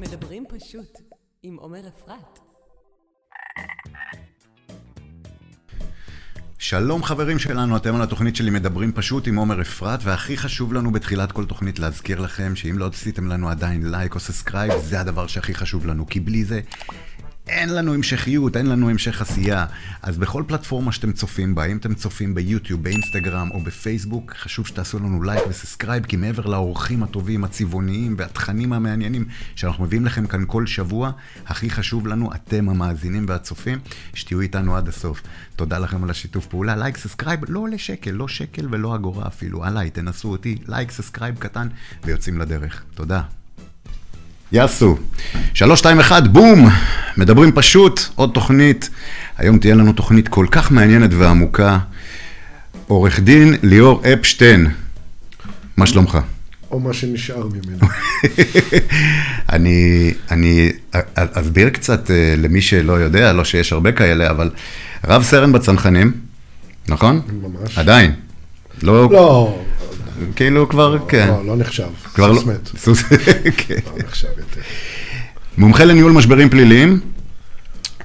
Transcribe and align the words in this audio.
מדברים 0.00 0.44
פשוט 0.48 0.98
עם 1.42 1.56
עומר 1.56 1.88
אפרת. 1.88 2.38
שלום 6.58 7.02
חברים 7.02 7.38
שלנו, 7.38 7.76
אתם 7.76 7.94
על 7.94 8.02
התוכנית 8.02 8.36
שלי 8.36 8.50
מדברים 8.50 8.92
פשוט 8.92 9.28
עם 9.28 9.36
עומר 9.36 9.60
אפרת, 9.60 10.00
והכי 10.02 10.36
חשוב 10.36 10.72
לנו 10.72 10.92
בתחילת 10.92 11.32
כל 11.32 11.46
תוכנית 11.46 11.78
להזכיר 11.78 12.20
לכם 12.20 12.56
שאם 12.56 12.78
לא 12.78 12.86
עשיתם 12.86 13.26
לנו 13.26 13.48
עדיין 13.48 13.90
לייק 13.90 14.14
או 14.14 14.20
subscribe, 14.20 14.72
זה 14.82 15.00
הדבר 15.00 15.26
שהכי 15.26 15.54
חשוב 15.54 15.86
לנו, 15.86 16.06
כי 16.06 16.20
בלי 16.20 16.44
זה 16.44 16.60
אין 17.56 17.74
לנו 17.74 17.94
המשכיות, 17.94 18.56
אין 18.56 18.66
לנו 18.66 18.90
המשך 18.90 19.22
עשייה. 19.22 19.66
אז 20.02 20.18
בכל 20.18 20.44
פלטפורמה 20.46 20.92
שאתם 20.92 21.12
צופים 21.12 21.54
בה, 21.54 21.64
אם 21.64 21.76
אתם 21.76 21.94
צופים 21.94 22.34
ביוטיוב, 22.34 22.82
באינסטגרם 22.82 23.50
או 23.50 23.60
בפייסבוק, 23.60 24.34
חשוב 24.34 24.66
שתעשו 24.66 24.98
לנו 24.98 25.22
לייק 25.22 25.42
ו 25.48 25.53
subscribe, 25.53 26.06
כי 26.06 26.16
מעבר 26.16 26.46
לאורחים 26.46 27.02
הטובים, 27.02 27.44
הצבעוניים 27.44 28.14
והתכנים 28.18 28.72
המעניינים 28.72 29.24
שאנחנו 29.54 29.84
מביאים 29.84 30.06
לכם 30.06 30.26
כאן 30.26 30.44
כל 30.46 30.66
שבוע, 30.66 31.10
הכי 31.46 31.70
חשוב 31.70 32.06
לנו, 32.06 32.34
אתם 32.34 32.68
המאזינים 32.68 33.26
והצופים, 33.28 33.78
שתהיו 34.14 34.40
איתנו 34.40 34.76
עד 34.76 34.88
הסוף. 34.88 35.22
תודה 35.56 35.78
לכם 35.78 36.04
על 36.04 36.10
השיתוף 36.10 36.46
פעולה, 36.46 36.76
לייק, 36.76 36.96
subscribe, 36.96 37.40
לא 37.48 37.60
עולה 37.60 37.78
שקל, 37.78 38.10
לא 38.10 38.28
שקל 38.28 38.66
ולא 38.70 38.94
אגורה 38.94 39.26
אפילו, 39.26 39.64
עליי, 39.64 39.90
תנסו 39.90 40.28
אותי, 40.28 40.58
לייק, 40.68 40.90
subscribe 40.90 41.38
קטן, 41.38 41.68
ויוצאים 42.04 42.38
לדרך. 42.38 42.84
תודה. 42.94 43.22
יאסו. 44.52 44.96
שלוש, 45.54 45.78
שתיים, 45.78 46.00
אחד, 46.00 46.32
בום! 46.32 46.68
מדברים 47.16 47.52
פשוט, 47.52 48.00
עוד 48.14 48.30
תוכנית. 48.34 48.90
היום 49.38 49.58
תהיה 49.58 49.74
לנו 49.74 49.92
תוכנית 49.92 50.28
כל 50.28 50.46
כך 50.50 50.70
מעניינת 50.70 51.10
ועמוקה. 51.12 51.78
עורך 52.86 53.20
דין 53.20 53.54
ליאור 53.62 54.02
אפשטיין, 54.12 54.66
מה 55.76 55.86
שלומך? 55.86 56.18
או 56.70 56.80
מה 56.80 56.92
שנשאר 56.92 57.48
ממנו. 57.48 57.88
אני, 59.54 60.12
אני 60.30 60.72
אסביר 61.14 61.70
קצת 61.70 62.10
אה, 62.10 62.34
למי 62.38 62.62
שלא 62.62 62.92
יודע, 62.92 63.32
לא 63.32 63.44
שיש 63.44 63.72
הרבה 63.72 63.92
כאלה, 63.92 64.30
אבל 64.30 64.50
רב 65.04 65.22
סרן 65.22 65.52
בצנחנים, 65.52 66.12
נכון? 66.88 67.20
ממש. 67.42 67.78
עדיין. 67.78 68.12
לא, 68.82 69.08
לא, 69.12 69.62
כאילו 70.36 70.68
כבר, 70.68 70.98
כן. 71.08 71.28
לא, 71.28 71.46
לא 71.46 71.56
נחשב. 71.56 71.88
כבר 72.14 72.34
סוס 72.34 72.46
לא, 72.46 72.52
מת. 72.52 72.68
סוס, 72.84 73.02
כן. 73.56 73.74
לא 73.86 74.04
נחשב 74.06 74.28
יותר. 74.28 74.60
מומחה 75.58 75.84
לניהול 75.84 76.12
משברים 76.12 76.50
פליליים, 76.50 77.00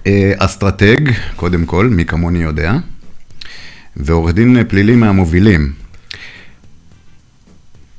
אה, 0.08 0.34
אסטרטג, 0.38 0.98
קודם 1.36 1.66
כל, 1.66 1.88
מי 1.88 2.06
כמוני 2.06 2.40
יודע, 2.40 2.74
ועורך 3.98 4.34
דין 4.34 4.64
פלילי 4.68 4.96
מהמובילים. 4.96 5.74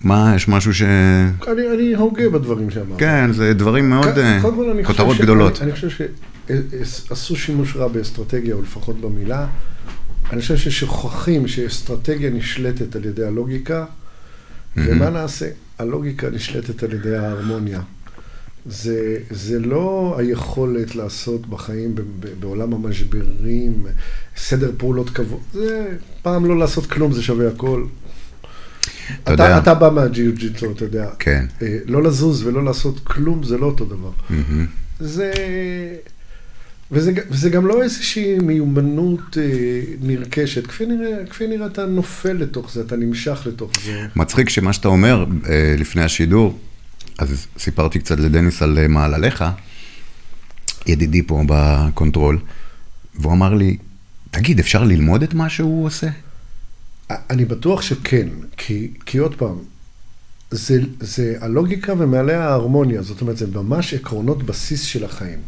מה, 0.01 0.33
יש 0.37 0.49
משהו 0.49 0.75
ש... 0.75 0.83
אני 0.83 1.63
אני 1.75 1.95
הוגה 1.95 2.29
בדברים 2.31 2.71
שאמרת. 2.71 2.99
כן, 2.99 3.33
זה 3.33 3.55
דברים 3.55 3.91
מאוד, 3.91 4.19
אה, 4.19 4.37
אני 4.37 4.43
חושב 4.43 4.85
כותרות 4.87 5.17
ש- 5.17 5.21
גדולות. 5.21 5.63
אני 5.63 5.71
אני 5.71 5.75
חושב 5.75 5.89
שעשו 6.51 7.37
שימוש 7.37 7.77
רע 7.77 7.89
באסטרטגיה, 7.89 8.55
או 8.55 8.63
לפחות 8.63 9.01
במילה. 9.01 9.47
אני 10.33 10.41
חושב 10.41 10.57
ששוכחים 10.57 11.49
שאסטרטגיה 11.49 12.31
נשלטת 12.31 12.97
על 12.97 13.05
ידי 13.05 13.25
הלוגיקה, 13.25 13.85
ומה 14.77 15.11
נעשה? 15.11 15.49
הלוגיקה 15.79 16.31
נשלטת 16.31 16.83
על 16.83 16.93
ידי 16.93 17.17
ההרמוניה. 17.17 17.81
זה, 18.67 19.17
זה 19.31 19.59
לא 19.59 20.17
היכולת 20.19 20.95
לעשות 20.95 21.47
בחיים 21.47 21.95
ב- 21.95 22.01
ב- 22.01 22.41
בעולם 22.41 22.73
המשברים, 22.75 23.87
סדר 24.37 24.71
פעולות 24.77 25.11
קבוע, 25.11 25.39
זה 25.53 25.97
פעם 26.23 26.47
לא 26.47 26.59
לעשות 26.59 26.87
כלום, 26.87 27.13
זה 27.13 27.23
שווה 27.23 27.49
הכל. 27.49 27.85
אתה 29.25 29.35
אתה. 29.35 29.59
אתה 29.59 29.75
בא 29.75 29.91
מהג'יו-ג'יטו, 29.91 30.71
אתה 30.71 30.85
יודע. 30.85 31.11
כן. 31.19 31.47
אה, 31.63 31.79
לא 31.87 32.03
לזוז 32.03 32.47
ולא 32.47 32.65
לעשות 32.65 33.01
כלום 33.05 33.43
זה 33.43 33.59
לא 33.59 33.67
אותו 33.67 33.85
דבר. 33.85 34.11
מהמם. 34.31 34.67
זה... 35.01 35.33
וזה, 36.93 37.13
וזה 37.31 37.51
גם 37.51 37.67
לא 37.67 37.83
איזושהי 37.83 38.39
מיומנות 38.39 39.39
אה, 39.39 39.43
נרכשת. 40.01 40.67
כפי 40.67 40.87
נראה, 40.87 41.27
כפי 41.31 41.47
נראה 41.47 41.67
אתה 41.67 41.87
נופל 41.87 42.33
לתוך 42.33 42.73
זה, 42.73 42.81
אתה 42.81 42.97
נמשך 42.97 43.43
לתוך 43.47 43.71
זה. 43.85 44.07
מצחיק 44.17 44.49
שמה 44.49 44.73
שאתה 44.73 44.89
אומר 44.89 45.25
אה, 45.49 45.75
לפני 45.79 46.03
השידור, 46.03 46.59
אז 47.19 47.47
סיפרתי 47.59 47.99
קצת 47.99 48.19
לדניס 48.19 48.63
על 48.63 48.79
אה, 48.79 48.89
מעלליך, 48.89 49.45
ידידי 50.87 51.23
פה 51.23 51.43
ב 51.47 51.57
control, 51.57 52.39
והוא 53.15 53.33
אמר 53.33 53.55
לי, 53.55 53.77
תגיד, 54.31 54.59
אפשר 54.59 54.85
ללמוד 54.85 55.23
את 55.23 55.35
מה 55.35 55.49
שהוא 55.49 55.87
עושה? 55.87 56.09
אני 57.11 57.45
בטוח 57.45 57.83
שכן, 57.83 58.29
כי, 58.57 58.91
כי 59.07 59.19
עוד 59.19 59.35
פעם, 59.35 59.57
זה, 60.51 60.81
זה 61.01 61.37
הלוגיקה 61.41 61.93
ומעליה 61.99 62.49
ההרמוניה, 62.49 63.03
זאת 63.03 63.21
אומרת, 63.21 63.37
זה 63.37 63.47
ממש 63.47 63.95
עקרונות 63.95 64.43
בסיס 64.43 64.83
של 64.83 65.05
החיים. 65.05 65.39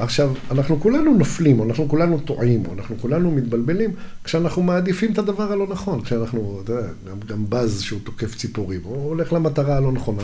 עכשיו, 0.00 0.32
אנחנו 0.50 0.80
כולנו 0.80 1.14
נופלים, 1.14 1.60
או 1.60 1.64
אנחנו 1.64 1.88
כולנו 1.88 2.18
טועים, 2.18 2.62
או 2.66 2.72
אנחנו 2.74 2.98
כולנו 2.98 3.30
מתבלבלים, 3.30 3.90
כשאנחנו 4.24 4.62
מעדיפים 4.62 5.12
את 5.12 5.18
הדבר 5.18 5.52
הלא 5.52 5.66
נכון, 5.70 6.02
כשאנחנו, 6.02 6.60
אתה 6.64 6.72
יודע, 6.72 6.88
גם, 7.10 7.16
גם 7.26 7.44
בז 7.48 7.80
שהוא 7.80 8.00
תוקף 8.04 8.36
ציפורים, 8.36 8.80
הוא 8.84 9.08
הולך 9.08 9.32
למטרה 9.32 9.76
הלא 9.76 9.92
נכונה, 9.92 10.22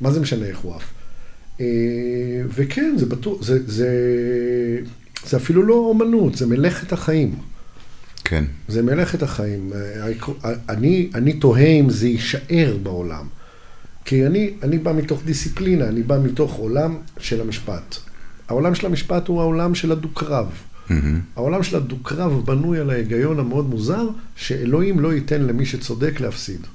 מה 0.00 0.10
זה 0.10 0.20
משנה 0.20 0.46
איך 0.46 0.58
הוא 0.58 0.74
עף? 0.74 0.84
אה, 1.60 1.66
וכן, 2.48 2.94
זה 2.96 3.06
בטוח, 3.06 3.42
זה, 3.42 3.58
זה, 3.66 3.88
זה 5.26 5.36
אפילו 5.36 5.62
לא 5.62 5.74
אומנות, 5.74 6.34
זה 6.34 6.46
מלאכת 6.46 6.92
החיים. 6.92 7.34
כן. 8.24 8.44
זה 8.68 8.82
מלאכת 8.82 9.22
החיים. 9.22 9.72
אני, 10.68 11.10
אני 11.14 11.32
תוהה 11.32 11.66
אם 11.66 11.90
זה 11.90 12.08
יישאר 12.08 12.76
בעולם. 12.82 13.26
כי 14.04 14.26
אני, 14.26 14.50
אני 14.62 14.78
בא 14.78 14.92
מתוך 14.92 15.22
דיסציפלינה, 15.24 15.88
אני 15.88 16.02
בא 16.02 16.18
מתוך 16.24 16.52
עולם 16.54 16.96
של 17.18 17.40
המשפט. 17.40 17.96
העולם 18.50 18.74
של 18.74 18.86
המשפט 18.86 19.28
הוא 19.28 19.40
העולם 19.40 19.74
של 19.74 19.92
הדו-קרב. 19.92 20.46
מהמם. 20.90 21.20
העולם 21.36 21.62
של 21.62 21.76
הדו-קרב 21.76 22.42
בנוי 22.44 22.78
על 22.78 22.90
ההיגיון 22.90 23.38
המאוד 23.38 23.68
מוזר, 23.68 24.08
שאלוהים 24.36 25.00
לא 25.00 25.14
ייתן 25.14 25.42
למי 25.42 25.66
שצודק 25.66 26.20
להפסיד. 26.20 26.66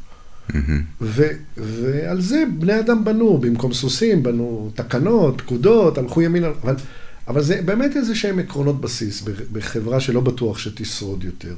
מהמם. 0.53 0.81
ו, 1.01 1.23
ועל 1.57 2.21
זה 2.21 2.43
בני 2.59 2.79
אדם 2.79 3.03
בנו, 3.03 3.37
במקום 3.37 3.73
סוסים, 3.73 4.23
בנו 4.23 4.71
תקנות, 4.75 5.41
פקודות, 5.41 5.97
הלכו 5.97 6.21
ימינה, 6.21 6.47
אבל, 6.63 6.75
אבל 7.27 7.41
זה 7.41 7.61
באמת 7.65 7.95
איזה 7.95 8.15
שהם 8.15 8.39
עקרונות 8.39 8.81
בסיס 8.81 9.23
בחברה 9.51 9.99
שלא 9.99 10.21
בטוח 10.21 10.57
שתשרוד 10.57 11.23
יותר. 11.23 11.55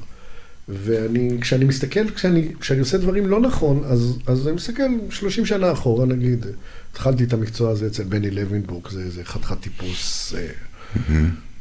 ואני, 0.70 1.38
כשאני 1.42 1.66
מסתכל, 1.66 2.10
כשאני, 2.10 2.48
כשאני 2.60 2.80
עושה 2.80 2.98
דברים 2.98 3.28
לא 3.28 3.40
נכון, 3.40 3.84
אז, 3.86 4.18
אז 4.28 4.48
אני 4.48 4.56
מסתכל 4.56 4.84
30 5.10 5.46
שנה 5.46 5.72
אחורה, 5.72 6.06
נגיד, 6.06 6.46
התחלתי 6.92 7.24
את 7.24 7.34
המקצוע 7.34 7.70
הזה 7.72 7.88
אצל 7.88 8.04
בני 8.04 8.32
לוינבורג, 8.32 8.90
זה 8.90 9.02
איזה 9.02 9.24
חתיכת 9.24 9.60
טיפוס, 9.62 10.34
אה, 10.38 10.48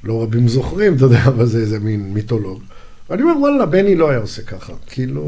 לא 0.05 0.23
רבים 0.23 0.49
זוכרים, 0.49 0.97
אתה 0.97 1.05
יודע, 1.05 1.25
אבל 1.25 1.47
זה 1.47 1.59
איזה 1.59 1.79
מין 1.79 2.13
מיתולוג. 2.15 2.63
ואני 3.11 3.23
אומר, 3.23 3.39
וואלה, 3.39 3.67
בני 3.67 3.95
לא 3.95 4.11
היה 4.11 4.19
עושה 4.19 4.43
ככה. 4.43 4.73
כאילו, 4.87 5.27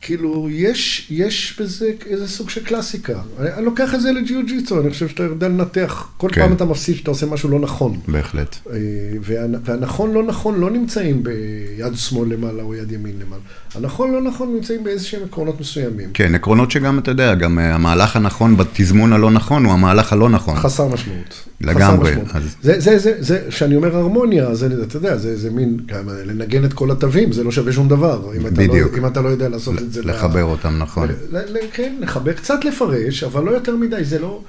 כאילו, 0.00 0.48
יש, 0.50 1.06
יש 1.10 1.56
בזה 1.60 1.90
איזה 2.06 2.28
סוג 2.28 2.50
של 2.50 2.64
קלאסיקה. 2.64 3.20
אני, 3.40 3.52
אני 3.54 3.64
לוקח 3.64 3.94
את 3.94 4.00
זה 4.00 4.12
לג'יו-ג'יצו, 4.12 4.80
אני 4.80 4.90
חושב 4.90 5.08
שאתה 5.08 5.22
יודע 5.22 5.48
לנתח, 5.48 6.08
כל 6.16 6.28
כן. 6.32 6.40
פעם 6.40 6.52
אתה 6.52 6.64
מפסיד 6.64 6.96
שאתה 6.96 7.10
עושה 7.10 7.26
משהו 7.26 7.48
לא 7.50 7.58
נכון. 7.58 7.98
בהחלט. 8.08 8.56
אה, 8.70 8.76
והנ- 9.22 9.58
והנכון 9.64 10.12
לא 10.12 10.22
נכון 10.22 10.60
לא 10.60 10.70
נמצאים 10.70 11.22
ביד 11.22 11.94
שמאל 11.94 12.28
למעלה 12.32 12.62
או 12.62 12.74
יד 12.74 12.92
ימין 12.92 13.12
למעלה. 13.26 13.42
הנכון 13.74 14.12
לא 14.12 14.22
נכון 14.22 14.54
נמצאים 14.54 14.84
באיזשהם 14.84 15.20
עקרונות 15.24 15.60
מסוימים. 15.60 16.08
כן, 16.14 16.34
עקרונות 16.34 16.70
שגם, 16.70 16.98
אתה 16.98 17.10
יודע, 17.10 17.34
גם 17.34 17.58
אה, 17.58 17.74
המהלך 17.74 18.16
הנכון 18.16 18.56
בתזמון 18.56 19.12
הלא 19.12 19.30
נכון 19.30 19.64
הוא 19.64 19.72
המהלך 19.72 20.12
הלא 20.12 20.28
נכון. 20.28 20.56
חסר 20.56 20.88
משמעות. 20.88 21.34
לגמרי, 21.60 22.10
חסר 22.12 22.20
משמעות. 22.22 22.36
אז- 22.36 22.56
זה, 22.62 22.80
זה, 22.80 22.98
זה, 22.98 23.12
זה, 23.18 23.50
שאני 23.50 23.76
אומר 23.76 23.96
הרמוניה, 23.96 24.54
זה, 24.54 24.68
אתה 24.82 24.96
יודע, 24.96 25.16
זה, 25.16 25.36
זה 25.36 25.50
מין, 25.50 25.76
גם 25.86 26.08
לנגן 26.26 26.64
את 26.64 26.72
כל 26.72 26.90
התווים, 26.90 27.32
זה 27.32 27.44
לא 27.44 27.52
שווה 27.52 27.72
שום 27.72 27.88
דבר. 27.88 28.32
אם 28.36 28.46
אתה 28.46 28.50
בדיוק. 28.50 28.92
לא, 28.92 28.98
אם 28.98 29.06
אתה 29.06 29.20
לא 29.20 29.28
יודע 29.28 29.48
לעשות 29.48 29.78
את 29.78 29.92
זה. 29.92 29.95
ב- 30.02 30.06
לחבר 30.06 30.44
אותם, 30.44 30.78
נכון. 30.78 31.08
ל- 31.30 31.36
ל- 31.38 31.70
כן, 31.72 31.96
לחבר, 32.00 32.32
קצת 32.32 32.64
לפרש, 32.64 33.22
אבל 33.24 33.44
לא 33.44 33.50
יותר 33.50 33.76
מדי, 33.76 34.04
זה 34.04 34.18
לא... 34.18 34.42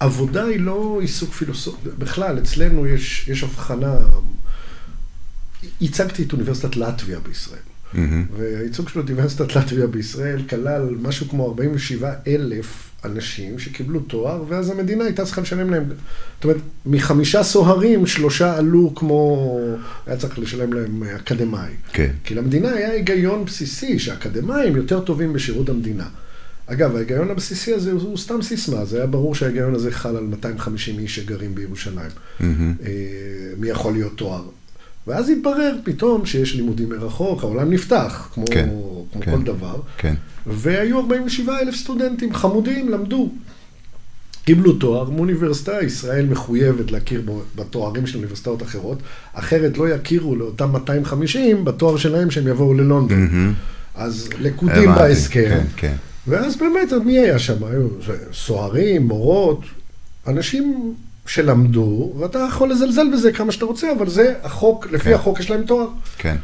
עבודה 0.00 0.44
היא 0.44 0.60
לא 0.60 0.98
עיסוק 1.00 1.32
פילוסופי, 1.32 1.88
בכלל, 1.98 2.38
אצלנו 2.38 2.86
יש, 2.86 3.28
יש 3.28 3.42
הבחנה... 3.42 3.94
ייצגתי 5.80 6.22
את 6.22 6.32
אוניברסיטת 6.32 6.76
לטביה 6.76 7.18
בישראל. 7.20 7.58
מהמם. 7.92 8.26
והייצוג 8.36 8.88
של 8.88 9.00
אוניברסיטת 9.00 9.56
לטביה 9.56 9.86
בישראל 9.86 10.42
כלל 10.48 10.94
משהו 11.02 11.28
כמו 11.28 11.46
47 11.48 12.12
אלף 12.26 12.89
אנשים 13.04 13.58
שקיבלו 13.58 14.00
תואר, 14.00 14.44
ואז 14.48 14.70
המדינה 14.70 15.04
הייתה 15.04 15.24
צריכה 15.24 15.40
לשלם 15.40 15.70
להם, 15.70 15.84
זאת 16.34 16.44
אומרת, 16.44 16.60
מחמישה 16.86 17.42
סוהרים, 17.42 18.06
שלושה 18.06 18.56
עלו 18.56 18.92
כמו, 18.94 19.58
היה 20.06 20.16
צריך 20.16 20.38
לשלם 20.38 20.72
להם 20.72 21.02
אקדמאי. 21.02 21.70
כן. 21.92 22.10
כי 22.24 22.34
למדינה 22.34 22.72
היה 22.72 22.90
היגיון 22.90 23.44
בסיסי 23.44 23.98
שאקדמאים 23.98 24.76
יותר 24.76 25.00
טובים 25.00 25.32
בשירות 25.32 25.68
המדינה. 25.68 26.06
אגב, 26.66 26.96
ההיגיון 26.96 27.30
הבסיסי 27.30 27.74
הזה 27.74 27.92
הוא, 27.92 28.18
סתם 28.18 28.42
סיסמה, 28.42 28.84
זה 28.84 28.96
היה 28.96 29.06
ברור 29.06 29.34
שההיגיון 29.34 29.74
הזה 29.74 29.92
חל 29.92 30.16
על 30.16 30.24
250 30.24 30.98
איש 30.98 31.16
שגרים 31.16 31.54
בירושלים. 31.54 32.10
אה, 32.40 32.46
מי 33.58 33.68
יכול 33.68 33.92
להיות 33.92 34.12
תואר. 34.16 34.44
ואז 35.06 35.28
התברר 35.28 35.76
פתאום 35.84 36.26
שיש 36.26 36.54
לימודים 36.54 36.88
מרחוק, 36.88 37.42
העולם 37.42 37.72
נפתח, 37.72 38.28
כמו, 38.34 38.44
כן, 38.46 38.68
כמו 39.12 39.22
כן. 39.22 39.30
כל 39.30 39.42
דבר. 39.42 39.80
כן. 39.98 40.14
והיו 40.46 40.98
47 41.00 41.58
אלף 41.60 41.74
סטודנטים 41.74 42.34
חמודים, 42.34 42.88
למדו. 42.88 43.30
קיבלו 44.44 44.72
תואר 44.72 45.10
מאוניברסיטה, 45.10 45.82
ישראל 45.82 46.26
מחויבת 46.26 46.90
להכיר 46.90 47.22
בתוארים 47.56 48.06
של 48.06 48.16
אוניברסיטאות 48.16 48.62
אחרות, 48.62 48.98
אחרת 49.32 49.78
לא 49.78 49.88
יכירו 49.88 50.36
לאותם 50.36 50.72
250 50.72 51.64
בתואר 51.64 51.96
שלהם 51.96 52.30
שהם 52.30 52.48
יבואו 52.48 52.74
ללונדון. 52.74 53.20
מהמם. 53.20 53.52
אז 53.94 54.28
הבנתי, 54.32 54.86
בהסכם. 54.86 55.48
כן, 55.48 55.64
כן. 55.76 55.94
ואז 56.26 56.56
באמת, 56.56 56.92
מי 57.04 57.18
היה 57.18 57.38
שם? 57.38 57.64
היו 57.64 57.88
סוהרים, 58.32 59.02
מורות, 59.02 59.60
אנשים 60.26 60.94
שלמדו, 61.26 62.12
ואתה 62.18 62.38
יכול 62.48 62.70
לזלזל 62.70 63.06
בזה 63.12 63.32
כמה 63.32 63.52
שאתה 63.52 63.64
רוצה, 63.64 63.92
אבל 63.98 64.08
זה 64.08 64.34
החוק, 64.42 64.86
לפי 64.92 65.04
כן. 65.04 65.12
החוק 65.12 65.40
יש 65.40 65.50
להם 65.50 65.62
תואר. 65.62 65.86
כן. 66.18 66.36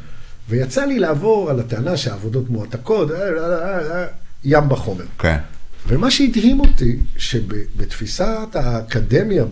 ויצא 0.49 0.85
לי 0.85 0.99
לעבור 0.99 1.51
על 1.51 1.61
הטענה 1.61 1.97
שהעבודות 1.97 2.51
מועתקות, 2.51 3.11
אה, 3.11 3.17
אה, 3.17 4.03
אה, 4.03 4.07
ים 4.45 4.69
בחומר. 4.69 5.05
כן. 5.19 5.39
ומה 5.89 6.11
שהדהים 6.11 6.61
אותי, 6.61 6.99
שבתפיסת 7.17 8.49
האקדמיה 8.55 9.45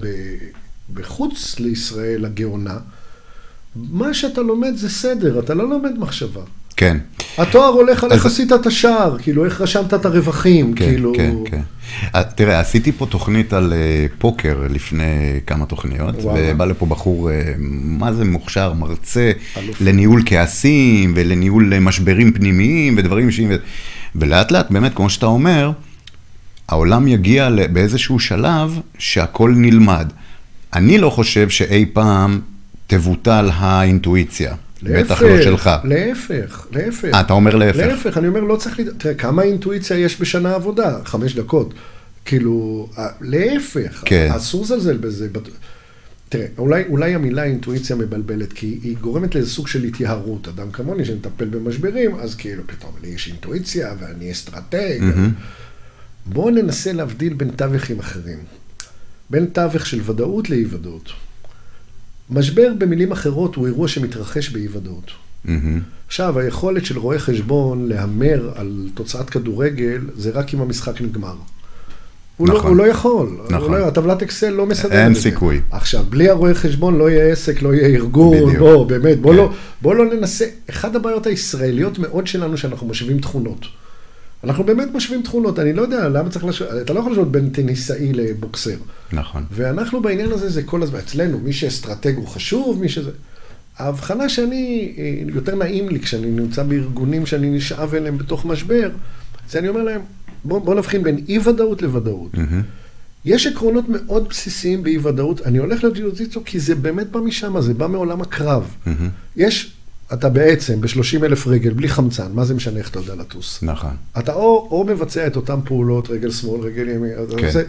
בחוץ 0.95 1.59
לישראל 1.61 2.25
הגאונה, 2.25 2.79
מה 3.77 4.15
שאתה 4.15 4.41
לומד 4.41 4.77
זה 4.77 4.91
סדר, 4.91 5.39
אתה 5.39 5.55
לא 5.55 5.71
לומד 5.71 5.99
מחשבה. 5.99 6.43
כן. 6.77 6.97
התואר 7.39 7.69
הולך 7.69 8.05
על 8.05 8.13
איך 8.13 8.27
עשית 8.27 8.53
את 8.53 8.67
השער, 8.67 9.17
כאילו 9.19 9.45
איך 9.45 9.61
רשמת 9.61 9.95
את 9.95 10.05
הרווחים, 10.05 10.75
כן, 10.75 10.85
כאילו... 10.85 11.13
כן, 11.17 11.35
כן. 11.45 11.61
אה, 12.15 12.23
תראה, 12.25 12.61
עשיתי 12.61 12.93
פה 12.93 13.07
תוכנית 13.07 13.53
על 13.53 13.73
אה, 13.73 14.07
פוקר 14.19 14.67
לפני 14.71 15.41
כמה 15.47 15.67
תוכניות, 15.67 16.15
וואלה. 16.19 16.41
ובא 16.53 16.65
לפה 16.65 16.87
בחור, 16.87 17.31
אה, 17.31 17.53
מה 17.59 18.13
זה 18.13 18.25
מוכשר, 18.25 18.73
מרצה 18.73 19.33
אלוף. 19.57 19.81
לניהול 19.81 20.23
כעסים 20.27 21.13
ולניהול 21.17 21.79
משברים 21.79 22.33
פנימיים 22.33 22.95
ודברים 22.99 23.27
אישיים, 23.27 23.51
ו- 23.51 23.57
ולאט 24.15 24.53
לאט, 24.53 24.71
באמת, 24.71 24.95
כמו 24.95 25.11
שאתה 25.11 25.27
אומר, 25.27 25.71
העולם 26.69 27.09
יגיע 27.09 27.51
באיזשהו 27.73 28.19
שלב 28.19 28.81
שהכל 28.99 29.53
נלמד. 29.57 30.13
אני 30.73 30.99
לא 30.99 31.11
חושב 31.11 31.49
שאי 31.49 31.87
פעם 31.93 32.41
תבוטל 32.87 33.51
האינטואיציה, 33.53 34.55
בטח 34.85 35.23
לא 35.23 35.43
שלך. 35.43 35.71
להפך, 35.85 36.67
להפך. 36.73 37.09
אה, 37.15 37.21
אתה 37.21 37.33
אומר 37.33 37.55
להפך. 37.57 37.77
להפך, 37.79 38.19
אני 38.19 38.29
אומר, 38.29 38.41
לא 38.41 38.57
צריך... 38.57 38.79
לד- 38.81 38.95
תראה, 38.99 39.15
כמה 39.15 39.43
אינטואיציה 39.43 39.99
יש 39.99 40.21
בשנה 40.21 40.55
עבודה? 40.55 40.99
חמש 41.05 41.35
דקות. 41.35 41.75
כאילו, 42.25 42.89
להפך, 43.21 44.03
כן. 44.05 44.29
אסור 44.37 44.63
לזלזל 44.63 44.97
בזה. 44.97 45.29
תראה, 46.29 46.47
אולי, 46.59 46.83
אולי 46.89 47.15
המילה 47.15 47.45
אינטואיציה 47.45 47.97
מבלבלת, 47.97 48.53
כי 48.53 48.79
היא 48.83 48.97
גורמת 49.01 49.35
לאיזה 49.35 49.51
סוג 49.51 49.69
של 49.69 49.83
התייהרות. 49.85 50.49
אדם 50.49 50.71
כמוני 50.71 51.05
שמטפל 51.05 51.45
במשברים, 51.45 52.15
אז 52.15 52.35
כאילו, 52.35 52.63
פתאום 52.67 52.93
לי 53.03 53.09
יש 53.09 53.29
אינטואיציה 53.29 53.95
ואני 54.01 54.33
אסטרטג. 54.33 54.99
בואו 56.27 56.51
ננסה 56.51 56.93
להבדיל 56.93 57.35
בין 57.35 57.51
תווכים 57.51 57.99
אחרים. 57.99 58.39
בין 59.31 59.47
תווך 59.47 59.87
של 59.87 60.01
ודאות 60.11 60.51
לאי-ודאות. 60.51 61.11
משבר 62.31 62.73
במילים 62.79 63.13
אחרות 63.13 63.55
הוא 63.55 63.67
אירוע 63.67 63.89
שמתרחש 63.89 64.49
באי-ודאות. 64.49 65.11
מהמם. 65.45 65.81
עכשיו, 66.07 66.39
היכולת 66.39 66.85
של 66.85 66.99
רואה 66.99 67.19
חשבון 67.19 67.89
להמר 67.89 68.53
על 68.55 68.89
תוצאת 68.95 69.31
כדורגל, 69.31 70.01
זה 70.17 70.31
רק 70.31 70.55
אם 70.55 70.61
המשחק 70.61 71.01
נגמר. 71.01 71.35
הוא, 72.37 72.49
לא, 72.49 72.55
נכון. 72.55 72.71
הוא 72.71 72.77
לא 72.77 72.87
יכול. 72.87 73.39
נכון. 73.51 73.71
הוא 73.71 73.79
לא, 73.79 73.89
הטבלת 73.89 74.23
אקסל 74.23 74.51
לא 74.51 74.67
מסדרת 74.67 74.93
אין 74.93 75.11
את 75.11 75.15
זה. 75.15 75.21
סיכוי. 75.21 75.61
עכשיו, 75.71 76.05
בלי 76.09 76.29
הרואה 76.29 76.55
חשבון 76.55 76.99
לא 76.99 77.11
יהיה 77.11 77.33
עסק, 77.33 77.63
לא 77.63 77.75
יהיה 77.75 77.87
ארגון, 77.87 78.37
בדיוק. 78.37 78.59
בוא, 78.59 78.87
באמת, 78.87 79.21
בוא, 79.21 79.33
כן. 79.33 79.37
לא, 79.37 79.53
בוא 79.83 79.95
לא 79.95 80.15
ננסה. 80.15 80.45
אחת 80.71 80.95
הבעיות 80.95 81.27
הישראליות 81.27 81.99
מאוד 81.99 82.27
שלנו, 82.27 82.57
שאנחנו 82.57 82.87
משווים 82.87 83.19
תכונות. 83.19 83.67
אנחנו 84.45 84.65
באמת 84.65 84.89
משווים 84.95 85.23
תכונות, 85.23 85.59
אני 85.59 85.73
לא 85.73 85.83
יודע 85.83 86.09
למה 86.09 86.31
צריך 86.31 86.45
להשוות, 86.45 86.71
אתה 86.83 86.93
לא 86.93 86.99
יכול 86.99 87.13
להשוות 87.13 87.33
בין 87.33 87.51
טניסאי 87.51 88.13
לבוקסר. 88.13 88.77
נכון. 89.13 89.45
ואנחנו 89.51 90.03
בעניין 90.03 90.33
הזה, 90.33 90.49
זה 90.49 90.63
כל 90.63 90.83
הזמן, 90.83 90.99
אצלנו, 90.99 91.39
מי 91.39 91.53
שאסטרטג 91.53 92.17
הוא 92.17 92.27
חשוב, 92.27 92.81
מי 92.81 92.89
שזה... 92.89 93.11
ההבחנה 93.79 94.29
שאני, 94.29 94.95
אה, 94.99 95.23
יותר 95.35 95.55
נעים 95.57 95.89
לי 95.89 96.01
כשאני 96.01 96.27
נמצא 96.27 96.63
בארגונים 96.63 97.27
שאני 97.27 97.51
נשאב 97.51 97.95
אליהם 97.95 98.19
בתוך 98.19 98.47
משבר, 98.47 98.91
זה 99.51 99.59
אני 99.59 99.69
אומר 99.69 99.83
להם, 99.83 100.01
בואו 100.45 100.61
בוא 100.61 100.75
נבחין 100.75 101.03
בין 101.03 101.25
אי-ודאות 101.29 101.83
לוודאות. 101.83 102.35
מהמם. 102.35 102.63
יש 103.25 103.47
עקרונות 103.47 103.85
מאוד 103.89 104.29
בסיסיים 104.29 104.83
באי-ודאות, 104.83 105.47
אני 105.47 105.59
הולך 105.59 105.85
לג'יוזיצו 105.85 106.45
כי 106.45 106.61
זה 106.61 106.75
באמת 106.75 107.11
בא 107.11 107.21
משם, 107.21 107.61
זה 107.61 107.75
בא 107.75 107.87
מעולם 107.87 108.23
הקרב. 108.23 108.75
מהמם. 108.87 109.09
יש, 109.37 109.74
אתה 110.13 110.29
בעצם 110.29 110.81
ב-30 110.81 111.25
אלף 111.25 111.47
רגל, 111.47 111.73
בלי 111.73 111.89
חמצן, 111.89 112.33
מה 112.33 112.45
זה 112.45 112.55
משנה 112.55 112.79
איך 112.79 112.91
אתה 112.91 112.99
יודע 112.99 113.15
לטוס? 113.15 113.59
נכון. 113.63 113.97
אתה 114.19 114.35
או, 114.35 114.69
או 114.71 114.85
מבצע 114.85 115.27
את 115.27 115.37
אותן 115.37 115.59
פעולות, 115.65 116.11
רגל 116.11 116.31
שמאל, 116.31 116.61
רגל 116.61 116.89
ימין, 116.89 117.13
אתה 117.29 117.37
כן. 117.37 117.47
עושה, 117.47 117.63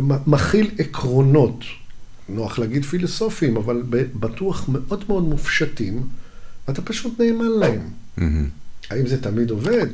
מ- 0.00 0.30
מכיל 0.32 0.70
עקרונות, 0.78 1.64
נוח 2.28 2.58
להגיד 2.58 2.84
פילוסופיים, 2.84 3.56
אבל 3.56 3.82
בטוח 4.20 4.68
מאוד 4.68 5.04
מאוד 5.08 5.22
מופשטים, 5.24 6.02
ואתה 6.68 6.82
פשוט 6.82 7.20
נאמן 7.20 7.58
להם. 7.60 7.80
מהמם. 8.16 8.48
האם 8.90 9.06
זה 9.06 9.22
תמיד 9.22 9.50
עובד? 9.50 9.86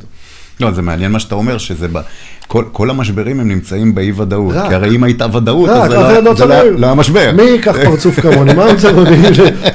לא, 0.60 0.70
זה 0.70 0.82
מעניין 0.82 1.12
מה 1.12 1.20
שאתה 1.20 1.34
אומר, 1.34 1.58
שזה 1.58 1.88
ב... 1.92 1.98
כל, 2.46 2.64
כל 2.72 2.90
המשברים 2.90 3.40
הם 3.40 3.48
נמצאים 3.48 3.94
באי 3.94 4.12
ודאות. 4.12 4.54
רק. 4.54 4.68
כי 4.68 4.74
הרי 4.74 4.96
אם 4.96 5.04
הייתה 5.04 5.36
ודאות, 5.36 5.68
אז 5.70 5.76
רק, 5.78 5.90
זה 5.90 6.00
אחרת 6.00 6.24
לא, 6.24 6.30
לא 6.30 6.34
זה 6.34 6.44
לא, 6.44 6.48
צריך. 6.48 6.74
לא 6.78 6.86
היה 6.86 6.94
משבר. 6.94 7.32
מי 7.36 7.42
ייקח 7.42 7.76
פרצוף 7.84 8.20
כמוני? 8.22 8.54
מה 8.54 8.66
להבין? 8.66 9.22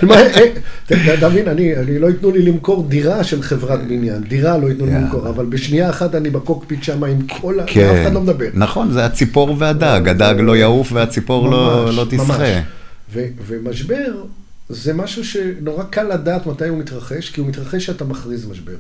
מה, 0.08 0.16
אה, 0.16 1.14
אתה 1.14 1.30
מבין, 1.30 1.48
אני, 1.48 1.76
אני 1.76 2.00
לא 2.00 2.08
ייתנו 2.08 2.32
לי 2.32 2.42
למכור 2.42 2.86
דירה 2.90 3.24
של 3.24 3.42
חברת 3.42 3.88
בניין, 3.88 4.24
דירה 4.24 4.58
לא 4.58 4.68
ייתנו 4.68 4.86
לי. 4.86 4.92
למכור, 4.92 5.30
אבל 5.30 5.46
בשנייה 5.46 5.90
אחת 5.90 6.16
אני 6.16 6.30
בקוקפיט 6.30 6.84
שם 6.84 7.04
עם 7.04 7.28
כל 7.28 7.60
ה... 7.60 7.64
כן. 7.68 7.96
אף 7.96 8.06
אחד 8.06 8.14
לא 8.14 8.22
מדבר. 8.22 8.48
נכון, 8.54 8.92
זה 8.92 9.06
הציפור 9.06 9.56
והדג. 9.60 10.10
הדג 10.10 10.36
לא 10.40 10.56
יעוף 10.56 10.92
והציפור 10.92 11.50
לא, 11.50 11.86
ממש, 11.86 11.96
לא. 11.96 12.06
תשחה. 12.10 12.60
ומשבר 13.48 14.12
זה 14.70 14.94
משהו 14.94 15.26
שנורא 15.26 15.84
קל 15.84 16.14
לדעת 16.14 16.46
מתי 16.46 16.68
הוא 16.68 16.78
מתרחש, 16.78 17.30
כי 17.30 17.42
הוא 17.42 17.50
מתרחש 17.50 17.84
כשאתה 17.84 18.06
מכריז 18.06 18.46
משבר. 18.50 18.74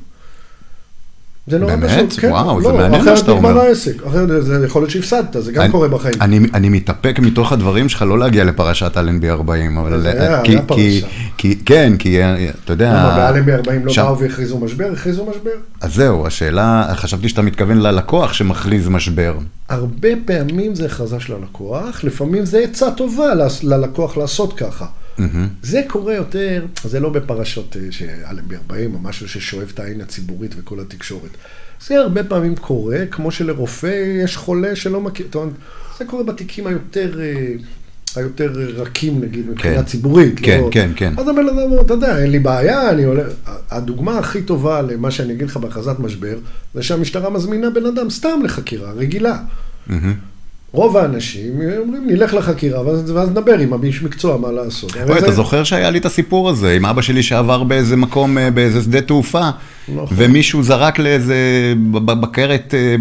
זה 1.47 1.57
נורא 1.59 1.75
באמת? 1.75 2.09
פשוט, 2.09 2.19
כן. 2.21 2.29
וואו, 2.31 2.59
לא, 2.59 2.71
זה 2.71 2.77
מעניין 2.77 3.05
מה 3.05 3.17
שאתה 3.17 3.31
אחרת 3.31 3.35
נגמר 3.37 3.49
אומר. 3.49 3.61
העסק, 3.61 4.03
אחרת 4.07 4.43
זה 4.45 4.65
יכול 4.65 4.81
להיות 4.81 4.91
שהפסדת, 4.91 5.35
זה 5.39 5.51
גם 5.51 5.61
אני- 5.63 5.71
קורה 5.71 5.87
בחיים. 5.87 6.15
אני, 6.21 6.39
אני 6.53 6.69
מתאפק 6.69 7.19
מתוך 7.21 7.51
הדברים 7.51 7.89
שלך 7.89 8.01
לא 8.01 8.19
להגיע 8.19 8.43
לפרשת 8.43 8.97
אלנבי 8.97 9.29
40, 9.29 9.77
אבל... 9.77 10.01
זה 10.01 10.11
היה- 10.11 10.41
כי, 10.43 10.51
היה 10.51 10.61
כי, 10.61 10.67
פרשה. 10.67 11.07
כי, 11.37 11.55
כן, 11.65 11.93
כי 11.99 12.21
אה, 12.23 12.49
אתה 12.63 12.73
יודע... 12.73 12.89
למה 12.93 13.15
באלנבי 13.15 13.53
40 13.53 13.85
לא 13.85 13.93
שם- 13.93 14.03
באו 14.03 14.19
והכריזו 14.19 14.57
משבר? 14.59 14.89
הכריזו 14.93 15.25
משבר. 15.25 15.49
אז 15.81 15.93
זהו, 15.95 16.27
השאלה, 16.27 16.85
חשבתי 16.95 17.29
שאתה 17.29 17.41
מתכוון 17.41 17.77
ללקוח 17.77 18.33
שמכריז 18.33 18.87
משבר. 18.87 19.33
הרבה 19.69 20.09
פעמים 20.25 20.75
זה 20.75 20.85
הכרזה 20.85 21.19
של 21.19 21.33
הלקוח, 21.33 22.03
לפעמים 22.03 22.45
זה 22.45 22.59
עצה 22.59 22.91
טובה 22.91 23.27
ללקוח 23.63 24.17
לעשות 24.17 24.53
ככה. 24.53 24.85
זה 25.61 25.81
קורה 25.87 26.15
יותר, 26.15 26.65
זה 26.83 26.99
לא 26.99 27.09
בפרשות 27.09 27.77
אה, 27.77 27.91
שאלנבי 27.91 28.55
40 28.55 28.93
או 28.93 28.99
משהו 28.99 29.29
ששואב 29.29 29.71
את 29.73 29.79
העין 29.79 30.01
הציבורית 30.01 30.55
וכל 30.57 30.79
התקשורת. 30.79 31.29
זה 31.87 31.99
הרבה 31.99 32.23
פעמים 32.23 32.55
קורה, 32.55 33.05
כמו 33.11 33.31
שלרופא 33.31 34.21
יש 34.23 34.37
חולה 34.37 34.75
שלא 34.75 35.01
מכיר, 35.01 35.25
זאת 35.25 35.35
אומרת, 35.35 35.53
זה 35.99 36.05
קורה 36.05 36.23
בתיקים 36.23 36.67
היותר, 36.67 37.19
אה, 37.21 37.53
היותר 38.15 38.51
רכים 38.75 39.21
נגיד 39.21 39.49
מבחינה 39.49 39.75
כן. 39.75 39.83
ציבורית. 39.83 40.39
כן, 40.39 40.61
לא... 40.61 40.69
כן, 40.71 40.91
כן. 40.95 41.13
אז 41.17 41.27
הבן 41.27 41.47
אדם 41.47 41.57
אומר, 41.57 41.81
אתה 41.81 41.93
יודע, 41.93 42.17
אין 42.17 42.31
לי 42.31 42.39
בעיה, 42.39 42.89
אני 42.89 43.03
עולה... 43.03 43.23
הדוגמה 43.71 44.19
הכי 44.19 44.41
טובה 44.41 44.81
למה 44.81 45.11
שאני 45.11 45.33
אגיד 45.33 45.47
לך 45.47 45.57
בהכרזת 45.57 45.99
משבר, 45.99 46.37
זה 46.73 46.83
שהמשטרה 46.83 47.29
מזמינה 47.29 47.69
בן 47.69 47.85
אדם 47.85 48.09
סתם 48.09 48.39
לחקירה 48.43 48.91
רגילה. 48.91 49.37
מהמם. 49.87 50.32
רוב 50.73 50.97
האנשים 50.97 51.51
אומרים, 51.79 52.07
נלך 52.07 52.33
לחקירה, 52.33 52.81
ואז, 52.87 53.11
ואז 53.11 53.29
נדבר 53.29 53.59
עם 53.59 53.73
האיש 53.73 54.03
מקצוע 54.03 54.37
מה 54.37 54.51
לעשות. 54.51 54.95
אוי, 54.97 55.13
זה- 55.13 55.19
אתה 55.19 55.31
זוכר 55.31 55.63
שהיה 55.63 55.89
לי 55.89 55.97
את 55.99 56.05
הסיפור 56.05 56.49
הזה 56.49 56.71
עם 56.75 56.85
אבא 56.85 57.01
שלי 57.01 57.23
שעבר 57.23 57.63
באיזה 57.63 57.95
מקום, 57.95 58.37
אה, 58.37 58.51
באיזה 58.51 58.81
שדה 58.81 59.01
תעופה, 59.01 59.49
נכון. 59.95 60.07
ומישהו 60.17 60.63
זרק 60.63 60.99
לאיזה 60.99 61.35
בקרת, 61.91 62.73
אה, 62.73 62.95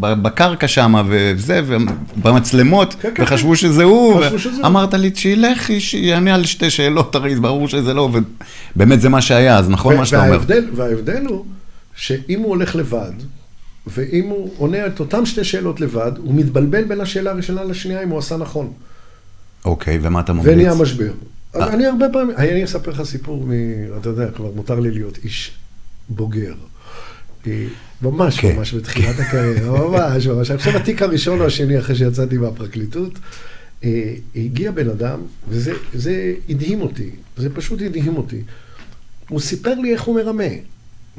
בקרקע 0.00 0.68
שם, 0.68 0.94
וזה, 1.08 1.60
ובמצלמות, 1.66 2.94
כן, 3.00 3.10
כן, 3.14 3.22
וחשבו 3.22 3.48
כן. 3.50 3.56
שזה 3.56 3.84
הוא, 3.84 4.20
חשבו 4.24 4.38
שזה 4.38 4.56
הוא. 4.56 4.64
ואמרת 4.64 4.94
לי, 4.94 5.10
שילך, 5.14 5.70
שיענה 5.78 6.34
על 6.34 6.44
שתי 6.44 6.70
שאלות, 6.70 7.14
הרי 7.14 7.34
זה 7.34 7.40
ברור 7.40 7.68
שזה 7.68 7.94
לא, 7.94 8.10
ובאמת 8.76 9.00
זה 9.00 9.08
מה 9.08 9.20
שהיה, 9.20 9.58
אז 9.58 9.70
נכון 9.70 9.96
מה 9.96 10.04
שאתה 10.06 10.26
אומר. 10.26 10.38
וההבדל 10.74 11.24
הוא 11.28 11.44
שאם 11.96 12.40
הוא 12.40 12.48
הולך 12.48 12.76
לבד, 12.76 13.12
ואם 13.90 14.24
הוא 14.24 14.50
עונה 14.56 14.86
את 14.86 15.00
אותן 15.00 15.26
שתי 15.26 15.44
שאלות 15.44 15.80
לבד, 15.80 16.12
הוא 16.18 16.34
מתבלבל 16.34 16.84
בין 16.84 17.00
השאלה 17.00 17.30
הראשונה 17.30 17.64
לשנייה 17.64 18.02
אם 18.02 18.08
הוא 18.08 18.18
עשה 18.18 18.36
נכון. 18.36 18.72
אוקיי, 19.64 19.98
ומה 20.02 20.20
אתה 20.20 20.32
ממליץ? 20.32 20.52
ונהיה 20.52 20.74
משבר. 20.74 21.12
אה. 21.56 21.72
אני 21.72 21.86
הרבה 21.86 22.06
פעמים, 22.12 22.36
אני 22.36 22.64
אספר 22.64 22.90
לך 22.90 23.02
סיפור, 23.02 23.44
מ, 23.46 23.52
אתה 24.00 24.08
יודע, 24.08 24.30
כבר 24.30 24.50
מותר 24.54 24.80
לי 24.80 24.90
להיות 24.90 25.18
איש 25.24 25.52
בוגר. 26.08 26.54
אה, 27.46 27.66
ממש, 28.02 28.40
כן. 28.40 28.56
ממש 28.56 28.74
בתחילת 28.74 29.18
הקריירה, 29.18 29.88
ממש, 29.88 30.26
ממש. 30.26 30.50
אני 30.50 30.58
חושב 30.58 30.76
התיק 30.76 31.02
הראשון 31.02 31.40
או 31.40 31.46
השני 31.46 31.78
אחרי 31.78 31.96
שיצאתי 31.96 32.38
מהפרקליטות, 32.38 33.12
אה, 33.84 34.14
הגיע 34.36 34.70
בן 34.70 34.88
אדם, 34.88 35.20
וזה 35.48 35.72
זה 35.94 36.34
הדהים 36.48 36.80
אותי, 36.80 37.10
זה 37.36 37.54
פשוט 37.54 37.82
הדהים 37.82 38.16
אותי. 38.16 38.42
הוא 39.28 39.40
סיפר 39.40 39.74
לי 39.74 39.92
איך 39.92 40.02
הוא 40.02 40.14
מרמה. 40.14 40.44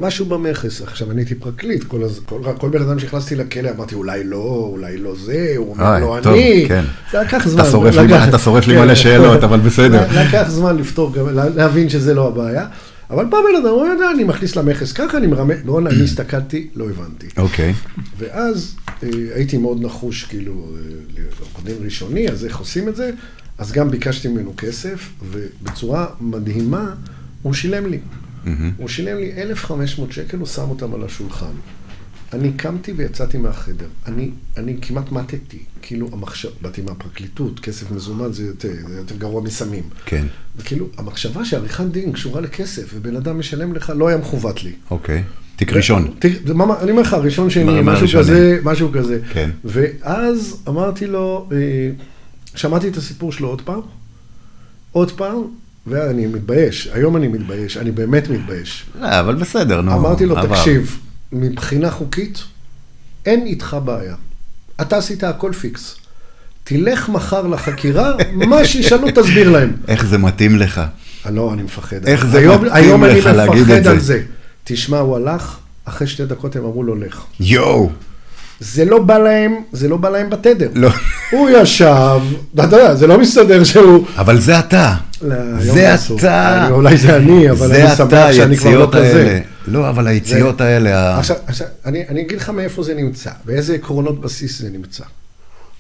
משהו 0.02 0.26
במכס. 0.26 0.82
עכשיו, 0.82 1.12
אני 1.12 1.22
הייתי 1.22 1.36
פרקליט, 1.36 1.84
כל, 1.84 2.04
הז... 2.04 2.20
כל, 2.26 2.42
כל 2.58 2.70
בן 2.70 2.82
אדם 2.82 3.00
שנכנסתי 3.00 3.36
לכלא, 3.36 3.70
אמרתי, 3.70 3.96
אולי 3.96 4.24
לא, 4.24 4.68
אולי 4.72 4.98
לא 4.98 5.16
זה, 5.16 5.54
הוא 5.58 5.70
אומר, 5.74 5.92
אוי, 5.94 6.02
לא 6.02 6.18
טוב, 6.24 6.34
אני. 6.34 6.66
כן. 6.68 6.84
זה 7.12 7.20
לקח 7.22 7.48
זמן. 7.48 7.62
אתה 7.62 7.72
שורף 7.72 7.96
לי- 7.96 8.08
לקח- 8.08 8.28
אתה 8.30 8.40
שורף 8.40 8.68
לי 8.68 8.74
כן. 8.76 8.82
מלא 8.82 8.96
שאלות, 8.96 9.44
אבל 9.44 9.60
בסדר. 9.60 10.04
לקח 10.28 10.46
זמן 10.50 10.78
לפתור, 10.78 11.12
להבין 11.56 11.90
שזה 11.90 12.14
לא 12.14 12.28
הבעיה. 12.28 12.66
אבל 13.10 13.26
בא 13.26 13.38
בן 13.38 13.66
אדם, 13.66 13.74
הוא 13.74 13.86
יודע, 13.88 14.06
אני 14.16 14.24
מכניס 14.24 14.56
למכס 14.56 14.92
ככה, 14.92 15.18
אני 15.18 15.28
מרמה, 15.28 15.54
בוא'נה, 15.66 15.90
אני 15.90 16.04
הסתכלתי, 16.10 16.68
לא 16.76 16.86
הבנתי. 16.90 17.28
אוקיי. 17.38 17.74
ואז 18.18 18.76
אה, 19.04 19.10
הייתי 19.36 19.58
מאוד 19.58 19.82
נחוש, 19.82 20.24
כאילו, 20.24 20.52
אה, 20.54 20.82
לעורך 21.18 21.66
דין 21.66 21.76
ראשוני, 21.86 22.30
אז 22.30 22.46
איך 22.46 22.58
עושים 22.58 22.88
את 22.90 22.96
זה? 22.96 23.12
אז 23.58 23.72
גם 23.72 23.92
ביקשתי 23.92 24.28
ממנו 24.28 24.54
כסף, 24.58 25.10
ובצורה 25.32 26.06
מדהימה, 26.22 26.86
הוא 27.42 27.54
שילם 27.54 27.86
לי. 27.86 28.00
הוא 28.78 28.88
שילם 28.88 29.18
לי 29.18 29.42
1,500 29.42 30.12
שקל, 30.12 30.38
הוא 30.38 30.48
שם 30.48 30.70
אותם 30.70 30.94
על 30.94 31.04
השולחן. 31.04 31.52
אני 32.34 32.52
קמתי 32.54 32.92
ויצאתי 32.92 33.38
מהחדר. 33.38 33.88
אני, 34.08 34.30
אני 34.58 34.78
כמעט 34.82 35.12
מתתי, 35.12 35.60
כאילו 35.82 36.10
המחשב, 36.12 36.50
באתי 36.62 36.82
מהפרקליטות, 36.82 37.60
כסף 37.60 37.92
מזומן 37.92 38.34
זה 38.34 38.44
יותר, 38.44 38.74
זה 38.88 38.98
יותר 38.98 39.16
גרוע 39.16 39.42
מסמים. 39.42 39.84
כן. 40.06 40.26
וכאילו, 40.58 40.88
המחשבה 40.98 41.46
שעריכת 41.46 41.86
דין 41.86 42.12
קשורה 42.12 42.42
לכסף, 42.42 42.92
ובן 42.94 43.16
אדם 43.16 43.40
משלם 43.40 43.74
לך, 43.74 43.94
לא 43.96 44.08
היה 44.08 44.18
מכוות 44.18 44.64
לי. 44.64 44.72
אוקיי. 44.92 45.24
תיק 45.56 45.74
ראשון. 45.74 46.14
אני 46.82 46.92
אומר 46.92 47.02
לך, 47.02 47.14
ראשון 47.14 47.50
שני, 47.50 47.80
משהו. 47.84 48.20
כזה, 48.20 48.60
משהו 48.64 48.92
כזה. 48.92 49.20
כן. 49.34 49.50
ואז 49.66 50.64
אמרתי 50.68 51.08
לו, 51.08 51.50
אה, 51.52 51.58
שמעתי 52.56 52.88
את 52.88 52.98
הסיפור 52.98 53.32
שלו 53.32 53.48
עוד 53.48 53.62
פעם, 53.62 53.82
עוד 54.92 55.12
פעם, 55.12 55.42
ואני 55.88 56.28
מתבייש, 56.28 56.88
היום 56.94 57.18
אני 57.18 57.28
מתבייש, 57.28 57.78
אני 57.78 57.92
באמת 57.92 58.30
מתבייש. 58.30 58.86
לא, 59.00 59.20
אבל 59.20 59.36
בסדר, 59.36 59.82
נו. 59.82 59.94
אמרתי 59.94 60.26
לו, 60.26 60.38
עבר. 60.38 60.56
תקשיב, 60.56 61.00
מבחינה 61.32 61.92
חוקית, 61.92 62.44
אין 63.26 63.46
איתך 63.46 63.78
בעיה. 63.86 64.16
אתה 64.82 64.98
עשית 64.98 65.24
הכל 65.24 65.54
פיקס. 65.54 65.96
תלך 66.64 67.10
מחר 67.10 67.48
לחקירה, 67.48 68.14
מה 68.50 68.66
שישאלו 68.66 69.08
תסביר 69.16 69.50
להם. 69.50 69.74
איך 69.88 70.06
זה 70.06 70.18
מתאים 70.18 70.58
לך. 70.58 70.82
לא, 71.30 71.54
אני 71.54 71.64
מפחד. 71.64 72.06
איך 72.06 72.26
זה 72.26 72.38
היום, 72.38 72.66
מתאים 72.66 72.72
היום 72.74 73.04
לך 73.04 73.28
אני 73.28 73.38
להגיד 73.38 73.62
מפחד 73.62 73.74
את 73.74 73.84
זה? 73.84 73.92
על 73.92 74.00
זה. 74.00 74.24
תשמע, 74.64 74.98
הוא 74.98 75.16
הלך, 75.16 75.58
אחרי 75.86 76.08
שתי 76.08 76.26
דקות 76.26 76.56
הם 76.56 76.64
אמרו 76.64 76.84
לו, 76.84 76.96
לך. 76.96 77.24
יואו. 77.40 77.90
זה 78.64 78.86
לא 78.86 79.00
בא 79.04 79.18
להם, 79.18 79.56
זה 79.72 79.88
לא 79.90 79.98
בא 79.98 80.10
להם 80.10 80.30
בתדר. 80.30 80.70
לא. 80.76 80.90
הוא 81.32 81.50
ישב, 81.50 82.20
אתה 82.56 82.64
יודע, 82.64 82.96
זה 82.96 83.08
לא 83.08 83.20
מסתדר 83.20 83.64
שהוא... 83.64 84.06
אבל 84.18 84.40
זה 84.40 84.60
אתה. 84.60 84.96
לא, 85.22 85.36
זה 85.60 85.96
אסור. 85.96 86.20
אתה. 86.20 86.66
אני- 86.66 86.74
אולי 86.74 86.98
זה 86.98 87.16
אני, 87.18 87.50
אבל 87.52 87.68
זה 87.68 87.86
אני 87.88 87.96
שמח 87.96 88.32
שאני 88.32 88.58
כבר 88.58 88.70
לא 88.70 88.76
היציאות 88.84 88.96
כזה. 88.96 89.28
האלה. 89.28 89.40
לא, 89.68 89.90
אבל 89.90 90.08
היציאות 90.08 90.62
האלה, 90.62 91.18
עכשיו, 91.20 91.36
עכשיו 91.48 91.68
אני, 91.86 92.04
אני 92.10 92.22
אגיד 92.22 92.38
לך 92.38 92.50
מאיפה 92.50 92.84
זה 92.84 92.94
נמצא, 92.94 93.30
באיזה 93.46 93.76
עקרונות 93.76 94.22
בסיס 94.22 94.62
זה 94.62 94.70
נמצא. 94.70 95.04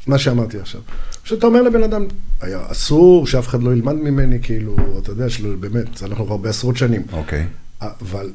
מה 0.07 0.17
שאמרתי 0.17 0.59
עכשיו. 0.59 0.81
שאתה 1.23 1.47
אומר 1.47 1.61
לבן 1.61 1.83
אדם, 1.83 2.05
היה 2.41 2.59
אסור 2.71 3.27
שאף 3.27 3.47
אחד 3.47 3.63
לא 3.63 3.71
ילמד 3.71 3.93
ממני, 3.95 4.37
כאילו, 4.41 4.75
אתה 5.01 5.11
יודע, 5.11 5.29
שלא, 5.29 5.49
באמת, 5.59 6.03
אנחנו 6.03 6.25
כבר 6.25 6.37
בעשרות 6.37 6.77
שנים. 6.77 7.01
אוקיי. 7.13 7.45
אבל 7.81 8.29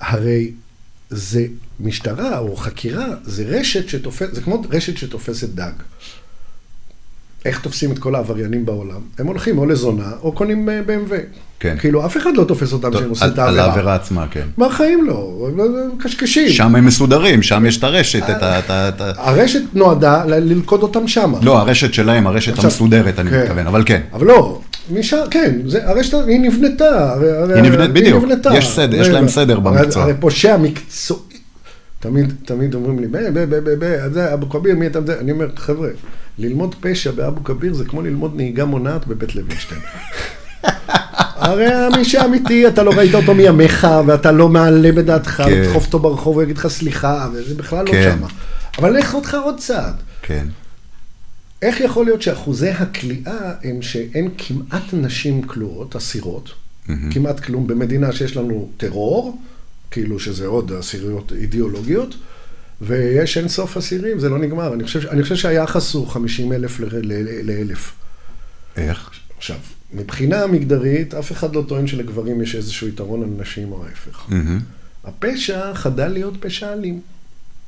הרי 0.00 0.50
זה 1.10 1.46
משטרה 1.80 2.38
או 2.38 2.56
חקירה, 2.56 3.06
זה 3.24 3.44
רשת 3.46 3.88
שתופסת, 3.88 4.34
זה 4.34 4.40
כמו 4.40 4.62
רשת 4.70 4.96
שתופסת 4.96 5.48
דג. 5.48 5.72
איך 7.44 7.60
תופסים 7.60 7.92
את 7.92 7.98
כל 7.98 8.14
העבריינים 8.14 8.66
בעולם? 8.66 9.00
הם 9.18 9.26
הולכים 9.26 9.58
או 9.58 9.66
לזונה 9.66 10.10
או 10.22 10.32
קונים 10.32 10.68
אה, 10.68 10.80
BMW. 10.86 11.14
כן. 11.60 11.76
כאילו, 11.78 12.06
אף 12.06 12.16
אחד 12.16 12.30
לא 12.36 12.44
תופס 12.44 12.72
אותם 12.72 12.92
שהם 12.92 13.10
עושים 13.10 13.28
את 13.28 13.38
על 13.38 13.44
העבירה. 13.46 13.64
העבירה 13.64 13.94
עצמה, 13.94 14.26
כן. 14.30 14.46
בחיים 14.58 15.06
לא, 15.06 15.48
הם 15.58 15.98
קשקשים. 15.98 16.48
שם 16.48 16.76
הם 16.76 16.86
מסודרים, 16.86 17.42
שם 17.42 17.66
יש 17.66 17.78
את 17.78 17.84
הרשת, 17.84 18.22
את 18.30 18.42
ה... 18.42 19.12
הרשת 19.16 19.62
נועדה 19.74 20.24
ללכוד 20.24 20.82
אותם 20.82 21.08
שמה. 21.08 21.38
לא, 21.42 21.58
הרשת 21.58 21.94
שלהם, 21.94 22.26
הרשת 22.26 22.64
המסודרת, 22.64 23.18
אני 23.18 23.30
כן. 23.30 23.42
מתכוון, 23.42 23.66
אבל 23.66 23.82
כן. 23.86 24.00
אבל 24.12 24.26
לא, 24.26 24.60
משם, 24.90 25.16
כן, 25.30 25.56
זה, 25.66 25.88
הרשת, 25.88 26.14
היא 26.26 26.40
נבנתה. 26.40 27.12
הרי- 27.12 27.30
הרי- 27.36 27.54
היא 27.54 27.62
נבנית, 27.62 27.90
בדיוק. 27.90 28.24
נבנתה. 28.24 28.50
יש 28.54 28.68
סדר, 28.68 28.96
יש 29.00 29.06
רגע. 29.06 29.14
להם 29.14 29.28
סדר 29.28 29.52
הרי- 29.52 29.62
במקצוע. 29.78 30.02
הרי 30.02 30.12
פושע 30.20 30.56
מקצועי, 30.56 31.20
תמיד, 32.00 32.32
תמיד 32.44 32.74
אומרים 32.74 32.98
לי, 32.98 33.06
ב, 33.06 33.16
ב, 33.16 33.38
ב, 33.38 33.54
ב, 33.70 33.84
ב, 33.84 34.12
זה 34.12 34.34
אבו 34.34 34.48
כביר, 34.48 34.76
מי 34.76 34.86
אתה? 34.86 34.98
אני 35.20 35.32
אומר, 35.32 35.46
חבר'ה, 35.56 35.88
ללמוד 36.38 36.74
פשע 36.80 37.10
באבו 37.10 37.44
כביר 37.44 37.74
זה 37.74 37.84
כמו 37.84 38.02
ללמוד 38.02 38.32
נהיגה 38.36 38.64
מונעת 38.64 39.06
בבית 39.06 39.34
לוינשטיין. 39.34 39.80
הרי 41.36 41.66
מי 41.96 42.04
שאמיתי, 42.04 42.68
אתה 42.68 42.82
לא 42.82 42.90
ראית 42.90 43.14
אותו 43.14 43.34
מימיך, 43.34 43.86
ואתה 44.06 44.32
לא 44.32 44.48
מעלה 44.48 44.92
בדעתך, 44.92 45.42
כן. 45.46 45.50
לדחוף 45.50 45.86
אותו 45.86 45.98
ברחוב 45.98 46.36
ויגיד 46.36 46.58
לך 46.58 46.66
סליחה, 46.66 47.28
וזה 47.32 47.54
בכלל 47.54 47.84
לא 47.86 47.90
כן. 47.92 48.14
שמה. 48.18 48.26
אבל 48.78 48.98
לך 48.98 49.14
אותך 49.14 49.36
עוד 49.44 49.58
צעד. 49.58 49.94
כן. 50.22 50.46
איך 51.62 51.80
יכול 51.80 52.04
להיות 52.04 52.22
שאחוזי 52.22 52.68
הכליאה 52.68 53.52
הם 53.64 53.82
שאין 53.82 54.30
כמעט 54.38 54.82
נשים 54.92 55.42
כלואות, 55.42 55.96
אסירות, 55.96 56.50
כמעט 57.10 57.40
כלום, 57.40 57.66
במדינה 57.66 58.12
שיש 58.12 58.36
לנו 58.36 58.70
טרור, 58.76 59.38
כאילו 59.90 60.20
שזה 60.20 60.46
עוד 60.46 60.72
אסיריות 60.72 61.32
אידיאולוגיות, 61.32 62.14
ויש 62.80 63.38
אין 63.38 63.48
סוף 63.48 63.76
אסירים, 63.76 64.18
זה 64.18 64.28
לא 64.28 64.38
נגמר. 64.38 64.74
אני 64.74 64.84
חושב, 64.84 65.06
אני 65.06 65.22
חושב 65.22 65.36
שהיחס 65.36 65.94
הוא 65.94 66.08
50 66.08 66.52
אלף 66.52 66.80
לאלף. 67.42 67.92
איך? 68.76 69.10
עכשיו, 69.38 69.56
מבחינה 69.92 70.46
מגדרית, 70.46 71.14
אף 71.14 71.32
אחד 71.32 71.56
לא 71.56 71.64
טוען 71.68 71.86
שלגברים 71.86 72.42
יש 72.42 72.54
איזשהו 72.54 72.88
יתרון 72.88 73.22
על 73.22 73.28
נשים 73.38 73.72
או 73.72 73.84
ההפך. 73.84 74.24
מהמם. 74.28 74.60
הפשע 75.04 75.74
חדל 75.74 76.08
להיות 76.08 76.34
פשע 76.40 76.72
אלים. 76.72 77.00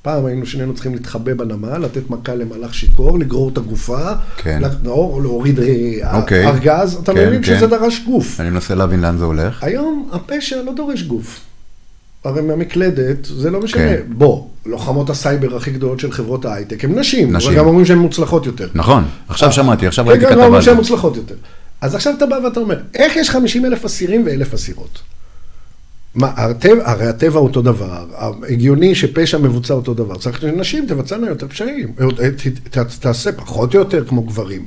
פעם 0.02 0.26
היינו 0.26 0.46
שנינו 0.46 0.74
צריכים 0.74 0.92
להתחבא 0.92 1.34
בנמל, 1.34 1.78
לתת 1.78 2.10
מכה 2.10 2.34
למלח 2.34 2.74
שיכור, 2.74 3.18
לגרור 3.18 3.48
את 3.48 3.58
הגופה, 3.58 4.12
כן. 4.36 4.60
או 4.86 5.20
להוריד 5.22 5.60
אה, 5.60 6.16
אוקיי. 6.20 6.46
ארגז, 6.46 6.98
אתה 7.02 7.14
כן, 7.14 7.28
מבין 7.28 7.42
כן. 7.42 7.56
שזה 7.56 7.66
דרש 7.66 8.02
גוף. 8.06 8.40
אני 8.40 8.50
מנסה 8.50 8.74
להבין 8.74 9.00
לאן 9.00 9.18
זה 9.18 9.24
הולך. 9.24 9.62
היום 9.62 10.08
הפשע 10.12 10.62
לא 10.62 10.72
דורש 10.74 11.02
גוף. 11.02 11.40
הרי 12.24 12.42
מהמקלדת, 12.42 13.24
זה 13.24 13.50
לא 13.50 13.60
משנה. 13.60 13.80
כן. 13.80 14.00
בוא, 14.08 14.46
לוחמות 14.66 15.10
הסייבר 15.10 15.56
הכי 15.56 15.70
גדולות 15.70 16.00
של 16.00 16.12
חברות 16.12 16.44
ההייטק 16.44 16.84
הן 16.84 16.98
נשים, 16.98 17.36
נשים. 17.36 17.52
וגם 17.52 17.66
אומרים 17.66 17.86
שהן 17.86 17.98
מוצלחות 17.98 18.46
יותר. 18.46 18.68
נכון, 18.74 19.04
עכשיו 19.28 19.52
שמעתי, 19.52 19.86
עכשיו 19.86 20.06
ראיתי 20.06 20.24
כתבה 20.24 20.34
אומרים 20.34 20.54
על 20.54 20.60
זה. 20.60 20.64
שהן 20.64 20.76
מוצלחות 20.76 21.16
יותר. 21.16 21.34
אז 21.80 21.94
עכשיו 21.94 22.14
אתה 22.16 22.26
בא 22.26 22.34
ואתה 22.44 22.60
אומר, 22.60 22.78
איך 22.94 23.16
יש 23.16 23.30
50 23.30 23.64
אלף 23.64 23.84
אסירים 23.84 24.22
ואלף 24.26 24.54
אסירות? 24.54 24.98
מה, 26.18 26.26
הטבע, 26.36 26.90
הרי 26.90 27.06
הטבע 27.06 27.38
אותו 27.38 27.62
דבר, 27.62 28.06
הגיוני 28.48 28.94
שפשע 28.94 29.38
מבוצע 29.38 29.74
אותו 29.74 29.94
דבר, 29.94 30.18
צריך 30.18 30.40
שנשים 30.40 30.86
תבצענה 30.86 31.28
יותר 31.28 31.48
פשעים, 31.48 31.92
ת- 32.70 32.78
תעשה 33.00 33.32
פחות 33.32 33.74
או 33.74 33.78
יותר 33.80 34.04
כמו 34.04 34.22
גברים. 34.22 34.66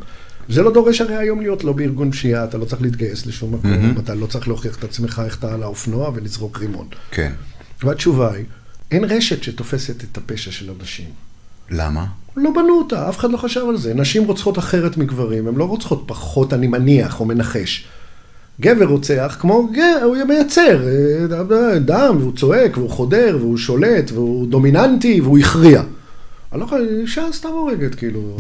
זה 0.50 0.62
לא 0.64 0.72
דורש 0.74 1.02
הרי 1.02 1.16
היום 1.16 1.42
להיות 1.42 1.64
לא 1.64 1.74
בארגון 1.74 2.12
פשיעה, 2.12 2.44
אתה 2.44 2.58
לא 2.58 2.66
צריך 2.66 2.82
להתגייס 2.82 3.26
לשום 3.26 3.54
מקום, 3.54 3.72
אתה 4.04 4.16
לא 4.16 4.26
צריך 4.26 4.48
להוכיח 4.48 4.76
את 4.78 4.84
עצמך 4.84 5.22
איך 5.26 5.38
אתה 5.40 5.54
על 5.54 5.64
האופנוע 5.64 6.12
ולזרוק 6.16 6.60
רימון. 6.60 6.88
כן. 7.12 7.32
והתשובה 7.84 8.34
היא, 8.34 8.46
אין 8.92 9.04
רשת 9.04 9.44
שתופסת 9.44 10.04
את 10.04 10.18
הפשע 10.18 10.52
של 10.52 10.70
הנשים. 10.80 11.06
למה? 11.70 12.06
לא 12.38 12.50
בנו 12.56 12.78
אותה, 12.78 13.10
אף 13.10 13.18
אחד 13.18 13.32
לא 13.32 13.38
חשב 13.38 13.62
על 13.70 13.78
זה. 13.78 13.94
נשים 13.94 14.24
רוצחות 14.24 14.58
אחרת 14.60 14.98
מגברים, 14.98 15.48
הן 15.48 15.56
לא 15.56 15.64
רוצחות 15.64 16.04
פחות, 16.08 16.54
אני 16.54 16.68
מניח 16.68 17.20
או 17.20 17.26
מנחש. 17.26 17.86
גבר 18.62 18.86
רוצח 18.86 19.38
כמו, 19.40 19.68
גר, 19.74 20.04
הוא 20.04 20.18
מייצר 20.28 20.88
אה, 20.88 21.80
דם, 21.80 22.16
והוא 22.20 22.36
צועק, 22.36 22.78
והוא 22.78 22.90
חודר, 22.90 23.38
והוא 23.40 23.58
שולט, 23.58 24.12
והוא 24.12 24.48
דומיננטי, 24.48 25.22
והוא 25.22 25.40
הכריע. 25.40 25.84
אני 26.52 26.60
לא 26.60 26.66
יכול, 26.66 26.88
אישה 27.02 27.24
סתם 27.32 27.50
הורגת, 27.50 27.96
כאילו. 27.96 28.38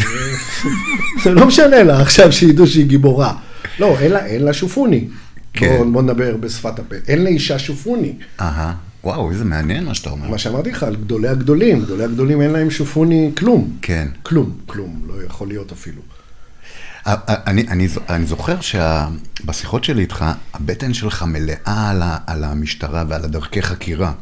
זה 1.24 1.32
לא 1.32 1.48
משנה 1.48 1.84
לה 1.84 2.02
עכשיו 2.02 2.32
שידעו 2.32 2.68
שהיא 2.68 2.86
גיבורה. 2.86 3.34
לא, 3.80 4.00
אין 4.00 4.12
לה, 4.12 4.26
אין 4.26 4.44
לה 4.44 4.54
שופוני. 4.54 5.08
כן. 5.54 5.78
בוא, 5.78 5.86
בוא 5.86 6.02
נדבר 6.02 6.38
בשפת 6.38 6.80
הפה. 6.80 6.96
אין 7.08 7.24
לאישה 7.24 7.60
שופוני. 7.60 8.14
אהה. 8.42 8.74
וואו, 9.04 9.32
איזה 9.32 9.46
מעניין 9.46 9.86
מה 9.86 9.94
שאתה 9.94 10.10
אומר. 10.10 10.30
מה 10.30 10.38
שאמרתי 10.38 10.72
לך, 10.72 10.84
על 10.84 10.96
גדולי 10.96 11.28
הגדולים. 11.28 11.82
גדולי 11.82 12.04
הגדולים 12.04 12.42
אין 12.42 12.52
להם 12.52 12.70
שופוני 12.70 13.32
כלום. 13.38 13.70
כן. 13.82 14.08
כלום, 14.24 14.52
כלום, 14.66 15.02
לא 15.08 15.14
יכול 15.26 15.48
להיות 15.48 15.72
אפילו. 15.72 16.02
א- 17.06 17.10
א- 17.10 17.34
אני, 17.48 17.68
אני, 17.68 17.88
אני 18.10 18.26
זוכר 18.26 18.56
שבשיחות 18.62 19.84
שלי 19.84 20.02
איתך, 20.02 20.26
הבטן 20.54 20.94
שלך 20.94 21.24
מלאה 21.24 21.90
על, 21.90 22.02
ה, 22.02 22.18
על 22.28 22.44
המשטרה 22.44 23.04
ועל 23.08 23.24
הדרכי 23.24 23.62
חקירה. 23.62 24.14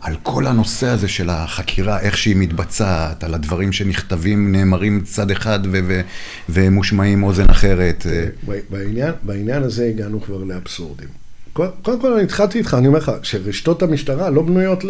על 0.00 0.16
כל 0.22 0.46
הנושא 0.46 0.86
הזה 0.86 1.08
של 1.08 1.30
החקירה, 1.30 2.00
איך 2.00 2.16
שהיא 2.18 2.36
מתבצעת, 2.36 3.24
על 3.24 3.34
הדברים 3.34 3.72
שנכתבים, 3.72 4.52
נאמרים 4.52 5.00
צד 5.04 5.30
אחד 5.30 5.58
ו- 5.72 5.80
ו- 5.86 6.00
ומושמעים 6.48 7.22
אוזן 7.22 7.50
אחרת. 7.50 8.06
אה, 8.10 8.26
בעניין, 8.70 9.12
בעניין 9.22 9.62
הזה 9.62 9.84
הגענו 9.84 10.20
כבר 10.20 10.44
לאבסורדים. 10.44 11.08
קודם 11.52 12.00
כל, 12.00 12.12
אני 12.12 12.22
התחלתי 12.22 12.58
איתך, 12.58 12.76
אני 12.78 12.86
אומר 12.86 12.98
לך, 12.98 13.12
שרשתות 13.22 13.82
המשטרה 13.82 14.30
לא 14.30 14.42
בנויות 14.42 14.84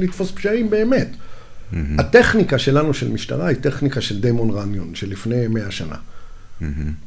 לתפוס 0.00 0.30
פשעים 0.30 0.70
באמת. 0.70 1.08
הטכניקה 1.98 2.58
שלנו 2.58 2.94
של 2.94 3.12
משטרה 3.12 3.46
היא 3.46 3.56
טכניקה 3.60 4.00
של 4.00 4.20
דיימון 4.20 4.50
רניון, 4.50 4.94
של 4.94 5.10
לפני 5.10 5.46
מאה 5.46 5.70
שנה. 5.70 5.96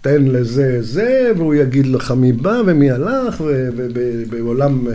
תן 0.02 0.24
לזה 0.26 0.78
זה, 0.82 1.32
והוא 1.38 1.56
יגיד 1.56 1.88
לך 1.88 2.12
מי 2.12 2.34
בא 2.34 2.62
ומי 2.66 2.92
הלך, 2.92 3.42
ובעולם... 3.42 4.88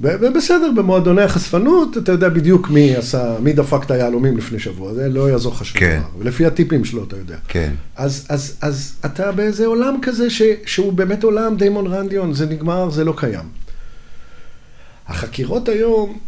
ובסדר, 0.00 0.70
במועדוני 0.76 1.22
החשפנות, 1.22 1.98
אתה 1.98 2.12
יודע 2.12 2.28
בדיוק 2.28 2.70
מי 2.70 2.96
עשה, 2.96 3.36
מי 3.42 3.52
דפק 3.52 3.84
את 3.84 3.90
היהלומים 3.90 4.36
לפני 4.36 4.58
שבוע, 4.58 4.94
זה 4.94 5.08
לא 5.08 5.30
יעזור 5.30 5.52
לך 5.52 5.64
שום 5.64 5.80
כן. 5.80 6.00
דבר. 6.00 6.18
ולפי 6.18 6.46
הטיפים 6.46 6.84
שלו, 6.84 7.04
אתה 7.04 7.16
יודע. 7.16 7.36
כן. 7.48 7.72
אז, 7.96 8.26
אז, 8.28 8.56
אז 8.60 8.92
אתה 9.06 9.32
באיזה 9.32 9.66
עולם 9.66 9.98
כזה 10.02 10.30
ש, 10.30 10.42
שהוא 10.66 10.92
באמת 10.92 11.24
עולם 11.24 11.56
דיימון 11.56 11.86
רנדיון, 11.86 12.34
זה 12.34 12.46
נגמר, 12.46 12.90
זה 12.90 13.04
לא 13.04 13.14
קיים. 13.16 13.48
החקירות 15.08 15.68
היום, 15.68 16.18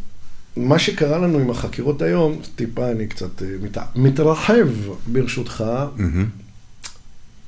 מה 0.56 0.78
שקרה 0.78 1.18
לנו 1.18 1.38
עם 1.38 1.50
החקירות 1.50 2.02
היום, 2.02 2.40
טיפה 2.56 2.90
אני 2.90 3.06
קצת 3.06 3.42
אה, 3.42 3.48
מת, 3.62 3.78
מתרחב 3.96 4.68
ברשותך, 5.06 5.64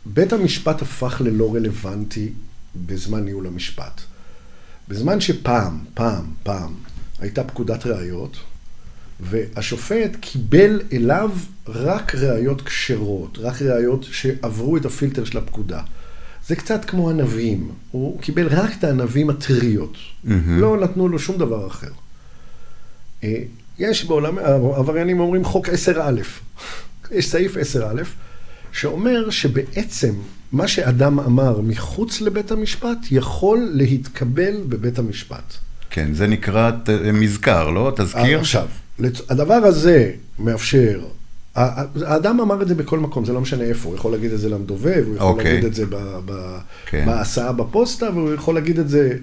בית 0.07 0.33
המשפט 0.33 0.83
הפך 0.83 1.21
ללא 1.25 1.55
רלוונטי 1.55 2.33
בזמן 2.77 3.25
ניהול 3.25 3.47
המשפט. 3.47 4.01
בזמן 4.89 5.21
שפעם, 5.21 5.79
פעם, 5.95 6.25
פעם, 6.43 6.75
הייתה 7.19 7.45
פקודת 7.45 7.87
ראיות, 7.87 8.37
והשופט 9.21 10.17
קיבל 10.21 10.81
אליו 10.93 11.31
רק 11.69 12.15
ראיות 12.15 12.63
כשרות, 12.63 13.39
רק 13.39 13.63
ראיות 13.63 14.07
שעברו 14.11 14.77
את 14.77 14.85
הפילטר 14.85 15.25
של 15.25 15.39
הפקודה. 15.39 15.83
זה 16.47 16.57
קצת 16.57 16.85
כמו 16.85 17.11
הנביאים, 17.11 17.71
הוא 17.91 18.21
קיבל 18.21 18.47
רק 18.47 18.71
את 18.79 18.85
הענבים 18.85 19.31
הטריות, 19.31 19.95
mm-hmm. 19.95 20.31
לא 20.47 20.81
נתנו 20.81 21.09
לו 21.09 21.19
שום 21.19 21.39
דבר 21.39 21.67
אחר. 21.67 21.91
אה, 23.25 23.35
יש 23.79 24.05
בעולם, 24.05 24.39
העבריינים 24.75 25.21
אומרים 25.21 25.45
חוק 25.45 25.69
10א, 25.69 26.01
יש 27.11 27.29
סעיף 27.31 27.57
10א, 27.57 27.81
שאומר 28.73 29.31
שבעצם 29.31 30.13
מה 30.53 30.69
שאדם 30.69 31.21
אמר 31.21 31.61
מחוץ 31.61 32.21
לבית 32.21 32.51
המשפט 32.51 32.99
יכול 33.11 33.69
להתקבל 33.73 34.55
בבית 34.69 34.99
המשפט. 34.99 35.55
כן, 35.91 36.15
זה 36.15 36.27
נקרא 36.27 36.71
מזכר, 37.13 37.71
לא? 37.71 37.93
תזכיר? 37.97 38.41
עכשיו, 38.41 38.67
לצ- 39.01 39.23
הדבר 39.31 39.55
הזה 39.55 40.11
מאפשר, 40.39 41.01
האדם 41.55 42.41
אמר 42.41 42.63
את 42.63 42.69
זה 42.69 42.75
בכל 42.75 42.99
מקום, 42.99 43.25
זה 43.25 43.33
לא 43.33 43.41
משנה 43.41 43.65
איפה, 43.65 43.89
הוא 43.89 43.97
יכול 43.97 44.13
להגיד 44.13 44.33
את 44.33 44.41
זה 44.41 44.49
למדובב, 44.49 45.05
הוא 45.07 45.17
יכול 45.17 45.29
אוקיי. 45.29 45.45
להגיד 45.53 45.65
את 45.65 45.75
זה 45.75 45.87
ב- 45.87 46.19
ב- 46.25 46.59
כן. 46.87 47.05
בהסעה 47.07 47.53
בפוסטה, 47.53 48.11
והוא 48.15 48.35
יכול 48.35 48.55
להגיד 48.55 48.79
את 48.79 48.89
זה... 48.89 49.17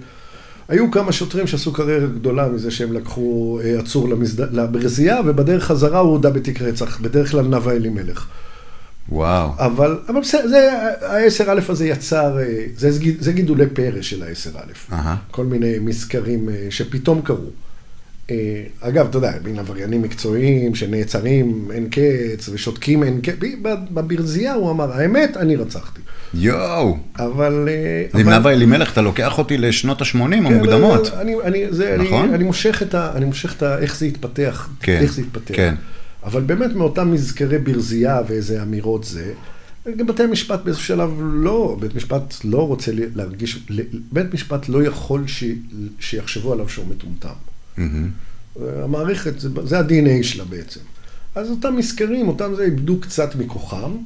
היו 0.70 0.90
כמה 0.90 1.12
שוטרים 1.12 1.46
שעשו 1.46 1.72
קריירה 1.72 2.06
גדולה 2.06 2.48
מזה 2.48 2.70
שהם 2.70 2.92
לקחו 2.92 3.60
אה, 3.64 3.78
עצור 3.78 4.08
למסד... 4.08 4.54
לברזייה, 4.54 5.20
ובדרך 5.26 5.64
חזרה 5.64 5.98
הוא 5.98 6.10
הודה 6.10 6.30
בתיק 6.30 6.62
רצח, 6.62 7.00
בדרך 7.00 7.30
כלל 7.30 7.46
נאוה 7.46 7.72
אלימלך. 7.72 8.26
וואו. 9.08 9.50
אבל, 9.58 9.98
אבל 10.08 10.20
בסדר, 10.20 10.48
זה, 10.48 10.72
ה-10א 11.02 11.70
הזה 11.72 11.86
יצר, 11.86 12.38
אה, 12.38 12.64
זה, 12.76 12.90
זה 13.20 13.32
גידולי 13.32 13.66
פרא 13.66 14.02
של 14.02 14.22
ה-10א. 14.22 14.92
אהה. 14.92 15.16
כל 15.30 15.44
מיני 15.44 15.78
מזכרים 15.78 16.48
אה, 16.48 16.66
שפתאום 16.70 17.22
קרו. 17.22 17.50
אה, 18.30 18.62
אגב, 18.80 19.06
אתה 19.08 19.18
יודע, 19.18 19.32
בין 19.42 19.58
עבריינים 19.58 20.02
מקצועיים 20.02 20.74
שנעצרים 20.74 21.68
אין 21.72 21.88
קץ 21.90 22.48
ושותקים 22.48 23.02
אין 23.02 23.20
קץ, 23.20 23.34
בברזייה 23.90 24.54
הוא 24.54 24.70
אמר, 24.70 24.92
האמת, 24.92 25.36
אני 25.36 25.56
רצחתי. 25.56 26.00
יואו. 26.34 26.98
אבל... 27.18 27.68
אה, 27.68 28.20
עם 28.20 28.28
אבל- 28.28 28.38
נאוה 28.38 28.52
אלימלך, 28.52 28.92
אתה 28.92 29.02
לוקח 29.02 29.38
אותי 29.38 29.58
לשנות 29.58 30.02
ה-80 30.02 30.12
כן, 30.14 30.32
המוקדמות. 30.46 31.10
אני, 31.14 31.34
אני, 31.44 31.64
זה, 31.70 31.96
נכון? 31.98 32.24
אני, 32.24 32.34
אני 32.34 32.44
מושך 32.44 32.82
את 32.82 32.94
ה... 32.94 33.12
אני 33.14 33.24
מושך 33.24 33.54
את 33.56 33.62
ה... 33.62 33.78
איך 33.78 33.96
זה 33.96 34.06
התפתח. 34.06 34.68
כן, 34.80 34.98
איך 35.02 35.12
זה 35.12 35.22
התפתח. 35.22 35.56
כן. 35.56 35.74
אבל 36.24 36.40
באמת 36.40 36.72
מאותם 36.74 37.12
מזכרי 37.12 37.58
ברזייה 37.58 38.20
ואיזה 38.28 38.62
אמירות 38.62 39.04
זה, 39.04 39.32
גם 39.96 40.06
בתי 40.06 40.22
המשפט 40.22 40.60
באיזשהו 40.64 40.86
שלב 40.86 41.10
לא, 41.20 41.76
בית 41.80 41.94
משפט 41.94 42.34
לא 42.44 42.66
רוצה 42.66 42.92
להרגיש, 43.14 43.58
בית 44.12 44.34
משפט 44.34 44.68
לא 44.68 44.82
יכול 44.82 45.26
ש, 45.26 45.44
שיחשבו 46.00 46.52
עליו 46.52 46.68
שהוא 46.68 46.86
מטומטם. 46.88 47.49
מהמם. 47.78 48.10
המערכת, 48.84 49.40
זה, 49.40 49.48
זה 49.64 49.78
ה-DNA 49.78 50.22
שלה 50.22 50.44
בעצם. 50.44 50.80
אז 51.34 51.50
אותם 51.50 51.76
מזכרים, 51.76 52.28
אותם 52.28 52.54
זה 52.54 52.62
איבדו 52.62 53.00
קצת 53.00 53.34
מכוחם, 53.34 53.96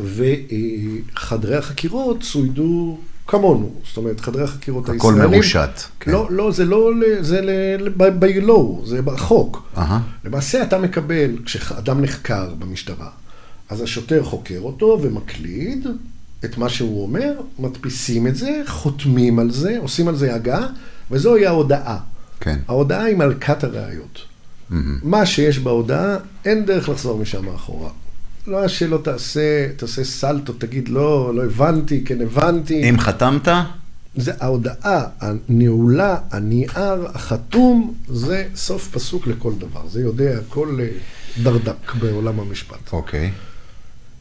וחדרי 0.00 1.56
החקירות 1.56 2.22
צוידו 2.22 2.98
כמונו. 3.26 3.70
זאת 3.88 3.96
אומרת, 3.96 4.20
חדרי 4.20 4.44
החקירות 4.44 4.88
הכל 4.88 5.12
הישראלים... 5.12 5.30
מרושת, 5.30 5.70
כן. 6.00 6.10
לא, 6.10 6.26
לא, 6.30 6.50
זה 6.50 6.64
לא, 6.64 6.90
זה 7.20 7.40
ב-low, 7.96 8.86
זה 8.86 9.02
בחוק. 9.02 9.68
אהה. 9.76 10.00
למעשה 10.24 10.62
אתה 10.62 10.78
מקבל, 10.78 11.30
כשאדם 11.44 12.00
נחקר 12.00 12.54
במשטרה, 12.58 13.10
אז 13.68 13.80
השוטר 13.80 14.24
חוקר 14.24 14.58
אותו 14.58 14.98
ומקליד 15.02 15.86
את 16.44 16.58
מה 16.58 16.68
שהוא 16.68 17.02
אומר, 17.02 17.32
מדפיסים 17.58 18.26
את 18.26 18.36
זה, 18.36 18.62
חותמים 18.66 19.38
על 19.38 19.50
זה, 19.50 19.78
עושים 19.78 20.08
על 20.08 20.16
זה 20.16 20.34
הגעה, 20.34 20.66
וזוהי 21.10 21.46
ההודעה. 21.46 21.98
כן. 22.40 22.58
ההודעה 22.68 23.04
היא 23.04 23.16
מלכת 23.16 23.64
הראיות. 23.64 24.20
מה 25.02 25.26
שיש 25.26 25.58
בהודעה, 25.58 26.16
אין 26.44 26.64
דרך 26.64 26.88
לחזור 26.88 27.18
משם 27.18 27.48
אחורה. 27.48 27.90
לא 28.46 28.68
שלא 28.68 29.00
תעשה, 29.04 29.68
תעשה 29.76 30.04
סלטו, 30.04 30.52
תגיד 30.52 30.88
לא, 30.88 31.34
לא 31.34 31.44
הבנתי, 31.44 32.04
כן 32.04 32.20
הבנתי. 32.20 32.90
אם 32.90 32.98
חתמת, 32.98 33.48
זה 34.16 34.32
ההודעה, 34.40 35.04
הנעולה, 35.20 36.16
הנייר, 36.30 37.06
החתום, 37.14 37.94
זה 38.08 38.48
סוף 38.54 38.88
פסוק 38.92 39.26
לכל 39.26 39.52
דבר. 39.58 39.88
זה 39.88 40.00
יודע 40.00 40.38
כל 40.48 40.78
אה, 40.80 40.88
דרדק 41.42 41.94
בעולם 42.00 42.40
המשפט. 42.40 42.92
אוקיי. 42.92 43.30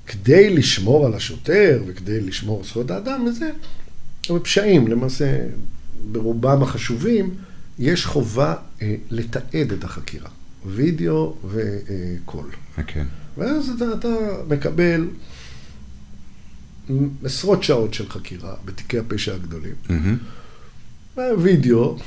כדי 0.07 0.49
לשמור 0.49 1.05
על 1.05 1.13
השוטר 1.13 1.83
וכדי 1.87 2.21
לשמור 2.21 2.59
על 2.59 2.65
זכויות 2.65 2.91
האדם 2.91 3.25
וזה, 3.27 3.49
בפשעים, 4.29 4.87
למעשה, 4.87 5.39
ברובם 6.11 6.63
החשובים, 6.63 7.35
יש 7.79 8.05
חובה 8.05 8.55
אה, 8.81 8.95
לתעד 9.09 9.71
את 9.71 9.83
החקירה. 9.83 10.29
וידאו 10.65 11.35
וקול. 11.45 12.49
כן. 12.87 13.05
ואז 13.37 13.69
אתה, 13.69 13.85
אתה 13.93 14.07
מקבל 14.47 15.07
עשרות 17.23 17.63
שעות 17.63 17.93
של 17.93 18.09
חקירה 18.09 18.55
בתיקי 18.65 18.99
הפשע 18.99 19.35
הגדולים. 19.35 19.75
מהמם. 19.89 20.17
וידאו, 21.17 21.97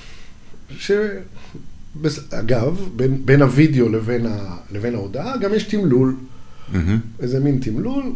ש... 0.71 0.91
אגב, 2.31 2.89
בין, 2.97 3.27
בין 3.27 3.43
הוידאו 3.43 3.89
לבין, 3.89 4.27
ה... 4.27 4.57
לבין 4.73 4.95
ההודעה, 4.95 5.39
גם 5.39 5.55
יש 5.55 5.63
תמלול, 5.63 6.17
מהמם. 6.73 7.01
איזה 7.21 7.41
מין 7.41 7.59
תמלול, 7.63 8.13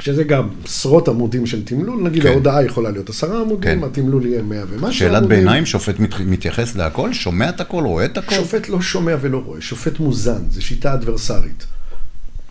שזה 0.00 0.24
גם 0.24 0.48
עשרות 0.64 1.08
עמודים 1.08 1.46
של 1.46 1.64
תמלול, 1.64 2.02
נגיד 2.02 2.22
כן. 2.22 2.28
ההודעה 2.28 2.64
יכולה 2.64 2.90
להיות 2.90 3.08
עשרה 3.10 3.40
עמודים, 3.40 3.80
כן. 3.80 3.84
התמלול 3.84 4.26
יהיה 4.26 4.42
מאה 4.42 4.62
ומשהו 4.70 4.92
שאלת 4.98 5.16
עמודים. 5.16 5.38
ביניים, 5.38 5.66
שופט 5.66 5.98
מת- 5.98 6.20
מתייחס 6.26 6.76
להכל? 6.76 7.12
שומע 7.12 7.48
את 7.48 7.60
הכל? 7.60 7.84
רואה 7.84 8.04
את 8.04 8.18
הכל? 8.18 8.34
שופט 8.34 8.68
לא 8.68 8.80
שומע 8.80 9.16
ולא 9.20 9.42
רואה, 9.44 9.60
שופט 9.60 9.98
מוזן, 10.00 10.42
זו 10.50 10.62
שיטה 10.64 10.94
אדברסרית. 10.94 11.66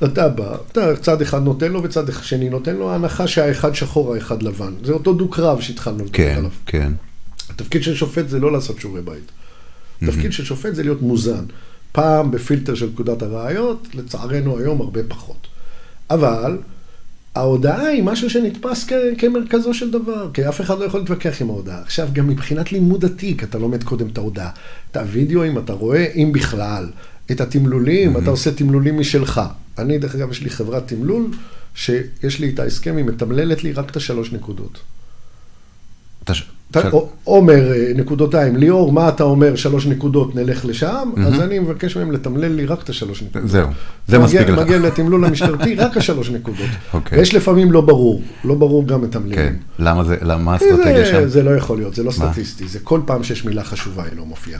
אתה 0.04 0.28
בא, 0.30 0.56
אתה 0.72 0.96
צד 0.96 1.22
אחד 1.22 1.44
נותן 1.44 1.72
לו 1.72 1.84
וצד 1.84 2.04
שני 2.22 2.50
נותן 2.50 2.76
לו, 2.76 2.92
ההנחה 2.92 3.28
שהאחד 3.28 3.76
שחור, 3.76 4.14
האחד 4.14 4.44
לבן. 4.44 4.74
זה 4.84 4.92
אותו 4.94 5.14
דו-קרב 5.14 5.62
שהתחלנו 5.62 5.98
לדבר 5.98 6.14
כן, 6.14 6.36
עליו. 6.38 6.50
כן. 6.66 6.92
התפקיד 7.50 7.84
של 7.84 7.96
שופט 7.96 8.30
זה 8.30 8.40
לא 8.40 8.52
לעשות 8.52 8.80
שיעורי 8.82 9.02
בית. 9.02 9.32
התפקיד 10.02 10.34
של 10.34 10.46
שופט 10.46 10.76
זה 10.76 10.84
להיות 10.84 11.02
מוזן. 11.02 11.46
פעם 11.92 12.32
בפילטר 12.32 12.76
של 12.76 12.92
פקודת 12.94 13.22
הראיות, 13.22 13.88
לצערנו 13.94 14.58
היום 14.60 14.82
הרבה 14.82 15.00
פחות. 15.08 15.48
אבל 16.10 16.58
ההודעה 17.36 17.88
היא 17.88 18.04
משהו 18.04 18.30
שנתפס 18.30 18.86
כ- 18.88 18.93
כמרכזו 19.17 19.74
של 19.74 19.91
דבר, 19.91 20.30
כי 20.34 20.50
אף 20.50 20.62
אחד 20.62 20.80
לא 20.80 20.86
יכול 20.86 21.00
להתווכח 21.00 21.41
עם 21.41 21.50
ההודעה. 21.50 21.82
עכשיו, 21.82 22.10
גם 22.13 22.28
מבחינת 22.28 22.71
לימוד 22.71 23.06
התיק, 23.06 23.43
אתה 23.43 23.58
לומד 23.58 23.84
קודם 23.84 24.08
את 24.08 24.17
ההודעה. 24.17 24.50
את 24.91 24.98
הווידאוים, 24.98 25.58
אתה 25.58 25.74
רואה, 25.74 26.06
אם 26.15 26.32
בכלל, 26.34 26.89
את 27.32 27.41
התמלולים, 27.41 28.17
אתה 28.17 28.30
עושה 28.30 28.52
תמלולים 28.52 29.00
משלך. 29.00 29.41
אני, 29.78 29.98
דרך 29.98 30.15
אגב, 30.15 30.32
יש 30.32 30.41
לי 30.41 30.50
חברת 30.50 30.88
תמלול, 30.88 31.28
שיש 31.76 32.39
לי 32.39 32.48
איתה 32.48 32.63
הסכם, 32.63 32.98
היא 32.98 33.06
מתמללת 33.06 33.63
לי 33.63 33.71
רק 33.71 33.89
את 33.89 33.95
השלוש 33.95 34.34
נקודות. 34.34 34.80
אתה 36.24 36.34
עומר, 37.23 37.71
אה, 37.71 37.91
נקודותיים, 37.95 38.56
ליאור, 38.56 38.91
מה 38.91 39.10
אתה 39.10 39.23
אומר, 39.23 39.56
שלוש 39.56 39.86
נקודות, 39.88 40.36
נלך 40.36 40.65
לשם, 40.65 41.10
אז 41.28 41.39
אני 41.39 41.60
מבקש 41.60 41.97
מהם 41.97 42.12
לתמלל 42.12 42.51
לי 42.51 42.65
רק 42.65 42.84
את 42.84 42.89
השלוש 42.89 43.23
נקודות. 43.23 43.49
זהו, 43.49 43.67
זה 44.08 44.19
מספיק 44.19 44.49
לך. 44.49 44.60
מגיע 44.60 44.80
לתמלול 44.80 45.25
המשטרתי, 45.25 45.75
רק 45.86 45.97
השלוש 45.97 46.30
נקודות. 46.30 46.69
אוקיי. 46.93 47.19
ויש 47.19 47.34
לפעמים 47.34 47.71
לא 47.71 47.82
ברור, 47.82 48.21
לא 48.43 48.56
ברור 48.56 48.88
גם 48.88 49.01
מתמללים. 49.01 49.36
כן. 49.36 49.56
למה 49.80 50.04
זה, 50.04 50.17
למה 50.21 50.43
מה 50.43 50.58
כי 50.58 50.65
האסטרטגיה 50.65 51.06
שם? 51.06 51.28
זה 51.28 51.43
לא 51.43 51.56
יכול 51.56 51.78
להיות, 51.78 51.95
זה 51.95 52.04
לא? 52.04 52.12
סטטיסטי, 52.12 52.67
זה 52.67 52.80
כל 52.80 53.01
פעם 53.06 53.23
שיש 53.23 53.45
מילה 53.45 53.63
חשובה 53.63 54.04
היא 54.04 54.17
לא 54.17 54.25
מופיעה. 54.25 54.60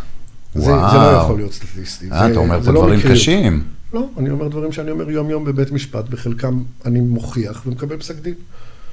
זה 0.56 0.72
לא 0.72 1.20
יכול 1.22 1.38
להיות 1.38 1.54
סטטיסטי. 1.54 2.12
אה, 2.12 2.32
אתה 2.32 2.40
אומר 2.40 2.62
פה 2.62 2.72
לא 2.72 2.82
דברים. 2.82 3.00
קשים. 3.02 3.64
לא, 3.94 4.08
אני 4.18 4.30
אומר 4.30 4.48
דברים 4.48 4.72
שאני 4.72 4.92
אומר 4.92 5.12
יום-יום 5.12 5.46
בבית 5.46 5.72
משפט, 5.72 6.10
בחלקם 6.10 6.60
אני 6.86 7.00
מוכיח 7.00 7.64
ומקבל 7.66 7.98
פסק 7.98 8.16
דין. 8.16 8.34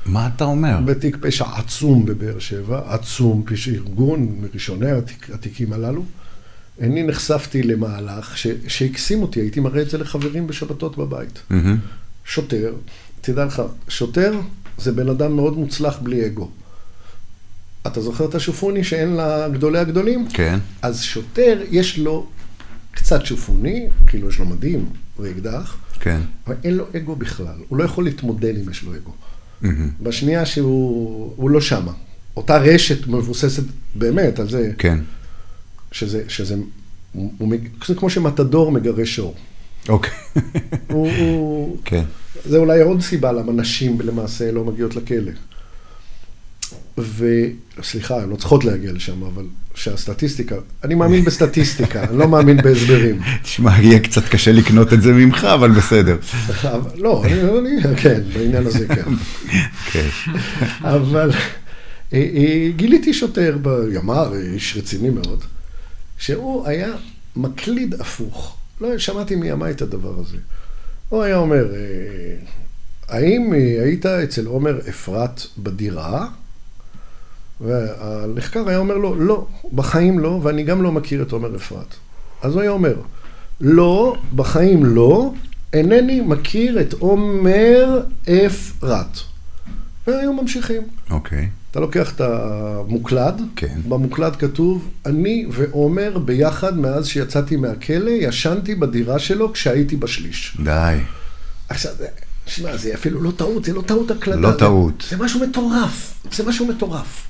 מה 0.07 0.29
אתה 0.37 0.45
אומר? 0.45 0.81
בתיק 0.85 1.17
פשע 1.21 1.45
עצום 1.57 2.07
בבאר 2.07 2.39
שבע, 2.39 2.95
עצום, 2.95 3.43
פשע 3.47 3.71
ארגון, 3.73 4.37
מראשוני 4.41 4.91
התיק, 4.91 5.31
התיקים 5.35 5.73
הללו. 5.73 6.05
אני 6.81 7.03
נחשפתי 7.03 7.63
למהלך 7.63 8.39
ש- 8.39 8.47
שהקסים 8.69 9.23
אותי, 9.23 9.41
הייתי 9.41 9.61
מראה 9.61 9.83
את 9.83 9.91
זה 9.91 9.99
לחברים 9.99 10.47
בשבתות 10.47 10.97
בבית. 10.99 11.43
מהמם. 11.51 11.79
שוטר, 12.25 12.75
תדע 13.21 13.45
לך, 13.45 13.63
שוטר 13.89 14.41
זה 14.79 14.93
בן 14.93 15.09
אדם 15.09 15.37
מאוד 15.37 15.59
מוצלח 15.59 15.99
בלי 15.99 16.27
אגו. 16.27 16.51
אתה 17.87 18.01
זוכר 18.01 18.25
את 18.25 18.35
השופוני 18.35 18.85
שאין 18.85 19.09
לה 19.13 19.49
גדולי 19.49 19.79
הגדולים? 19.79 20.29
כן. 20.33 20.59
אז 20.83 21.03
שוטר, 21.03 21.61
יש 21.71 21.99
לו 21.99 22.27
קצת 22.93 23.27
שופוני, 23.27 23.89
כאילו 24.07 24.29
יש 24.29 24.39
לו 24.39 24.47
מדים 24.47 24.87
ואקדח, 25.19 25.77
כן. 26.01 26.21
אבל 26.47 26.57
אין 26.65 26.75
לו 26.75 26.85
אגו 26.97 27.17
בכלל. 27.17 27.55
הוא 27.69 27.79
לא 27.79 27.85
יכול 27.85 28.05
להתמודד 28.05 28.55
אם 28.65 28.71
יש 28.71 28.83
לו 28.83 28.95
אגו. 28.97 29.13
מהמם. 29.63 29.91
בשנייה 30.01 30.47
שהוא 30.47 31.33
הוא 31.37 31.51
לא 31.51 31.61
שמה. 31.61 31.93
אותה 32.37 32.59
רשת 32.59 33.07
מבוססת 33.07 33.63
באמת 33.95 34.39
על 34.39 34.49
זה, 34.49 34.73
כן. 34.79 34.99
שזה, 35.93 36.23
שזה 36.29 36.55
הוא, 37.13 37.33
הוא, 37.39 37.55
זה 37.87 37.95
כמו 37.95 38.11
שמטדור 38.11 38.73
מגרש 38.73 39.17
שור. 39.17 39.35
אוקיי. 39.89 40.13
הוא, 40.91 41.11
הוא, 41.19 41.77
כן. 41.85 42.05
זה 42.45 42.57
אולי 42.59 42.81
עוד 42.81 43.01
סיבה 43.01 43.33
למה 43.33 43.53
נשים 43.53 44.01
למעשה 44.01 44.53
לא 44.53 44.65
מגיעות 44.65 44.97
לכלא. 44.97 45.33
וסליחה, 46.99 48.23
הן 48.23 48.31
לא 48.31 48.37
צריכות 48.37 48.65
להגיע 48.65 48.93
לשם, 48.93 49.23
אבל 49.23 49.45
שהסטטיסטיקה, 49.75 50.57
אני 50.85 50.95
מאמין 50.95 51.25
בסטטיסטיקה, 51.25 52.05
אני 52.05 52.19
לא 52.19 52.29
מאמין 52.29 52.57
בהסברים. 52.57 53.21
תשמע, 53.43 53.79
יהיה 53.79 53.99
קצת 53.99 54.29
קשה 54.29 54.53
לקנות 54.53 54.93
את 54.93 55.03
זה 55.03 55.13
ממך, 55.13 55.45
אבל 55.45 55.71
בסדר. 55.71 56.17
לא, 56.97 57.25
אני, 57.25 57.83
כן, 57.97 58.21
בעניין 58.35 58.67
הזה 58.67 58.89
כן. 58.89 59.11
כן. 59.93 60.09
אבל 60.81 61.31
אה, 62.13 62.29
אה, 62.35 62.69
גיליתי 62.77 63.15
שוטר 63.15 63.59
בימ"ר, 63.63 64.35
איש 64.37 64.77
רציני 64.77 65.11
מאוד, 65.11 65.45
שהוא 66.19 66.67
היה 66.67 66.93
מקליד 67.37 67.95
הפוך. 68.01 68.57
לא 68.81 68.99
שמעתי 68.99 69.35
מימיי 69.35 69.73
את 69.73 69.83
הדבר 69.83 70.21
הזה. 70.21 70.37
הוא 71.09 71.23
היה 71.23 71.37
אומר, 71.37 71.75
אה, 71.75 72.35
האם 73.09 73.53
היית 73.53 74.07
אצל 74.07 74.47
עומר 74.47 74.81
אפרת 74.89 75.41
בדירה? 75.59 76.29
והנחקר 77.67 78.69
היה 78.69 78.79
אומר 78.79 78.97
לו, 78.97 79.15
לא, 79.15 79.47
בחיים 79.73 80.19
לא, 80.19 80.41
ואני 80.43 80.63
גם 80.63 80.83
לא 80.83 80.93
מכיר 80.93 81.23
את 81.23 81.33
עומר 81.33 81.57
אפרת. 81.57 81.95
אז 82.43 82.53
הוא 82.55 82.61
היה 82.63 82.71
אומר, 82.71 82.95
לא, 83.61 84.17
בחיים 84.35 84.85
לא, 84.85 85.33
אינני 85.73 86.21
מכיר 86.21 86.81
את 86.81 86.93
עומר 86.93 88.01
אפרת. 88.47 89.19
והיו 90.07 90.33
ממשיכים. 90.33 90.83
אוקיי. 91.11 91.49
אתה 91.71 91.81
לוקח 91.81 92.13
את 92.15 92.21
המוקלד, 92.21 93.43
כן. 93.57 93.81
במוקלד 93.89 94.37
כתוב, 94.37 94.89
אני 95.07 95.47
ועומר 95.51 96.19
ביחד 96.19 96.79
מאז 96.79 97.07
שיצאתי 97.07 97.57
מהכלא, 97.57 98.11
ישנתי 98.11 98.75
בדירה 98.75 99.19
שלו 99.19 99.53
כשהייתי 99.53 99.97
בשליש. 99.97 100.57
די. 100.65 100.97
עכשיו, 101.69 101.93
שמע, 102.47 102.77
זה 102.77 102.95
אפילו 102.95 103.21
לא 103.23 103.31
טעות, 103.37 103.65
זה 103.65 103.73
לא 103.73 103.83
טעות 103.83 104.11
הקלטה. 104.11 104.41
לא 104.41 104.53
זה- 104.53 104.59
טעות. 104.59 105.05
זה 105.11 105.17
משהו 105.17 105.41
מטורף, 105.41 106.15
זה 106.33 106.45
משהו 106.47 106.67
מטורף. 106.67 107.27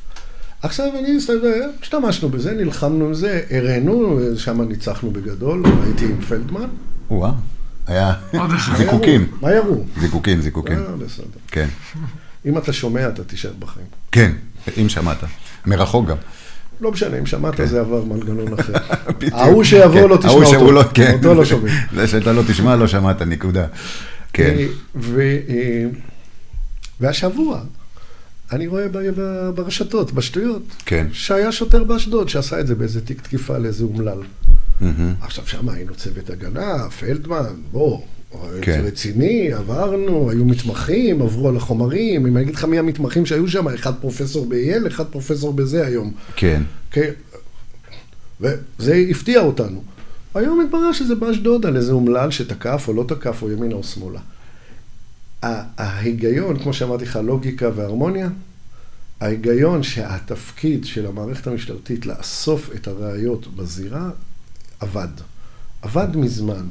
עכשיו 0.62 0.86
אני, 0.98 1.16
מסתכל, 1.16 1.46
השתמשנו 1.82 2.28
בזה, 2.28 2.52
נלחמנו 2.52 3.04
עם 3.06 3.14
זה, 3.14 3.40
הראינו, 3.50 4.18
שם 4.36 4.62
ניצחנו 4.62 5.10
בגדול, 5.10 5.62
הייתי 5.84 6.04
עם 6.04 6.20
פלדמן. 6.20 6.68
וואה. 7.10 7.32
היה. 7.86 8.12
זיקוקים. 8.76 9.26
מה 9.40 9.52
ירו? 9.52 9.84
זיקוקים, 10.00 10.40
זיקוקים. 10.40 10.78
אה, 10.78 10.96
בסדר. 10.96 11.26
כן. 11.48 11.68
אם 12.46 12.58
אתה 12.58 12.72
שומע, 12.72 13.08
אתה 13.08 13.24
תישאר 13.24 13.52
בחיים. 13.58 13.86
כן, 14.12 14.32
אם 14.80 14.88
שמעת. 14.88 15.18
מרחוק 15.66 16.08
גם. 16.08 16.16
לא 16.80 16.92
משנה, 16.92 17.18
אם 17.18 17.26
שמעת 17.26 17.54
כן. 17.54 17.66
זה 17.66 17.80
עבר 17.80 18.04
מנגנון 18.04 18.52
אחר. 18.60 18.72
ההוא 19.32 19.64
שיבוא 19.64 19.94
כן, 20.02 20.08
לא 20.08 20.16
תשמע 20.16 20.30
ההוא 20.30 20.44
אותו. 20.44 20.72
לא- 20.72 20.82
כן. 20.94 21.12
אותו 21.12 21.34
לא 21.34 21.44
שומעים. 21.44 21.74
זה 21.96 22.06
שאתה 22.08 22.32
לא 22.32 22.42
תשמע, 22.48 22.76
לא 22.76 22.86
שמעת, 22.86 23.22
נקודה. 23.22 23.66
כן. 24.32 24.54
ו- 24.96 25.20
אה, 25.48 25.84
והשבוע, 27.00 27.60
אני 28.52 28.66
רואה 28.66 28.86
ברשתות, 29.54 30.12
בשטויות, 30.12 30.62
כן. 30.86 31.06
שהיה 31.12 31.52
שוטר 31.52 31.84
באשדוד 31.84 32.28
שעשה 32.28 32.60
את 32.60 32.66
זה 32.66 32.74
באיזה 32.74 33.00
תיק 33.00 33.20
תקיפה 33.20 33.58
לאיזה 33.58 33.84
אומלל. 33.84 34.18
מהמם. 34.80 35.14
עכשיו 35.20 35.46
שם 35.46 35.68
היינו 35.68 35.94
צוות 35.94 36.30
הגנה, 36.30 36.90
פלדמן, 37.00 37.54
בוא, 37.72 38.00
כן. 38.62 38.82
זה 38.82 38.86
רציני, 38.86 39.52
עברנו, 39.52 40.30
היו 40.30 40.44
מתמחים, 40.44 41.22
עברו 41.22 41.48
על 41.48 41.56
החומרים, 41.56 42.26
אם 42.26 42.36
אני 42.36 42.44
אגיד 42.44 42.54
לך 42.54 42.64
מי 42.64 42.78
המתמחים 42.78 43.26
שהיו 43.26 43.48
שם, 43.48 43.68
אחד 43.68 43.94
פרופסור 44.00 44.46
ב-EL, 44.46 44.88
אחד 44.88 45.04
פרופסור 45.04 45.52
בזה 45.52 45.86
היום. 45.86 46.12
כן. 46.36 46.62
כן. 46.90 47.10
וזה 48.40 49.06
הפתיע 49.10 49.40
אותנו. 49.40 49.82
היום 50.34 50.60
מתברר 50.60 50.92
שזה 50.92 51.14
באשדוד 51.14 51.66
על 51.66 51.76
איזה 51.76 51.92
אומלל 51.92 52.30
שתקף 52.30 52.84
או 52.88 52.92
לא 52.92 53.04
תקף, 53.08 53.42
או 53.42 53.50
ימינה 53.50 53.74
או 53.74 53.82
שמאלה. 53.82 54.20
ההיגיון, 55.42 56.58
כמו 56.58 56.72
שאמרתי 56.72 57.04
לך, 57.04 57.18
לוגיקה 57.24 57.68
והרמוניה, 57.74 58.28
ההיגיון 59.20 59.82
שהתפקיד 59.82 60.84
של 60.84 61.06
המערכת 61.06 61.46
המשטרתית 61.46 62.06
לאסוף 62.06 62.70
את 62.74 62.88
הראיות 62.88 63.56
בזירה, 63.56 64.10
עבד. 64.80 65.08
עבד 65.82 66.16
מזמן. 66.16 66.66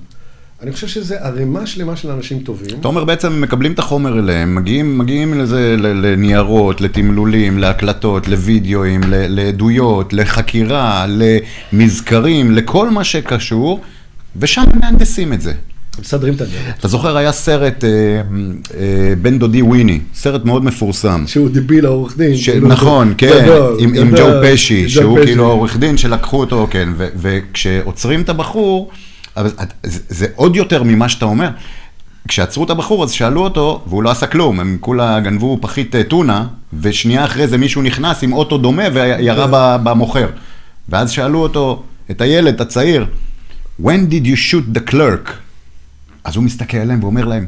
אני 0.62 0.72
חושב 0.72 0.88
שזה 0.88 1.22
ערימה 1.22 1.68
שלמה 1.68 1.96
של 1.96 2.10
אנשים 2.10 2.40
טובים. 2.40 2.80
אתה 2.80 2.88
אומר 2.88 3.06
בעצם 3.06 3.42
מקבלים 3.42 3.72
את 3.72 3.80
החומר 3.80 4.20
אליהם, 4.20 4.56
מגיעים, 4.56 4.98
מגיעים 4.98 5.40
לזה, 5.40 5.76
לניירות, 5.80 6.82
לתמלולים, 6.82 7.58
להקלטות, 7.58 8.28
לוידאוים, 8.28 9.02
לעדויות, 9.08 10.14
לחקירה, 10.14 11.06
למזכרים, 11.74 12.52
לכל 12.52 12.90
מה 12.90 13.04
שקשור, 13.04 13.82
ושם 14.36 14.64
מהנדסים 14.82 15.34
את 15.34 15.42
זה. 15.42 15.54
מסדרים 16.00 16.34
את 16.34 16.42
הניירות. 16.42 16.76
אתה 16.80 16.88
זוכר, 16.88 17.18
היה 17.18 17.32
סרט 17.32 17.84
אה, 17.84 17.90
אה, 17.90 19.14
בן 19.22 19.40
דודי 19.40 19.62
וויני, 19.62 20.00
סרט 20.16 20.46
מאוד 20.46 20.64
מפורסם. 20.64 21.24
שהוא 21.28 21.50
דיביל 21.50 21.86
העורך 21.86 22.18
דין. 22.18 22.38
ש... 22.38 22.50
כאילו, 22.50 22.68
נכון, 22.68 23.14
כן, 23.18 23.40
גדול, 23.44 23.78
עם, 23.80 23.94
עם 23.94 24.12
גדול, 24.12 24.32
ג'ו 24.44 24.54
פשי, 24.54 24.90
שהוא 24.90 25.18
פשי. 25.18 25.26
כאילו 25.26 25.50
העורך 25.50 25.78
דין 25.78 25.98
שלקחו 25.98 26.40
אותו, 26.40 26.68
כן, 26.70 26.90
ו- 26.98 27.08
וכשעוצרים 27.16 28.22
את 28.22 28.30
הבחור, 28.30 28.92
אבל 29.38 29.50
זה, 29.84 30.00
זה 30.10 30.28
עוד 30.36 30.56
יותר 30.56 30.84
ממה 30.84 31.10
שאתה 31.10 31.26
אומר. 31.26 31.50
כשעצרו 32.28 32.64
את 32.64 32.70
הבחור, 32.70 33.04
אז 33.04 33.12
שאלו 33.12 33.42
אותו, 33.44 33.82
והוא 33.88 34.04
לא 34.04 34.12
עשה 34.12 34.28
כלום, 34.28 34.60
הם 34.60 34.78
כולה 34.80 35.20
גנבו 35.20 35.58
פחית 35.62 35.96
אה, 35.96 36.04
טונה, 36.04 36.46
ושנייה 36.82 37.26
אחרי 37.26 37.48
זה 37.48 37.58
מישהו 37.58 37.82
נכנס 37.82 38.24
עם 38.24 38.34
אוטו 38.34 38.58
דומה 38.58 38.84
וירה 38.94 39.48
ב- 39.52 39.78
במוכר. 39.84 40.28
ואז 40.90 41.12
שאלו 41.12 41.40
אותו, 41.40 41.84
את 42.12 42.22
הילד 42.22 42.62
הצעיר, 42.62 43.06
When 43.82 44.08
did 44.12 44.26
you 44.28 44.36
shoot 44.36 44.78
the 44.78 44.92
clerk? 44.92 45.41
אז 46.24 46.36
הוא 46.36 46.44
מסתכל 46.44 46.78
עליהם 46.78 47.04
ואומר 47.04 47.26
להם, 47.26 47.46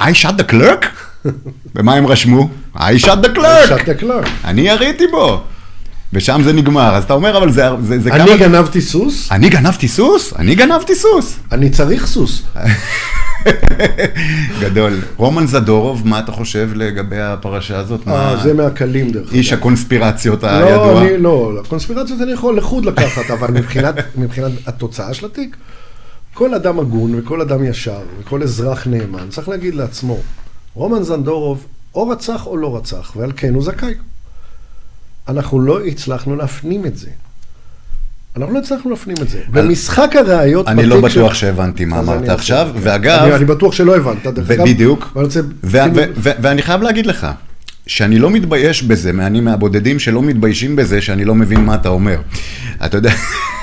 I 0.00 0.04
shot 0.04 0.40
the 0.40 0.52
clerk? 0.52 0.86
ומה 1.74 1.94
הם 1.94 2.06
רשמו? 2.06 2.48
I 2.76 2.78
shot 2.78 3.24
the 3.24 3.36
clerk! 3.36 3.80
שטה 3.82 3.94
קלארק. 3.94 4.26
אני 4.44 4.60
יריתי 4.60 5.06
בו. 5.06 5.42
ושם 6.12 6.40
זה 6.44 6.52
נגמר. 6.52 6.94
אז 6.94 7.04
אתה 7.04 7.14
אומר, 7.14 7.38
אבל 7.38 7.52
זה, 7.52 7.62
זה, 7.82 7.98
זה 7.98 8.14
אני 8.14 8.26
כמה... 8.26 8.36
גנבתי 8.36 8.80
סוס, 8.80 9.32
אני 9.32 9.48
גנבתי 9.48 9.88
סוס? 9.88 10.32
אני 10.38 10.54
גנבתי 10.54 10.94
סוס. 10.94 11.38
אני 11.52 11.70
צריך 11.70 12.06
סוס. 12.06 12.42
גדול. 14.60 15.00
רומן 15.16 15.46
זדורוב, 15.46 16.08
מה 16.08 16.18
אתה 16.18 16.32
חושב 16.32 16.70
לגבי 16.74 17.20
הפרשה 17.20 17.78
הזאת? 17.78 18.06
מה... 18.06 18.12
אה, 18.12 18.36
זה 18.42 18.54
מהקלים 18.54 19.10
דרך 19.10 19.28
אגב. 19.28 19.34
איש 19.34 19.52
הקונספירציות 19.52 20.42
לא, 20.42 20.48
הידוע. 20.48 21.02
אני 21.02 21.18
לא, 21.18 21.52
קונספירציות 21.68 22.20
אני 22.20 22.32
יכול 22.32 22.56
לחוד 22.56 22.84
לקחת, 22.84 23.30
אבל 23.30 23.50
מבחינת, 23.50 23.94
מבחינת 24.16 24.52
התוצאה 24.66 25.14
של 25.14 25.26
התיק, 25.26 25.56
כל 26.34 26.54
אדם 26.54 26.78
הגון 26.80 27.14
וכל 27.18 27.40
אדם 27.40 27.64
ישר 27.64 28.00
וכל 28.20 28.42
אזרח 28.42 28.86
נאמן 28.86 29.26
צריך 29.30 29.48
להגיד 29.48 29.74
לעצמו, 29.74 30.18
רומן 30.74 31.02
זנדורוב 31.02 31.66
או 31.94 32.08
רצח 32.08 32.46
או 32.46 32.56
לא 32.56 32.76
רצח, 32.76 33.12
ועל 33.16 33.32
כן 33.36 33.54
הוא 33.54 33.62
זכאי. 33.62 33.94
אנחנו 35.28 35.60
לא 35.60 35.84
הצלחנו 35.86 36.36
להפנים 36.36 36.86
את 36.86 36.96
זה. 36.96 37.08
אנחנו 38.36 38.54
לא 38.54 38.58
הצלחנו 38.58 38.90
להפנים 38.90 39.16
את 39.22 39.28
זה. 39.28 39.40
במשחק 39.50 40.10
הראיות 40.16 40.68
אני 40.68 40.86
לא 40.86 41.00
בטוח 41.00 41.34
שהבנתי 41.34 41.84
מה 41.84 41.98
אמרת 41.98 42.28
עכשיו, 42.28 42.68
כן. 42.74 42.80
ואגב- 42.82 43.32
אני- 43.32 43.44
בטוח 43.44 43.72
שלא 43.72 43.96
הבנת, 43.96 44.26
דרך 44.26 44.50
אגב. 44.50 44.64
בדיוק. 44.64 45.04
כאילו- 45.12 46.02
ואני 46.42 46.62
חייב 46.62 46.82
להגיד 46.82 47.06
לך, 47.06 47.26
שאני 47.86 48.18
לא 48.18 48.30
מתבייש 48.30 48.82
בזה, 48.82 49.10
אני 49.10 49.40
מהבודדים 49.40 49.98
שלא 49.98 50.22
מתביישים 50.22 50.76
בזה 50.76 51.02
שאני 51.02 51.24
לא 51.24 51.34
מבין 51.34 51.60
מה 51.60 51.74
אתה 51.74 51.88
אומר. 51.88 52.20
אתה 52.84 52.96
יודע, 52.96 53.12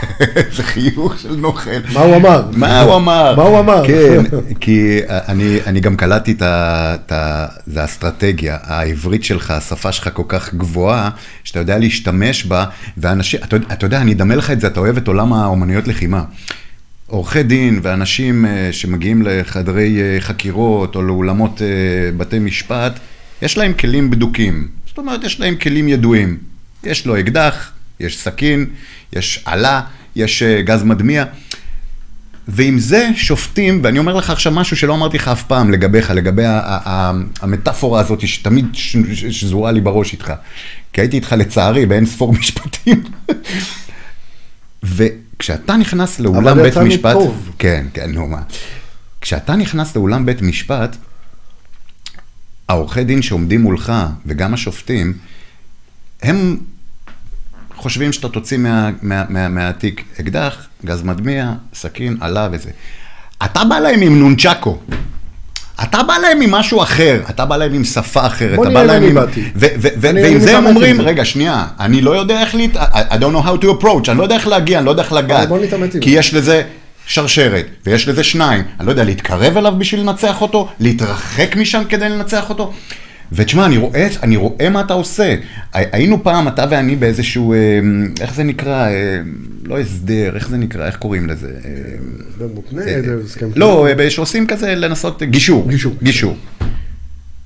זה 0.55 0.63
חיוך 0.63 1.19
של 1.19 1.35
נוכל. 1.35 1.69
מה 1.93 1.99
הוא 1.99 2.15
אמר? 2.15 2.43
מה 2.53 2.81
הוא 2.81 2.95
אמר? 2.95 3.35
מה 3.35 3.43
הוא 3.43 3.59
אמר? 3.59 3.87
כן, 3.87 4.23
כי 4.61 4.99
אני, 5.07 5.59
אני 5.65 5.79
גם 5.79 5.95
קלטתי 5.95 6.35
את 6.41 7.77
האסטרטגיה, 7.77 8.57
העברית 8.61 9.23
שלך, 9.23 9.51
השפה 9.51 9.91
שלך 9.91 10.09
כל 10.13 10.23
כך 10.27 10.53
גבוהה, 10.53 11.09
שאתה 11.43 11.59
יודע 11.59 11.77
להשתמש 11.77 12.45
בה, 12.45 12.65
ואנשים, 12.97 13.39
אתה, 13.43 13.55
אתה 13.55 13.85
יודע, 13.85 14.01
אני 14.01 14.13
אדמה 14.13 14.35
לך 14.35 14.51
את 14.51 14.61
זה, 14.61 14.67
אתה 14.67 14.79
אוהב 14.79 14.97
את 14.97 15.07
עולם 15.07 15.33
האומנויות 15.33 15.87
לחימה. 15.87 16.23
עורכי 17.07 17.43
דין 17.43 17.79
ואנשים 17.83 18.45
אה, 18.45 18.69
שמגיעים 18.71 19.21
לחדרי 19.21 20.01
אה, 20.01 20.17
חקירות 20.19 20.95
או 20.95 21.01
לאולמות 21.01 21.61
אה, 21.61 21.67
בתי 22.17 22.39
משפט, 22.39 22.99
יש 23.41 23.57
להם 23.57 23.73
כלים 23.73 24.09
בדוקים. 24.09 24.67
זאת 24.87 24.97
אומרת, 24.97 25.23
יש 25.23 25.39
להם 25.39 25.55
כלים 25.55 25.87
ידועים. 25.87 26.37
יש 26.83 27.05
לו 27.05 27.19
אקדח, 27.19 27.71
יש 27.99 28.19
סכין, 28.19 28.65
יש 29.13 29.41
עלה, 29.45 29.81
יש 30.15 30.43
אה, 30.43 30.61
גז 30.61 30.83
מדמיע. 30.83 31.25
ועם 32.47 32.79
זה 32.79 33.09
שופטים, 33.15 33.79
ואני 33.83 33.99
אומר 33.99 34.15
לך 34.15 34.29
עכשיו 34.29 34.51
משהו 34.51 34.77
שלא 34.77 34.93
אמרתי 34.93 35.17
לך 35.17 35.27
אף 35.27 35.43
פעם 35.43 35.71
לגביך, 35.71 36.11
לגבי 36.11 36.43
המטאפורה 37.41 38.01
הזאת 38.01 38.27
שתמיד 38.27 38.65
שזורה 39.31 39.71
לי 39.71 39.81
בראש 39.81 40.13
איתך. 40.13 40.33
כי 40.93 41.01
הייתי 41.01 41.15
איתך 41.15 41.35
לצערי 41.37 41.85
באין 41.85 42.05
ספור 42.05 42.33
משפטים. 42.39 43.03
וכשאתה 44.83 45.75
נכנס 45.75 46.19
לאולם 46.19 46.47
אבל 46.47 46.61
בית 46.61 46.71
יצא 46.71 46.83
משפט, 46.83 47.15
מטוב. 47.15 47.51
כן, 47.59 47.85
כן, 47.93 48.11
נו 48.11 48.27
מה. 48.27 48.41
כשאתה 49.21 49.55
נכנס 49.55 49.95
לאולם 49.95 50.25
בית 50.25 50.41
משפט, 50.41 50.97
העורכי 52.69 53.03
דין 53.03 53.21
שעומדים 53.21 53.61
מולך, 53.61 53.93
וגם 54.25 54.53
השופטים, 54.53 55.13
הם 56.21 56.57
חושבים 57.75 58.13
שאתה 58.13 58.29
תוציא 58.29 58.57
מה, 58.57 58.89
מה, 59.01 59.23
מה, 59.29 59.47
מהתיק 59.47 60.03
אקדח, 60.19 60.67
גז 60.85 61.03
מדמיע, 61.03 61.53
סכין, 61.73 62.17
עלה 62.21 62.49
וזה. 62.51 62.69
אתה 63.45 63.63
בא 63.63 63.79
להם 63.79 64.01
עם 64.01 64.19
נונצ'קו. 64.19 64.79
אתה 65.83 66.03
בא 66.03 66.17
להם 66.17 66.41
עם 66.41 66.51
משהו 66.51 66.83
אחר, 66.83 67.21
אתה 67.29 67.45
בא 67.45 67.57
להם 67.57 67.73
עם 67.73 67.83
שפה 67.83 68.27
אחרת, 68.27 68.59
אתה 68.59 68.69
בא 68.69 68.83
להם 68.83 69.03
עם... 69.03 69.17
ועם 69.55 70.39
זה 70.39 70.57
הם 70.57 70.65
אומרים. 70.65 71.01
רגע, 71.01 71.25
שנייה, 71.25 71.67
אני 71.79 72.01
לא 72.01 72.15
יודע 72.15 72.41
איך 72.41 72.55
להת... 72.55 72.75
I 73.11 73.15
don't 73.15 73.35
know 73.35 73.47
how 73.47 73.63
to 73.63 73.65
approach, 73.65 74.09
אני 74.09 74.17
לא 74.17 74.23
יודע 74.23 74.35
איך 74.35 74.47
להגיע, 74.47 74.77
אני 74.77 74.85
לא 74.85 74.91
יודע 74.91 75.03
איך 75.03 75.13
לגעת. 75.13 75.49
בוא 75.49 75.59
נתעמת 75.59 75.95
עם 75.95 76.01
כי 76.01 76.11
זה. 76.11 76.17
יש 76.19 76.33
לזה 76.33 76.63
שרשרת, 77.07 77.65
ויש 77.85 78.07
לזה 78.07 78.23
שניים. 78.23 78.63
אני 78.79 78.85
לא 78.85 78.91
יודע, 78.91 79.03
להתקרב 79.03 79.57
אליו 79.57 79.73
בשביל 79.77 80.01
לנצח 80.01 80.41
אותו, 80.41 80.69
להתרחק 80.79 81.55
משם 81.55 81.81
כדי 81.89 82.09
לנצח 82.09 82.49
אותו. 82.49 82.73
ותשמע, 83.31 83.65
אני 83.65 83.77
רואה, 83.77 84.07
אני 84.23 84.35
רואה 84.35 84.69
מה 84.69 84.81
אתה 84.81 84.93
עושה. 84.93 85.35
הי- 85.73 85.85
היינו 85.91 86.23
פעם, 86.23 86.47
אתה 86.47 86.65
ואני 86.69 86.95
באיזשהו, 86.95 87.53
אה, 87.53 87.57
איך 88.21 88.33
זה 88.33 88.43
נקרא, 88.43 88.87
אה, 88.87 89.19
לא 89.63 89.79
הסדר, 89.79 90.35
איך 90.35 90.49
זה 90.49 90.57
נקרא, 90.57 90.85
איך 90.85 90.95
קוראים 90.95 91.27
לזה? 91.27 91.47
אה, 91.65 91.71
הסדר 92.33 92.47
מותנה, 92.55 92.81
אה, 92.81 92.99
הסכם. 93.25 93.49
לא, 93.55 93.87
שעושים 94.09 94.47
כזה 94.47 94.75
לנסות, 94.75 95.23
גישור. 95.23 95.69
גישור. 95.69 95.93
גישור. 96.03 96.37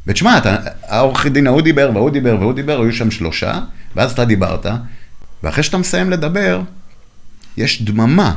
ותשמע, 0.08 0.40
העורך 0.88 1.26
דין 1.28 1.48
ההוא 1.48 1.62
דיבר, 1.62 1.92
וההוא 1.94 2.10
דיבר, 2.10 2.36
וההוא 2.40 2.54
דיבר, 2.54 2.82
היו 2.82 2.94
שם 2.94 3.12
שלושה, 3.12 3.60
ואז 3.96 4.12
אתה 4.12 4.26
דיברת, 4.26 4.66
ואחרי 5.44 5.64
שאתה 5.64 5.78
מסיים 5.78 6.10
לדבר, 6.10 6.62
יש 7.58 7.82
דממה. 7.82 8.36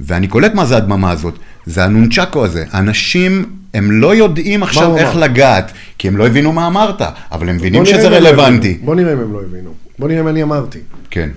ואני 0.00 0.28
קולט 0.28 0.54
מה 0.54 0.64
זה 0.66 0.76
הדממה 0.76 1.10
הזאת, 1.10 1.34
זה 1.66 1.84
הנונצ'קו 1.84 2.44
הזה. 2.44 2.64
אנשים, 2.74 3.44
הם 3.74 3.92
לא 4.00 4.14
יודעים 4.14 4.62
עכשיו 4.62 4.96
איך 4.96 5.08
אמר? 5.14 5.20
לגעת, 5.24 5.72
כי 5.98 6.08
הם 6.08 6.16
לא 6.16 6.26
הבינו 6.26 6.52
מה 6.52 6.66
אמרת, 6.66 7.02
אבל 7.32 7.48
הם 7.48 7.56
מבינים 7.56 7.86
שזה 7.86 8.08
לא 8.10 8.16
רלוונטי. 8.16 8.78
בוא 8.84 8.94
נראה 8.94 9.12
אם 9.12 9.18
הם 9.18 9.32
לא 9.32 9.42
הבינו. 9.42 9.74
בוא 9.98 10.08
נראה 10.08 10.20
אם 10.20 10.28
אני 10.28 10.42
אמרתי. 10.42 10.78
כן. 11.10 11.30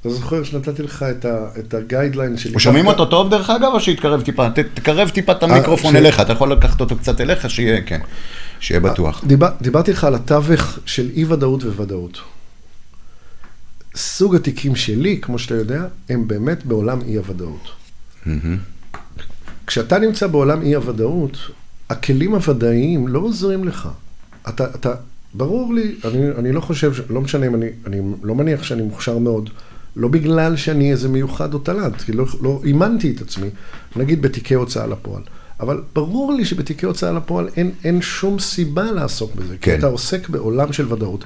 אתה 0.00 0.10
זוכר 0.14 0.42
שנתתי 0.44 0.82
לך 0.82 1.02
את 1.10 1.24
ה- 1.24 1.46
את 1.58 1.74
הגיידליין 1.74 2.36
שלי? 2.36 2.60
שומעים 2.60 2.86
אותו 2.86 3.06
טוב 3.06 3.30
דרך 3.30 3.50
אגב, 3.50 3.70
או 3.74 3.80
שיתקרב 3.80 4.22
טיפה? 4.22 4.50
ת- 4.50 4.58
תקרב 4.74 5.08
טיפה 5.08 5.32
את 5.32 5.42
אה, 5.42 5.48
המיקרופון 5.50 5.92
ש- 5.92 5.96
אליך, 5.96 6.20
אתה 6.20 6.32
יכול 6.32 6.52
לקחת 6.52 6.80
אותו 6.80 6.96
קצת 6.96 7.20
אליך, 7.20 7.50
שיהיה, 7.50 7.80
כן, 7.86 8.00
שיהיה 8.60 8.80
בטוח. 8.80 9.24
דיבר, 9.26 9.48
דיברתי 9.62 9.92
לך 9.92 10.04
על 10.04 10.14
התווך 10.14 10.78
של 10.86 11.10
אי 11.16 11.24
ודאות 11.24 11.64
וודאות. 11.64 12.18
סוג 13.96 14.34
התיקים 14.34 14.76
שלי, 14.76 15.18
כמו 15.22 15.38
שאתה 15.38 15.54
יודע, 15.54 15.82
הם 16.08 16.28
באמת 16.28 16.64
בעולם 16.66 16.98
אי 17.06 17.16
הוודאות. 17.16 17.68
כשאתה 19.66 19.98
נמצא 19.98 20.26
בעולם 20.26 20.62
אי 20.62 20.74
הוודאות, 20.74 21.38
הכלים 21.90 22.34
הוודאיים 22.34 23.08
לא 23.08 23.18
עוזרים 23.18 23.64
לך. 23.64 23.88
אתה, 24.48 24.64
אתה, 24.64 24.94
ברור 25.34 25.74
לי, 25.74 25.94
אני, 26.04 26.30
אני 26.38 26.52
לא 26.52 26.60
חושב, 26.60 26.92
לא 27.10 27.20
משנה 27.20 27.46
אם 27.46 27.54
אני, 27.54 27.66
אני 27.86 28.00
לא 28.22 28.34
מניח 28.34 28.62
שאני 28.62 28.82
מוכשר 28.82 29.18
מאוד, 29.18 29.50
לא 29.96 30.08
בגלל 30.08 30.56
שאני 30.56 30.92
איזה 30.92 31.08
מיוחד 31.08 31.54
או 31.54 31.58
תל"ת, 31.58 32.02
כי 32.02 32.12
לא, 32.12 32.26
לא 32.42 32.60
אימנתי 32.64 33.14
את 33.16 33.20
עצמי, 33.20 33.48
נגיד 33.96 34.22
בתיקי 34.22 34.54
הוצאה 34.54 34.86
לפועל. 34.86 35.22
אבל 35.60 35.82
ברור 35.92 36.32
לי 36.32 36.44
שבתיקי 36.44 36.86
הוצאה 36.86 37.12
לפועל 37.12 37.48
אין, 37.56 37.70
אין 37.84 38.02
שום 38.02 38.38
סיבה 38.38 38.92
לעסוק 38.92 39.34
בזה, 39.34 39.56
כן. 39.60 39.72
כי 39.72 39.78
אתה 39.78 39.86
עוסק 39.86 40.28
בעולם 40.28 40.72
של 40.72 40.92
ודאות. 40.92 41.24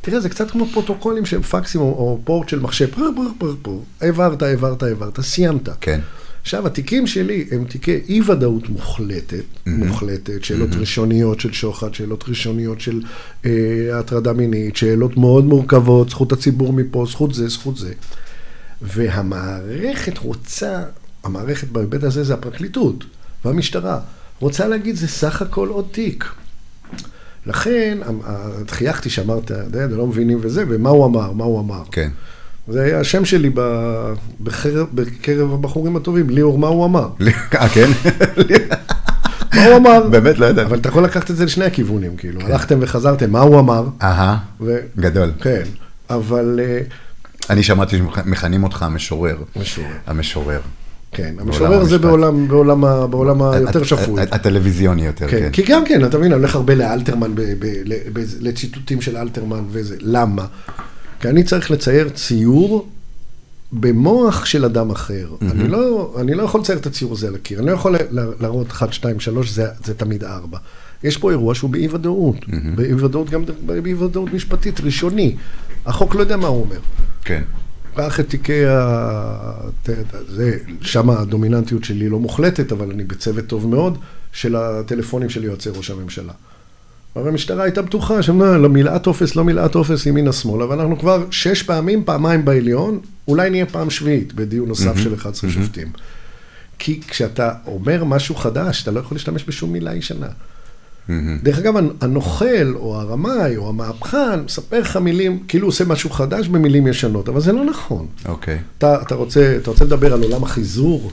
תראה, 0.00 0.20
זה 0.20 0.28
קצת 0.28 0.50
כמו 0.50 0.66
פרוטוקולים 0.66 1.26
שהם 1.26 1.42
פקסים 1.42 1.80
או, 1.80 1.86
או 1.86 2.20
פורט 2.24 2.48
של 2.48 2.60
מחשב, 2.60 2.86
פר 2.94 3.08
פר 3.16 3.28
פר 3.38 3.54
פר, 3.62 3.78
העברת, 4.00 4.42
העברת, 4.42 4.82
העברת, 4.82 5.20
סיימת. 5.20 5.68
כן. 5.80 6.00
עכשיו, 6.42 6.66
התיקים 6.66 7.06
שלי 7.06 7.46
הם 7.50 7.64
תיקי 7.64 8.00
אי-ודאות 8.08 8.68
מוחלטת, 8.68 9.44
מוחלטת, 9.66 10.44
שאלות 10.44 10.68
ראשוניות 10.72 11.40
של 11.40 11.52
שוחד, 11.52 11.94
שאלות 11.94 12.24
ראשוניות 12.28 12.80
של 12.80 13.02
אה, 13.44 13.50
הטרדה 13.98 14.32
מינית, 14.32 14.76
שאלות 14.76 15.16
מאוד 15.16 15.44
מורכבות, 15.44 16.10
זכות 16.10 16.32
הציבור 16.32 16.72
מפה, 16.72 17.06
זכות 17.10 17.34
זה, 17.34 17.48
זכות 17.48 17.76
זה. 17.76 17.92
והמערכת 18.82 20.18
רוצה, 20.18 20.82
המערכת 21.24 21.68
בהיבט 21.68 22.02
הזה 22.02 22.24
זה 22.24 22.34
הפרקליטות 22.34 23.04
והמשטרה, 23.44 24.00
רוצה 24.40 24.68
להגיד 24.68 24.96
זה 24.96 25.08
סך 25.08 25.42
הכל 25.42 25.68
עוד 25.68 25.88
תיק. 25.92 26.24
לכן, 27.46 27.98
חייכתי 28.68 29.10
שאמרת, 29.10 29.44
"אתה 29.44 29.78
יודע, 29.78 29.86
לא 29.86 30.06
מבינים 30.06 30.38
וזה, 30.42 30.64
ומה 30.68 30.88
הוא 30.88 31.06
אמר, 31.06 31.32
מה 31.32 31.44
הוא 31.44 31.60
אמר. 31.60 31.82
כן. 31.92 32.10
זה 32.68 32.82
היה 32.82 33.00
השם 33.00 33.24
שלי 33.24 33.50
בקרב 34.40 35.52
הבחורים 35.54 35.96
הטובים, 35.96 36.30
ליאור, 36.30 36.58
מה 36.58 36.66
הוא 36.66 36.84
אמר. 36.84 37.08
אה, 37.54 37.68
כן? 37.68 37.90
מה 39.54 39.64
הוא 39.66 39.76
אמר? 39.76 40.08
באמת 40.10 40.38
לא 40.38 40.46
ידעתי. 40.46 40.68
אבל 40.68 40.78
אתה 40.78 40.88
יכול 40.88 41.04
לקחת 41.04 41.30
את 41.30 41.36
זה 41.36 41.44
לשני 41.44 41.64
הכיוונים, 41.64 42.16
כאילו, 42.16 42.40
הלכתם 42.40 42.78
וחזרתם, 42.80 43.30
מה 43.30 43.40
הוא 43.40 43.58
אמר? 43.60 43.86
אהה, 44.02 44.36
גדול. 44.98 45.30
כן, 45.40 45.62
אבל... 46.10 46.60
אה, 46.62 46.80
אני 47.50 47.62
שמעתי 47.62 47.98
שמכנים 47.98 48.64
אותך 48.64 48.82
המשורר. 48.82 49.36
משורר. 49.60 49.86
המשורר. 50.06 50.60
כן, 51.12 51.34
המשורר 51.40 51.84
זה. 51.84 51.98
בעולם, 51.98 52.48
בעולם, 52.48 52.84
ה- 52.84 53.06
בעולם 53.06 53.42
היותר 53.42 53.82
שפוי. 53.82 54.20
הט- 54.22 54.32
הטלוויזיוני 54.32 55.06
יותר, 55.06 55.28
כן, 55.28 55.38
כן. 55.40 55.50
כי 55.52 55.62
גם 55.68 55.84
כן, 55.84 56.04
אתה 56.04 56.18
מבין, 56.18 56.32
אני 56.32 56.40
הולך 56.40 56.54
הרבה 56.54 56.74
לאלתרמן, 56.74 57.34
ב- 57.34 57.40
ב- 57.58 57.82
ל- 57.84 57.94
ב- 58.12 58.20
לציטוטים 58.40 59.00
של 59.00 59.16
אלתרמן 59.16 59.62
וזה. 59.70 59.96
למה? 60.00 60.46
כי 61.22 61.28
אני 61.28 61.42
צריך 61.44 61.70
לצייר 61.70 62.08
ציור 62.08 62.88
במוח 63.72 64.44
של 64.44 64.64
אדם 64.64 64.90
אחר. 64.90 65.28
אני 65.42 65.68
לא, 65.68 66.14
אני 66.20 66.34
לא 66.34 66.42
יכול 66.42 66.60
לצייר 66.60 66.78
את 66.78 66.86
הציור 66.86 67.12
הזה 67.12 67.28
על 67.28 67.34
הקיר, 67.34 67.58
אני 67.58 67.66
לא 67.66 67.72
יכול 67.72 67.96
לה- 68.10 68.24
להראות 68.40 68.70
1, 68.70 68.92
2, 68.92 69.20
3, 69.20 69.50
זה, 69.50 69.66
זה 69.84 69.94
תמיד 69.94 70.24
4. 70.24 70.58
יש 71.04 71.16
פה 71.16 71.30
אירוע 71.30 71.54
שהוא 71.54 71.70
באי 71.70 71.88
ודאות, 71.88 72.36
באי 72.76 72.94
ודאות 72.94 73.30
גם 73.30 73.42
באי 73.66 73.94
ודאות 73.94 74.32
משפטית, 74.32 74.80
ראשוני. 74.80 75.36
החוק 75.86 76.14
לא 76.14 76.20
יודע 76.20 76.36
מה 76.36 76.48
הוא 76.48 76.60
אומר. 76.64 76.78
כן. 77.24 77.42
קח 77.96 78.20
את 78.20 78.28
תיקי 78.28 78.66
ה... 78.66 79.52
זה, 80.28 80.58
שם 80.80 81.10
הדומיננטיות 81.10 81.84
שלי 81.84 82.08
לא 82.08 82.18
מוחלטת, 82.18 82.72
אבל 82.72 82.90
אני 82.90 83.04
בצוות 83.04 83.46
טוב 83.46 83.68
מאוד 83.68 83.98
של 84.32 84.56
הטלפונים 84.56 85.28
של 85.30 85.44
יועצי 85.44 85.68
ראש 85.70 85.90
הממשלה. 85.90 86.32
הרי 87.14 87.28
המשטרה 87.28 87.64
הייתה 87.64 87.82
בטוחה 87.82 88.22
שלא 88.22 88.68
מילאה 88.68 88.98
טופס, 88.98 89.36
לא 89.36 89.44
מילאה 89.44 89.68
טופס 89.68 90.06
ימינה 90.06 90.32
שמאלה, 90.32 90.68
ואנחנו 90.68 90.98
כבר 90.98 91.26
שש 91.30 91.62
פעמים, 91.62 92.04
פעמיים 92.04 92.44
בעליון, 92.44 93.00
אולי 93.28 93.50
נהיה 93.50 93.66
פעם 93.66 93.90
שביעית 93.90 94.32
בדיון 94.32 94.68
נוסף 94.68 94.96
של 94.96 95.14
11 95.14 95.50
שופטים. 95.50 95.88
כי 96.78 97.00
כשאתה 97.08 97.52
אומר 97.66 98.04
משהו 98.04 98.34
חדש, 98.34 98.82
אתה 98.82 98.90
לא 98.90 99.00
יכול 99.00 99.14
להשתמש 99.14 99.44
בשום 99.48 99.72
מילה 99.72 99.94
ישנה. 99.94 100.26
דרך 101.42 101.58
אגב, 101.58 101.74
הנוכל, 102.00 102.74
או 102.74 103.00
הרמאי, 103.00 103.56
או 103.56 103.68
המהפכן, 103.68 104.40
מספר 104.44 104.80
לך 104.80 104.96
מילים, 104.96 105.42
כאילו 105.48 105.64
הוא 105.64 105.68
עושה 105.68 105.84
משהו 105.84 106.10
חדש 106.10 106.48
במילים 106.48 106.86
ישנות, 106.86 107.28
אבל 107.28 107.40
זה 107.40 107.52
לא 107.52 107.64
נכון. 107.64 108.06
אוקיי. 108.26 108.58
אתה, 108.78 109.02
אתה, 109.02 109.14
רוצה, 109.14 109.56
אתה 109.62 109.70
רוצה 109.70 109.84
לדבר 109.84 110.12
על 110.12 110.22
עולם 110.22 110.42
החיזור? 110.42 111.12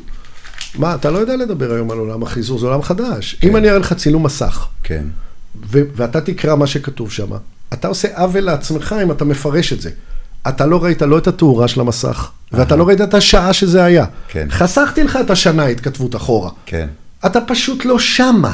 מה, 0.75 0.95
אתה 0.95 1.11
לא 1.11 1.17
יודע 1.17 1.35
לדבר 1.35 1.73
היום 1.73 1.91
על 1.91 1.97
עולם 1.97 2.23
החיזור, 2.23 2.59
זה 2.59 2.65
עולם 2.65 2.81
חדש. 2.81 3.39
אם 3.43 3.55
אני 3.55 3.69
אראה 3.69 3.79
לך 3.79 3.93
צילום 3.93 4.25
מסך, 4.25 4.67
כן. 4.83 5.03
ו- 5.71 5.81
ואתה 5.95 6.21
תקרא 6.21 6.55
מה 6.55 6.67
שכתוב 6.67 7.11
שם, 7.11 7.27
אתה 7.73 7.87
עושה 7.87 8.07
עוול 8.15 8.43
לעצמך 8.43 8.95
אם 9.03 9.11
אתה 9.11 9.25
מפרש 9.25 9.73
את 9.73 9.81
זה. 9.81 9.89
אתה 10.47 10.65
לא 10.65 10.83
ראית 10.83 11.01
לא 11.01 11.17
את 11.17 11.27
התאורה 11.27 11.67
של 11.67 11.79
המסך, 11.79 12.29
ואתה 12.51 12.75
לא 12.75 12.87
ראית 12.87 13.01
את 13.01 13.13
השעה 13.13 13.53
שזה 13.53 13.83
היה. 13.83 14.05
כן. 14.29 14.47
חסכתי 14.51 15.03
לך 15.03 15.17
את 15.25 15.29
השנה 15.29 15.65
התכתבות 15.65 16.15
אחורה. 16.15 16.49
כן. 16.65 16.87
אתה 17.25 17.41
פשוט 17.41 17.85
לא 17.85 17.99
שמה. 17.99 18.53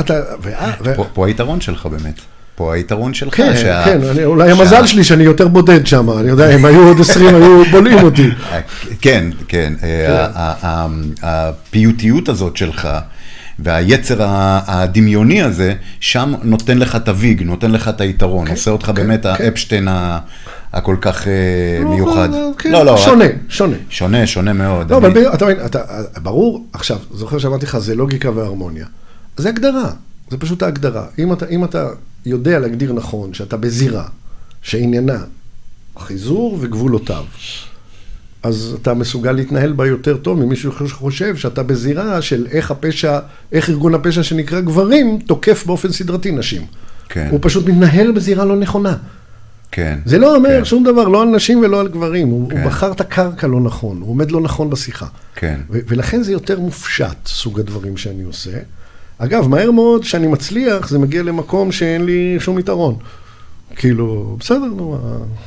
אתה... 0.00 0.14
ו- 0.42 0.50
ו- 0.84 0.94
פה- 0.96 1.06
פה 1.12 1.26
היתרון 1.26 1.60
שלך 1.60 1.86
באמת. 1.86 2.20
פה 2.56 2.74
היתרון 2.74 3.14
שלך. 3.14 3.34
כן, 3.36 3.52
שה- 3.56 3.84
כן, 3.84 4.00
אני, 4.10 4.24
אולי 4.24 4.48
שה- 4.54 4.60
המזל 4.60 4.86
שלי 4.86 5.04
שאני 5.04 5.24
יותר 5.24 5.48
בודד 5.48 5.86
שם, 5.86 6.10
אני 6.18 6.28
יודע, 6.28 6.54
אם 6.56 6.64
היו 6.64 6.88
עוד 6.88 7.00
עשרים 7.00 7.34
היו 7.34 7.64
בולעים 7.70 8.02
אותי. 8.02 8.28
כן, 9.00 9.30
כן. 9.48 9.72
אה, 9.82 10.26
ה- 10.34 10.86
הפיוטיות 11.22 12.28
הזאת 12.28 12.56
שלך. 12.56 12.88
והיצר 13.58 14.16
הדמיוני 14.66 15.42
הזה, 15.42 15.74
שם 16.00 16.34
נותן 16.42 16.78
לך 16.78 16.96
את 16.96 17.08
הוויג, 17.08 17.42
נותן 17.42 17.70
לך 17.70 17.88
את 17.88 18.00
היתרון, 18.00 18.48
עושה 18.48 18.70
אותך 18.70 18.86
כן, 18.86 18.94
באמת 18.94 19.22
כן. 19.22 19.28
האפשטיין 19.28 19.88
הכל 20.72 20.96
כך 21.00 21.28
אה, 21.28 21.32
לא, 21.82 21.90
מיוחד. 21.90 22.30
לא, 22.30 22.50
כן, 22.58 22.72
לא, 22.72 22.84
לא, 22.84 22.96
שונה, 22.96 23.24
שונה. 23.48 23.76
שונה, 23.90 24.26
שונה 24.26 24.52
מאוד. 24.52 24.90
לא, 24.90 24.96
אבל 24.96 25.10
אתה 25.34 25.44
מבין, 25.44 25.66
אתה, 25.66 25.80
ברור, 26.22 26.66
עכשיו, 26.72 26.98
זוכר 27.10 27.38
שאמרתי 27.38 27.66
לך, 27.66 27.78
זה 27.78 27.94
לוגיקה 27.94 28.30
והרמוניה. 28.30 28.86
זה 29.36 29.48
הגדרה, 29.48 29.90
זה 30.30 30.36
פשוט 30.38 30.62
ההגדרה. 30.62 31.04
אם 31.50 31.64
אתה 31.64 31.88
יודע 32.26 32.58
להגדיר 32.58 32.92
נכון 32.92 33.34
שאתה 33.34 33.56
בזירה 33.56 34.04
שעניינה 34.62 35.18
חיזור 35.98 36.58
וגבולותיו, 36.60 37.24
אז 38.42 38.76
אתה 38.82 38.94
מסוגל 38.94 39.32
להתנהל 39.32 39.72
בה 39.72 39.86
יותר 39.86 40.16
טוב 40.16 40.44
ממישהו 40.44 40.88
שחושב 40.88 41.36
שאתה 41.36 41.62
בזירה 41.62 42.22
של 42.22 42.46
איך 42.50 42.70
הפשע, 42.70 43.18
איך 43.52 43.70
ארגון 43.70 43.94
הפשע 43.94 44.22
שנקרא 44.22 44.60
גברים, 44.60 45.18
תוקף 45.18 45.66
באופן 45.66 45.92
סדרתי 45.92 46.30
נשים. 46.30 46.62
כן. 47.08 47.28
הוא 47.30 47.38
פשוט 47.42 47.66
מתנהל 47.66 48.12
בזירה 48.12 48.44
לא 48.44 48.56
נכונה. 48.56 48.96
כן. 49.72 49.98
זה 50.04 50.18
לא 50.18 50.36
אומר 50.36 50.58
כן. 50.58 50.64
שום 50.64 50.84
דבר, 50.84 51.08
לא 51.08 51.22
על 51.22 51.28
נשים 51.28 51.60
ולא 51.60 51.80
על 51.80 51.88
גברים. 51.88 52.28
הוא, 52.28 52.50
כן. 52.50 52.56
הוא 52.56 52.66
בחר 52.66 52.92
את 52.92 53.00
הקרקע 53.00 53.46
לא 53.46 53.60
נכון, 53.60 54.00
הוא 54.00 54.10
עומד 54.10 54.30
לא 54.30 54.40
נכון 54.40 54.70
בשיחה. 54.70 55.06
כן. 55.34 55.60
ו- 55.70 55.78
ולכן 55.88 56.22
זה 56.22 56.32
יותר 56.32 56.60
מופשט, 56.60 57.26
סוג 57.26 57.60
הדברים 57.60 57.96
שאני 57.96 58.22
עושה. 58.22 58.50
אגב, 59.18 59.48
מהר 59.48 59.70
מאוד, 59.70 60.02
כשאני 60.02 60.26
מצליח, 60.26 60.88
זה 60.88 60.98
מגיע 60.98 61.22
למקום 61.22 61.72
שאין 61.72 62.04
לי 62.04 62.36
שום 62.40 62.58
יתרון. 62.58 62.96
כאילו, 63.76 64.36
בסדר, 64.40 64.58
נו, 64.76 64.98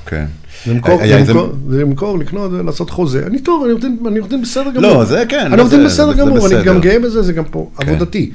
כן. 0.05 0.25
למכור, 0.67 1.01
היה 1.01 1.17
איזה- 1.17 1.33
למכור, 1.33 1.53
למכור, 1.69 2.19
לקנות, 2.19 2.51
לעשות 2.65 2.89
חוזה. 2.89 3.27
אני 3.27 3.39
טוב, 3.39 3.63
אני 3.63 3.71
עורך 3.71 3.83
דין- 3.83 3.97
אני 4.07 4.19
דין 4.29 4.41
בסדר 4.41 4.69
גמור. 4.69 4.81
לא, 4.81 5.05
זה 5.05 5.23
כן, 5.29 5.45
אני 5.45 5.57
לא 5.57 5.69
דין 5.69 5.79
זה- 5.79 5.85
בסדר 5.85 6.07
זה- 6.07 6.13
זה 6.13 6.21
גמור, 6.21 6.47
אני. 6.47 6.63
גם 6.63 6.81
גאה 6.81 6.99
בזה, 6.99 7.21
זה 7.21 7.33
גם 7.33 7.43
פה 7.43 7.69
כן. 7.77 7.89
עבודתי. 7.89 8.31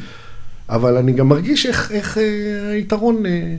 אבל 0.69 0.97
אני 0.97 1.13
גם 1.13 1.29
מרגיש 1.29 1.67
איך 1.67 1.93
איך, 1.93 2.19
אה, 2.19 2.23
היתרון 2.73 3.27
אה, 3.27 3.55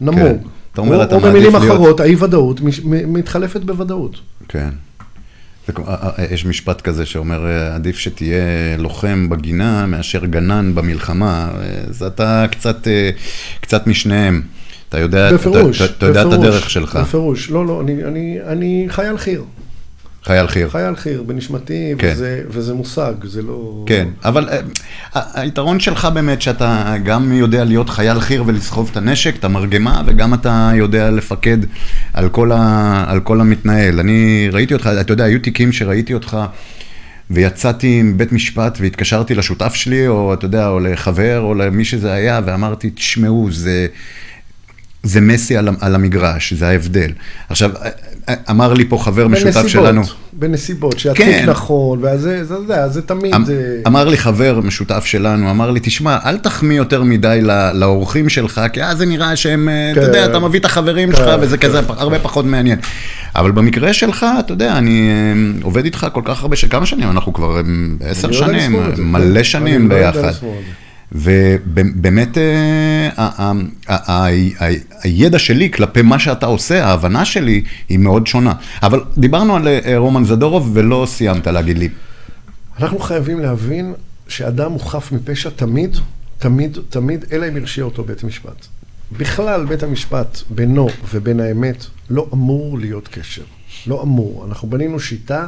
נמוג. 0.00 0.18
כן. 0.18 0.36
אתה 0.72 0.80
אומר, 0.80 0.96
או- 0.96 1.02
אתה 1.02 1.14
או 1.14 1.20
מעדיף 1.20 1.34
במילים 1.36 1.52
להיות- 1.52 1.70
אחרות, 1.72 2.00
האי-ודאות 2.00 2.60
מש- 2.60 2.80
מ- 2.84 3.12
מתחלפת 3.12 3.60
בוודאות. 3.60 4.16
כן. 4.48 4.68
זה 5.66 5.72
אה, 5.88 5.94
אה, 6.18 6.24
יש 6.34 6.46
משפט 6.46 6.80
כזה 6.80 7.06
שאומר, 7.06 7.46
אה, 7.46 7.74
עדיף 7.74 7.98
שתהיה 7.98 8.36
לוחם 8.78 9.28
בגינה 9.28 9.86
מאשר 9.86 10.24
גנן 10.26 10.74
במלחמה. 10.74 11.50
אה, 11.60 11.62
אז 11.88 12.02
אתה 12.02 12.46
קצת, 12.50 12.88
אה, 12.88 13.10
קצת 13.60 13.86
משניהם. 13.86 14.42
אתה 14.88 14.98
יודע, 15.00 15.32
בפירוש, 15.32 15.82
אתה, 15.82 15.90
אתה 15.92 16.06
יודע 16.06 16.22
את 16.22 16.26
בפירוש, 16.26 16.46
הדרך 16.46 16.70
שלך. 16.70 16.96
בפירוש. 16.96 17.50
לא, 17.50 17.66
לא, 17.66 17.80
אני- 17.80 18.04
אני- 18.04 18.38
אני 18.46 18.86
חייל 18.88 19.18
חי"ר. 19.18 19.42
חייל 20.24 20.46
חי"ר. 20.46 20.68
חייל 20.68 20.96
חי"ר 20.96 21.22
בנשמתי, 21.22 21.94
כן. 21.98 22.12
וזה- 22.14 22.42
וזה 22.50 22.74
מושג, 22.74 23.12
זה 23.24 23.42
לא... 23.42 23.84
כן, 23.86 24.08
אבל 24.24 24.48
אה, 24.48 24.58
היתרון 25.34 25.80
שלך 25.80 26.04
באמת 26.14 26.42
שאתה 26.42 26.94
גם 27.04 27.32
יודע 27.32 27.64
להיות 27.64 27.90
חייל 27.90 28.20
חי"ר 28.20 28.42
ולסחוב 28.46 28.88
את 28.92 28.96
הנשק, 28.96 29.36
את 29.36 29.44
המרגמה, 29.44 30.02
וגם 30.06 30.34
אתה 30.34 30.70
יודע 30.74 31.10
לפקד 31.10 31.58
על 32.14 32.28
כל, 32.28 32.52
ה, 32.52 33.04
על 33.08 33.20
כל 33.20 33.40
המתנהל. 33.40 34.00
אני 34.00 34.48
ראיתי 34.52 34.74
אותך, 34.74 34.90
אתה 35.00 35.12
יודע, 35.12 35.24
היו 35.24 35.38
תיקים 35.40 35.72
שראיתי 35.72 36.14
אותך 36.14 36.36
ויצאתי 37.30 38.02
מבית 38.02 38.32
משפט 38.32 38.78
והתקשרתי 38.80 39.34
לשותף 39.34 39.74
שלי, 39.74 40.08
או 40.08 40.34
אתה 40.34 40.44
יודע, 40.44 40.68
או 40.68 40.80
לחבר, 40.80 41.40
או 41.40 41.54
למי 41.54 41.84
שזה 41.84 42.12
היה, 42.12 42.40
ואמרתי, 42.46 42.90
תשמעו, 42.90 43.48
זה... 43.52 43.86
זה 45.02 45.20
מסי 45.20 45.56
על, 45.56 45.68
על 45.80 45.94
המגרש, 45.94 46.52
זה 46.52 46.68
ההבדל. 46.68 47.10
עכשיו, 47.48 47.70
אמר 48.50 48.72
לי 48.72 48.84
פה 48.88 48.98
חבר 48.98 49.28
משותף 49.28 49.44
בנסיבות, 49.44 49.70
שלנו, 49.70 50.02
בנסיבות, 50.32 50.98
שהתיק 50.98 51.26
כן. 51.26 51.50
נכון, 51.50 51.98
וזה, 52.04 52.44
זה, 52.44 52.54
זה, 52.66 52.88
זה 52.88 53.02
תמיד, 53.02 53.34
אמ- 53.34 53.44
זה... 53.44 53.80
אמר 53.86 54.08
לי 54.08 54.16
חבר 54.16 54.60
משותף 54.60 55.04
שלנו, 55.04 55.50
אמר 55.50 55.70
לי, 55.70 55.80
תשמע, 55.82 56.18
אל 56.24 56.38
תחמיא 56.38 56.76
יותר 56.76 57.02
מדי 57.02 57.40
לאורחים 57.74 58.28
שלך, 58.28 58.60
כי 58.72 58.82
אז 58.82 58.98
זה 58.98 59.06
נראה 59.06 59.36
שהם, 59.36 59.68
אה, 59.68 59.92
אתה 59.92 60.00
כן. 60.00 60.06
יודע, 60.06 60.24
אתה 60.24 60.38
מביא 60.38 60.60
את 60.60 60.64
החברים 60.64 61.10
כן, 61.10 61.16
שלך, 61.16 61.30
וזה 61.40 61.58
כן. 61.58 61.68
כזה 61.68 61.80
הרבה 61.88 62.18
פחות 62.18 62.44
מעניין. 62.44 62.78
אבל 63.36 63.50
במקרה 63.50 63.92
שלך, 63.92 64.26
אתה 64.38 64.52
יודע, 64.52 64.78
אני 64.78 65.08
אה, 65.10 65.62
עובד 65.62 65.84
איתך 65.84 66.06
כל 66.12 66.22
כך 66.24 66.42
הרבה, 66.42 66.56
כמה 66.70 66.86
שנים? 66.86 67.10
אנחנו 67.10 67.32
כבר 67.32 67.56
אה, 67.56 67.60
עשר 68.10 68.32
שנים, 68.32 68.76
זה, 68.96 69.02
מלא 69.02 69.38
כן. 69.38 69.44
שנים 69.44 69.90
לא 69.90 69.96
ביחד. 69.96 70.32
ובאמת, 71.12 72.38
אה, 72.38 74.28
הידע 75.02 75.38
שלי 75.38 75.70
כלפי 75.70 76.02
מה 76.02 76.18
שאתה 76.18 76.46
עושה, 76.46 76.86
ההבנה 76.86 77.24
שלי, 77.24 77.62
היא 77.88 77.98
מאוד 77.98 78.26
שונה. 78.26 78.52
אבל 78.82 79.00
דיברנו 79.18 79.56
על 79.56 79.68
אה, 79.68 79.98
רומן 79.98 80.24
זדורוב, 80.24 80.70
ולא 80.74 81.06
סיימת 81.08 81.46
להגיד 81.46 81.78
לי. 81.78 81.88
אנחנו 82.80 82.98
חייבים 82.98 83.40
להבין 83.40 83.94
שאדם 84.28 84.72
הוא 84.72 84.80
חף 84.80 85.12
מפשע 85.12 85.50
תמיד, 85.56 85.96
תמיד, 86.38 86.78
תמיד, 86.88 87.24
אלא 87.32 87.48
אם 87.48 87.56
הרשיע 87.56 87.84
אותו 87.84 88.04
בית 88.04 88.24
משפט. 88.24 88.66
בכלל, 89.12 89.64
בית 89.64 89.82
המשפט 89.82 90.38
בינו 90.50 90.88
ובין 91.12 91.40
האמת 91.40 91.86
לא 92.10 92.28
אמור 92.32 92.78
להיות 92.78 93.08
קשר. 93.08 93.42
לא 93.86 94.02
אמור. 94.02 94.44
אנחנו 94.48 94.70
בנינו 94.70 95.00
שיטה 95.00 95.46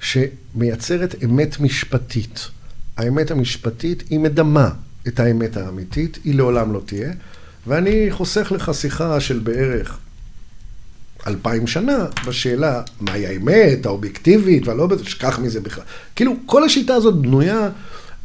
שמייצרת 0.00 1.14
אמת 1.24 1.60
משפטית. 1.60 2.48
האמת 2.96 3.30
המשפטית 3.30 4.02
היא 4.10 4.18
מדמה 4.18 4.70
את 5.08 5.20
האמת 5.20 5.56
האמיתית, 5.56 6.18
היא 6.24 6.34
לעולם 6.34 6.72
לא 6.72 6.80
תהיה. 6.86 7.12
ואני 7.66 8.06
חוסך 8.10 8.52
לך 8.52 8.70
שיחה 8.74 9.20
של 9.20 9.38
בערך 9.38 9.98
אלפיים 11.26 11.66
שנה 11.66 12.06
בשאלה 12.26 12.82
מהי 13.00 13.26
האמת, 13.26 13.86
האובייקטיבית, 13.86 14.68
והלא 14.68 14.88
שכח 15.02 15.38
מזה 15.38 15.60
בכלל. 15.60 15.84
כאילו, 16.16 16.34
כל 16.46 16.64
השיטה 16.64 16.94
הזאת 16.94 17.14
בנויה 17.14 17.68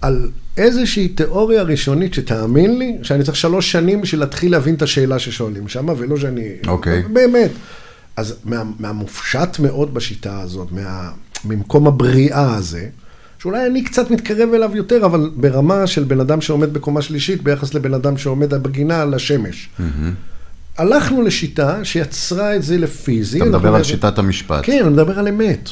על 0.01 0.29
איזושהי 0.57 1.07
תיאוריה 1.07 1.63
ראשונית 1.63 2.13
שתאמין 2.13 2.79
לי, 2.79 2.97
שאני 3.03 3.23
צריך 3.23 3.37
שלוש 3.37 3.71
שנים 3.71 4.01
בשביל 4.01 4.19
להתחיל 4.19 4.51
להבין 4.51 4.75
את 4.75 4.81
השאלה 4.81 5.19
ששואלים 5.19 5.67
שם, 5.67 5.89
ולא 5.97 6.17
שאני... 6.17 6.49
אוקיי. 6.67 7.03
באמת. 7.13 7.51
אז 8.15 8.35
מה, 8.45 8.63
מהמופשט 8.79 9.59
מאוד 9.59 9.93
בשיטה 9.93 10.41
הזאת, 10.41 10.71
מה, 10.71 11.11
ממקום 11.45 11.87
הבריאה 11.87 12.55
הזה, 12.55 12.87
שאולי 13.39 13.67
אני 13.67 13.83
קצת 13.83 14.11
מתקרב 14.11 14.53
אליו 14.53 14.71
יותר, 14.75 15.05
אבל 15.05 15.29
ברמה 15.35 15.87
של 15.87 16.03
בן 16.03 16.19
אדם 16.19 16.41
שעומד 16.41 16.73
בקומה 16.73 17.01
שלישית 17.01 17.43
ביחס 17.43 17.73
לבן 17.73 17.93
אדם 17.93 18.17
שעומד 18.17 18.53
בגינה 18.53 19.01
על 19.01 19.13
השמש. 19.13 19.69
הלכנו 20.77 21.21
לשיטה 21.21 21.85
שיצרה 21.85 22.55
את 22.55 22.63
זה 22.63 22.77
לפיזי. 22.77 23.37
אתה 23.37 23.45
מדבר 23.45 23.75
על 23.75 23.83
שיטת 23.83 24.19
המשפט. 24.19 24.59
כן, 24.63 24.79
אני 24.81 24.93
מדבר 24.93 25.19
על 25.19 25.27
אמת. 25.27 25.69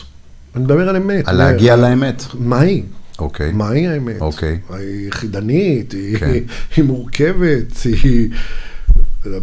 אני 0.55 0.63
מדבר 0.63 0.89
על 0.89 0.95
אמת. 0.95 1.27
על 1.27 1.37
להגיע 1.37 1.75
לאמת. 1.75 2.23
מהי? 2.39 2.83
אוקיי. 3.19 3.51
מהי 3.51 3.87
האמת? 3.87 4.21
אוקיי. 4.21 4.59
היא 4.69 5.11
חידנית, 5.11 5.91
היא, 5.91 6.17
כן. 6.17 6.31
היא 6.75 6.83
מורכבת, 6.83 7.77
היא... 8.03 8.29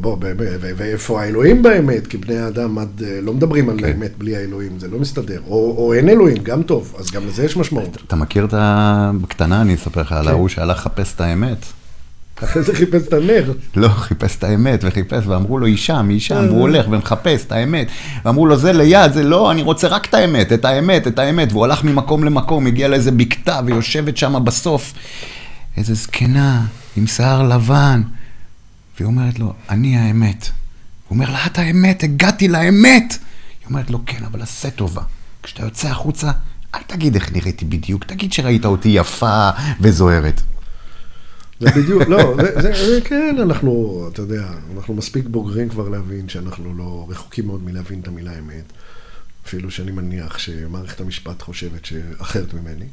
בוא, 0.00 0.16
באמת, 0.16 0.48
ואיפה 0.60 1.22
האלוהים 1.22 1.62
באמת? 1.62 2.06
כי 2.06 2.16
בני 2.16 2.38
האדם 2.38 2.78
עד, 2.78 3.02
אה, 3.06 3.20
לא 3.22 3.34
מדברים 3.34 3.68
על 3.68 3.78
כן. 3.78 3.84
האמת 3.84 4.18
בלי 4.18 4.36
האלוהים, 4.36 4.78
זה 4.78 4.88
לא 4.88 4.98
מסתדר. 4.98 5.40
או, 5.46 5.74
או 5.78 5.94
אין 5.94 6.08
אלוהים, 6.08 6.42
גם 6.42 6.62
טוב, 6.62 6.94
אז 6.98 7.10
גם 7.10 7.26
לזה 7.26 7.44
יש 7.44 7.56
משמעות. 7.56 7.98
אתה 8.06 8.16
מכיר 8.16 8.44
את 8.44 8.54
ה... 8.54 9.10
בקטנה 9.20 9.60
אני 9.62 9.74
אספר 9.74 10.00
לך 10.00 10.12
על 10.12 10.24
כן. 10.24 10.30
ההוא 10.30 10.48
שהלך 10.48 10.76
לחפש 10.76 11.14
את 11.14 11.20
האמת. 11.20 11.66
אחרי 12.44 12.62
זה 12.66 12.74
חיפש 12.74 13.08
את 13.08 13.12
הנר. 13.12 13.52
לא, 13.76 13.88
חיפש 13.88 14.36
את 14.36 14.44
האמת 14.44 14.80
וחיפש, 14.82 15.26
ואמרו 15.26 15.58
לו, 15.58 15.66
היא 15.66 15.76
שם, 15.76 16.08
היא 16.08 16.20
שם, 16.20 16.34
אה. 16.34 16.46
והוא 16.46 16.60
הולך 16.60 16.86
ומחפש 16.90 17.44
את 17.44 17.52
האמת. 17.52 17.88
ואמרו 18.24 18.46
לו, 18.46 18.56
זה 18.56 18.72
ליד, 18.72 19.12
זה 19.12 19.22
לא, 19.22 19.50
אני 19.50 19.62
רוצה 19.62 19.88
רק 19.88 20.06
את 20.06 20.14
האמת, 20.14 20.52
את 20.52 20.64
האמת, 20.64 21.06
את 21.06 21.18
האמת. 21.18 21.52
והוא 21.52 21.64
הלך 21.64 21.84
ממקום 21.84 22.24
למקום, 22.24 22.66
הגיע 22.66 22.88
לאיזה 22.88 23.10
בקתה, 23.10 23.60
ויושבת 23.66 24.16
שם 24.16 24.44
בסוף 24.44 24.92
איזה 25.76 25.94
זקנה 25.94 26.62
עם 26.96 27.06
שיער 27.06 27.42
לבן. 27.42 28.02
והיא 29.02 29.06
אומרת 29.10 29.38
לו, 29.38 29.54
אני 29.68 29.96
האמת. 29.96 30.48
הוא 31.08 31.16
אומר 31.16 31.30
לה, 31.30 31.46
את 31.46 31.58
האמת, 31.58 32.02
הגעתי 32.02 32.48
לאמת. 32.48 33.12
היא 33.60 33.68
אומרת 33.68 33.90
לו, 33.90 34.00
כן, 34.06 34.24
אבל 34.24 34.42
עשה 34.42 34.70
טובה. 34.70 35.02
כשאתה 35.42 35.62
יוצא 35.62 35.88
החוצה, 35.88 36.30
אל 36.74 36.80
תגיד 36.86 37.14
איך 37.14 37.32
נראיתי 37.32 37.64
בדיוק, 37.64 38.04
תגיד 38.04 38.32
שראית 38.32 38.64
אותי 38.64 38.88
יפה 38.88 39.50
וזוהרת. 39.80 40.40
זה 41.60 41.70
בדיוק, 41.70 42.02
לא, 42.08 42.36
זה, 42.36 42.62
זה, 42.62 42.72
זה 42.72 43.00
כן, 43.04 43.36
אנחנו, 43.42 44.04
אתה 44.12 44.22
יודע, 44.22 44.48
אנחנו 44.76 44.94
מספיק 44.94 45.26
בוגרים 45.26 45.68
כבר 45.68 45.88
להבין 45.88 46.28
שאנחנו 46.28 46.74
לא 46.74 47.06
רחוקים 47.08 47.46
מאוד 47.46 47.62
מלהבין 47.62 48.00
את 48.00 48.08
המילה 48.08 48.38
אמת. 48.38 48.72
אפילו 49.46 49.70
שאני 49.70 49.90
מניח 49.90 50.38
שמערכת 50.38 51.00
המשפט 51.00 51.42
חושבת 51.42 51.84
שאחרת 51.84 52.54
ממני. 52.54 52.86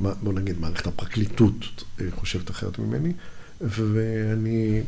בוא 0.00 0.32
נגיד, 0.32 0.60
מערכת 0.60 0.86
הפרקליטות 0.86 1.84
אה, 2.00 2.06
חושבת 2.14 2.50
אחרת 2.50 2.78
ממני. 2.78 3.12
ואני 3.60 4.82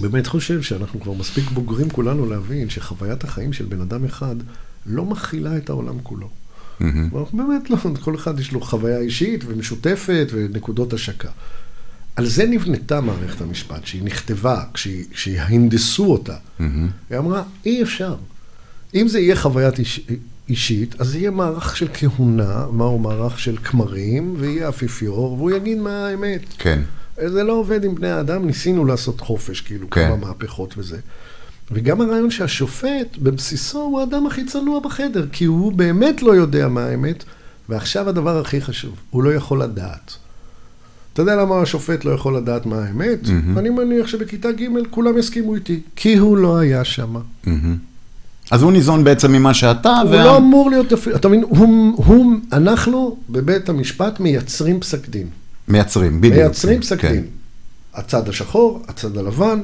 באמת 0.00 0.26
חושב 0.26 0.62
שאנחנו 0.62 1.00
כבר 1.00 1.12
מספיק 1.12 1.50
בוגרים 1.50 1.90
כולנו 1.90 2.26
להבין 2.30 2.70
שחוויית 2.70 3.24
החיים 3.24 3.52
של 3.52 3.64
בן 3.64 3.80
אדם 3.80 4.04
אחד 4.04 4.36
לא 4.86 5.04
מכילה 5.04 5.56
את 5.56 5.70
העולם 5.70 5.98
כולו. 6.02 6.28
ואנחנו 7.12 7.38
באמת 7.38 7.70
לא, 7.70 7.76
כל 8.00 8.14
אחד 8.14 8.40
יש 8.40 8.52
לו 8.52 8.60
חוויה 8.60 8.98
אישית 8.98 9.44
ומשותפת 9.46 10.26
ונקודות 10.32 10.92
השקה. 10.92 11.28
על 12.16 12.26
זה 12.26 12.46
נבנתה 12.46 13.00
מערכת 13.00 13.40
המשפט, 13.40 13.86
שהיא 13.86 14.02
נכתבה, 14.02 14.64
כשהיא- 14.74 15.04
כשהנדסו 15.10 16.04
אותה. 16.12 16.36
מהמם. 16.58 16.88
היא 17.10 17.18
אמרה, 17.18 17.42
אי 17.66 17.82
אפשר. 17.82 18.16
אם 18.94 19.08
זה 19.08 19.20
יהיה 19.20 19.36
חוויית 19.36 19.78
איש, 19.78 20.00
אישית, 20.48 21.00
אז 21.00 21.14
יהיה 21.14 21.30
מערך 21.30 21.76
של 21.76 21.88
כהונה, 21.94 22.66
מהו 22.72 22.98
מערך 22.98 23.38
של 23.38 23.56
כמרים, 23.64 24.34
ויהיה 24.38 24.68
אפיפיור, 24.68 25.32
והוא 25.32 25.50
יגיד 25.50 25.78
מה 25.78 26.06
האמת. 26.06 26.40
כן. 26.58 26.82
זה 27.26 27.42
לא 27.42 27.52
עובד 27.52 27.84
עם 27.84 27.94
בני 27.94 28.10
האדם, 28.10 28.46
ניסינו 28.46 28.84
לעשות 28.84 29.20
חופש, 29.20 29.60
כאילו, 29.60 29.90
כן. 29.90 30.08
כמה 30.08 30.16
מהפכות 30.16 30.74
וזה. 30.78 30.98
וגם 31.72 32.00
הרעיון 32.00 32.30
שהשופט, 32.30 33.16
בבסיסו, 33.18 33.80
הוא 33.80 34.00
האדם 34.00 34.26
הכי 34.26 34.44
צנוע 34.44 34.80
בחדר, 34.80 35.26
כי 35.32 35.44
הוא 35.44 35.72
באמת 35.72 36.22
לא 36.22 36.32
יודע 36.32 36.68
מה 36.68 36.84
האמת, 36.84 37.24
ועכשיו 37.68 38.08
הדבר 38.08 38.40
הכי 38.40 38.60
חשוב, 38.60 38.94
הוא 39.10 39.22
לא 39.22 39.34
יכול 39.34 39.62
לדעת. 39.62 40.16
אתה 41.12 41.22
יודע 41.22 41.36
למה 41.36 41.60
השופט 41.60 42.04
לא 42.04 42.10
יכול 42.10 42.36
לדעת 42.36 42.66
מה 42.66 42.84
האמת? 42.84 43.28
מהמם. 43.28 43.58
אני 43.58 43.70
מניח 43.70 44.06
שבכיתה 44.06 44.52
ג' 44.52 44.66
כולם 44.90 45.18
יסכימו 45.18 45.54
איתי, 45.54 45.80
כי 45.96 46.16
הוא 46.16 46.36
לא 46.36 46.58
היה 46.58 46.84
שם. 46.84 47.14
מהמם. 47.46 47.76
אז 48.50 48.62
הוא 48.62 48.72
ניזון 48.72 49.04
בעצם 49.04 49.32
ממה 49.32 49.54
שאתה, 49.54 49.96
הוא 49.98 50.10
לא 50.10 50.36
אמור 50.36 50.70
להיות, 50.70 50.92
אתה 51.14 51.28
מבין, 51.28 51.42
הוא, 51.48 51.94
הוא, 51.96 52.34
אנחנו 52.52 53.16
בבית 53.30 53.68
המשפט 53.68 54.20
מייצרים 54.20 54.80
פסק 54.80 55.08
דין. 55.08 55.26
מייצרים, 55.68 56.20
בדיוק. 56.20 56.34
מייצרים 56.34 56.80
פסק 56.80 57.00
כן. 57.00 57.12
דין. 57.12 57.24
הצד 57.94 58.28
השחור, 58.28 58.82
הצד 58.88 59.16
הלבן, 59.18 59.60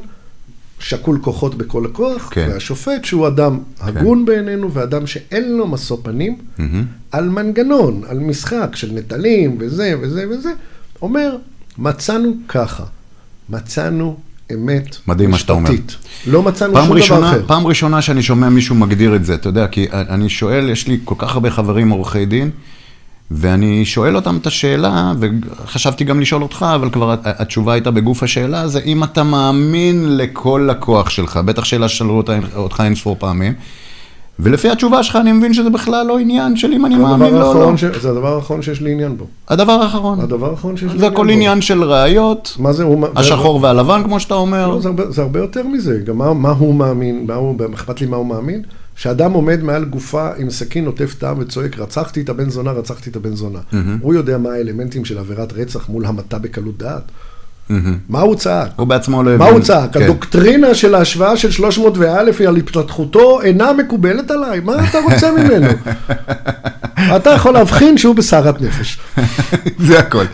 שקול 0.79 1.19
כוחות 1.23 1.55
בכל 1.55 1.87
הכוח, 1.87 2.29
כן. 2.33 2.49
והשופט 2.53 3.05
שהוא 3.05 3.29
אדם 3.29 3.59
הגון 3.81 4.25
בעינינו, 4.25 4.73
ואדם 4.73 5.07
שאין 5.07 5.53
לו 5.57 5.67
משוא 5.67 5.97
פנים, 6.03 6.37
על 7.13 7.29
מנגנון, 7.29 8.03
על 8.09 8.19
משחק 8.19 8.77
של 8.77 8.93
נטלים 8.93 9.57
וזה 9.61 9.95
וזה 10.01 10.25
וזה, 10.31 10.53
אומר, 11.03 11.37
מצאנו 11.79 12.33
ככה, 12.49 12.85
מצאנו 13.49 14.17
אמת 14.55 14.97
מדהים 15.07 15.31
מה 15.31 15.39
שאתה 15.39 15.53
אומר. 15.53 15.71
משפטית. 15.71 15.97
לא 16.27 16.43
מצאנו 16.43 16.75
שום 16.75 16.85
דבר 16.85 16.95
ראשונה, 16.95 17.31
אחר. 17.31 17.47
פעם 17.47 17.67
ראשונה 17.67 18.03
שאני 18.03 18.23
שומע 18.23 18.49
מישהו 18.49 18.75
מגדיר 18.75 19.17
את 19.17 19.25
זה, 19.25 19.35
אתה 19.35 19.49
יודע, 19.49 19.67
כי 19.67 19.87
אני 19.93 20.29
שואל, 20.29 20.69
יש 20.71 20.89
לי 20.89 21.01
כל 21.05 21.15
כך 21.19 21.35
הרבה 21.35 21.51
חברים 21.51 21.91
עורכי 21.91 22.27
דין, 22.27 22.51
ואני 23.31 23.85
שואל 23.85 24.17
אותם 24.17 24.37
את 24.37 24.47
השאלה, 24.47 25.13
וחשבתי 25.21 26.05
גם 26.05 26.21
לשאול 26.21 26.43
אותך, 26.43 26.67
אבל 26.75 26.91
כבר 26.91 27.15
התשובה 27.25 27.73
הייתה 27.73 27.91
בגוף 27.91 28.23
השאלה, 28.23 28.69
זה 28.69 28.81
אם 28.87 29.05
אתה 29.05 29.23
מאמין 29.23 30.17
לכל 30.17 30.69
לקוח 30.71 31.11
שלך, 31.11 31.37
בטח 31.37 31.65
שאלה 31.65 31.89
ששאלו 31.89 32.23
אותך 32.57 32.83
אין 32.85 32.95
ספור 32.95 33.17
פעמים, 33.19 33.53
ולפי 34.43 34.71
התשובה 34.71 35.03
שלך 35.03 35.17
אני 35.17 35.33
מבין 35.33 35.55
שזה 35.55 35.71
בכלל 35.71 36.07
לא 36.07 36.19
עניין 36.19 36.57
של 36.57 36.73
אם 36.73 36.87
אני 36.87 36.95
זה 36.97 37.01
מאמין 37.03 37.35
לו 37.35 37.47
או 37.53 37.71
לא. 37.71 37.77
ש- 37.77 37.85
זה 37.85 38.11
הדבר 38.11 38.35
האחרון 38.37 38.63
שיש 38.63 38.81
לי 38.81 38.93
עניין 38.93 39.17
בו. 39.17 39.25
הדבר 39.49 39.73
האחרון. 39.73 40.21
הדבר 40.21 40.51
האחרון 40.51 40.77
שיש 40.77 40.83
לי 40.83 40.89
זה 40.89 40.95
עניין 40.97 41.13
הכל 41.13 41.27
בו. 41.27 41.33
עניין 41.33 41.61
של 41.61 41.85
ראיות, 41.85 42.57
מה 42.59 42.73
זה, 42.73 42.83
הוא... 42.85 43.07
השחור 43.17 43.63
והלבן, 43.63 44.03
כמו 44.05 44.21
שאתה 44.21 44.35
אומר. 44.35 44.69
לא, 44.69 44.81
זה 44.81 44.89
הרבה, 44.89 45.11
זה 45.11 45.23
הרבה 45.23 45.41
יותר 45.41 45.63
מזה, 45.67 45.99
גם 46.07 46.19
מה, 46.19 46.35
מה 46.35 46.51
הוא 46.51 46.75
מאמין, 46.75 47.25
מה 47.29 47.35
הוא, 47.35 47.57
אכפת 47.75 48.01
לי 48.01 48.07
מה 48.07 48.17
הוא 48.17 48.27
מאמין, 48.27 48.63
שאדם 49.01 49.33
עומד 49.33 49.63
מעל 49.63 49.85
גופה 49.85 50.29
עם 50.37 50.51
סכין 50.51 50.85
נוטף 50.85 51.15
טעם 51.15 51.39
וצועק, 51.39 51.79
רצחתי 51.79 52.21
את 52.21 52.29
הבן 52.29 52.51
זונה, 52.51 52.71
רצחתי 52.71 53.11
את 53.11 53.17
הבן 53.17 53.37
זונה. 53.37 53.59
הוא 54.01 54.15
יודע 54.15 54.39
מה 54.39 54.53
האלמנטים 54.53 55.05
של 55.05 55.19
עבירת 55.19 55.53
רצח 55.53 55.89
מול 55.89 56.07
המתה 56.07 56.39
בקלות 56.39 56.79
דעת. 56.79 57.03
מה 58.09 58.21
הוא 58.21 58.35
צעק? 58.35 58.71
הוא 58.77 58.87
בעצמו 58.87 59.23
לא 59.23 59.37
מה 59.37 59.45
הבין. 59.45 59.57
הוא 59.57 59.65
צעק? 59.65 59.93
כן. 59.93 60.03
הדוקטרינה 60.03 60.75
של 60.75 60.95
ההשוואה 60.95 61.37
של 61.37 61.51
300 61.51 61.99
ואלף 61.99 62.41
על 62.41 62.57
התפתחותו 62.57 63.43
אינה 63.43 63.73
מקובלת 63.73 64.31
עליי, 64.31 64.61
מה 64.61 64.89
אתה 64.89 64.99
רוצה 65.01 65.31
ממנו? 65.33 65.67
אתה 67.17 67.31
יכול 67.31 67.55
להבחין 67.55 67.99
שהוא 67.99 68.15
בסערת 68.15 68.61
נפש. 68.61 68.99
זה 69.87 69.99
הכל. 69.99 70.25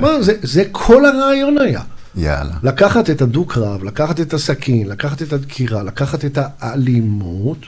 מה, 0.00 0.22
זה, 0.22 0.32
זה 0.42 0.64
כל 0.72 1.06
הרעיון 1.06 1.58
היה. 1.58 1.80
יאללה. 2.16 2.54
לקחת 2.62 3.10
את 3.10 3.22
הדו-קרב, 3.22 3.84
לקחת 3.84 4.20
את 4.20 4.34
הסכין, 4.34 4.88
לקחת 4.88 5.22
את 5.22 5.32
הדקירה, 5.32 5.82
לקחת 5.82 6.24
את 6.24 6.38
האלימות, 6.60 7.58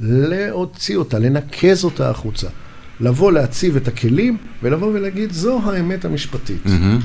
להוציא 0.00 0.96
אותה, 0.96 1.18
לנקז 1.18 1.84
אותה 1.84 2.10
החוצה. 2.10 2.46
לבוא 3.00 3.32
להציב 3.32 3.76
את 3.76 3.88
הכלים 3.88 4.36
ולבוא 4.62 4.88
ולהגיד, 4.94 5.32
זו 5.32 5.60
האמת 5.64 6.04
המשפטית. 6.04 6.62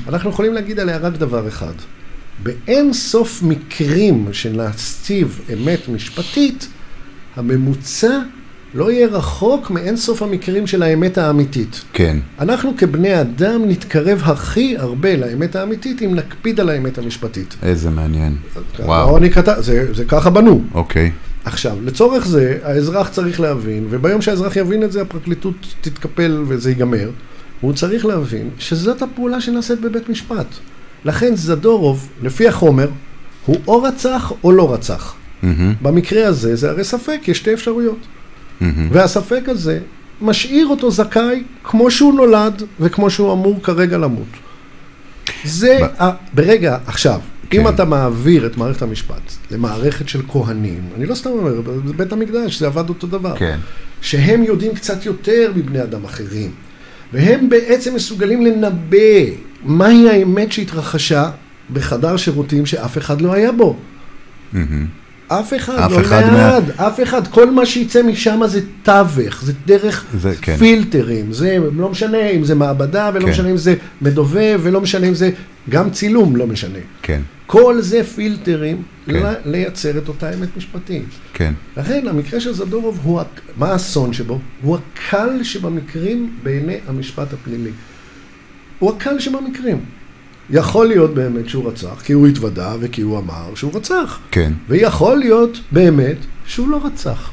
אנחנו 0.08 0.30
יכולים 0.30 0.54
להגיד 0.54 0.80
עליה 0.80 0.96
רק 0.96 1.12
דבר 1.12 1.48
אחד. 1.48 1.72
באין 2.42 2.92
סוף 2.92 3.42
מקרים 3.42 4.28
שנציב 4.32 5.40
אמת 5.52 5.88
משפטית, 5.88 6.68
הממוצע 7.36 8.18
לא 8.74 8.90
יהיה 8.90 9.06
רחוק 9.06 9.70
מאין 9.70 9.96
סוף 9.96 10.22
המקרים 10.22 10.66
של 10.66 10.82
האמת 10.82 11.18
האמיתית. 11.18 11.82
כן. 11.92 12.16
אנחנו 12.38 12.72
כבני 12.76 13.20
אדם 13.20 13.68
נתקרב 13.68 14.22
הכי 14.24 14.76
הרבה 14.78 15.16
לאמת 15.16 15.56
האמיתית 15.56 16.02
אם 16.02 16.14
נקפיד 16.14 16.60
על 16.60 16.68
האמת 16.68 16.98
המשפטית. 16.98 17.56
איזה 17.62 17.90
מעניין. 17.90 18.36
וואו. 18.78 19.18
זה, 19.58 19.94
זה 19.94 20.04
ככה 20.04 20.30
בנו. 20.30 20.62
אוקיי. 20.74 21.10
עכשיו, 21.44 21.76
לצורך 21.82 22.26
זה, 22.26 22.58
האזרח 22.62 23.08
צריך 23.08 23.40
להבין, 23.40 23.86
וביום 23.90 24.22
שהאזרח 24.22 24.56
יבין 24.56 24.82
את 24.82 24.92
זה, 24.92 25.02
הפרקליטות 25.02 25.54
תתקפל 25.80 26.42
וזה 26.46 26.70
ייגמר. 26.70 27.10
הוא 27.60 27.72
צריך 27.72 28.06
להבין 28.06 28.50
שזאת 28.58 29.02
הפעולה 29.02 29.40
שנעשית 29.40 29.80
בבית 29.80 30.08
משפט. 30.08 30.46
לכן 31.04 31.36
זדורוב, 31.36 32.08
לפי 32.22 32.48
החומר, 32.48 32.88
הוא 33.46 33.56
או 33.66 33.82
רצח 33.82 34.32
או 34.44 34.52
לא 34.52 34.74
רצח. 34.74 35.14
מהמם, 35.42 35.74
במקרה 35.82 36.26
הזה 36.26 36.56
זה 36.56 36.70
הרי 36.70 36.84
ספק, 36.84 37.20
יש 37.26 37.38
שתי 37.38 37.54
אפשרויות. 37.54 37.98
מהמם. 38.60 38.88
והספק 38.92 39.42
הזה 39.46 39.80
משאיר 40.22 40.66
אותו 40.66 40.90
זכאי 40.90 41.42
כמו 41.64 41.90
שהוא 41.90 42.14
נולד 42.14 42.62
וכמו 42.80 43.10
שהוא 43.10 43.32
אמור 43.32 43.62
כרגע 43.62 43.98
למות. 43.98 44.28
זה, 45.44 45.78
ב- 45.82 46.02
ה... 46.02 46.10
ברגע, 46.34 46.78
עכשיו, 46.86 47.20
כן. 47.50 47.60
אם 47.60 47.68
אתה 47.68 47.84
מעביר 47.84 48.46
את 48.46 48.56
מערכת 48.56 48.82
המשפט 48.82 49.32
למערכת 49.50 50.08
של 50.08 50.22
כהנים, 50.28 50.88
אני 50.96 51.06
לא 51.06 51.14
סתם 51.14 51.30
אומר, 51.30 51.60
בבית 51.60 52.12
המקדש 52.12 52.58
זה 52.58 52.66
עבד 52.66 52.88
אותו 52.88 53.06
דבר, 53.06 53.36
כן. 53.36 53.58
שהם 54.00 54.42
יודעים 54.42 54.74
קצת 54.74 55.06
יותר 55.06 55.52
מבני 55.56 55.82
אדם 55.82 56.04
אחרים, 56.04 56.50
והם 57.12 57.48
בעצם 57.48 57.94
מסוגלים 57.94 58.46
לנבא 58.46 59.24
מהי 59.62 60.10
האמת 60.10 60.52
שהתרחשה 60.52 61.30
בחדר 61.72 62.16
שירותים 62.16 62.66
שאף 62.66 62.98
אחד 62.98 63.20
לא 63.20 63.32
היה 63.32 63.52
בו. 63.52 63.76
מהמם. 64.52 64.86
אף 65.28 65.54
אחד, 65.56 65.78
אף 65.78 65.92
לא 65.92 66.00
אחד 66.00 66.22
מה- 66.26 66.32
מעד, 66.32 66.70
אף 66.76 67.00
אחד, 67.02 67.26
כל 67.26 67.50
מה 67.50 67.66
שיצא 67.66 68.02
משם 68.02 68.40
זה 68.46 68.60
תווך, 68.82 69.42
זה 69.44 69.52
דרך 69.66 70.04
זה- 70.18 70.34
כן. 70.42 70.56
פילטרים, 70.56 71.32
זה 71.32 71.56
לא 71.76 71.88
משנה 71.88 72.28
אם 72.30 72.44
זה 72.44 72.54
מעבדה 72.54 73.10
ולא 73.14 73.24
כן. 73.24 73.30
משנה 73.30 73.50
אם 73.50 73.56
זה 73.56 73.74
מדובב 74.02 74.60
ולא 74.62 74.80
משנה 74.80 75.06
אם 75.08 75.14
זה 75.14 75.30
גם 75.68 75.90
צילום, 75.90 76.36
לא 76.36 76.46
משנה. 76.46 76.78
כן. 77.02 77.20
כל 77.46 77.80
זה 77.80 78.04
פילטרים 78.04 78.82
כן. 79.06 79.22
לייצר 79.44 79.98
את 79.98 80.08
אותה 80.08 80.34
אמת 80.34 80.56
משפטית. 80.56 81.04
כן. 81.34 81.52
לכן 81.76 82.08
המקרה 82.08 82.40
של 82.40 82.52
זדורוב 82.54 83.00
הוא, 83.02 83.20
מה 83.56 83.72
האסון 83.72 84.12
שבו? 84.12 84.38
הוא 84.62 84.76
הקל 84.96 85.42
שבמקרים 85.42 86.30
בעיני 86.42 86.76
המשפט 86.88 87.32
הפלילי. 87.32 87.70
הוא 88.78 88.92
הקל 88.96 89.18
שבמקרים. 89.18 89.80
יכול 90.50 90.86
להיות 90.86 91.14
באמת 91.14 91.48
שהוא 91.48 91.68
רצח, 91.70 92.02
כי 92.04 92.12
הוא 92.12 92.26
התוודה 92.26 92.72
וכי 92.80 93.02
הוא 93.02 93.18
אמר 93.18 93.54
שהוא 93.54 93.72
רצח. 93.74 94.18
כן. 94.30 94.52
ויכול 94.68 95.16
להיות 95.18 95.58
באמת 95.72 96.16
שהוא 96.46 96.68
לא 96.68 96.80
רצח. 96.84 97.30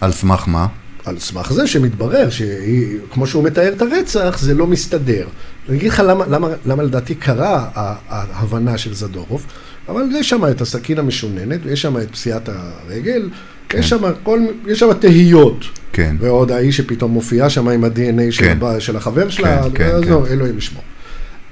על 0.00 0.12
סמך 0.12 0.44
מה? 0.46 0.66
על 1.04 1.18
סמך 1.18 1.52
זה 1.52 1.66
שמתברר 1.66 2.28
שכמו 2.30 3.26
שהוא 3.26 3.44
מתאר 3.44 3.72
את 3.72 3.82
הרצח, 3.82 4.38
זה 4.40 4.54
לא 4.54 4.66
מסתדר. 4.66 5.26
אני 5.68 5.76
אגיד 5.76 5.90
לך 5.90 6.02
למה, 6.06 6.24
למה, 6.26 6.48
למה 6.66 6.82
לדעתי 6.82 7.14
קרה 7.14 7.68
ההבנה 8.08 8.78
של 8.78 8.94
זדורוב, 8.94 9.46
אבל 9.88 10.02
יש 10.14 10.28
שם 10.28 10.44
את 10.50 10.60
הסכין 10.60 10.98
המשוננת, 10.98 11.60
ויש 11.62 11.82
שם 11.82 11.96
את 11.98 12.10
פסיעת 12.10 12.48
הרגל, 12.52 13.30
כן. 13.68 13.78
יש 13.78 13.88
שם 13.88 14.02
כל, 14.22 14.40
יש 14.66 14.78
שם 14.80 14.92
תהיות. 14.92 15.64
כן. 15.92 16.16
ועוד 16.20 16.50
האיש 16.52 16.76
שפתאום 16.76 17.10
מופיע 17.10 17.50
שם 17.50 17.68
עם 17.68 17.84
ה-DNA 17.84 18.30
של, 18.32 18.44
כן. 18.44 18.50
הבא- 18.56 18.80
של 18.80 18.96
החבר 18.96 19.28
שלה, 19.30 19.62
כן, 19.62 19.70
כן, 19.74 19.90
אז 19.94 20.02
כן. 20.04 20.10
לא, 20.10 20.26
אלוהים 20.26 20.58
ישמור. 20.58 20.82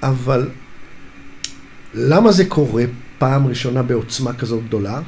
אבל 0.03 0.49
למה 1.95 2.33
זה 2.33 2.45
קורה 2.45 2.85
פעם 3.19 3.47
ראשונה 3.47 3.83
בעוצמה 3.83 4.33
כזאת 4.33 4.65
גדולה? 4.67 5.01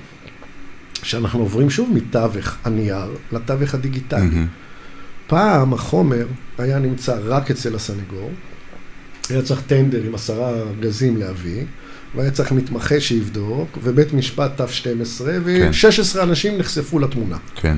שאנחנו 1.02 1.40
עוברים 1.40 1.70
שוב 1.70 1.90
מתווך 1.94 2.56
הנייר 2.64 3.10
לתווך 3.32 3.74
הדיגיטלי. 3.74 4.20
מהמם. 4.20 4.46
פעם 5.26 5.74
החומר 5.74 6.26
היה 6.58 6.78
נמצא 6.78 7.16
רק 7.24 7.50
אצל 7.50 7.74
הסנגור, 7.74 8.30
היה 9.30 9.42
צריך 9.42 9.62
טנדר 9.66 10.02
עם 10.06 10.14
עשרה 10.14 10.52
גזים 10.80 11.16
להביא, 11.16 11.64
והיה 12.14 12.30
צריך 12.30 12.52
מתמחה 12.52 13.00
שיבדוק, 13.00 13.78
ובית 13.82 14.12
משפט 14.12 14.56
תו 14.56 14.68
12, 14.68 15.32
ו-16 15.44 16.22
אנשים 16.22 16.58
נחשפו 16.58 16.98
לתמונה. 16.98 17.36
כן. 17.54 17.76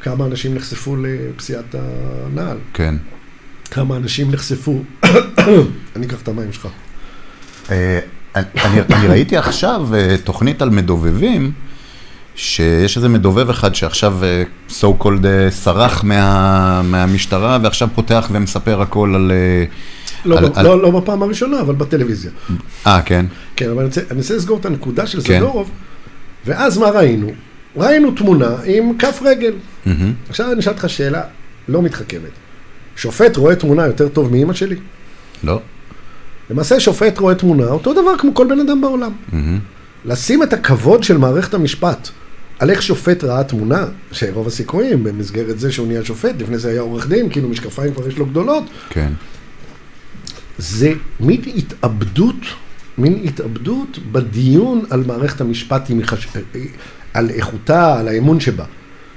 כמה 0.00 0.26
אנשים 0.26 0.54
נחשפו 0.54 0.96
לפסיעת 0.96 1.74
הנעל? 1.74 2.58
כן. 2.74 2.94
כמה 3.70 3.96
אנשים 3.96 4.30
נחשפו... 4.30 4.82
אני 5.96 6.06
אקח 6.06 6.22
את 6.22 6.28
המים 6.28 6.52
שלך. 6.52 6.68
אה, 7.70 7.98
אני, 8.36 8.80
אני 8.94 9.06
ראיתי 9.06 9.36
עכשיו 9.36 9.86
אה, 9.94 10.16
תוכנית 10.24 10.62
על 10.62 10.70
מדובבים, 10.70 11.52
שיש 12.36 12.96
איזה 12.96 13.08
מדובב 13.08 13.50
אחד 13.50 13.74
שעכשיו 13.74 14.14
אה, 14.24 14.42
so 14.80 15.02
called 15.02 15.24
סרח 15.50 16.04
מה, 16.04 16.82
מהמשטרה, 16.82 17.58
ועכשיו 17.62 17.88
פותח 17.94 18.28
ומספר 18.32 18.80
הכל 18.82 19.12
על... 19.14 19.32
לא, 20.24 20.38
על- 20.38 20.48
ב- 20.48 20.58
על- 20.58 20.64
לא, 20.66 20.82
לא 20.82 20.90
בפעם 21.00 21.22
הראשונה, 21.22 21.60
אבל 21.60 21.74
בטלוויזיה. 21.74 22.30
אה, 22.86 23.02
כן. 23.02 23.26
כן, 23.56 23.66
אבל 23.70 23.78
אני 23.78 23.86
רוצה, 23.86 24.00
אני 24.10 24.18
רוצה 24.18 24.36
לסגור 24.36 24.58
את 24.58 24.66
הנקודה 24.66 25.06
של 25.06 25.22
כן. 25.22 25.38
זדורוב, 25.38 25.70
ואז 26.46 26.78
מה 26.78 26.86
ראינו? 26.90 27.30
ראינו 27.76 28.10
תמונה 28.10 28.48
עם 28.64 28.92
כף 28.98 29.20
רגל. 29.24 29.52
מהמם. 29.86 30.12
עכשיו 30.28 30.52
אני 30.52 30.60
אשאל 30.60 30.72
אותך 30.72 30.90
שאלה 30.90 31.22
לא 31.68 31.82
מתחכמת. 31.82 32.30
שופט 32.96 33.36
רואה 33.36 33.56
תמונה 33.56 33.86
יותר 33.86 34.08
טוב 34.08 34.30
מאימא 34.32 34.52
שלי? 34.54 34.76
לא. 35.44 35.60
למעשה 36.50 36.80
שופט 36.80 37.18
רואה 37.18 37.34
תמונה 37.34 37.66
אותו 37.66 37.92
דבר 37.92 38.18
כמו 38.18 38.34
כל 38.34 38.46
בן 38.46 38.60
אדם 38.60 38.80
בעולם. 38.80 39.12
מהמם. 39.32 39.58
לשים 40.04 40.42
את 40.42 40.52
הכבוד 40.52 41.02
של 41.02 41.18
מערכת 41.18 41.54
המשפט 41.54 42.08
על 42.58 42.70
איך 42.70 42.82
שופט 42.82 43.24
ראה 43.24 43.44
תמונה, 43.44 43.84
שרוב 44.12 44.46
הסיכויים 44.46 45.04
במסגרת 45.04 45.58
זה 45.58 45.72
שהוא 45.72 45.86
נהיה 45.86 46.04
שופט, 46.04 46.34
לפני 46.38 46.58
זה 46.58 46.70
היה 46.70 46.80
עורך 46.80 47.08
דין, 47.08 47.30
כאילו 47.30 47.48
משקפיים 47.48 47.94
כבר 47.94 48.08
יש 48.08 48.18
לו 48.18 48.26
גדולות, 48.26 48.64
כן. 48.90 49.12
זה 50.58 50.92
מין 51.20 51.40
התאבדות, 51.56 52.36
מין 52.98 53.20
התאבדות 53.24 53.98
בדיון 54.12 54.84
על 54.90 55.04
מערכת 55.06 55.40
המשפט, 55.40 55.90
אם 55.90 55.98
היא 55.98 56.06
חש... 56.06 56.28
על 57.14 57.30
איכותה, 57.30 57.98
על 58.00 58.08
האמון 58.08 58.40
שבה. 58.40 58.64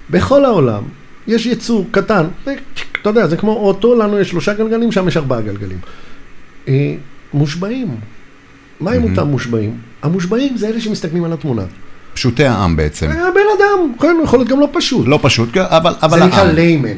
בכל 0.09 0.45
העולם 0.45 0.83
יש 1.27 1.45
יצור 1.45 1.87
קטן, 1.91 2.25
אתה 3.01 3.09
יודע, 3.09 3.27
זה 3.27 3.37
כמו 3.37 3.51
אוטו, 3.51 3.95
לנו 3.95 4.19
יש 4.19 4.29
שלושה 4.29 4.53
גלגלים, 4.53 4.91
שם 4.91 5.07
יש 5.07 5.17
ארבעה 5.17 5.41
גלגלים. 5.41 5.79
מושבעים. 7.33 7.95
מה 8.79 8.91
עם 8.91 9.03
אותם 9.03 9.27
מושבעים? 9.27 9.77
המושבעים 10.01 10.57
זה 10.57 10.67
אלה 10.67 10.81
שמסתכלים 10.81 11.23
על 11.23 11.33
התמונה. 11.33 11.63
פשוטי 12.13 12.45
העם 12.45 12.75
בעצם. 12.75 13.09
אה, 13.09 13.31
בן 13.31 13.41
אדם, 13.57 13.93
כן, 13.99 14.15
יכול 14.23 14.39
להיות 14.39 14.49
גם 14.49 14.59
לא 14.59 14.69
פשוט. 14.73 15.07
לא 15.07 15.19
פשוט, 15.21 15.49
כן, 15.53 15.61
אבל, 15.67 15.93
אבל 16.01 16.19
זה 16.19 16.25
נקרא 16.25 16.37
העם. 16.37 16.55
ליימן. 16.55 16.97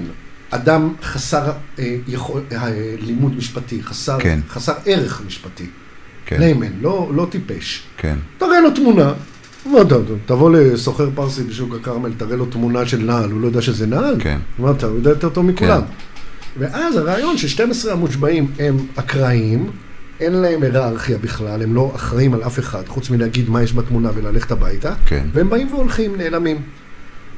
אדם 0.49 0.93
חסר 1.03 1.51
אה, 1.79 1.95
יכול, 2.07 2.41
אה, 2.51 2.69
לימוד 3.01 3.38
משפטי, 3.38 3.83
חסר, 3.83 4.17
כן. 4.19 4.39
חסר 4.49 4.73
ערך 4.86 5.21
משפטי. 5.27 5.65
כן, 6.25 6.39
ליימן, 6.39 6.71
לא, 6.81 7.11
לא 7.15 7.27
טיפש. 7.29 7.83
כן, 7.97 8.15
תראה 8.38 8.61
לו 8.61 8.71
תמונה. 8.71 9.13
מה 9.65 9.81
אתה, 9.81 9.95
תבוא 10.25 10.51
לסוחר 10.51 11.09
פרסי 11.15 11.43
בשוק 11.43 11.75
הכרמל, 11.75 12.11
תראה 12.17 12.36
לו 12.36 12.45
תמונה 12.45 12.86
של 12.86 12.97
נעל, 12.97 13.31
הוא 13.31 13.41
לא 13.41 13.47
יודע 13.47 13.61
שזה 13.61 13.88
נעל? 13.88 14.15
כן. 14.19 14.38
מה 14.59 14.71
אתה, 14.71 14.86
הוא 14.86 14.95
יודע 14.95 15.09
יותר 15.09 15.29
טוב 15.29 15.45
מכולם. 15.45 15.81
כן. 15.81 15.88
ואז 16.57 16.97
הרעיון 16.97 17.38
ש-12 17.38 17.91
המושבעים 17.91 18.51
הם 18.59 18.77
אקראיים, 18.95 19.69
אין 20.20 20.34
להם 20.34 20.63
היררכיה 20.63 21.18
בכלל, 21.18 21.61
הם 21.61 21.74
לא 21.74 21.91
אחראים 21.95 22.34
על 22.34 22.43
אף 22.43 22.59
אחד, 22.59 22.88
חוץ 22.88 23.09
מלהגיד 23.09 23.49
מה 23.49 23.63
יש 23.63 23.74
בתמונה 23.74 24.09
וללכת 24.16 24.51
הביתה, 24.51 24.93
כן. 25.05 25.26
והם 25.34 25.49
באים 25.49 25.74
והולכים, 25.74 26.16
נעלמים. 26.16 26.61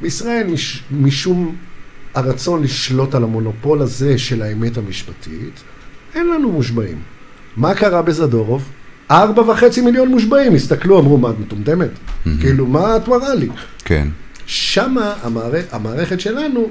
בישראל, 0.02 0.48
מש, 0.48 0.84
משום 0.92 1.56
הרצון 2.14 2.64
לשלוט 2.64 3.16
על 3.16 3.24
המונופול 3.24 3.82
הזה 3.82 4.18
של 4.18 4.42
האמת 4.42 4.78
המשפטית, 4.78 5.64
אין 6.16 6.28
לנו 6.28 6.52
מושבעים. 6.52 6.98
מה 7.58 7.74
קרה 7.74 8.02
בזדורוב? 8.02 8.70
ארבע 9.12 9.42
וחצי 9.42 9.82
מיליון 9.82 10.08
מושבעים, 10.08 10.56
הסתכלו, 10.56 11.00
אמרו, 11.00 11.18
מה, 11.18 11.30
את 11.30 11.40
מטומטמת? 11.40 11.90
כאילו, 12.42 12.66
מה 12.66 12.98
את 12.98 13.08
מראה 13.08 13.36
לי? 13.36 13.50
כן, 13.86 14.08
שמה 14.46 15.14
המערכ, 15.24 15.66
המערכת 15.72 16.20
שלנו, 16.20 16.70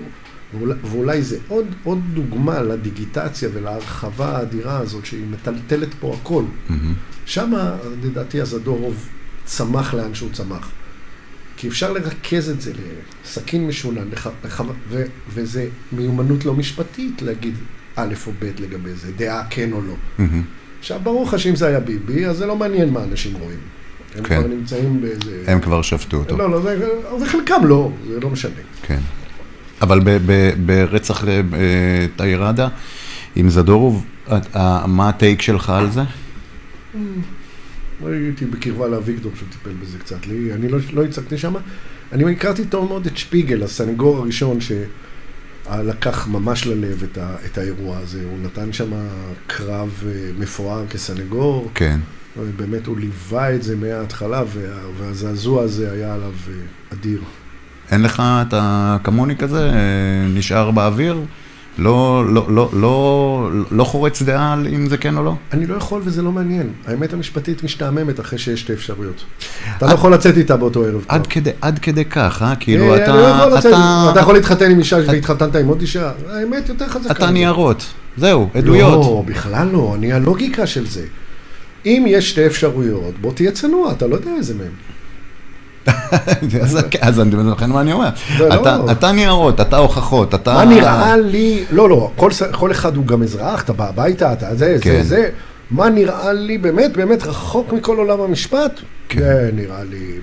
ואולי, 0.54 0.74
ואולי 0.84 1.22
זה 1.22 1.38
עוד, 1.48 1.66
עוד 1.84 2.00
דוגמה 2.14 2.62
לדיגיטציה 2.62 3.48
ולהרחבה 3.52 4.38
האדירה 4.38 4.78
הזאת, 4.78 5.06
שהיא 5.06 5.26
מטלטלת 5.30 5.94
פה 6.00 6.16
הכל. 6.20 6.44
שמה, 7.26 7.76
לדעתי, 8.02 8.40
הזדורוב 8.40 9.08
צמח 9.44 9.94
לאן 9.94 10.14
שהוא 10.14 10.30
צמח. 10.32 10.70
כי 11.56 11.68
אפשר 11.68 11.92
לרכז 11.92 12.50
את 12.50 12.60
זה 12.60 12.72
לסכין 13.24 13.66
משונן, 13.66 14.08
לח, 14.12 14.28
לח, 14.44 14.62
ו, 14.88 15.04
וזה 15.34 15.68
מיומנות 15.92 16.44
לא 16.44 16.54
משפטית 16.54 17.22
להגיד 17.22 17.54
א' 17.96 18.14
או 18.26 18.32
ב' 18.38 18.44
לגבי 18.60 18.94
זה, 18.94 19.12
דעה 19.12 19.46
כן 19.50 19.72
או 19.72 19.80
לא. 19.82 19.94
מהמם. 20.18 20.42
עכשיו, 20.78 21.00
ברור 21.02 21.26
לך 21.26 21.38
שאם 21.38 21.56
זה 21.56 21.66
היה 21.66 21.80
ביבי, 21.80 22.26
אז 22.26 22.36
זה 22.36 22.46
לא 22.46 22.56
מעניין 22.56 22.90
מה 22.90 23.04
אנשים 23.04 23.34
רואים. 23.34 23.58
הם 24.14 24.24
כן. 24.24 24.38
כבר 24.40 24.48
נמצאים 24.48 25.00
באיזה... 25.00 25.44
הם 25.46 25.60
כבר 25.60 25.82
שפטו 25.82 26.16
אותו. 26.16 26.36
לא, 26.36 26.50
לא, 26.50 26.60
זה, 26.60 26.88
וחלקם 27.22 27.64
לא, 27.64 27.92
זה 28.08 28.20
לא 28.20 28.30
משנה. 28.30 28.60
כן. 28.82 29.00
אבל 29.82 30.00
ב- 30.00 30.18
ב- 30.26 30.52
ברצח 30.66 31.24
אה, 31.28 31.40
אה, 31.54 32.06
טיירדה 32.16 32.68
עם 33.36 33.50
זדורוב, 33.50 34.04
אה, 34.30 34.86
מה 34.86 35.08
הטייק 35.08 35.42
שלך 35.42 35.70
על 35.70 35.90
זה? 35.90 36.02
הייתי 38.06 38.44
בקרבה 38.44 38.88
לאביגדור 38.88 39.32
שהוא 39.36 39.48
טיפל 39.50 39.70
בזה 39.82 39.98
קצת. 39.98 40.26
לי, 40.26 40.52
אני 40.52 40.68
לא, 40.68 40.78
לא 40.92 41.04
הצגתי 41.04 41.38
שם. 41.38 41.54
אני 42.12 42.32
הכרתי 42.32 42.64
טוב 42.64 42.88
מאוד 42.88 43.06
את 43.06 43.16
שפיגל, 43.16 43.62
הסנגור 43.62 44.16
הראשון 44.16 44.58
שלקח 44.60 46.28
ממש 46.28 46.66
ללב 46.66 47.02
את, 47.02 47.18
ה, 47.18 47.36
את 47.46 47.58
האירוע 47.58 47.98
הזה. 47.98 48.22
הוא 48.24 48.38
נתן 48.42 48.72
שם 48.72 48.90
קרב 49.46 50.02
אה, 50.06 50.30
מפואר 50.38 50.86
כסנגור. 50.86 51.70
כן. 51.74 51.98
באמת 52.56 52.86
הוא 52.86 52.98
ליווה 52.98 53.54
את 53.54 53.62
זה 53.62 53.76
מההתחלה, 53.76 54.42
וה, 54.54 54.78
והזעזוע 54.98 55.62
הזה 55.62 55.92
היה 55.92 56.14
עליו 56.14 56.32
אה, 56.48 56.54
אדיר. 56.92 57.20
אין 57.90 58.02
לך, 58.02 58.22
אתה 58.48 58.96
כמוני 59.04 59.36
כזה, 59.36 59.70
נשאר 60.34 60.70
באוויר? 60.70 61.20
לא, 61.78 62.24
לא, 62.28 62.46
לא, 62.48 62.70
לא, 62.72 63.50
לא 63.70 63.84
חורץ 63.84 64.22
דעה 64.22 64.52
על 64.52 64.66
אם 64.74 64.88
זה 64.88 64.96
כן 64.96 65.16
או 65.16 65.22
לא? 65.22 65.34
אני 65.52 65.66
לא 65.66 65.76
יכול 65.76 66.02
וזה 66.04 66.22
לא 66.22 66.32
מעניין. 66.32 66.72
האמת 66.86 67.12
המשפטית 67.12 67.64
משתעממת 67.64 68.20
אחרי 68.20 68.38
שיש 68.38 68.60
שתי 68.60 68.72
אפשרויות. 68.72 69.24
אתה 69.76 69.86
לא 69.86 69.92
יכול 69.92 70.14
לצאת 70.14 70.36
איתה 70.36 70.56
באותו 70.56 70.84
ערב. 70.84 71.04
עד 71.08 71.26
כדי, 71.26 71.50
עד 71.60 71.78
כדי 71.78 72.04
כך, 72.04 72.42
אה? 72.42 72.56
כאילו 72.56 72.94
אה, 72.94 73.04
אתה, 73.04 73.14
אני 73.14 73.22
לא 73.22 73.26
יכול 73.26 73.58
לצאת. 73.58 73.72
אתה, 73.72 74.08
אתה 74.12 74.20
יכול 74.20 74.34
להתחתן 74.34 74.70
עם 74.70 74.78
אישה 74.78 74.96
והתחתנת 75.06 75.56
עם 75.56 75.68
עוד 75.68 75.80
אישה. 75.80 76.12
האמת 76.30 76.68
יותר 76.68 76.88
חזקה. 76.88 77.12
אתה 77.12 77.30
ניירות, 77.30 77.86
זהו, 78.16 78.48
עדויות. 78.54 78.92
לא, 78.92 79.22
בכלל 79.26 79.68
לא, 79.72 79.92
אני 79.94 80.12
הלוגיקה 80.12 80.66
של 80.66 80.86
זה. 80.86 81.04
אם 81.86 82.04
יש 82.08 82.30
שתי 82.30 82.46
אפשרויות, 82.46 83.14
בוא 83.20 83.32
תהיה 83.32 83.50
צנוע, 83.50 83.92
אתה 83.92 84.06
לא 84.06 84.14
יודע 84.14 84.30
איזה 84.36 84.54
מהם. 84.54 84.72
אז, 86.62 86.78
אז 87.00 87.20
אני, 87.20 87.30
לכן 87.50 87.70
מה 87.70 87.80
אני 87.80 87.92
אומר? 87.92 88.08
זה 88.38 88.48
לא- 88.48 88.92
אתה, 88.92 89.12
ניירות, 89.12 89.60
אתה 89.60 89.76
הוכחות, 89.76 90.34
אתה... 90.34 90.54
מה 90.54 90.64
נראה 90.64 91.16
לי, 91.16 91.64
לא, 91.70 91.88
לא, 91.88 92.10
כל, 92.52 92.70
אחד 92.70 92.96
הוא 92.96 93.06
גם 93.06 93.22
אזרח, 93.22 93.62
אתה 93.62 93.72
בא 93.72 93.88
הביתה, 93.88 94.32
אתה 94.32 94.54
זה, 94.54 94.76
כן. 94.80 95.02
זה, 95.02 95.08
זה. 95.08 95.28
מה 95.70 95.88
נראה 95.88 96.32
לי 96.32 96.58
באמת, 96.58 96.96
באמת 96.96 97.22
רחוק 97.22 97.72
מכל 97.72 97.96
עולם 97.96 98.20
המשפט? 98.20 98.80
כן. 99.08 99.18
זה 99.20 99.50
נראה 99.52 99.84
לי, 99.84 100.18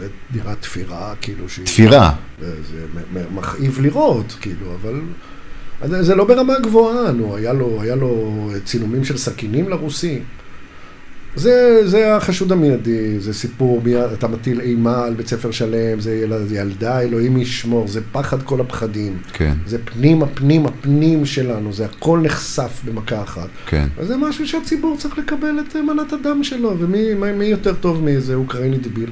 זה 0.00 0.06
נראה 0.34 0.54
תפירה, 0.54 1.12
כאילו 1.20 1.48
שהיא... 1.48 1.66
תפירה. 1.66 2.12
זה 2.40 2.46
זה 2.70 3.00
מכאיב 3.34 3.78
לראות, 3.80 4.36
כאילו, 4.40 4.66
אבל... 4.82 5.00
זה, 5.84 6.02
זה 6.02 6.14
לא 6.14 6.24
ברמה 6.24 6.58
גבוהה, 6.62 7.12
נו, 7.12 7.36
היה 7.80 7.94
לו, 7.94 8.50
צילומים 8.64 9.04
של 9.04 9.18
סכינים 9.18 9.68
לרוסי. 9.68 10.20
זה, 11.36 11.80
זה 11.84 12.16
החשוד 12.16 12.52
המיידי, 12.52 13.20
זה 13.20 13.34
סיפור, 13.34 13.80
מי- 13.84 13.94
אתה 14.12 14.28
מטיל 14.28 14.60
אימה 14.60 15.04
על 15.04 15.14
בית 15.14 15.26
ספר 15.28 15.50
שלם, 15.50 16.00
זה 16.00 16.14
ילד, 16.16 16.52
ילדה, 16.52 17.00
אלוהים 17.00 17.36
ישמור, 17.36 17.88
זה 17.88 18.00
פחד 18.12 18.42
כל 18.42 18.60
הפחדים. 18.60 19.16
כן, 19.32 19.52
זה 19.66 19.78
פנים 19.84 20.22
הפנים 20.22 20.66
הפנים 20.66 21.26
שלנו, 21.26 21.72
זה 21.72 21.84
הכל 21.84 22.18
נחשף 22.22 22.80
במכה 22.84 23.22
אחת. 23.22 23.48
כן. 23.66 23.86
אז 24.00 24.06
זה 24.08 24.16
משהו 24.16 24.46
שהציבור 24.48 24.96
צריך 24.98 25.18
לקבל 25.18 25.54
את 25.68 25.76
מנת 25.76 26.12
הדם 26.12 26.44
שלו, 26.44 26.74
ומי 26.78 27.14
מי, 27.14 27.32
מי 27.32 27.44
יותר 27.44 27.74
טוב 27.74 28.04
מאיזה 28.04 28.34
אוקראיני 28.34 28.76
דביל? 28.78 29.10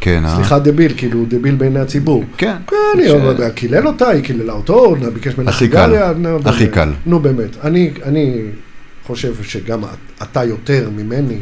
כן, 0.00 0.22
אה? 0.24 0.34
סליחה, 0.36 0.58
דביל, 0.58 0.92
כאילו 0.96 1.24
דביל 1.28 1.54
בעיני 1.54 1.80
הציבור. 1.80 2.24
כן. 2.36 2.56
כן, 2.66 2.76
ש- 3.04 3.10
לא 3.10 3.28
יודע, 3.28 3.50
קילל 3.50 3.86
אותה, 3.86 4.08
היא 4.08 4.22
קיללה 4.22 4.52
אותו, 4.52 4.96
ביקש 5.14 5.38
ממנה 5.38 5.50
הכי 5.50 5.68
קל. 5.68 5.84
סיגריה, 5.84 6.12
הכי. 6.44 6.66
קל. 6.68 6.88
נו 7.06 7.20
באמת, 7.20 7.56
אני, 7.64 7.90
אני 8.02 8.40
חושב 9.08 9.42
שגם 9.42 9.84
את- 9.84 9.88
אתה 10.22 10.44
יותר 10.44 10.90
ממני, 10.90 11.38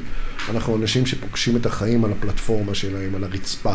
אנחנו 0.50 0.76
אנשים 0.76 1.06
שפוגשים 1.06 1.56
את 1.56 1.66
החיים 1.66 2.04
על 2.04 2.12
הפלטפורמה 2.12 2.74
שלהם, 2.74 3.14
על 3.14 3.24
הרצפה. 3.24 3.72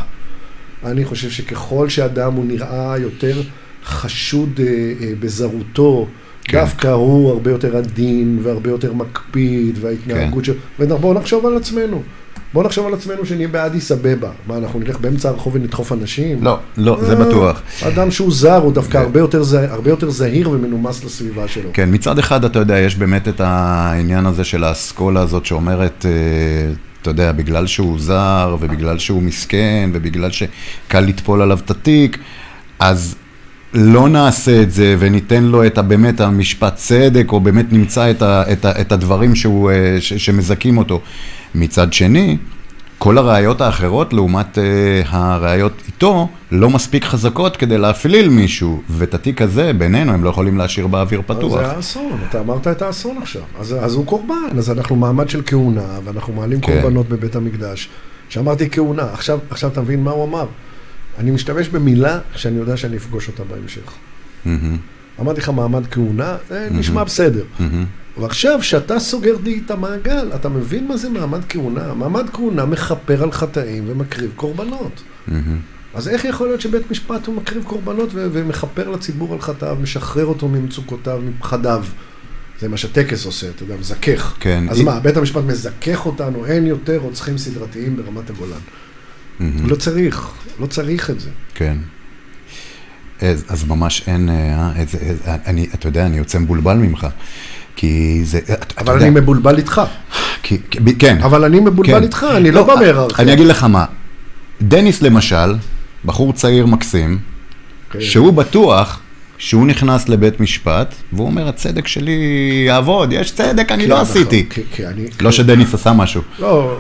אני 0.86 1.06
חושב 1.06 1.30
שככל 1.30 1.90
שאדם 1.90 2.34
הוא 2.34 2.46
נראה 2.46 2.98
יותר 2.98 3.42
חשוד 3.86 4.60
אה, 4.60 4.66
אה, 5.02 5.14
בזרותו, 5.20 6.08
כן. 6.44 6.60
דווקא 6.60 6.88
הוא 6.88 7.32
הרבה 7.32 7.52
יותר 7.52 7.78
עדין 7.78 8.40
והרבה 8.44 8.70
יותר 8.70 8.94
מקפיד, 8.94 9.78
וההתנהגות 9.82 10.46
כן. 10.46 10.54
שלו, 10.54 10.56
ובואו 10.80 11.14
נחשוב 11.14 11.46
על 11.46 11.58
עצמנו. 11.58 12.04
בואו 12.54 12.66
נחשוב 12.66 12.88
על 12.88 12.94
עצמנו 12.94 13.26
שנהיה 13.26 13.48
באדיס 13.48 13.92
אבבה. 13.92 14.30
מה, 14.48 14.58
אנחנו 14.58 14.80
נלך 14.80 15.00
באמצע 15.00 15.30
הרחוב 15.30 15.56
ונדחוף 15.56 15.92
אנשים? 15.92 16.44
לא, 16.44 16.58
לא, 16.78 16.98
זה 17.06 17.14
אה, 17.14 17.26
בטוח. 17.26 17.62
אדם 17.88 18.12
שהוא 18.12 18.32
זר, 18.32 18.58
הוא 18.58 18.74
דווקא 18.74 18.98
הרבה 18.98 19.20
יותר 19.20 19.44
זהיר- 19.44 19.72
הרבה 19.72 19.90
יותר 19.90 20.10
זהיר 20.10 20.50
ומנומס 20.50 21.04
לסביבה 21.04 21.48
שלו. 21.48 21.70
כן, 21.74 21.90
מצד 21.94 22.20
אחד, 22.20 22.46
אתה 22.46 22.60
יודע, 22.60 22.80
יש 22.80 22.96
באמת 22.96 23.28
את 23.28 23.42
העניין 23.44 24.26
הזה 24.26 24.44
של 24.44 24.64
האסכולה 24.64 25.22
הזאת 25.22 25.46
שאומרת, 25.46 26.06
אה, 26.06 26.12
אתה 27.02 27.10
יודע, 27.10 27.32
בגלל 27.32 27.68
שהוא 27.68 28.00
זר, 28.00 28.58
ובגלל 28.60 29.00
שהוא 29.00 29.24
מסכן, 29.24 29.90
ובגלל 29.94 30.32
שקל 30.32 31.00
לטפול 31.00 31.42
עליו 31.42 31.60
את 31.66 31.72
התיק, 31.72 32.18
אז 32.80 33.16
לא 33.74 34.10
נעשה 34.10 34.62
את 34.62 34.72
זה 34.72 34.96
וניתן 35.00 35.44
לו 35.44 35.66
את 35.66 35.80
באמת 35.80 36.22
המשפט 36.22 36.76
צדק, 36.76 37.26
או 37.32 37.40
באמת 37.40 37.74
נמצא 37.74 38.12
את, 38.12 38.22
ה, 38.22 38.44
את, 38.52 38.66
ה, 38.66 38.82
את 38.82 38.92
הדברים 38.92 39.36
שהוא, 39.36 39.72
אה, 39.72 39.98
ש, 40.00 40.14
שמזכים 40.14 40.78
אותו. 40.78 41.02
מצד 41.56 41.94
שני, 41.94 42.38
כל 42.98 43.18
הראיות 43.18 43.62
האחרות, 43.62 44.14
לעומת 44.14 44.58
uh, 44.58 44.62
הראיות 45.08 45.74
איתו, 45.88 46.28
לא 46.52 46.70
מספיק 46.70 47.04
חזקות 47.04 47.58
כדי 47.58 47.78
להפליל 47.78 48.30
מישהו, 48.30 48.82
ואת 48.90 49.14
התיק 49.14 49.42
הזה, 49.42 49.74
בינינו, 49.74 50.14
הם 50.14 50.24
לא 50.24 50.30
יכולים 50.30 50.58
להשאיר 50.58 50.88
באוויר 50.88 51.22
פתוח. 51.26 51.62
זה 51.62 51.72
האסון, 51.72 52.18
אתה 52.30 52.40
אמרת 52.40 52.68
את 52.68 52.82
האסון 52.82 53.18
עכשיו. 53.22 53.42
אז, 53.60 53.76
אז 53.82 53.96
הוא 53.96 54.06
קורבן, 54.06 54.58
אז 54.58 54.72
אנחנו 54.72 54.96
מעמד 54.96 55.30
של 55.30 55.42
כהונה, 55.46 56.00
ואנחנו 56.04 56.34
מעלים 56.34 56.62
כן. 56.62 56.74
קורבנות 56.74 57.10
בבית 57.10 57.36
המקדש. 57.36 57.90
שאמרתי 58.30 58.70
כהונה, 58.70 59.04
עכשיו, 59.14 59.40
עכשיו 59.50 59.70
אתה 59.70 59.82
מבין 59.82 60.04
מה 60.04 60.12
הוא 60.12 60.26
אמר? 60.26 60.46
אני 61.18 61.32
משתמש 61.32 61.70
במילה 61.70 62.20
שאני 62.36 62.58
יודע 62.58 62.78
שאני 62.78 62.98
אפגוש 62.98 63.28
אותה 63.28 63.44
בהמשך. 63.44 63.94
מהמם, 64.46 64.78
אמרתי 65.20 65.42
לך 65.42 65.50
מעמד 65.50 65.88
כהונה, 65.88 66.36
זה 66.50 66.68
נשמע 66.72 67.04
בסדר. 67.04 67.44
מהמם. 67.60 67.86
ועכשיו, 68.22 68.60
כשאתה 68.60 69.00
סוגר 69.00 69.36
לי 69.44 69.62
את 69.66 69.72
המעגל, 69.72 70.32
אתה 70.36 70.50
מבין 70.50 70.88
מה 70.88 70.98
זה 70.98 71.10
מעמד 71.10 71.42
כהונה? 71.50 71.94
מעמד 71.94 72.30
כהונה 72.34 72.66
מכפר 72.66 73.24
על 73.24 73.32
חטאים 73.32 73.84
ומקריב 73.88 74.32
קורבנות. 74.36 75.02
מהמם. 75.28 75.58
אז 75.94 76.08
איך 76.08 76.26
יכול 76.26 76.48
להיות 76.48 76.62
שבית 76.62 76.92
משפט 76.92 77.28
הוא 77.28 77.36
מקריב 77.36 77.64
קורבנות 77.64 78.10
ו- 78.14 78.28
ומכפר 78.32 78.90
לציבור 78.90 79.34
על 79.34 79.42
חטאיו, 79.42 79.78
משחרר 79.82 80.26
אותו 80.26 80.48
ממצוקותיו, 80.48 81.22
מפחדיו? 81.30 81.84
זה 82.60 82.70
מה 82.70 82.78
שטקס 82.78 83.26
עושה, 83.26 83.50
אתה 83.50 83.64
יודע, 83.64 83.76
מזכך. 83.80 84.34
כן. 84.40 84.64
אז 84.70 84.78
היא- 84.78 84.86
מה, 84.86 85.00
בית 85.00 85.18
המשפט 85.18 85.44
מזכך 85.44 86.06
אותנו, 86.06 86.46
אין 86.46 86.68
יותר 86.68 86.98
רוצחים 86.98 87.38
סדרתיים 87.38 87.98
ברמת 87.98 88.30
הגולן. 88.30 88.60
מהמם. 89.40 89.70
לא 89.70 89.76
צריך, 89.76 90.28
לא 90.60 90.66
צריך 90.66 91.10
את 91.10 91.20
זה. 91.20 91.30
כן. 91.56 91.78
אז, 93.22 93.46
אז 93.48 93.64
ממש 93.64 94.04
אין, 94.08 94.30
אה, 94.30 94.72
איזה, 94.76 94.98
איזה, 94.98 95.36
אני, 95.46 95.68
אתה 95.74 95.88
יודע, 95.88 96.06
אני 96.06 96.18
יוצא 96.18 96.40
מבולבל 96.40 96.74
ממך. 96.78 97.08
כי 97.82 98.22
זה, 98.24 98.40
אתה 98.46 98.82
אבל 98.82 98.94
יודע, 98.94 99.08
אני 99.08 99.20
מבולבל 99.20 99.58
איתך. 99.58 99.82
כי, 100.44 100.58
כן. 101.00 101.18
אבל 101.22 101.46
אני 101.46 101.60
מבולבל 101.60 101.98
כן. 101.98 102.04
איתך, 102.04 102.26
אני 102.36 102.52
לא 102.52 102.64
בא 102.64 102.76
בהיררכיה. 102.76 103.24
אני 103.24 103.34
אגיד 103.34 103.48
לך 103.48 103.64
מה, 103.64 103.86
דניס 104.62 105.02
למשל, 105.02 105.56
בחור 106.06 106.34
צעיר 106.34 106.66
מקסים, 106.66 107.20
כן. 107.92 108.02
שהוא 108.02 108.34
בטוח 108.34 109.00
שהוא 109.38 109.66
נכנס 109.68 110.10
לבית 110.10 110.40
משפט, 110.40 110.96
והוא 111.14 111.28
אומר, 111.28 111.48
הצדק 111.48 111.88
שלי 111.88 112.12
יעבוד, 112.68 113.14
יש 113.14 113.32
צדק, 113.32 113.72
אני 113.72 113.84
כן, 113.84 113.90
לא 113.90 114.02
נכון, 114.02 114.08
עשיתי. 114.08 114.46
לא 115.22 115.32
שדניס 115.32 115.74
עשה 115.74 115.94
משהו. 115.94 116.22
לא, 116.40 116.78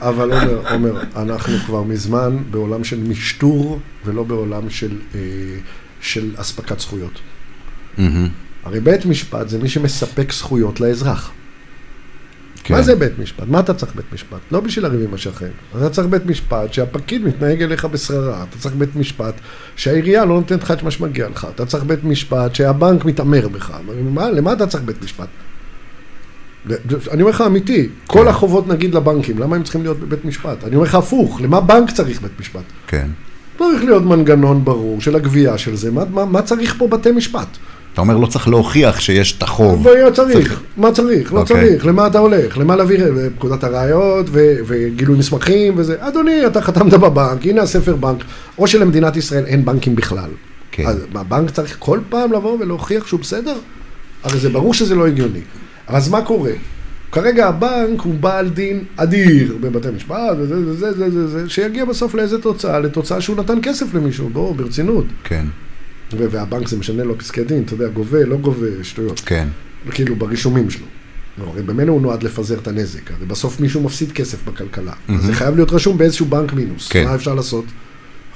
אבל, 0.00 0.32
עומר, 0.70 1.02
אנחנו 1.16 1.58
כבר 1.66 1.82
מזמן 1.82 2.36
בעולם 2.50 2.84
של 2.84 3.00
משטור 3.00 3.80
ולא 4.04 4.22
בעולם 4.22 4.70
של, 4.70 4.90
אה, 5.14 5.20
של 6.00 6.30
אספקת 6.36 6.80
זכויות. 6.80 7.20
הרי 8.64 8.80
בית 8.80 9.06
משפט 9.06 9.48
זה 9.48 9.58
מי 9.58 9.68
שמספק 9.68 10.32
זכויות 10.32 10.80
לאזרח. 10.80 11.30
כן. 12.64 12.74
מה 12.74 12.82
זה 12.82 12.96
בית 12.96 13.18
משפט? 13.18 13.44
מה 13.48 13.60
אתה 13.60 13.74
צריך 13.74 13.94
בית 13.94 14.12
משפט? 14.12 14.38
לא 14.52 14.60
בשביל 14.60 14.84
לריב 14.84 15.00
עם 15.08 15.14
השכן. 15.14 15.48
אתה 15.76 15.90
צריך 15.90 16.08
בית 16.08 16.26
משפט 16.26 16.72
שהפקיד 16.72 17.24
מתנהג 17.24 17.62
אליך 17.62 17.84
בשררה. 17.84 18.44
אתה 18.48 18.58
צריך 18.58 18.74
בית 18.74 18.96
משפט 18.96 19.34
שהעירייה 19.76 20.24
לא 20.24 20.34
נותנת 20.34 20.62
לך 20.62 20.70
את 20.70 20.82
מה 20.82 20.90
שמגיע 20.90 21.28
לך. 21.28 21.46
אתה 21.54 21.66
צריך 21.66 21.84
בית 21.84 22.04
משפט 22.04 22.54
שהבנק 22.54 23.04
מתעמר 23.04 23.48
בך. 23.48 23.72
מה, 24.02 24.30
למה 24.30 24.52
אתה 24.52 24.66
צריך 24.66 24.84
בית 24.84 25.02
משפט? 25.02 25.28
אני 27.10 27.22
אומר 27.22 27.30
לך 27.30 27.40
אמיתי, 27.40 27.88
כל 28.06 28.28
החובות 28.28 28.68
נגיד 28.68 28.94
לבנקים, 28.94 29.38
למה 29.38 29.56
הם 29.56 29.62
צריכים 29.62 29.82
להיות 29.82 30.00
בבית 30.00 30.24
משפט? 30.24 30.64
אני 30.64 30.74
אומר 30.74 30.86
לך 30.86 30.94
הפוך, 30.94 31.40
למה 31.40 31.60
בנק 31.60 31.90
צריך 31.90 32.22
בית 32.22 32.40
משפט? 32.40 32.62
כן. 32.86 33.08
צריך 33.58 33.84
להיות 33.84 34.02
מנגנון 34.02 34.64
ברור 34.64 35.00
של 35.00 35.16
הגבייה 35.16 35.58
של 35.58 35.76
זה, 35.76 35.90
מה, 35.90 36.04
מה, 36.04 36.24
מה 36.24 36.42
צריך 36.42 36.74
פה 36.78 36.88
בתי 36.88 37.12
משפט? 37.12 37.46
אתה 37.92 38.00
אומר, 38.00 38.16
לא 38.16 38.26
צריך 38.26 38.48
להוכיח 38.48 39.00
שיש 39.00 39.36
את 39.38 39.42
החוב. 39.42 39.88
לא 39.88 40.10
צריך, 40.10 40.60
מה 40.76 40.92
צריך? 40.92 41.32
לא 41.32 41.40
אוקיי. 41.40 41.56
צריך, 41.56 41.86
למה 41.86 42.06
אתה 42.06 42.18
הולך? 42.18 42.58
למה 42.58 42.76
להעביר 42.76 43.12
פקודת 43.38 43.64
הראיות 43.64 44.26
ו- 44.30 44.56
וגילוי 44.66 45.18
מסמכים 45.18 45.74
וזה? 45.76 45.96
אדוני, 45.98 46.46
אתה 46.46 46.62
חתמת 46.62 46.92
בבנק, 46.92 47.46
הנה 47.46 47.62
הספר 47.62 47.96
בנק, 47.96 48.24
או 48.58 48.66
שלמדינת 48.66 49.16
ישראל 49.16 49.44
אין 49.46 49.64
בנקים 49.64 49.94
בכלל. 49.94 50.30
כן. 50.72 50.86
אז 50.86 50.96
מה, 51.12 51.20
הבנק 51.20 51.50
צריך 51.50 51.76
כל 51.78 51.98
פעם 52.08 52.32
לבוא 52.32 52.58
ולהוכיח 52.60 53.06
שהוא 53.06 53.20
בסדר? 53.20 53.54
הרי 54.24 54.38
זה 54.38 54.48
ברור 54.48 54.74
שזה 54.74 54.94
לא 54.94 55.06
הגיוני. 55.06 55.40
אז 55.86 56.08
מה 56.08 56.22
קורה? 56.22 56.52
כרגע 57.12 57.48
הבנק 57.48 58.00
הוא 58.00 58.14
בעל 58.14 58.48
דין 58.48 58.84
אדיר 58.96 59.56
בבתי 59.60 59.88
משפט, 59.96 60.36
וזה, 60.38 60.54
וזה, 60.56 60.92
זה, 60.92 61.10
זה, 61.10 61.28
זה, 61.28 61.50
שיגיע 61.50 61.84
בסוף 61.84 62.14
לאיזה 62.14 62.38
תוצאה? 62.38 62.78
לתוצאה 62.78 63.20
שהוא 63.20 63.36
נתן 63.36 63.58
כסף 63.62 63.94
למישהו, 63.94 64.28
בואו, 64.28 64.54
ברצינות. 64.54 65.04
כן, 65.24 65.46
והבנק 66.18 66.68
זה 66.68 66.76
משנה 66.76 67.04
לו 67.04 67.18
פסקי 67.18 67.44
דין, 67.44 67.62
אתה 67.62 67.74
יודע, 67.74 67.88
גובה, 67.88 68.24
לא 68.24 68.36
גובה, 68.36 68.66
שטויות. 68.82 69.20
כן. 69.20 69.48
כאילו 69.90 70.16
ברישומים 70.16 70.70
שלו. 70.70 70.86
לא, 71.38 71.44
הרי 71.44 71.62
במילא 71.62 71.92
הוא 71.92 72.02
נועד 72.02 72.22
לפזר 72.22 72.58
את 72.58 72.68
הנזק, 72.68 73.10
הרי 73.10 73.26
בסוף 73.26 73.60
מישהו 73.60 73.82
מפסיד 73.82 74.12
כסף 74.12 74.44
בכלכלה. 74.44 74.92
אז 75.08 75.24
זה 75.24 75.34
חייב 75.34 75.54
להיות 75.54 75.72
רשום 75.72 75.98
באיזשהו 75.98 76.26
בנק 76.26 76.52
מינוס. 76.52 76.88
כן. 76.88 77.04
מה 77.04 77.14
אפשר 77.14 77.34
לעשות? 77.34 77.64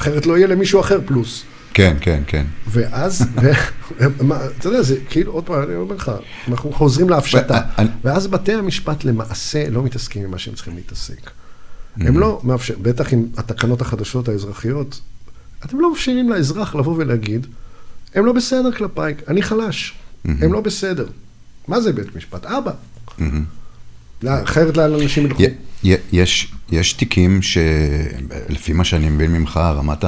אחרת 0.00 0.26
לא 0.26 0.36
יהיה 0.36 0.46
למישהו 0.46 0.80
אחר 0.80 1.00
פלוס. 1.06 1.44
כן, 1.74 1.96
כן, 2.00 2.22
כן. 2.26 2.46
ואז, 2.68 3.22
ו- 3.42 4.22
מה, 4.24 4.38
אתה 4.58 4.68
יודע, 4.68 4.82
זה 4.82 4.96
כאילו, 5.08 5.32
עוד 5.32 5.44
פעם, 5.44 5.62
אני 5.62 5.74
אומר 5.74 5.94
לך, 5.94 6.12
אנחנו 6.48 6.72
חוזרים 6.72 7.08
להפשטה. 7.08 7.60
ואז 8.04 8.26
בתי 8.26 8.52
המשפט 8.52 9.04
למעשה 9.04 9.70
לא 9.70 9.82
מתעסקים 9.82 10.24
עם 10.24 10.30
מה 10.30 10.38
שהם 10.38 10.54
צריכים 10.54 10.76
להתעסק. 10.76 11.30
הם 11.96 12.18
לא 12.18 12.40
מאפשרים, 12.44 12.82
בטח 12.82 13.12
עם 13.12 13.26
התקנות 13.36 13.80
החדשות 13.80 14.28
האזרחיות, 14.28 15.00
אתם 15.64 15.80
לא 15.80 15.90
מאפשרים 15.90 16.30
לאזרח 16.30 16.74
לבוא 16.74 16.94
ולהגיד, 16.96 17.46
הם 18.16 18.26
לא 18.26 18.32
בסדר 18.32 18.72
כלפיי, 18.72 19.14
אני 19.28 19.42
חלש, 19.42 19.94
הם 20.24 20.52
לא 20.52 20.60
בסדר. 20.60 21.06
מה 21.68 21.80
זה 21.80 21.92
בית 21.92 22.16
משפט? 22.16 22.46
אבא. 22.46 22.72
לא, 24.22 24.42
אחרת 24.42 24.76
לאן 24.76 24.94
אנשים 24.94 25.26
ילכו? 25.26 25.42
יש, 26.12 26.52
יש 26.70 26.92
תיקים 26.92 27.40
שלפי 27.42 28.72
מה 28.72 28.84
שאני 28.84 29.08
מבין 29.08 29.32
ממך, 29.32 29.56
רמת 29.56 30.04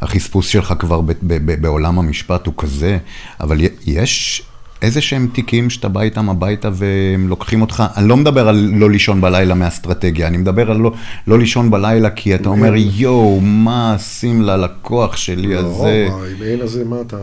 החספוס 0.00 0.46
שלך 0.46 0.74
כבר 0.78 1.00
ב, 1.00 1.06
ב, 1.06 1.12
ב, 1.22 1.62
בעולם 1.62 1.98
המשפט 1.98 2.46
הוא 2.46 2.54
כזה, 2.56 2.98
אבל 3.40 3.60
יש 3.86 4.42
איזה 4.82 5.00
שהם 5.00 5.28
תיקים 5.32 5.70
שאתה 5.70 5.88
בא 5.88 6.00
איתם 6.00 6.30
הביתה 6.30 6.70
והם 6.72 7.28
לוקחים 7.28 7.60
אותך, 7.60 7.84
אני 7.96 8.08
לא 8.08 8.16
מדבר 8.16 8.48
על 8.48 8.70
לא 8.74 8.90
לישון 8.90 9.20
בלילה 9.20 9.54
מאסטרטגיה, 9.54 10.26
אני 10.26 10.36
מדבר 10.36 10.70
על 10.70 10.76
לא, 10.76 10.92
לא 11.26 11.38
לישון 11.38 11.70
בלילה 11.70 12.10
כי 12.10 12.34
אתה 12.34 12.48
אומר, 12.48 12.72
יואו, 12.76 13.40
מה 13.40 13.92
עושים 13.92 14.42
ללקוח 14.42 15.16
שלי 15.16 15.54
לא, 15.54 15.58
הזה? 15.58 16.08
מה, 16.10 16.26
אם 16.26 16.42
אין 16.42 16.58
לזה, 16.58 16.84
מה 16.84 17.00
אתה... 17.00 17.16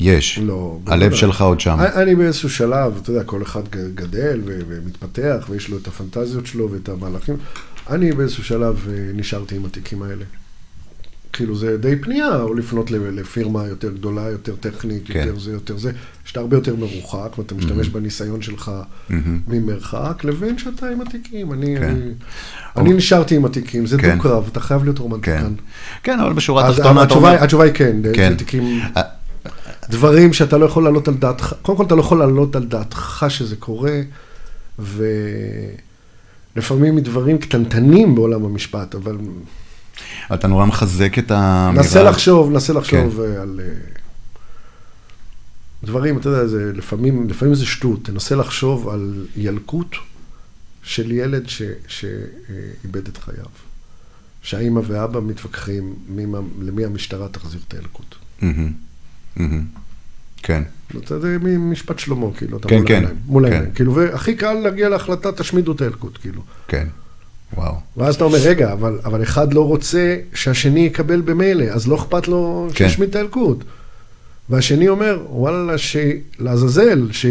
יש, 0.00 0.38
לא. 0.38 0.78
הלב. 0.86 1.14
שלך 1.14 1.42
עוד 1.42 1.60
שם. 1.60 1.76
אני 1.80 2.02
אני 2.02 2.14
באיזשהו 2.14 2.50
שלב, 2.50 2.98
אתה 3.02 3.10
יודע, 3.10 3.24
כל 3.24 3.42
אחד 3.42 3.62
גדל 3.94 4.40
ומתפתח, 4.46 5.46
ויש 5.50 5.68
לו 5.68 5.76
את 5.76 5.86
הפנטזיות 5.88 6.46
שלו 6.46 6.70
ואת 6.70 6.88
המהלכים. 6.88 7.36
אני 7.90 8.12
באיזשהו 8.12 8.44
שלב 8.44 8.88
אה, 8.88 9.10
נשארתי 9.14 9.56
עם 9.56 9.64
התיקים 9.64 10.02
האלה. 10.02 10.24
כאילו 11.32 11.56
זה 11.56 11.76
די 11.78 11.96
פנייה, 11.96 12.36
או 12.42 12.54
לפנות 12.54 12.90
לפירמה 12.90 13.66
יותר 13.66 13.92
גדולה, 13.92 14.22
יותר 14.22 14.54
טכנית, 14.60 15.02
כן. 15.06 15.18
יותר 15.18 15.38
זה, 15.38 15.52
יותר 15.52 15.76
זה, 15.76 15.92
שאתה 16.24 16.40
הרבה 16.40 16.56
יותר 16.56 16.76
מרוחק, 16.76 17.38
ואתה 17.38 17.54
משתמש 17.54 17.88
בניסיון 17.88 18.42
שלך 18.42 18.70
ממרחק, 19.48 20.24
לבין 20.24 20.58
שאתה 20.58 20.88
עם 20.88 21.00
התיקים. 21.00 21.52
אני, 21.52 21.76
כן. 21.78 21.82
אני, 21.82 22.00
אני 22.76 22.92
נשארתי 22.92 23.36
עם 23.36 23.44
התיקים, 23.44 23.86
זה 23.86 23.98
כן. 23.98 24.16
דו-קרב, 24.16 24.48
אתה 24.52 24.60
חייב 24.60 24.84
להיות 24.84 24.96
כן, 24.96 25.02
רומנטיקן. 25.02 25.52
כן, 26.02 26.20
אבל 26.20 26.32
בשורה 26.32 26.68
התחתונה 26.68 27.02
התשובה, 27.02 27.30
אומר... 27.30 27.44
התשובה 27.44 27.64
היא 27.64 27.72
כן, 27.72 27.96
כן. 28.14 28.30
זה 28.30 28.36
תיקים, 28.36 28.80
אה, 28.96 29.02
דברים 29.88 30.32
שאתה 30.32 30.58
לא 30.58 30.66
יכול 30.66 30.82
להעלות 30.82 31.08
על 31.08 31.14
דעתך, 31.14 31.54
קודם 31.62 31.78
כל 31.78 31.84
אתה 31.84 31.94
לא 31.94 32.00
יכול 32.00 32.18
להעלות 32.18 32.56
על 32.56 32.64
דעתך 32.64 33.26
שזה 33.28 33.56
קורה, 33.56 34.00
ולפעמים 34.78 35.76
מדברים 36.96 37.38
קטנטנים 37.38 38.14
בעולם 38.14 38.44
המשפט, 38.44 38.94
אבל 38.94 39.18
אתה 40.34 40.48
נורא 40.48 40.66
מחזק 40.66 41.18
את 41.18 41.30
האמירה. 41.30 41.84
נסה 41.84 42.02
לחשוב, 42.02 42.50
נסה 42.50 42.72
לחשוב 42.72 43.16
כן. 43.16 43.40
על 43.40 43.60
אה, 43.62 43.68
דברים, 45.84 46.18
אתה 46.18 46.28
יודע, 46.28 46.46
זה 46.46 46.72
לפעמים, 46.74 47.28
לפעמים 47.28 47.54
זה 47.54 47.66
שטות, 47.66 48.04
תנסה 48.04 48.36
לחשוב 48.36 48.88
על 48.88 49.26
ילקוט 49.36 49.96
של 50.82 51.10
ילד 51.10 51.48
ש- 51.48 51.62
שאיבד 51.88 53.08
את 53.08 53.16
חייו. 53.16 53.44
שהאימא 54.42 54.80
ואבא 54.86 55.20
מתווכחים 55.20 55.94
מי, 56.08 56.26
למי 56.60 56.84
המשטרה 56.84 57.28
תחזיר 57.28 57.60
את 57.68 57.74
הילקוט. 57.74 58.14
מהמם. 58.42 58.72
כן, 60.42 60.62
אתה 60.98 61.14
יודע, 61.14 61.28
משפט 61.58 61.98
שלמה, 61.98 62.26
כאילו, 62.36 62.56
אתה 62.56 62.68
כן, 62.68 62.76
מול 62.76 62.86
כן, 62.88 62.94
העיניים. 62.94 63.16
מול 63.26 63.46
כן. 63.46 63.52
העיניים. 63.52 63.72
כאילו, 63.74 63.94
והכי 63.94 64.34
קל 64.34 64.52
להגיע 64.52 64.88
להחלטה, 64.88 65.32
תשמידו 65.32 65.72
את 65.72 65.80
הילקוט, 65.80 66.18
כאילו. 66.20 66.42
כן. 66.68 66.86
וואו. 67.54 67.74
ואז 67.96 68.14
אתה 68.14 68.24
אומר, 68.24 68.38
רגע, 68.38 68.72
אבל, 68.72 68.98
אבל 69.04 69.22
אחד 69.22 69.54
לא 69.54 69.66
רוצה 69.66 70.16
שהשני 70.34 70.80
יקבל 70.80 71.20
במילא, 71.20 71.64
אז 71.64 71.88
לא 71.88 71.96
אכפת 71.96 72.28
לו 72.28 72.68
כן. 72.74 72.88
שישמיד 72.88 73.08
את 73.08 73.16
הילקוט. 73.16 73.64
והשני 74.50 74.88
אומר, 74.88 75.18
וואלה, 75.30 75.78
ש... 75.78 75.96
לעזאזל, 76.38 77.08
ש... 77.12 77.26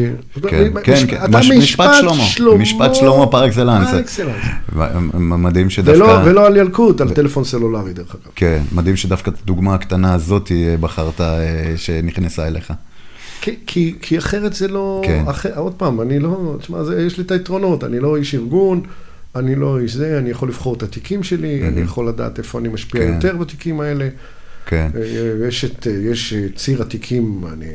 כן, 0.47 0.71
כן, 0.83 1.07
כן. 1.07 1.31
משפט 1.57 1.91
שלמה. 1.99 2.55
משפט 2.57 2.95
שלמה 2.95 3.27
פר 3.27 3.47
אקסלנס. 3.47 3.89
פר 3.89 3.99
אקסלנס. 3.99 4.43
ו- 4.75 5.19
מדהים 5.19 5.69
שדווקא... 5.69 6.21
ולא, 6.25 6.47
על 6.47 6.57
ילקוט, 6.57 7.01
על 7.01 7.09
טלפון 7.09 7.43
סלולרי, 7.43 7.93
דרך 7.93 8.15
אגב. 8.15 8.31
כן, 8.35 8.61
מדהים 8.71 8.95
שדווקא 8.95 9.29
את 9.29 9.35
הדוגמה 9.43 9.75
הקטנה 9.75 10.13
הזאת 10.13 10.51
אה, 10.51 10.75
בחרת 10.79 11.21
אה, 11.21 11.73
שנכנסה 11.75 12.47
אליך. 12.47 12.73
כי, 13.41 13.55
כי, 13.67 13.95
כי 14.01 14.17
אחרת 14.17 14.53
זה 14.53 14.67
לא... 14.67 15.01
כן. 15.05 15.23
אחר, 15.27 15.59
עוד 15.59 15.73
פעם, 15.73 16.01
אני 16.01 16.19
לא... 16.19 16.55
תשמע, 16.59 16.77
יש 17.07 17.17
לי 17.17 17.23
את 17.23 17.31
היתרונות, 17.31 17.83
אני 17.83 17.99
לא 17.99 18.17
איש 18.17 18.35
ארגון, 18.35 18.81
אני 19.35 19.55
לא 19.55 19.79
איש 19.79 19.93
זה, 19.93 20.17
אני 20.17 20.29
יכול 20.29 20.49
לבחור 20.49 20.73
את 20.73 20.83
התיקים 20.83 21.23
שלי, 21.23 21.67
אני 21.67 21.81
יכול 21.81 22.07
לדעת 22.07 22.37
איפה 22.37 22.59
אני 22.59 22.69
משפיע 22.69 23.01
כן. 23.01 23.13
יותר 23.13 23.37
בתיקים 23.37 23.81
האלה. 23.81 24.07
כן, 24.69 24.89
אה, 24.95 25.47
יש, 25.47 25.65
את, 25.65 25.85
יש 25.85 26.33
אה, 26.33 26.47
ציר 26.55 26.81
התיקים, 26.81 27.43
אני 27.53 27.73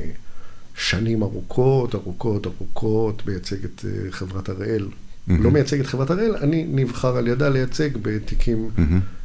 שנים 0.76 1.22
ארוכות, 1.22 1.94
ארוכות, 1.94 2.46
ארוכות, 2.46 3.26
מייצג 3.26 3.64
את 3.64 3.84
אה, 3.88 4.10
חברת 4.10 4.48
הראל. 4.48 4.88
לא 5.28 5.50
מייצג 5.50 5.80
את 5.80 5.86
חברת 5.86 6.10
הראל, 6.10 6.36
אני 6.36 6.64
נבחר 6.68 7.16
על 7.16 7.28
ידה 7.28 7.48
לייצג 7.48 7.88
בתיקים 8.02 8.70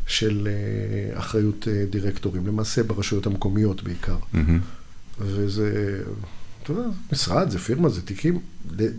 של 0.08 0.48
אה, 0.48 1.20
אחריות 1.20 1.68
אה, 1.72 1.86
דירקטורים, 1.90 2.48
למעשה 2.48 2.84
ברשויות 2.84 3.26
המקומיות 3.26 3.84
בעיקר. 3.84 4.18
מהמם. 4.34 4.60
וזה, 5.20 6.00
אתה 6.64 6.72
יודע, 6.72 6.84
משרד, 7.12 7.50
זה 7.50 7.60
פירמה, 7.60 7.90
זה 7.90 8.02
תיקים. 8.02 8.40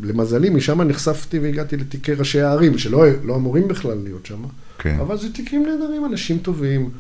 למזלי, 0.03 0.51
משם 0.51 0.83
נחשפתי 0.83 1.39
והגעתי 1.39 1.77
לתיקי 1.77 2.13
ראשי 2.13 2.41
הערים, 2.41 2.79
שלא 2.79 3.05
לא 3.25 3.37
אמורים 3.37 3.69
בכלל 3.69 3.99
להיות 4.05 4.27
שם. 4.27 4.43
כן. 4.79 4.97
אבל 5.01 5.19
זה 5.19 5.33
תיקים 5.33 5.67
נהדרים, 5.67 6.05
אנשים 6.05 6.39
טובים. 6.39 6.91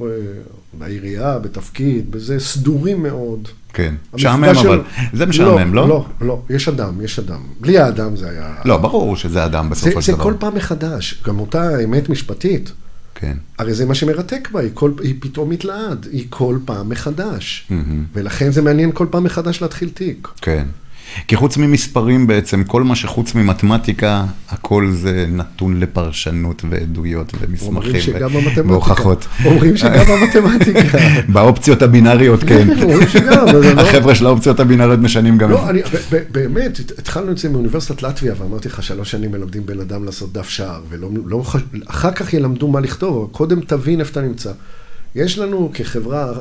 אה, 0.00 0.06
בעירייה, 0.78 1.38
בתפקיד, 1.38 2.10
בזה, 2.10 2.40
סדורים 2.40 3.02
מאוד. 3.02 3.48
כן. 3.72 3.94
משעמם 4.14 4.54
של- 4.54 4.68
אבל. 4.68 4.80
זה 5.12 5.26
משעמם, 5.26 5.74
לא? 5.74 5.88
לא, 5.88 6.06
לא, 6.20 6.42
יש 6.50 6.68
אדם, 6.68 7.00
יש 7.04 7.18
אדם. 7.18 7.40
בלי 7.60 7.78
האדם 7.78 8.16
זה 8.16 8.30
היה... 8.30 8.54
לא, 8.64 8.76
ברור 8.76 9.16
שזה 9.16 9.44
אדם 9.44 9.64
זה, 9.64 9.70
בסופו 9.70 10.00
זה 10.00 10.06
של 10.06 10.12
דבר. 10.12 10.22
כל 10.24 10.34
פעם 10.38 10.54
מחדש. 10.54 11.22
גם 11.26 11.40
אותה 11.40 11.84
אמת 11.84 12.08
משפטית, 12.08 12.72
כן. 13.14 13.36
הרי 13.58 13.74
זה 13.74 13.86
מה 13.86 13.94
שמרתק 13.94 14.48
בה, 14.52 14.60
היא, 14.60 14.70
כל, 14.74 14.92
היא 15.02 15.14
פתאום 15.20 15.50
מתלעד, 15.50 16.06
היא 16.12 16.26
כל 16.30 16.58
פעם 16.64 16.88
מחדש. 16.88 17.66
מהמם. 17.70 18.04
ולכן 18.14 18.50
זה 18.52 18.62
מעניין 18.62 18.90
כל 18.92 19.06
פעם 19.10 19.24
מחדש 19.24 19.62
להתחיל 19.62 19.88
תיק. 19.88 20.28
כן. 20.40 20.66
כי 21.28 21.36
חוץ 21.36 21.56
ממספרים 21.56 22.26
בעצם, 22.26 22.64
כל 22.64 22.82
מה 22.82 22.96
שחוץ 22.96 23.34
ממתמטיקה, 23.34 24.24
הכל 24.48 24.90
זה 24.92 25.26
נתון 25.28 25.80
לפרשנות 25.80 26.62
ועדויות 26.70 27.32
אומרים 27.34 27.50
ומסמכים 27.50 28.00
שגם 28.00 28.26
ו- 28.26 28.40
במתמטיקה. 28.40 28.66
והוכחות. 28.68 29.26
אומרים 29.44 29.76
שגם 29.76 30.04
במתמטיקה. 30.12 30.98
באופציות 31.28 31.82
הבינאריות, 31.82 32.42
כן. 32.44 32.68
אומרים 32.82 33.08
שגם, 33.08 33.46
לא... 33.46 33.80
החבר'ה 33.80 34.14
של 34.14 34.26
האופציות 34.26 34.60
הבינאריות 34.60 35.00
משנים 35.00 35.38
גם 35.38 35.50
לא. 35.50 35.70
אני, 35.70 35.80
באמת, 36.32 36.78
הת- 36.80 36.98
התחלנו 36.98 37.30
את 37.32 37.38
זה 37.38 37.48
מאוניברסיטת 37.48 38.02
לטביה, 38.02 38.34
ואמרתי 38.38 38.68
לך, 38.68 38.82
שלוש 38.82 39.10
שנים 39.10 39.30
מלמדים 39.30 39.66
בן 39.66 39.80
אדם 39.80 40.04
לעשות 40.04 40.32
דף 40.32 40.48
שער, 40.48 40.80
ולא, 40.88 41.08
לא, 41.26 41.42
כך 42.10 42.34
ילמדו 42.34 42.68
מה 42.68 42.80
לכתוב, 42.80 43.16
אבל 43.16 43.32
קודם 43.32 43.60
תבין 43.60 44.00
איפה 44.00 44.10
אתה 44.12 44.20
נמצא. 44.20 44.50
יש 45.14 45.38
לנו 45.38 45.70
כחברה 45.74 46.32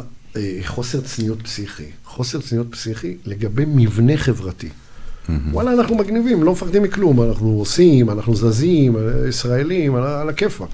חוסר 0.66 1.02
צניעות 1.02 1.42
פסיכי, 1.42 1.84
חוסר 2.06 2.42
צניעות 2.42 2.68
פסיכי 2.72 3.18
לגבי 3.26 3.64
מבנה 3.68 4.18
חברתי. 4.18 4.70
וואלה, 5.52 5.74
אנחנו 5.74 5.96
מגניבים, 5.96 6.44
לא 6.44 6.52
מפחדים 6.52 6.84
מכלום, 6.84 7.22
אנחנו 7.22 7.48
עושים, 7.48 8.10
אנחנו 8.10 8.36
זזים, 8.36 8.98
אה, 8.98 9.28
ישראלים, 9.30 9.96
על, 9.96 10.04
על 10.04 10.30
הכיפאק, 10.30 10.70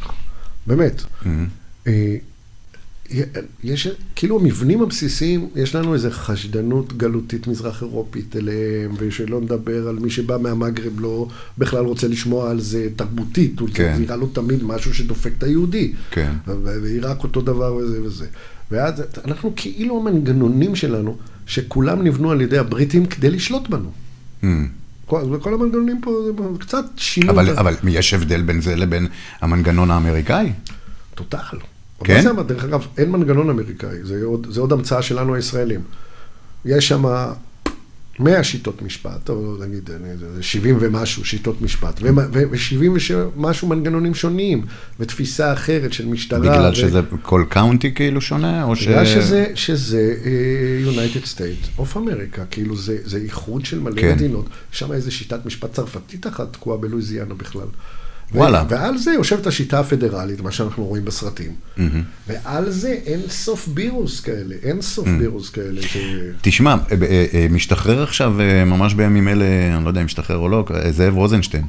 באמת. 0.67 1.01
אה, 1.87 2.15
יש, 3.63 3.87
כאילו 4.15 4.39
המבנים 4.39 4.81
הבסיסיים, 4.81 5.49
יש 5.55 5.75
לנו 5.75 5.93
איזו 5.93 6.09
חשדנות 6.11 6.97
גלותית 6.97 7.47
מזרח 7.47 7.81
אירופית 7.81 8.35
אליהם, 8.35 8.91
ושלא 8.97 9.41
נדבר 9.41 9.87
על 9.87 9.95
מי 9.95 10.09
שבא 10.09 10.37
מהמגרב 10.37 10.99
לא 10.99 11.27
בכלל 11.57 11.85
רוצה 11.85 12.07
לשמוע 12.07 12.49
על 12.49 12.59
זה 12.59 12.87
תרבותית, 12.95 13.59
כן. 13.73 13.93
זה 13.95 14.01
נראה 14.01 14.15
לו 14.15 14.27
תמיד 14.27 14.63
משהו 14.63 14.93
שדופק 14.93 15.31
את 15.37 15.43
היהודי. 15.43 15.93
כן. 16.11 16.31
ועיראק 16.63 17.23
אותו 17.23 17.41
דבר 17.41 17.75
וזה 17.75 18.01
וזה. 18.03 18.25
ואז 18.71 19.03
אנחנו 19.25 19.53
כאילו 19.55 19.97
המנגנונים 19.97 20.75
שלנו, 20.75 21.17
שכולם 21.45 22.03
נבנו 22.03 22.31
על 22.31 22.41
ידי 22.41 22.57
הבריטים 22.57 23.05
כדי 23.05 23.29
לשלוט 23.29 23.69
בנו. 23.69 23.91
אמ. 24.43 24.67
כל, 25.05 25.21
וכל 25.31 25.53
המנגנונים 25.53 26.01
פה, 26.01 26.11
זה 26.25 26.59
קצת 26.59 26.85
שינו. 26.97 27.31
אבל, 27.31 27.53
את 27.53 27.57
אבל 27.57 27.75
יש 27.87 28.13
הבדל 28.13 28.41
בין 28.41 28.61
זה 28.61 28.75
לבין 28.75 29.07
המנגנון 29.41 29.91
האמריקאי? 29.91 30.51
טוטל. 31.15 31.57
כן? 32.03 32.21
זה, 32.21 32.43
דרך 32.47 32.63
אגב, 32.63 32.87
אין 32.97 33.11
מנגנון 33.11 33.49
אמריקאי, 33.49 34.03
זה 34.03 34.21
עוד, 34.23 34.47
זה 34.49 34.61
עוד 34.61 34.71
המצאה 34.71 35.01
שלנו 35.01 35.35
הישראלים. 35.35 35.81
יש 36.65 36.87
שם 36.87 37.05
100 38.19 38.43
שיטות 38.43 38.81
משפט, 38.81 39.29
או 39.29 39.57
נגיד 39.59 39.89
אני- 39.91 40.17
זה- 40.17 40.35
זה 40.35 40.43
70 40.43 40.77
ומשהו 40.79 41.25
שיטות 41.25 41.61
משפט, 41.61 41.99
ו-70 42.01 42.75
ומשהו 43.35 43.67
מנגנונים 43.67 44.13
שונים, 44.15 44.65
ותפיסה 44.99 45.53
אחרת 45.53 45.93
של 45.93 46.05
משטרה. 46.07 46.39
בגלל 46.39 46.71
ו- 46.71 46.75
שזה 46.75 46.99
כל 47.21 47.45
קאונטי 47.49 47.91
כאילו 47.95 48.21
שונה, 48.21 48.63
או 48.63 48.75
ש... 48.75 48.87
בגלל 48.87 49.05
שזה, 49.05 49.45
שזה 49.55 50.15
אה, 50.25 50.91
United 50.91 51.25
States 51.25 51.79
of 51.79 51.95
America, 51.97 52.39
כאילו 52.51 52.77
זה, 52.77 52.97
זה 53.05 53.17
איחוד 53.17 53.65
של 53.65 53.79
מלא 53.79 54.01
כן. 54.01 54.11
מדינות, 54.15 54.45
שם 54.71 54.91
איזה 54.91 55.11
שיטת 55.11 55.45
משפט 55.45 55.73
צרפתית 55.73 56.27
אחת 56.27 56.53
תקועה 56.53 56.77
בלואיזיאנה 56.77 57.33
בכלל. 57.33 57.67
וואלה. 58.35 58.63
ועל 58.69 58.97
זה 58.97 59.11
יושבת 59.11 59.47
השיטה 59.47 59.79
הפדרלית, 59.79 60.41
מה 60.41 60.51
שאנחנו 60.51 60.85
רואים 60.85 61.05
בסרטים. 61.05 61.51
מהמם. 61.77 62.01
ועל 62.27 62.69
זה 62.71 62.97
אין 63.05 63.19
סוף 63.29 63.67
בירוס 63.67 64.19
כאלה, 64.19 64.55
אין 64.63 64.81
סוף 64.81 65.07
Mm. 65.07 65.11
בירוס 65.19 65.49
כאלה. 65.49 65.81
ש... 65.81 65.97
תשמע, 66.41 66.71
אה, 66.71 66.77
אה, 67.09 67.25
אה, 67.33 67.47
משתחרר 67.49 68.03
עכשיו, 68.03 68.33
ממש 68.65 68.93
בימים 68.93 69.27
אלה, 69.27 69.45
אני 69.75 69.83
לא 69.83 69.89
יודע 69.89 69.99
אם 70.01 70.05
משתחרר 70.05 70.37
או 70.37 70.49
לא, 70.49 70.65
זאב 70.91 71.13
רוזנשטיין. 71.15 71.63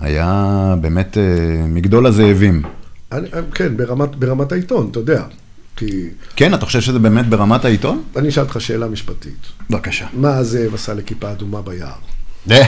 היה 0.00 0.74
באמת 0.80 1.16
מגדול 1.68 2.06
הזאבים. 2.06 2.62
אני, 3.12 3.28
כן, 3.54 3.76
ברמת, 3.76 4.16
ברמת 4.16 4.52
העיתון, 4.52 4.88
אתה 4.90 4.98
יודע. 4.98 5.22
כי 5.76 6.04
כן, 6.36 6.54
אתה 6.54 6.66
חושב 6.66 6.80
שזה 6.80 6.98
באמת 6.98 7.26
ברמת 7.28 7.64
העיתון? 7.64 8.02
אני 8.16 8.28
אשאל 8.28 8.42
אותך 8.44 8.60
שאלה 8.60 8.88
משפטית. 8.88 9.46
בבקשה. 9.70 10.06
מה 10.12 10.36
הזאב 10.36 10.74
עשה 10.74 10.94
לכיפה 10.94 11.32
אדומה 11.32 11.62
ביער? 11.62 11.92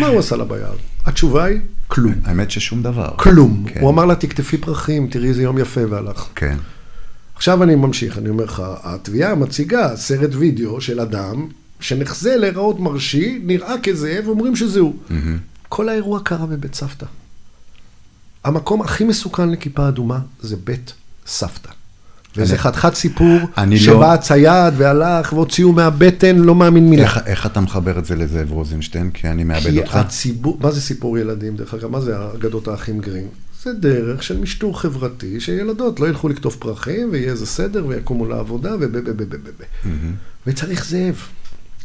מה 0.00 0.06
הוא 0.06 0.18
עשה 0.18 0.36
לה 0.36 0.44
ביער? 0.44 0.74
התשובה 1.06 1.44
היא, 1.44 1.60
כלום. 1.88 2.14
האמת 2.24 2.50
ששום 2.50 2.82
דבר. 2.82 3.14
כלום. 3.16 3.64
כן. 3.68 3.80
הוא 3.80 3.90
אמר 3.90 4.04
לה, 4.04 4.14
תקטפי 4.14 4.58
פרחים, 4.58 5.06
תראי 5.06 5.28
איזה 5.28 5.42
יום 5.42 5.58
יפה, 5.58 5.80
והלך. 5.90 6.26
כן. 6.34 6.56
עכשיו 7.34 7.62
אני 7.62 7.74
ממשיך, 7.74 8.18
אני 8.18 8.28
אומר 8.28 8.44
לך, 8.44 8.62
התביעה 8.82 9.34
מציגה 9.34 9.96
סרט 9.96 10.30
וידאו 10.34 10.80
של 10.80 11.00
אדם 11.00 11.48
שנחזה 11.80 12.36
להיראות 12.36 12.80
מרשי, 12.80 13.40
נראה 13.44 13.74
כזאב, 13.82 14.24
אומרים 14.28 14.56
שזה 14.56 14.80
הוא. 14.80 14.94
כל 15.68 15.88
האירוע 15.88 16.20
קרה 16.24 16.46
בבית 16.46 16.74
סבתא. 16.74 17.06
המקום 18.44 18.82
הכי 18.82 19.04
מסוכן 19.04 19.50
לכיפה 19.50 19.88
אדומה 19.88 20.18
זה 20.40 20.56
בית 20.64 20.92
סבתא. 21.26 21.70
וזה 22.36 22.58
חתיכת 22.58 22.94
סיפור 22.94 23.38
לא- 23.66 23.76
שבא 23.76 24.16
צייד 24.16 24.74
והלך 24.76 25.32
והוציאו 25.32 25.72
מהבטן, 25.72 26.36
לא 26.36 26.54
מאמין 26.54 26.90
מילה. 26.90 27.02
איך, 27.02 27.18
איך 27.26 27.46
אתה 27.46 27.60
מחבר 27.60 27.98
את 27.98 28.04
זה 28.04 28.16
לזאב 28.16 28.52
רוזנשטיין? 28.52 29.10
כי 29.10 29.28
אני 29.28 29.44
מאבד 29.44 29.70
כי 29.70 29.78
אותך. 29.78 29.96
הציבור, 29.96 30.58
מה 30.60 30.70
זה 30.70 30.80
סיפור 30.80 31.18
ילדים, 31.18 31.56
דרך 31.56 31.74
אגב? 31.74 31.90
מה 31.90 32.00
זה 32.00 32.16
אגדות 32.34 32.68
האחים 32.68 33.00
גרין? 33.00 33.26
זה 33.62 33.72
דרך 33.72 34.22
של 34.22 34.38
משטור 34.38 34.80
חברתי, 34.80 35.40
שילדות 35.40 36.00
לא 36.00 36.06
ילכו 36.06 36.28
לקטוף 36.28 36.56
פרחים, 36.56 37.08
ויהיה 37.12 37.30
איזה 37.30 37.46
סדר, 37.46 37.86
ויקומו 37.86 38.26
לעבודה, 38.26 38.74
וב... 38.74 38.84
ב... 38.84 38.98
ב... 38.98 39.22
ב... 39.22 39.34
ב... 39.34 39.48
ב... 39.48 39.88
וצריך 40.46 40.86
זאב. 40.86 41.16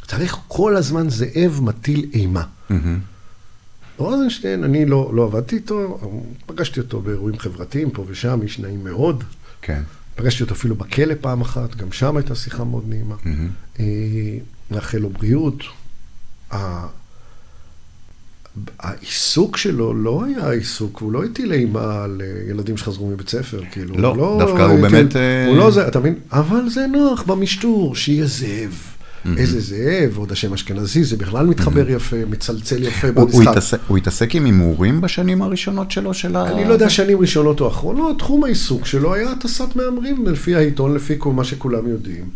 צריך 0.08 0.38
כל 0.48 0.76
הזמן 0.76 1.10
זאב 1.10 1.60
מטיל 1.62 2.06
אימה. 2.14 2.44
מהמם. 2.70 3.00
רוזנשטיין, 3.98 4.64
אני 4.64 4.86
לא, 4.86 5.12
לא 5.14 5.24
עבדתי 5.24 5.56
איתו, 5.56 6.00
פגשתי 6.46 6.80
אותו 6.80 7.02
באירועים 7.02 7.40
חברתיים 7.40 7.90
פה 7.90 8.06
ושם, 8.08 8.40
איש 8.42 8.60
נעים 8.60 8.84
מאוד. 8.84 9.24
כן. 9.62 9.82
פגשתי 10.18 10.44
אותו 10.44 10.54
אפילו 10.54 10.76
בכלא 10.76 11.14
פעם 11.22 11.42
אחת, 11.42 11.76
גם 11.76 11.92
שם 11.92 12.18
הייתה 12.18 12.36
שיחה 12.36 12.64
מאוד 12.64 12.84
נעימה. 12.88 13.16
מהמם. 13.26 13.50
אה, 13.80 13.86
לאחל 14.72 14.98
לו 14.98 15.10
בריאות. 15.10 15.64
העיסוק 18.80 19.58
שלו 19.58 19.94
לא 19.94 20.24
היה 20.26 20.52
עיסוק, 20.52 21.00
הוא 21.00 21.12
לא 21.12 21.24
הטיל 21.24 21.54
אימה 21.54 22.04
על 22.04 22.22
אה, 22.22 22.50
ילדים 22.50 22.78
שחזרו 22.78 23.08
מבית 23.10 23.30
ספר, 23.30 23.62
כאילו. 23.72 23.98
לא, 23.98 24.08
הוא 24.08 24.40
דווקא 24.40 24.62
הוא 24.62 24.80
באמת, 24.80 25.16
אה, 25.16 25.48
הוא 25.48 25.58
לא 25.58 25.72
זה, 25.72 25.88
אתה 25.88 26.00
מבין? 26.00 26.16
אבל 26.32 26.70
זה 26.70 26.88
נוח 26.88 27.24
במשטור, 27.24 27.96
שיהיה 27.96 28.26
זאב. 28.26 28.97
איזה 29.38 29.60
זאב, 29.60 30.18
עוד 30.18 30.32
השם 30.32 30.54
אשכנזי, 30.54 31.04
זה 31.04 31.18
בכלל 31.18 31.46
מתחבר 31.46 31.90
יפה, 31.90 32.16
מצלצל 32.30 32.84
יפה 32.84 33.12
במשחק. 33.12 33.80
הוא 33.88 33.98
התעסק 33.98 34.36
עם 34.36 34.46
הימורים 34.46 35.02
בשנים 35.02 35.42
הראשונות 35.42 35.92
שלו, 35.92 36.14
של 36.14 36.36
ה... 36.36 36.52
אני 36.52 36.66
לא 36.66 36.74
יודע 36.74 36.90
שנים 36.90 37.20
ראשונות 37.20 37.62
או 37.62 37.68
אחרונות, 37.68 38.20
תחום 38.20 38.44
העיסוק 38.44 38.86
שלו 38.86 39.14
היה 39.14 39.32
הטסת 39.32 39.76
מהמרים 39.76 40.28
לפי 40.28 40.56
העיתון, 40.56 40.96
לפי 40.96 41.16
כל 41.18 41.32
מה 41.32 41.44
שכולם 41.44 41.88
יודעים. 41.88 42.30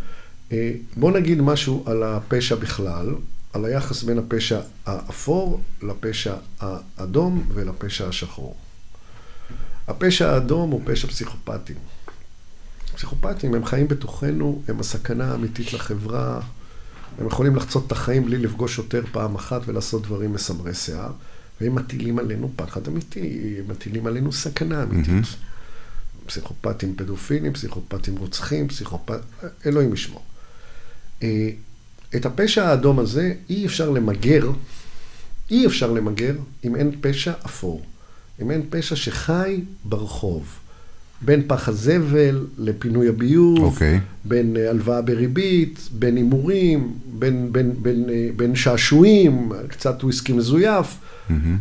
אה, 0.51 0.71
בוא 0.97 1.11
נגיד 1.11 1.41
משהו 1.41 1.83
על 1.85 2.03
הפשע 2.03 2.55
בכלל, 2.55 3.07
על 3.53 3.65
היחס 3.65 4.03
בין 4.03 4.17
הפשע 4.17 4.59
האפור 4.85 5.61
לפשע 5.83 6.33
האדום 6.59 7.43
ולפשע 7.53 8.07
השחור. 8.07 8.55
הפשע 9.87 10.33
האדום 10.33 10.71
הוא 10.71 10.81
פשע 10.85 11.07
פסיכופטי. 11.07 11.73
פסיכופטים, 12.95 13.53
הם 13.53 13.65
חיים 13.65 13.87
בתוכנו, 13.87 14.61
הם 14.67 14.79
הסכנה 14.79 15.31
האמיתית 15.31 15.73
לחברה, 15.73 16.39
הם 17.19 17.27
יכולים 17.27 17.55
לחצות 17.55 17.87
את 17.87 17.91
החיים 17.91 18.25
בלי 18.25 18.37
לפגוש 18.37 18.75
שוטר 18.75 19.03
פעם 19.11 19.35
אחת 19.35 19.61
ולעשות 19.65 20.03
דברים 20.03 20.33
מסמרי 20.33 20.73
שיער, 20.73 21.11
והם 21.61 21.75
מטילים 21.75 22.19
עלינו 22.19 22.51
פחד 22.55 22.87
אמיתי, 22.87 23.57
מטילים 23.67 24.07
עלינו 24.07 24.31
סכנה 24.31 24.83
אמיתית. 24.83 25.25
פסיכופטים 26.25 26.95
פדופילים, 26.95 27.53
פסיכופטים 27.53 28.17
רוצחים, 28.17 28.67
פסיכופט... 28.67 29.21
אלוהים 29.65 29.93
ישמור. 29.93 30.23
אה, 31.23 31.49
את 32.15 32.25
הפשע 32.25 32.67
האדום 32.67 32.99
הזה 32.99 33.33
אי 33.49 33.65
אפשר 33.65 33.89
למגר, 33.89 34.51
אי 35.51 35.65
אפשר 35.65 35.91
למגר 35.91 36.35
אם 36.63 36.75
אין 36.75 36.91
פשע 37.01 37.33
אפור. 37.45 37.85
אם 38.41 38.51
אין 38.51 38.61
פשע 38.69 38.95
שחי 38.95 39.61
ברחוב. 39.85 40.59
בין 41.21 41.41
פח 41.47 41.69
הזבל 41.69 42.45
לפינוי 42.57 43.07
הביוב, 43.07 43.59
אוקיי. 43.59 43.99
בין 44.25 44.57
אה, 44.57 44.69
הלוואה 44.69 45.01
בריבית, 45.01 45.89
בין 45.91 46.15
הימורים, 46.15 46.93
בין, 47.19 47.47
בין, 47.51 47.73
בין, 47.81 48.09
אה, 48.09 48.29
בין 48.35 48.55
שעשועים, 48.55 49.51
קצת 49.67 50.03
וויסקי 50.03 50.33
מזויף, 50.33 50.97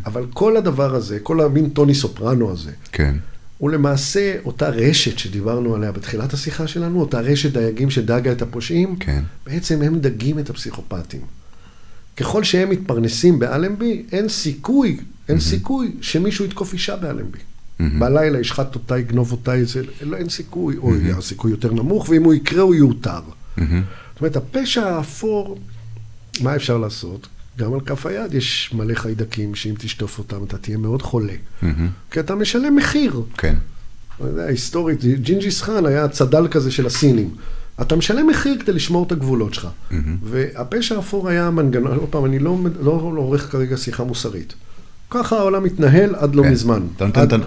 אבל 0.07 0.27
כל 0.33 0.57
הדבר 0.57 0.95
הזה, 0.95 1.19
כל 1.19 1.41
המין 1.41 1.69
טוני 1.71 1.95
סופרנו 1.95 2.51
הזה, 2.51 2.71
כן. 2.93 3.15
הוא 3.59 3.71
למעשה 3.71 4.37
אותה 4.45 4.69
רשת 4.69 5.19
שדיברנו 5.19 5.75
עליה 5.75 5.93
בתחילת 5.93 6.33
השיחה 6.33 6.67
שלנו, 6.67 7.01
אותה 7.01 7.21
רשת 7.21 7.53
דייגים 7.53 7.91
שדגה 7.91 8.33
את 8.33 8.43
הפושעים, 8.43 8.97
כן. 8.97 9.23
בעצם 9.47 9.83
הם 9.83 9.99
דגים 9.99 10.39
את 10.39 10.51
הפסיכופטים. 10.51 11.21
ככל 12.17 12.45
שהם 12.45 12.71
מתפרנסים 12.71 13.39
באלנבי, 13.39 14.03
אין 14.13 14.29
סיכוי, 14.29 14.97
אין 15.29 15.41
סיכוי 15.41 15.93
שמישהו 16.01 16.45
יתקוף 16.45 16.73
אישה 16.73 16.97
באלנבי. 16.97 17.39
בלילה 17.99 18.41
ישחט 18.41 18.75
אותה, 18.75 18.99
יגנוב 18.99 19.33
אותה, 19.33 19.65
זה, 19.65 19.83
לא, 20.03 20.17
אין 20.17 20.29
סיכוי, 20.29 20.77
או 20.77 20.93
הסיכוי 21.19 21.51
יותר 21.51 21.73
נמוך, 21.73 22.09
ואם 22.09 22.25
הוא 22.25 22.35
יקרה 22.35 22.63
הוא 22.63 22.75
יאותר. 22.75 23.21
זאת 23.57 24.21
אומרת, 24.21 24.37
הפשע 24.37 24.87
האפור, 24.89 25.59
מה 26.41 26.57
אפשר 26.57 26.79
לעשות? 26.79 27.27
גם 27.59 27.75
על 27.75 27.81
כף 27.81 28.07
היד 28.07 28.35
יש 28.35 28.71
מלא 28.75 28.95
חיידקים 28.95 29.55
שאם 29.55 29.75
תשטוף 29.79 30.19
אותם 30.19 30.45
אתה 30.45 30.59
תהיה 30.59 30.77
מאוד 30.77 31.03
חולה. 31.03 31.33
כי 32.11 32.21
אתה 32.21 32.35
משלם 32.35 32.77
מחיר. 32.77 33.23
כן. 33.39 33.55
אתה 34.17 34.29
יודע, 34.29 34.45
היסטורית, 34.45 35.05
ג'ינג'יס 35.05 35.63
חאן 35.63 35.87
היה 35.87 36.09
צד"ל 36.09 36.49
כזה 36.51 36.71
של 36.71 36.87
הסינים. 36.87 37.31
אתה 37.81 37.97
משלם 37.97 38.27
מחיר 38.27 38.59
כדי 38.61 38.73
לשמור 38.73 39.07
את 39.07 39.13
הגבולות 39.13 39.55
שלך. 39.55 39.69
והפשע 40.23 40.97
האפור 40.97 41.29
היה 41.29 41.51
מנגנון, 41.51 41.99
עוד 41.99 42.09
פעם, 42.09 42.25
אני 42.25 42.39
לא, 42.39 42.59
לא, 42.81 43.13
לא 43.17 43.21
עורך 43.21 43.53
כרגע 43.53 43.77
שיחה 43.77 44.05
מוסרית. 44.05 44.55
ככה 45.11 45.37
העולם 45.39 45.65
מתנהל 45.65 46.15
עד 46.15 46.35
לא 46.35 46.43
כן. 46.43 46.51
מזמן. 46.53 46.87
אתה 46.97 47.07
נותן 47.07 47.21
עד- 47.21 47.33
את 47.33 47.41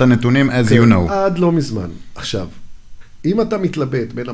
לא 0.00 0.04
הנתונים 0.04 0.50
as 0.50 0.68
כן, 0.68 0.82
you 0.82 0.92
know. 0.92 1.12
עד 1.12 1.38
לא 1.38 1.52
מזמן. 1.52 1.88
עכשיו, 2.14 2.46
אם 3.24 3.40
אתה 3.40 3.58
מתלבט 3.58 4.12
בין 4.12 4.26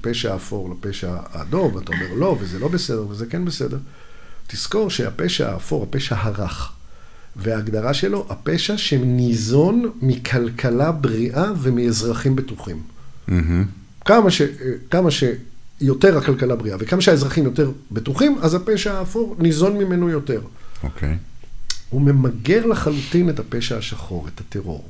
הפשע 0.00 0.32
האפור 0.32 0.70
לפשע 0.70 1.16
האדום, 1.32 1.74
ואתה 1.74 1.92
אומר 1.92 2.14
לא, 2.16 2.36
וזה 2.40 2.58
לא 2.58 2.68
בסדר, 2.68 3.08
וזה 3.08 3.26
כן 3.26 3.44
בסדר, 3.44 3.78
תזכור 4.46 4.90
שהפשע 4.90 5.52
האפור, 5.52 5.82
הפשע 5.82 6.16
הרך, 6.18 6.72
וההגדרה 7.36 7.94
שלו, 7.94 8.26
הפשע 8.28 8.76
שניזון 8.76 9.90
מכלכלה 10.02 10.92
בריאה 10.92 11.44
ומאזרחים 11.58 12.36
בטוחים. 12.36 12.80
כמה, 14.04 14.30
ש, 14.30 14.42
כמה 14.90 15.08
שיותר 15.10 16.18
הכלכלה 16.18 16.56
בריאה 16.56 16.76
וכמה 16.80 17.00
שהאזרחים 17.00 17.44
יותר 17.44 17.70
בטוחים, 17.92 18.36
אז 18.42 18.54
הפשע 18.54 18.98
האפור 18.98 19.36
ניזון 19.38 19.76
ממנו 19.78 20.08
יותר. 20.10 20.40
אוקיי. 20.82 21.16
הוא 21.90 22.00
ממגר 22.00 22.66
לחלוטין 22.66 23.30
את 23.30 23.38
הפשע 23.38 23.76
השחור, 23.76 24.28
את 24.28 24.40
הטרור, 24.40 24.88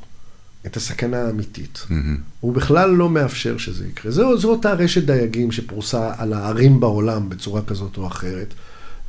את 0.66 0.76
הסכנה 0.76 1.26
האמיתית. 1.26 1.86
מהמם. 1.90 2.16
הוא 2.40 2.54
בכלל 2.54 2.90
לא 2.90 3.10
מאפשר 3.10 3.58
שזה 3.58 3.86
יקרה. 3.86 4.12
זו, 4.12 4.38
זו 4.38 4.50
אותה 4.50 4.72
רשת 4.72 5.02
דייגים 5.02 5.52
שפרוסה 5.52 6.12
על 6.18 6.32
הערים 6.32 6.80
בעולם 6.80 7.28
בצורה 7.28 7.62
כזאת 7.62 7.96
או 7.96 8.06
אחרת, 8.06 8.54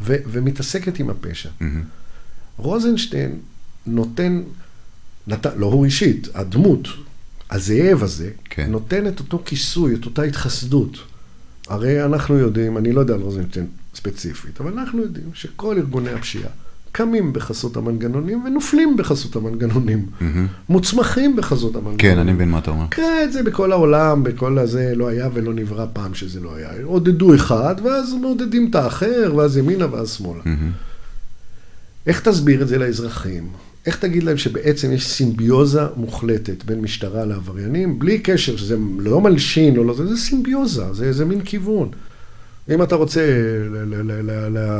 ו, 0.01 0.15
ומתעסקת 0.27 0.99
עם 0.99 1.09
הפשע. 1.09 1.49
מהמם. 1.59 1.83
רוזנשטיין 2.57 3.39
נותן, 3.85 4.43
נת, 5.27 5.45
לא 5.45 5.65
הוא 5.65 5.85
אישית, 5.85 6.27
הדמות, 6.33 6.87
הזאב 7.49 8.03
הזה, 8.03 8.31
כן. 8.45 8.71
נותן 8.71 9.07
את 9.07 9.19
אותו 9.19 9.41
כיסוי, 9.45 9.95
את 9.95 10.05
אותה 10.05 10.23
התחסדות. 10.23 10.97
הרי 11.67 12.05
אנחנו 12.05 12.37
יודעים, 12.37 12.77
אני 12.77 12.91
לא 12.91 12.99
יודע 12.99 13.13
על 13.13 13.21
רוזנשטיין 13.21 13.67
ספציפית, 13.95 14.61
אבל 14.61 14.79
אנחנו 14.79 15.01
יודעים 15.01 15.29
שכל 15.33 15.77
ארגוני 15.77 16.09
הפשיעה 16.09 16.49
קמים 16.97 17.33
בחסות 17.33 17.77
המנגנונים 17.77 18.45
ונופלים 18.45 18.97
בחסות 18.97 19.35
המנגנונים. 19.35 20.05
מוצמחים 20.69 21.35
בחסות 21.35 21.75
המנגנונים. 21.75 21.97
כן, 21.97 22.17
אני 22.17 22.33
מבין 22.33 22.49
מה 22.49 22.59
אתה 22.59 22.71
אומר. 22.71 22.85
קרא 22.89 23.23
את 23.23 23.33
זה 23.33 23.43
בכל 23.43 23.71
העולם, 23.71 24.23
בכל 24.23 24.57
הזה, 24.59 24.93
לא 24.95 25.07
היה 25.07 25.29
ולא 25.33 25.53
נברא 25.53 25.85
פעם 25.93 26.13
שזה 26.13 26.39
לא 26.39 26.55
היה. 26.55 26.69
עודדו 26.83 27.35
אחד, 27.35 27.75
ואז 27.83 28.13
מעודדים 28.13 28.69
את 28.69 28.75
האחר, 28.75 29.33
ואז 29.35 29.57
ימינה 29.57 29.85
ואז 29.91 30.11
שמאלה. 30.11 30.41
איך 32.07 32.21
תסביר 32.21 32.61
את 32.61 32.67
זה 32.67 32.77
לאזרחים? 32.77 33.47
איך 33.85 33.99
תגיד 33.99 34.23
להם 34.23 34.37
שבעצם 34.37 34.91
יש 34.91 35.07
סימביוזה 35.07 35.81
מוחלטת 35.95 36.63
בין 36.63 36.81
משטרה 36.81 37.25
לעבריינים, 37.25 37.99
בלי 37.99 38.19
קשר, 38.19 38.57
שזה 38.57 38.77
לא 38.99 39.21
מלשין 39.21 39.77
או 39.77 39.83
לא, 39.83 39.93
זה, 39.93 40.05
זה 40.05 40.17
סימביוזה, 40.17 40.93
זה, 40.93 41.13
זה 41.13 41.25
מין 41.25 41.41
כיוון. 41.41 41.89
אם 42.73 42.83
אתה 42.83 42.95
רוצה 42.95 43.21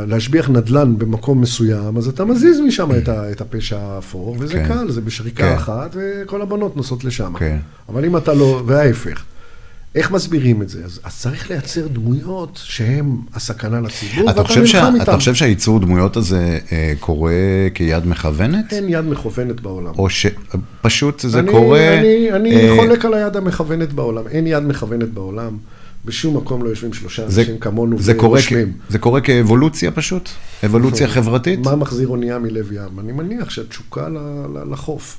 להשביח 0.07 0.49
נדל"ן 0.49 0.97
במקום 0.97 1.41
מסוים, 1.41 1.97
אז 1.97 2.07
אתה 2.07 2.25
מזיז 2.25 2.59
משם 2.59 2.89
את, 3.31 3.41
הפשע 3.41 3.79
האפור, 3.79 4.35
וזה 4.39 4.53
כן. 4.53 4.67
קל, 4.67 4.91
זה 4.91 5.01
בשריקה 5.01 5.43
כן. 5.43 5.55
אחת, 5.55 5.95
וכל 5.95 6.41
הבנות 6.41 6.77
נוסעות 6.77 7.03
לשם. 7.03 7.33
כן. 7.39 7.57
אבל 7.89 8.05
אם 8.05 8.17
אתה 8.17 8.33
לא, 8.33 8.63
וההפך. 8.65 9.23
איך 9.95 10.11
מסבירים 10.11 10.61
את 10.61 10.69
זה? 10.69 10.85
אז, 10.85 10.99
אז 11.03 11.19
צריך 11.19 11.49
לייצר 11.49 11.88
דמויות 11.88 12.59
שהן 12.63 13.15
הסכנה 13.33 13.81
לציבור, 13.81 14.29
אתה 14.29 14.39
ואתה 14.39 14.47
חושב, 14.47 14.65
שה... 14.65 14.77
נלחם 14.81 14.95
אתה 14.95 15.01
איתן. 15.01 15.17
חושב 15.17 15.33
שהייצור 15.33 15.79
דמויות 15.79 16.17
הזה 16.17 16.59
אה, 16.71 16.93
קורה 16.99 17.33
כיד 17.73 18.07
מכוונת? 18.07 18.73
אין 18.73 18.89
יד 18.89 19.05
מכוונת 19.05 19.61
בעולם. 19.61 19.93
או 19.97 20.09
שפשוט 20.09 21.19
זה 21.19 21.39
אני, 21.39 21.51
קורה... 21.51 21.99
אני, 21.99 22.31
אני 22.31 22.69
אה, 22.69 22.75
חולק 22.75 23.05
על 23.05 23.13
היד 23.13 23.35
המכוונת 23.35 23.93
בעולם. 23.93 24.27
אין 24.27 24.47
יד 24.47 24.63
מכוונת 24.63 25.09
בעולם. 25.09 25.57
בשום 26.06 26.38
מקום 26.38 26.64
לא 26.64 26.70
יושבים 26.70 26.93
שלושה 26.93 27.30
זה, 27.30 27.41
אנשים 27.41 27.58
כמונו 27.58 28.00
זה 28.00 28.14
קורה. 28.14 28.30
ורושמים. 28.32 28.72
זה 28.89 29.00
קורה 29.00 29.22
כאבולוציה 29.22 29.91
פשוט? 29.91 30.30
אבולוציה 30.66 31.08
חברתית? 31.08 31.60
מה 31.60 31.76
מחזיר 31.76 32.08
אונייה 32.08 32.39
מלב 32.39 32.72
ים? 32.72 33.00
אני 33.00 33.12
מניח 33.12 33.50
שהתשוקה 33.50 34.10
ל- 34.10 34.18
ל- 34.58 34.74
לחוף. 34.74 35.18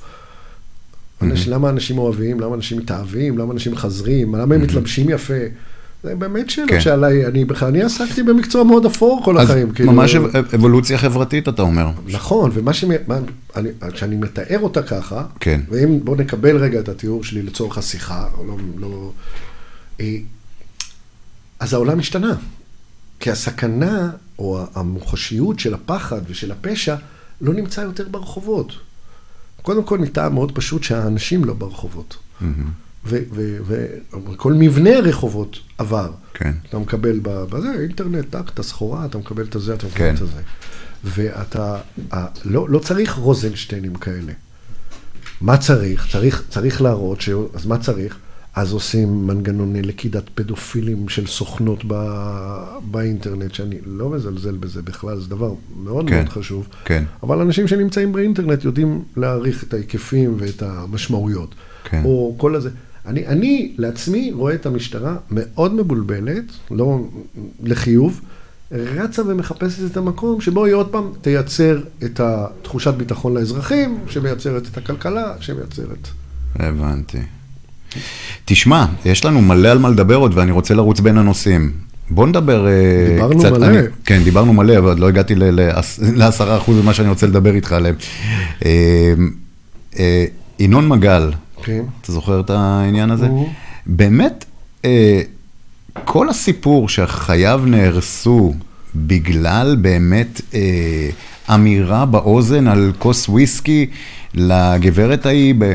אנש, 1.21 1.47
למה 1.47 1.69
אנשים 1.69 1.97
אוהבים? 1.97 2.39
למה 2.39 2.55
אנשים 2.55 2.77
מתאהבים? 2.77 3.37
למה 3.37 3.53
אנשים 3.53 3.71
מחזרים? 3.71 4.35
למה 4.35 4.55
הם 4.55 4.61
מתלבשים 4.61 5.09
יפה? 5.09 5.33
זה 6.03 6.15
באמת 6.15 6.49
שאלות 6.49 6.69
כן. 6.69 6.81
שעליי, 6.81 7.25
אני 7.25 7.45
בכלל, 7.45 7.67
אני 7.69 7.81
עסקתי 7.81 8.23
במקצוע 8.23 8.63
מאוד 8.63 8.85
אפור 8.85 9.21
כל 9.25 9.37
אז 9.37 9.49
החיים. 9.49 9.71
כאילו- 9.71 9.91
ממש 9.91 10.15
אב- 10.15 10.35
אבולוציה 10.55 10.97
חברתית, 10.97 11.49
אתה 11.49 11.61
אומר. 11.61 11.87
נכון, 12.07 12.51
ומה 12.53 12.73
ש... 12.73 12.85
אני- 13.55 13.69
כשאני 13.93 14.15
מתאר 14.15 14.59
אותה 14.59 14.81
ככה, 14.83 15.23
כן. 15.39 15.61
ואם 15.69 15.99
בוא 16.03 16.15
נקבל 16.17 16.57
רגע 16.57 16.79
את 16.79 16.89
התיאור 16.89 17.23
שלי 17.23 17.41
לצורך 17.41 17.77
השיחה, 17.77 18.27
או 18.37 18.43
לא... 18.47 18.55
לא 18.79 19.11
אה, 20.01 20.15
אז 21.59 21.73
העולם 21.73 21.99
השתנה. 21.99 22.35
כי 23.19 23.31
הסכנה, 23.31 24.11
או 24.39 24.65
המוחשיות 24.75 25.59
של 25.59 25.73
הפחד 25.73 26.21
ושל 26.27 26.51
הפשע, 26.51 26.95
לא 27.41 27.53
נמצא 27.53 27.81
יותר 27.81 28.07
ברחובות. 28.11 28.73
קודם 29.61 29.83
כל, 29.83 29.97
מטעם 29.97 30.33
מאוד 30.33 30.51
פשוט 30.55 30.83
שהאנשים 30.83 31.45
לא 31.45 31.53
ברחובות. 31.53 32.17
וכל 33.03 34.53
מבנה 34.53 34.89
הרחובות 34.97 35.59
עבר. 35.77 36.11
כן. 36.33 36.53
אתה 36.69 36.79
מקבל 36.79 37.19
בזה, 37.23 37.71
אינטרנט, 37.79 38.25
טק, 38.29 38.49
את 38.53 38.59
הסחורה, 38.59 39.05
אתה 39.05 39.17
מקבל 39.17 39.43
את 39.43 39.55
הזה, 39.55 39.73
אתה 39.73 39.87
מקבל 39.87 39.97
כן. 39.97 40.15
את 40.15 40.21
הזה. 40.21 40.41
ואתה, 41.03 41.77
לא, 42.45 42.69
לא 42.69 42.79
צריך 42.79 43.13
רוזנשטיינים 43.13 43.95
כאלה. 43.95 44.33
מה 45.41 45.57
צריך? 45.57 46.07
צריך, 46.11 46.43
צריך 46.49 46.81
להראות, 46.81 47.21
ש... 47.21 47.29
אז 47.53 47.65
מה 47.65 47.77
צריך? 47.77 48.17
אז 48.55 48.73
עושים 48.73 49.27
מנגנוני 49.27 49.81
לכידת 49.81 50.29
פדופילים 50.35 51.09
של 51.09 51.27
סוכנות 51.27 51.83
ב... 51.87 51.93
באינטרנט, 52.91 53.53
שאני 53.53 53.75
לא 53.85 54.09
מזלזל 54.09 54.55
בזה 54.55 54.81
בכלל, 54.81 55.19
זה 55.19 55.29
דבר 55.29 55.53
מאוד 55.83 56.09
כן, 56.09 56.15
מאוד 56.15 56.29
חשוב. 56.29 56.67
כן. 56.85 57.03
אבל 57.23 57.41
אנשים 57.41 57.67
שנמצאים 57.67 58.11
באינטרנט 58.11 58.63
יודעים 58.63 59.03
להעריך 59.17 59.63
את 59.63 59.73
ההיקפים 59.73 60.35
ואת 60.39 60.61
המשמעויות. 60.61 61.55
כן. 61.83 62.01
או 62.05 62.35
כל 62.37 62.55
הזה. 62.55 62.69
אני, 63.05 63.27
אני 63.27 63.73
לעצמי 63.77 64.31
רואה 64.31 64.55
את 64.55 64.65
המשטרה 64.65 65.17
מאוד 65.31 65.73
מבולבלת, 65.73 66.43
לא 66.71 66.99
לחיוב, 67.63 68.21
רצה 68.71 69.21
ומחפשת 69.27 69.91
את 69.91 69.97
המקום 69.97 70.41
שבו 70.41 70.65
היא 70.65 70.73
עוד 70.73 70.91
פעם 70.91 71.11
תייצר 71.21 71.81
את 72.03 72.19
התחושת 72.19 72.93
ביטחון 72.93 73.33
לאזרחים, 73.33 73.99
שמייצרת 74.07 74.67
את 74.71 74.77
הכלכלה, 74.77 75.35
שמייצרת... 75.39 76.07
הבנתי. 76.55 77.19
תשמע, 78.45 78.85
יש 79.05 79.25
לנו 79.25 79.41
מלא 79.41 79.67
על 79.67 79.77
מה 79.77 79.89
לדבר 79.89 80.15
עוד, 80.15 80.37
ואני 80.37 80.51
רוצה 80.51 80.73
לרוץ 80.73 80.99
בין 80.99 81.17
הנושאים. 81.17 81.71
בוא 82.09 82.27
נדבר 82.27 82.67
אה, 82.67 82.71
דיברנו 83.13 83.39
קצת. 83.39 83.51
מלא. 83.51 83.65
אני, 83.65 83.77
כן, 84.05 84.23
דיברנו 84.23 84.53
מלא, 84.53 84.77
אבל 84.77 84.87
עוד 84.87 84.99
לא 84.99 85.07
הגעתי 85.07 85.35
לעשרה 86.01 86.57
אחוז 86.57 86.83
ממה 86.83 86.93
שאני 86.93 87.09
רוצה 87.09 87.27
לדבר 87.27 87.55
איתך 87.55 87.71
עליהם. 87.73 87.95
אה, 88.65 89.13
אה, 89.99 90.25
ינון 90.59 90.87
מגל, 90.87 91.31
כן. 91.63 91.81
אתה 92.01 92.11
זוכר 92.11 92.39
את 92.39 92.49
העניין 92.49 93.11
הזה? 93.11 93.27
באמת, 93.85 94.45
כל 96.05 96.29
הסיפור 96.29 96.89
שחייו 96.89 97.61
נהרסו 97.65 98.53
בגלל 98.95 99.77
באמת 99.81 100.41
אמירה 101.53 102.05
באוזן 102.05 102.67
על 102.67 102.91
כוס 102.99 103.29
וויסקי 103.29 103.85
לגברת 104.33 105.25
ההיא 105.25 105.55
ב, 105.57 105.73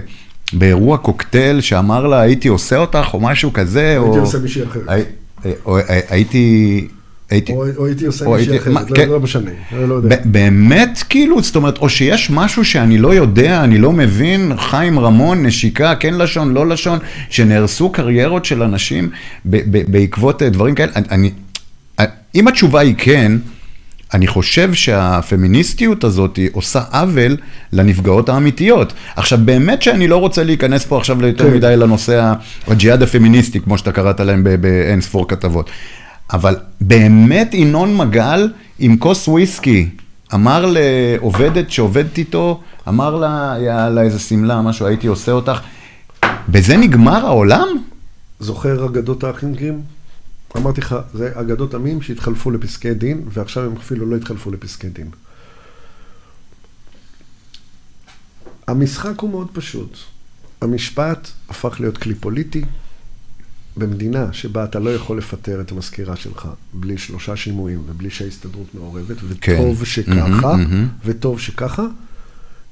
באירוע 0.52 0.98
קוקטייל 0.98 1.60
שאמר 1.60 2.06
לה 2.06 2.20
הייתי 2.20 2.48
עושה 2.48 2.76
אותך 2.76 3.08
או 3.14 3.20
משהו 3.20 3.52
כזה, 3.52 3.80
הייתי 3.88 3.98
או... 3.98 4.20
עושה 4.20 4.38
מישהי 4.38 4.62
אחרת. 4.64 4.82
הי- 4.88 5.02
אה, 5.46 5.52
או, 5.64 5.78
אה, 5.78 6.00
הייתי... 6.10 6.86
הייתי... 7.30 7.52
או, 7.52 7.64
או 7.76 7.86
הייתי 7.86 8.06
עושה 8.06 8.24
או 8.26 8.30
מישהי 8.32 8.50
הייתי- 8.52 8.62
אחרת, 8.62 8.74
מה, 8.74 8.80
לא, 8.90 8.96
כן. 8.96 9.08
לא 9.08 9.20
משנה, 9.20 9.50
אני 9.72 9.88
לא 9.88 9.94
יודע. 9.94 10.16
באמת, 10.24 11.02
כאילו, 11.08 11.42
זאת 11.42 11.56
אומרת, 11.56 11.78
או 11.78 11.88
שיש 11.88 12.30
משהו 12.30 12.64
שאני 12.64 12.98
לא 12.98 13.14
יודע, 13.14 13.64
אני 13.64 13.78
לא 13.78 13.92
מבין, 13.92 14.52
חיים 14.58 14.98
רמון, 14.98 15.46
נשיקה, 15.46 15.94
כן 16.00 16.14
לשון, 16.14 16.54
לא 16.54 16.66
לשון, 16.66 16.98
שנהרסו 17.30 17.90
קריירות 17.92 18.44
של 18.44 18.62
אנשים 18.62 19.10
ב- 19.46 19.56
ב- 19.70 19.92
בעקבות 19.92 20.42
אה, 20.42 20.48
דברים 20.50 20.74
כאלה. 20.74 20.92
אני, 20.96 21.04
אני, 21.10 21.30
אה, 22.00 22.04
אם 22.34 22.48
התשובה 22.48 22.80
היא 22.80 22.94
כן, 22.98 23.32
אני 24.14 24.26
חושב 24.26 24.74
שהפמיניסטיות 24.74 26.04
הזאת 26.04 26.38
עושה 26.52 26.80
עוול 26.92 27.36
לנפגעות 27.72 28.28
האמיתיות. 28.28 28.92
עכשיו, 29.16 29.38
באמת 29.44 29.82
שאני 29.82 30.08
לא 30.08 30.16
רוצה 30.16 30.44
להיכנס 30.44 30.84
פה 30.86 30.98
עכשיו 30.98 31.20
ליותר 31.20 31.44
כן. 31.50 31.56
מדי 31.56 31.74
לנושא 31.76 32.32
הג'יהאד 32.66 33.02
הפמיניסטי, 33.02 33.60
כמו 33.60 33.78
שאתה 33.78 33.92
קראת 33.92 34.20
להם 34.20 34.46
באין 34.60 35.00
ספור 35.00 35.28
כתבות. 35.28 35.70
אבל 36.32 36.56
באמת 36.80 37.54
ינון 37.54 37.96
מגל 37.96 38.48
עם 38.78 38.96
כוס 38.96 39.28
וויסקי, 39.28 39.88
אמר 40.34 40.66
לעובדת 40.68 41.70
שעובדת 41.70 42.18
איתו, 42.18 42.60
אמר 42.88 43.16
לה, 43.16 43.56
יאללה, 43.60 44.02
איזה 44.02 44.18
שמלה, 44.18 44.62
משהו, 44.62 44.86
הייתי 44.86 45.06
עושה 45.06 45.32
אותך. 45.32 45.60
בזה 46.48 46.76
נגמר 46.76 47.26
העולם? 47.26 47.68
זוכר 48.40 48.86
אגדות 48.86 49.24
האחים 49.24 49.54
גרים? 49.54 49.93
אמרתי 50.56 50.80
לך, 50.80 50.96
זה 51.14 51.32
אגדות 51.34 51.74
עמים 51.74 52.02
שהתחלפו 52.02 52.50
לפסקי 52.50 52.94
דין, 52.94 53.22
ועכשיו 53.32 53.64
הם 53.64 53.76
אפילו 53.76 54.06
לא 54.06 54.16
התחלפו 54.16 54.50
לפסקי 54.50 54.88
דין. 54.88 55.10
המשחק 58.66 59.20
הוא 59.20 59.30
מאוד 59.30 59.48
פשוט. 59.52 59.96
המשפט 60.60 61.28
הפך 61.48 61.80
להיות 61.80 61.98
כלי 61.98 62.14
פוליטי. 62.14 62.64
במדינה 63.76 64.32
שבה 64.32 64.64
אתה 64.64 64.78
לא 64.78 64.94
יכול 64.94 65.18
לפטר 65.18 65.60
את 65.60 65.72
המזכירה 65.72 66.16
שלך 66.16 66.48
בלי 66.72 66.98
שלושה 66.98 67.36
שימועים 67.36 67.82
ובלי 67.86 68.10
שההסתדרות 68.10 68.74
מעורבת, 68.74 69.16
כן. 69.40 69.54
וטוב 69.60 69.84
שככה, 69.84 70.14
מהמם, 70.14 70.40
מהמם. 70.40 70.88
וטוב 71.04 71.40
שככה, 71.40 71.82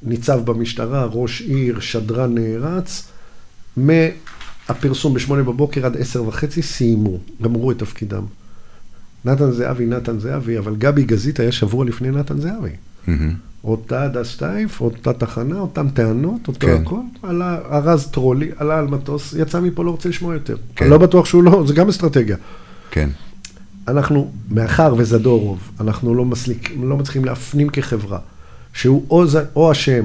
ניצב 0.03 0.41
במשטרה, 0.45 1.05
ראש 1.05 1.41
עיר, 1.41 1.81
שדרן 1.81 2.35
נערץ, 2.35 3.09
מהפרסום 4.69 5.15
בשמונה 5.15 5.43
בבוקר 5.43 5.87
עד 5.87 5.97
עשר 5.97 6.29
וחצי 6.29 6.63
סיימו, 6.63 7.19
גמרו 7.43 7.71
את 7.71 7.79
תפקידם. 7.79 8.23
נתן 9.25 9.51
זהבי, 9.51 9.87
נתן 9.87 10.19
זהבי, 10.19 10.59
אבל 10.59 10.77
גבי 10.77 11.05
גזית 11.05 11.41
היה 11.41 11.53
שבוע 11.53 11.85
לפני 11.85 12.11
נתן 12.11 12.39
זהבי. 12.41 12.71
אותה 13.65 14.03
הדס 14.03 14.27
שטייף, 14.29 14.81
אותה 14.81 15.13
תחנה, 15.13 15.59
אותן 15.59 15.89
טענות, 15.89 16.49
אותו 16.49 16.67
כן. 16.67 16.83
הכל, 16.83 16.97
עלה, 17.23 17.59
ארז 17.73 18.07
טרולי, 18.07 18.51
עלה 18.57 18.79
על 18.79 18.87
מטוס, 18.87 19.35
יצא 19.39 19.61
מפה, 19.61 19.85
לא 19.85 19.91
רוצה 19.91 20.09
לשמוע 20.09 20.35
יותר. 20.35 20.57
כן. 20.77 20.85
אני 20.85 20.91
לא 20.91 20.99
בטוח 20.99 21.25
שהוא 21.27 21.43
לא, 21.43 21.65
זה 21.67 21.75
גם 21.75 21.89
אסטרטגיה. 21.89 22.37
כן. 22.91 23.09
אנחנו, 23.89 24.31
מאחר 24.51 24.95
וזדורוב, 24.99 25.59
אנחנו 25.81 26.15
לא, 26.15 26.25
מסליק, 26.25 26.73
לא 26.83 26.97
מצליחים 26.97 27.25
להפנים 27.25 27.69
כחברה, 27.69 28.19
שהוא 28.73 29.05
או, 29.11 29.27
ז- 29.27 29.37
או 29.57 29.73
אשם 29.73 30.05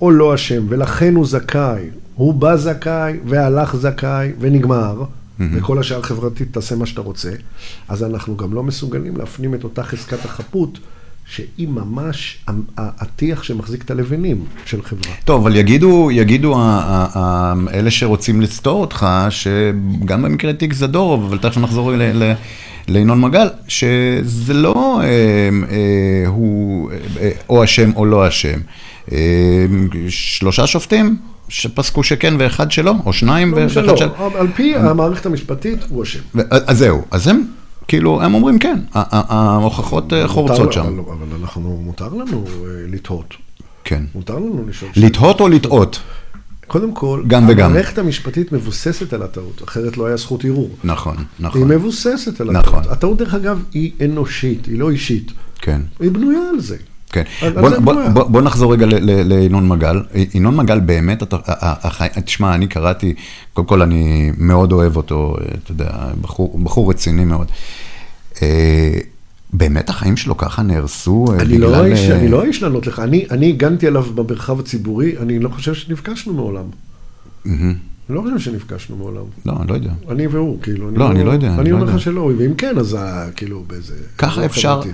או 0.00 0.10
לא 0.10 0.34
אשם, 0.34 0.66
ולכן 0.68 1.14
הוא 1.14 1.26
זכאי. 1.26 1.82
הוא 2.14 2.34
בא 2.34 2.56
זכאי 2.56 3.12
והלך 3.26 3.76
זכאי 3.76 4.32
ונגמר, 4.40 5.04
וכל 5.40 5.78
השאר 5.78 6.02
חברתית 6.02 6.48
תעשה 6.52 6.76
מה 6.76 6.86
שאתה 6.86 7.00
רוצה, 7.00 7.30
אז 7.88 8.04
אנחנו 8.04 8.36
גם 8.36 8.54
לא 8.54 8.62
מסוגלים 8.62 9.16
להפנים 9.16 9.54
את 9.54 9.64
אותה 9.64 9.82
חזקת 9.82 10.24
החפות, 10.24 10.78
שהיא 11.26 11.68
ממש 11.68 12.44
הטיח 12.76 13.42
שמחזיק 13.42 13.82
את 13.82 13.90
הלבנים 13.90 14.44
של 14.64 14.82
חברה. 14.82 15.12
טוב, 15.24 15.42
אבל 15.42 15.56
יגידו, 15.56 16.10
יגידו 16.10 16.56
אלה 17.72 17.90
שרוצים 17.90 18.40
לסתור 18.40 18.80
אותך, 18.80 19.06
שגם 19.30 20.22
במקרה 20.22 20.52
תיק 20.52 20.72
זדורוב, 20.72 21.24
אבל 21.24 21.38
תכף 21.38 21.56
נחזור 21.56 21.92
לינון 22.88 23.20
מגל, 23.20 23.48
שזה 23.68 24.54
לא 24.54 25.00
אה, 25.02 25.06
אה, 25.06 26.28
הוא 26.28 26.90
אה, 27.20 27.30
או 27.48 27.64
אשם 27.64 27.90
או 27.96 28.04
לא 28.04 28.28
אשם. 28.28 28.58
אה, 29.12 29.66
שלושה 30.08 30.66
שופטים 30.66 31.16
שפסקו 31.48 32.02
שכן 32.02 32.34
ואחד 32.38 32.72
שלא, 32.72 32.94
או 33.06 33.12
שניים 33.12 33.50
לא 33.50 33.56
ואחד 33.56 33.66
משנה, 33.82 33.96
של... 33.96 34.06
לא, 34.06 34.30
על 34.38 34.46
פי 34.54 34.76
המערכת 34.76 35.26
המשפטית 35.26 35.78
הוא 35.88 36.02
אשם. 36.02 36.20
ו- 36.34 36.40
אז 36.50 36.78
זהו, 36.78 37.02
אז 37.10 37.28
הם, 37.28 37.44
כאילו, 37.88 38.22
הם 38.22 38.34
אומרים 38.34 38.58
כן, 38.58 38.78
ההוכחות 38.92 40.12
אה, 40.12 40.28
חורצות 40.28 40.72
שם. 40.72 40.80
אבל, 40.80 40.98
אבל 40.98 41.26
אנחנו, 41.42 41.80
מותר 41.84 42.08
לנו 42.08 42.44
אה, 42.46 42.70
לתהות. 42.88 43.34
כן. 43.84 44.04
מותר 44.14 44.36
לנו 44.36 44.64
לשאול. 44.68 44.90
לתהות 44.96 45.40
או 45.40 45.48
לטעות? 45.48 46.00
קודם 46.66 46.92
כל, 46.92 47.22
גם 47.26 47.48
וגם. 47.48 47.70
המערכת 47.70 47.98
המשפטית 47.98 48.52
מבוססת 48.52 49.12
על 49.12 49.22
הטעות, 49.22 49.62
אחרת 49.68 49.96
לא 49.96 50.06
היה 50.06 50.16
זכות 50.16 50.44
ערעור. 50.44 50.70
נכון, 50.84 51.16
היא 51.16 51.24
נכון. 51.38 51.68
מבוססת 51.68 52.40
על 52.40 52.50
נכון. 52.50 52.78
הטעות. 52.78 52.92
הטעות, 52.96 53.18
דרך 53.18 53.34
אגב, 53.34 53.62
היא 53.72 53.92
אנושית, 54.04 54.66
היא 54.66 54.78
לא 54.78 54.90
אישית. 54.90 55.32
כן. 55.60 55.80
היא 56.00 56.10
בנויה 56.10 56.40
על 56.50 56.60
זה. 56.60 56.76
כן. 57.14 57.50
בוא, 57.54 57.70
בוא. 57.78 57.94
בוא, 58.12 58.24
בוא 58.24 58.42
נחזור 58.42 58.72
רגע 58.72 58.86
לינון 59.24 59.68
מגל. 59.68 60.02
ינון 60.34 60.56
מגל 60.56 60.80
באמת, 60.80 61.22
אתה. 61.22 61.36
תשמע, 62.24 62.54
אני 62.54 62.66
קראתי, 62.66 63.14
קודם 63.52 63.66
כל 63.66 63.82
אני 63.82 64.32
מאוד 64.38 64.72
אוהב 64.72 64.96
אותו, 64.96 65.36
אתה 65.62 65.72
יודע, 65.72 65.90
בחור, 66.20 66.58
בחור 66.62 66.90
רציני 66.90 67.24
מאוד. 67.24 67.46
אה, 68.42 68.98
באמת 69.52 69.90
החיים 69.90 70.16
שלו 70.16 70.36
ככה 70.36 70.62
נהרסו 70.62 71.26
אה, 71.30 71.40
אני 71.40 71.58
לא 71.58 71.68
בגלל... 71.68 71.84
האיש, 71.84 72.10
אה, 72.10 72.18
אני 72.18 72.28
לא 72.28 72.42
האיש 72.42 72.62
לענות 72.62 72.86
לך. 72.86 72.98
אני, 72.98 73.26
אני 73.30 73.48
הגנתי 73.48 73.86
עליו 73.86 74.02
במרחב 74.02 74.60
הציבורי, 74.60 75.18
אני 75.18 75.38
לא 75.38 75.48
חושב 75.48 75.74
שנפגשנו 75.74 76.34
מעולם. 76.34 76.64
אני 77.46 77.74
לא 78.08 78.22
חושב 78.22 78.38
שנפגשנו 78.38 78.96
מעולם. 78.96 79.24
לא, 79.46 79.52
אני 79.60 79.68
לא 79.68 79.74
יודע. 79.74 79.90
אני 80.10 80.26
והוא, 80.26 80.62
כאילו. 80.62 80.90
לא, 80.90 81.10
אני 81.10 81.24
לא 81.24 81.30
יודע, 81.30 81.46
אני 81.48 81.58
אני 81.58 81.70
לא 81.70 81.74
אומר 81.74 81.86
יודע. 81.86 81.96
לך 81.96 82.02
שלא, 82.02 82.30
ואם 82.38 82.54
כן, 82.54 82.78
אז 82.78 82.98
כאילו 83.36 83.64
באיזה... 83.66 83.94
ככה 84.18 84.40
לא 84.40 84.46
אפשר, 84.46 84.80
חברתי. 84.82 84.90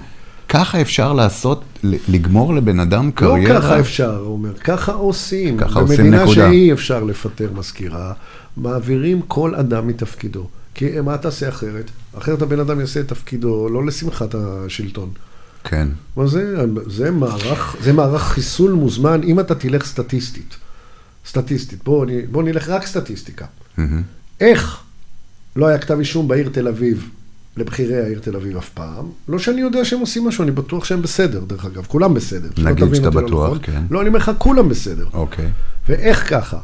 ככה 0.52 0.80
אפשר 0.80 1.12
לעשות, 1.12 1.64
לגמור 1.82 2.54
לבן 2.54 2.80
אדם 2.80 3.06
לא 3.06 3.10
קריירה. 3.10 3.60
ככה 3.60 3.80
אפשר, 3.80 4.16
הוא 4.16 4.32
אומר, 4.32 4.54
ככה 4.54 4.92
עושים. 4.92 5.58
ככה 5.58 5.80
עושים, 5.80 5.96
במדינה 5.96 6.22
נקודה. 6.22 6.34
שאי 6.34 6.72
אפשר 6.72 7.04
לפטר 7.04 7.50
מזכירה, 7.54 8.12
מעבירים 8.56 9.22
כל 9.22 9.54
אדם 9.54 9.86
מתפקידו. 9.86 10.46
כי 10.74 11.00
מה 11.00 11.18
תעשה 11.18 11.48
אחרת? 11.48 11.90
אחרת 12.18 12.42
הבן 12.42 12.60
אדם 12.60 12.80
יעשה 12.80 13.00
את 13.00 13.08
תפקידו 13.08 13.68
לא 13.68 13.86
לשמחת 13.86 14.34
השלטון. 14.34 15.10
כן. 15.64 15.88
אבל 16.16 16.28
זה, 16.28 16.54
זה, 16.86 17.10
מערך, 17.10 17.76
זה 17.82 17.92
מערך 17.92 18.22
חיסול 18.22 18.72
מוזמן, 18.72 19.20
אם 19.22 19.40
אתה 19.40 19.54
תלך 19.54 19.86
סטטיסטית. 19.86 20.56
סטטיסטית, 21.26 21.84
בואו 21.84 22.06
בוא 22.30 22.42
נלך 22.42 22.68
רק 22.68 22.86
סטטיסטיקה. 22.86 23.46
מהמם. 23.78 24.02
איך 24.40 24.80
לא 25.56 25.66
היה 25.66 25.78
כתב 25.78 25.98
אישום 25.98 26.28
בעיר 26.28 26.48
תל 26.52 26.68
אביב 26.68 27.10
לבכירי 27.56 28.02
העיר 28.02 28.18
תל 28.18 28.36
אביב 28.36 28.56
אף 28.56 28.68
פעם? 28.68 29.06
לא 29.28 29.38
שאני 29.38 29.60
יודע 29.60 29.84
שהם 29.84 30.00
עושים 30.00 30.28
משהו, 30.28 30.44
אני 30.44 30.50
בטוח 30.50 30.84
שהם 30.84 31.02
בסדר, 31.02 31.40
דרך 31.46 31.64
אגב, 31.64 31.84
כולם 31.86 32.14
בסדר. 32.14 32.48
נגיד 32.58 32.94
שאתה 32.94 33.10
לא 33.10 33.22
בטוח, 33.22 33.46
נכון. 33.46 33.58
כן. 33.62 33.82
לא, 33.90 34.00
אני 34.00 34.08
אומר 34.08 34.18
לך, 34.18 34.30
כולם 34.38 34.68
בסדר. 34.68 35.06
אוקיי. 35.12 35.48
ואיך 35.88 36.30
ככה? 36.30 36.58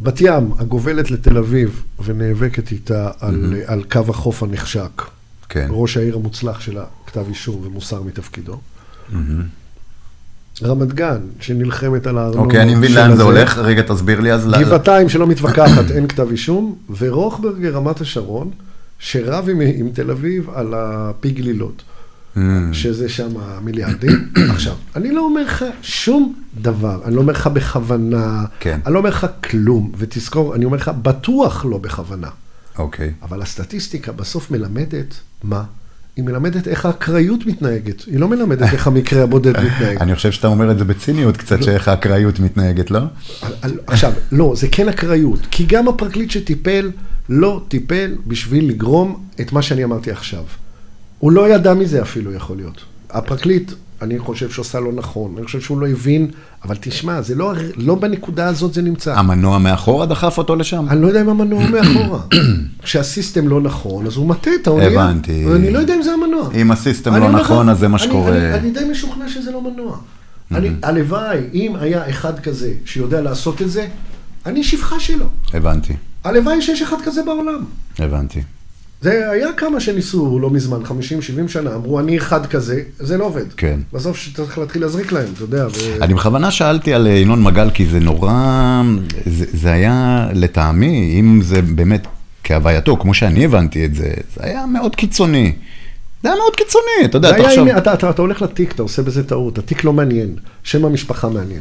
בת 0.00 0.20
ים, 0.20 0.52
הגובלת 0.58 1.10
לתל 1.10 1.38
אביב, 1.38 1.82
ונאבקת 2.04 2.72
איתה 2.72 3.10
על, 3.20 3.54
על 3.66 3.82
קו 3.92 4.00
החוף 4.08 4.42
הנחשק. 4.42 5.02
כן. 5.48 5.68
ראש 5.70 5.96
העיר 5.96 6.16
המוצלח 6.16 6.60
שלה, 6.60 6.84
כתב 7.06 7.24
אישום 7.28 7.66
ומוסר 7.66 8.02
מתפקידו. 8.02 8.58
רמת 10.62 10.92
גן, 10.92 11.18
שנלחמת 11.40 12.06
על 12.06 12.18
הארנונה. 12.18 12.42
אוקיי, 12.42 12.62
אני 12.62 12.74
מבין 12.74 12.92
לאן 12.92 13.16
זה. 13.16 13.22
הולך. 13.22 13.58
רגע, 13.58 13.82
תסביר 13.82 14.20
לי 14.20 14.32
אז. 14.32 14.48
גבעתיים 14.60 15.08
שלא 15.08 15.26
מתווכחת, 15.26 15.90
אין 15.90 16.08
כתב 16.08 16.30
אישום, 16.30 16.76
ורוכברגר, 16.98 17.70
רמת 17.72 18.00
השרון, 18.00 18.50
שרב 19.02 19.48
עם, 19.48 19.60
עם 19.60 19.90
תל 19.94 20.10
אביב 20.10 20.50
על 20.54 20.74
הפי 20.76 21.30
גלילות, 21.30 21.82
Mm. 22.36 22.38
שזה 22.72 23.08
שם 23.08 23.28
מיליארדים. 23.62 24.28
עכשיו, 24.54 24.74
אני 24.96 25.10
לא 25.10 25.20
אומר 25.20 25.42
לך 25.42 25.64
שום 25.82 26.34
דבר, 26.60 27.00
אני 27.04 27.14
לא 27.14 27.20
אומר 27.20 27.32
לך 27.32 27.46
בכוונה, 27.46 28.44
כן. 28.60 28.78
אני 28.86 28.94
לא 28.94 28.98
אומר 28.98 29.10
לך 29.10 29.26
כלום, 29.50 29.92
ותזכור, 29.98 30.54
אני 30.54 30.64
אומר 30.64 30.76
לך, 30.76 30.90
בטוח 31.02 31.64
לא 31.64 31.78
בכוונה. 31.78 32.28
אוקיי. 32.78 33.12
אבל 33.22 33.42
הסטטיסטיקה 33.42 34.12
בסוף 34.12 34.50
מלמדת, 34.50 35.14
מה? 35.42 35.62
היא 36.16 36.24
מלמדת 36.24 36.68
איך 36.68 36.86
האקראיות 36.86 37.46
מתנהגת, 37.46 38.04
היא 38.06 38.18
לא 38.20 38.28
מלמדת 38.28 38.72
איך 38.72 38.86
המקרה 38.86 39.22
הבודד 39.22 39.60
מתנהג. 39.60 39.96
אני 40.02 40.14
חושב 40.14 40.32
שאתה 40.32 40.46
אומר 40.46 40.70
את 40.70 40.78
זה 40.78 40.84
בציניות 40.84 41.36
קצת, 41.36 41.62
שאיך 41.62 41.88
האקראיות 41.88 42.40
מתנהגת, 42.40 42.90
לא? 42.90 43.00
עכשיו, 43.86 44.12
לא, 44.32 44.52
זה 44.56 44.68
כן 44.72 44.88
אקראיות, 44.88 45.40
כי 45.50 45.64
גם 45.68 45.88
הפרקליט 45.88 46.30
שטיפל, 46.30 46.90
לא 47.34 47.60
טיפל 47.68 48.14
בשביל 48.26 48.68
לגרום 48.68 49.22
את 49.40 49.52
מה 49.52 49.62
שאני 49.62 49.84
אמרתי 49.84 50.10
עכשיו. 50.10 50.42
הוא 51.18 51.32
לא 51.32 51.48
ידע 51.54 51.74
מזה 51.74 52.02
אפילו, 52.02 52.32
יכול 52.32 52.56
להיות. 52.56 52.80
הפרקליט, 53.10 53.72
אני 54.02 54.18
חושב 54.18 54.50
שעושה 54.50 54.80
לא 54.80 54.92
נכון, 54.92 55.34
אני 55.36 55.46
חושב 55.46 55.60
שהוא 55.60 55.80
לא 55.80 55.88
הבין, 55.88 56.30
אבל 56.64 56.76
תשמע, 56.80 57.22
זה 57.22 57.34
לא, 57.34 57.52
לא 57.76 57.94
בנקודה 57.94 58.46
הזאת 58.48 58.74
זה 58.74 58.82
נמצא. 58.82 59.14
המנוע 59.18 59.58
מאחורה 59.58 60.06
דחף 60.06 60.38
אותו 60.38 60.56
לשם? 60.56 60.86
אני 60.88 61.02
לא 61.02 61.06
יודע 61.06 61.20
אם 61.20 61.28
המנוע 61.28 61.62
מאחורה. 61.70 62.20
כשהסיסטם 62.82 63.48
לא 63.48 63.60
נכון, 63.60 64.06
אז 64.06 64.16
הוא 64.16 64.26
מטה 64.28 64.50
את 64.62 64.66
האונייה. 64.66 64.90
הבנתי. 64.90 65.44
ואני 65.46 65.70
לא 65.72 65.78
יודע 65.78 65.94
אם 65.94 66.02
זה 66.02 66.12
המנוע. 66.12 66.48
אם 66.54 66.70
הסיסטם 66.70 67.14
אני 67.14 67.20
לא 67.20 67.30
נכון, 67.32 67.68
אז 67.68 67.78
זה 67.78 67.88
מה 67.88 67.96
אני- 67.98 68.04
שקורה. 68.06 68.30
אני, 68.38 68.54
אני 68.54 68.70
די 68.70 68.80
משוכנע 68.90 69.28
שזה 69.28 69.50
לא 69.50 69.62
מנוע. 69.62 69.96
אני, 70.54 70.70
הלוואי, 70.82 71.38
אם 71.54 71.72
היה 71.80 72.10
אחד 72.10 72.40
כזה 72.40 72.72
שיודע 72.84 73.20
לעשות 73.20 73.62
את 73.62 73.70
זה, 73.70 73.86
אני 74.46 74.64
שפחה 74.64 75.00
שלו. 75.00 75.26
הבנתי, 75.54 75.92
הלוואי 76.24 76.62
שיש 76.62 76.82
אחד 76.82 76.96
כזה 77.04 77.22
בעולם. 77.22 77.64
הבנתי. 77.98 78.40
זה 79.00 79.30
היה 79.30 79.48
כמה 79.56 79.80
שניסו 79.80 80.38
לא 80.38 80.50
מזמן, 80.50 80.78
50-70 80.82 80.88
שנה, 81.48 81.74
אמרו 81.74 82.00
אני 82.00 82.18
אחד 82.18 82.46
כזה, 82.46 82.82
זה 82.98 83.18
לא 83.18 83.24
עובד. 83.24 83.52
כן. 83.56 83.80
בסוף 83.92 84.16
שצריך 84.16 84.58
להתחיל 84.58 84.82
להזריק 84.82 85.12
להם, 85.12 85.28
אתה 85.34 85.42
יודע. 85.42 85.66
ו... 85.66 86.02
אני 86.02 86.14
בכוונה 86.14 86.50
שאלתי 86.50 86.94
על 86.94 87.06
אה, 87.06 87.12
ינון 87.12 87.42
מגל, 87.42 87.70
כי 87.70 87.86
זה 87.86 88.00
נורא, 88.00 88.32
זה, 89.26 89.44
זה 89.52 89.72
היה 89.72 90.28
לטעמי, 90.34 91.16
אם 91.20 91.40
זה 91.42 91.62
באמת 91.62 92.06
כהווייתו, 92.44 92.96
כמו 92.96 93.14
שאני 93.14 93.44
הבנתי 93.44 93.84
את 93.84 93.94
זה, 93.94 94.04
זה 94.36 94.44
היה 94.44 94.66
מאוד 94.66 94.96
קיצוני. 94.96 95.52
זה 96.22 96.28
היה 96.28 96.36
מאוד 96.38 96.56
קיצוני, 96.56 96.84
אתה 97.04 97.16
יודע, 97.16 97.42
תחשוב. 97.42 97.58
עניין- 97.58 97.78
אתה, 97.78 97.94
אתה, 97.94 98.10
אתה 98.10 98.22
הולך 98.22 98.42
לתיק, 98.42 98.72
אתה 98.72 98.82
עושה 98.82 99.02
בזה 99.02 99.24
טעות, 99.24 99.58
התיק 99.58 99.84
לא 99.84 99.92
מעניין, 99.92 100.34
שם 100.62 100.84
המשפחה 100.84 101.28
מעניין. 101.28 101.60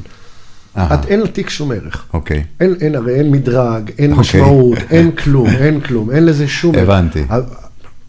אהה, 0.77 0.93
את, 0.95 1.05
אין 1.05 1.21
לתיק 1.21 1.49
שום 1.49 1.71
ערך. 1.71 2.05
אוקיי. 2.13 2.43
אין, 2.59 2.75
אין, 2.81 2.95
הרי 2.95 3.15
אין 3.15 3.31
מדרג, 3.31 3.91
אין 3.97 4.11
אוקיי. 4.11 4.21
משמעות, 4.21 4.77
אין 4.89 5.11
כלום, 5.11 5.47
אין 5.47 5.81
כלום, 5.81 6.11
אין 6.11 6.25
לזה 6.25 6.47
שום... 6.47 6.75
הבנתי. 6.75 7.23
אבל- 7.29 7.43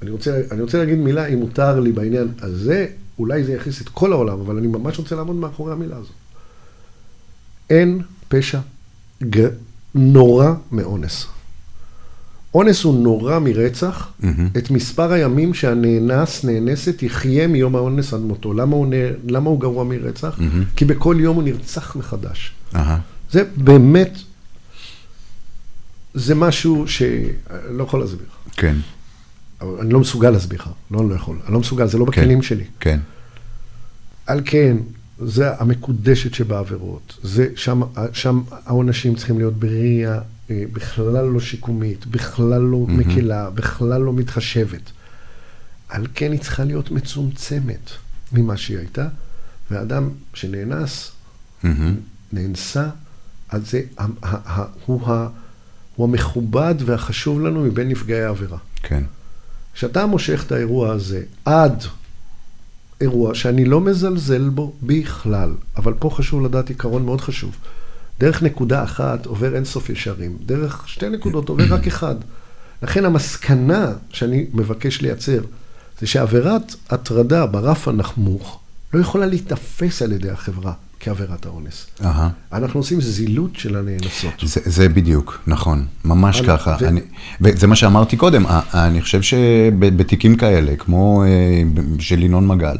אני 0.02 0.10
רוצה, 0.10 0.40
אני 0.50 0.60
רוצה 0.62 0.78
להגיד 0.78 0.98
מילה, 0.98 1.26
אם 1.26 1.38
מותר 1.38 1.80
לי 1.80 1.92
בעניין 1.92 2.28
הזה, 2.40 2.86
אולי 3.18 3.44
זה 3.44 3.52
יכניס 3.52 3.82
את 3.82 3.88
כל 3.88 4.12
העולם, 4.12 4.40
אבל 4.40 4.56
אני 4.56 4.66
ממש 4.66 4.98
רוצה 4.98 5.14
לעמוד 5.16 5.36
מאחורי 5.36 5.72
המילה 5.72 5.96
הזו. 5.96 6.12
אין 7.70 8.00
פשע 8.28 8.58
ג... 9.30 9.46
נורא 9.94 10.52
מאונס. 10.72 11.26
אונס 12.54 12.84
הוא 12.84 13.02
נורא 13.02 13.38
מרצח, 13.38 14.12
את 14.58 14.70
מספר 14.70 15.12
הימים 15.12 15.54
שהנאנס, 15.54 16.44
נאנסת, 16.44 17.02
יחיה 17.02 17.46
מיום 17.46 17.76
האונס 17.76 18.14
עד 18.14 18.20
מותו. 18.20 18.52
למה 18.52 18.76
הוא, 18.76 18.86
למה 19.28 19.50
הוא 19.50 19.60
גרוע 19.60 19.84
מרצח? 19.84 20.38
כי 20.76 20.84
בכל 20.84 21.16
יום 21.20 21.36
הוא 21.36 21.42
נרצח 21.42 21.96
מחדש. 21.96 22.52
אהה. 22.74 22.98
זה 23.30 23.44
באמת, 23.56 24.18
זה 26.14 26.34
משהו 26.34 26.88
שאני 26.88 27.28
לא 27.70 27.84
יכול 27.84 28.00
להסביר. 28.00 28.26
כן, 28.52 28.76
אבל 29.60 29.80
אני 29.80 29.92
לא 29.92 30.00
מסוגל 30.00 30.30
להסביר 30.30 30.60
לך, 30.60 30.68
לא, 30.90 31.00
אני 31.00 31.10
לא 31.10 31.14
יכול. 31.14 31.36
אני 31.44 31.54
לא 31.54 31.60
מסוגל, 31.60 31.86
זה 31.86 31.98
לא 31.98 32.04
בכלים 32.04 32.42
שלי. 32.42 32.64
כן. 32.80 33.00
על 34.26 34.40
כן, 34.44 34.76
זה 35.18 35.50
המקודשת 35.58 36.34
שבעבירות. 36.34 37.18
זה, 37.22 37.46
שם, 37.56 37.82
שם 38.12 38.40
העונשים 38.66 39.14
צריכים 39.14 39.38
להיות 39.38 39.54
בראייה 39.54 40.20
בכלל 40.72 41.24
לא 41.24 41.40
שיקומית, 41.40 42.06
בכלל 42.06 42.60
לא 42.62 42.78
מקלה, 42.88 43.50
בכלל 43.50 44.00
לא 44.00 44.12
מתחשבת. 44.12 44.90
על 45.88 46.06
כן 46.14 46.32
היא 46.32 46.40
צריכה 46.40 46.64
להיות 46.64 46.90
מצומצמת 46.90 47.90
ממה 48.32 48.56
שהיא 48.56 48.78
הייתה, 48.78 49.08
ואדם 49.70 50.08
שנאנס, 50.34 51.12
מהמם. 51.62 51.94
נאנסה, 52.32 52.88
אז 53.48 53.70
זה, 53.70 53.82
ה- 53.98 54.04
ה- 54.22 54.60
ה- 54.60 54.66
הוא, 54.86 55.06
ה- 55.08 55.28
הוא 55.96 56.08
המכובד 56.08 56.74
והחשוב 56.86 57.40
לנו 57.40 57.62
מבין 57.62 57.88
נפגעי 57.88 58.22
העבירה. 58.24 58.58
כן. 58.82 59.04
כשאתה 59.74 60.06
מושך 60.06 60.42
את 60.46 60.52
האירוע 60.52 60.92
הזה 60.92 61.22
עד 61.44 61.84
אירוע 63.00 63.34
שאני 63.34 63.64
לא 63.64 63.80
מזלזל 63.80 64.48
בו 64.48 64.74
בכלל, 64.82 65.54
אבל 65.76 65.94
פה 65.98 66.10
חשוב 66.10 66.42
לדעת 66.44 66.68
עיקרון 66.68 67.04
מאוד 67.04 67.20
חשוב. 67.20 67.56
דרך 68.20 68.42
נקודה 68.42 68.82
אחת 68.84 69.26
עובר 69.26 69.54
אינסוף 69.56 69.90
ישרים, 69.90 70.36
דרך 70.46 70.82
שתי 70.88 71.08
נקודות 71.08 71.48
עובר 71.48 71.74
רק 71.74 71.86
אחד. 71.86 72.14
לכן 72.82 73.04
המסקנה 73.04 73.86
שאני 74.10 74.46
מבקש 74.54 75.00
לייצר, 75.00 75.40
זה 76.00 76.06
שעבירת 76.06 76.62
הטרדה 76.90 77.46
ברף 77.46 77.88
הנמוך 77.88 78.58
לא 78.94 79.00
יכולה 79.00 79.26
להיתפס 79.26 80.02
על 80.02 80.12
ידי 80.12 80.30
החברה 80.30 80.72
כעבירת 81.00 81.46
האונס. 81.46 81.86
אהה. 82.04 82.28
אנחנו 82.52 82.80
עושים 82.80 83.00
זילות 83.00 83.50
של 83.56 83.76
הנאנסות. 83.76 84.32
זה, 84.42 84.60
זה 84.64 84.88
בדיוק, 84.88 85.38
נכון, 85.46 85.86
ממש 86.04 86.40
אבל- 86.40 86.56
ככה. 86.56 86.76
ו- 86.80 86.88
אני, 86.88 87.00
וזה 87.40 87.66
מה 87.66 87.76
שאמרתי 87.76 88.16
קודם, 88.16 88.44
אני 88.74 89.00
חושב 89.02 89.22
שבתיקים 89.22 90.36
כאלה, 90.36 90.76
כמו 90.76 91.24
אה, 91.24 91.62
של 91.98 92.22
ינון 92.22 92.46
מגל, 92.46 92.76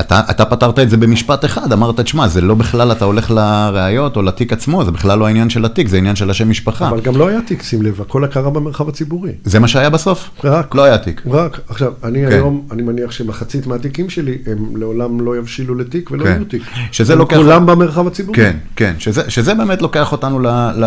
אתה, 0.00 0.20
אתה 0.30 0.44
פתרת 0.44 0.78
את 0.78 0.90
זה 0.90 0.96
במשפט 0.96 1.44
אחד, 1.44 1.72
אמרת, 1.72 2.00
תשמע, 2.00 2.28
זה 2.28 2.40
לא 2.40 2.54
בכלל 2.54 2.92
אתה 2.92 3.04
הולך 3.04 3.30
לראיות 3.30 4.16
או 4.16 4.22
לתיק 4.22 4.52
עצמו, 4.52 4.84
זה 4.84 4.90
בכלל 4.90 5.18
לא 5.18 5.26
העניין 5.26 5.50
של 5.50 5.64
התיק, 5.64 5.88
זה 5.88 5.96
עניין 5.98 6.16
של 6.16 6.30
השם 6.30 6.50
משפחה. 6.50 6.88
אבל 6.88 7.00
גם 7.00 7.16
לא 7.16 7.28
היה 7.28 7.40
תיק, 7.46 7.62
שים 7.62 7.82
לב, 7.82 8.00
הכל 8.00 8.26
קרה 8.30 8.50
במרחב 8.50 8.88
הציבורי. 8.88 9.32
זה 9.44 9.58
מה 9.58 9.68
שהיה 9.68 9.90
בסוף? 9.90 10.30
רק. 10.44 10.74
לא 10.74 10.84
היה 10.84 10.98
תיק. 10.98 11.22
רק, 11.30 11.60
עכשיו, 11.68 11.92
אני 12.04 12.26
כן. 12.26 12.32
היום, 12.32 12.66
אני 12.70 12.82
מניח 12.82 13.10
שמחצית 13.10 13.66
מהתיקים 13.66 14.10
שלי, 14.10 14.38
הם 14.46 14.76
לעולם 14.76 15.20
לא 15.20 15.36
יבשילו 15.36 15.74
לתיק 15.74 16.10
ולא 16.10 16.24
כן. 16.24 16.30
יהיו 16.30 16.44
תיק. 16.44 16.62
שזה 16.92 17.14
לוקח- 17.16 17.36
כולם 17.36 17.66
במרחב 17.66 18.06
הציבורי. 18.06 18.36
כן, 18.36 18.56
כן, 18.76 18.94
שזה, 18.98 19.30
שזה 19.30 19.54
באמת 19.54 19.82
לוקח 19.82 20.12
אותנו 20.12 20.38
ל... 20.40 20.46
ל 20.76 20.84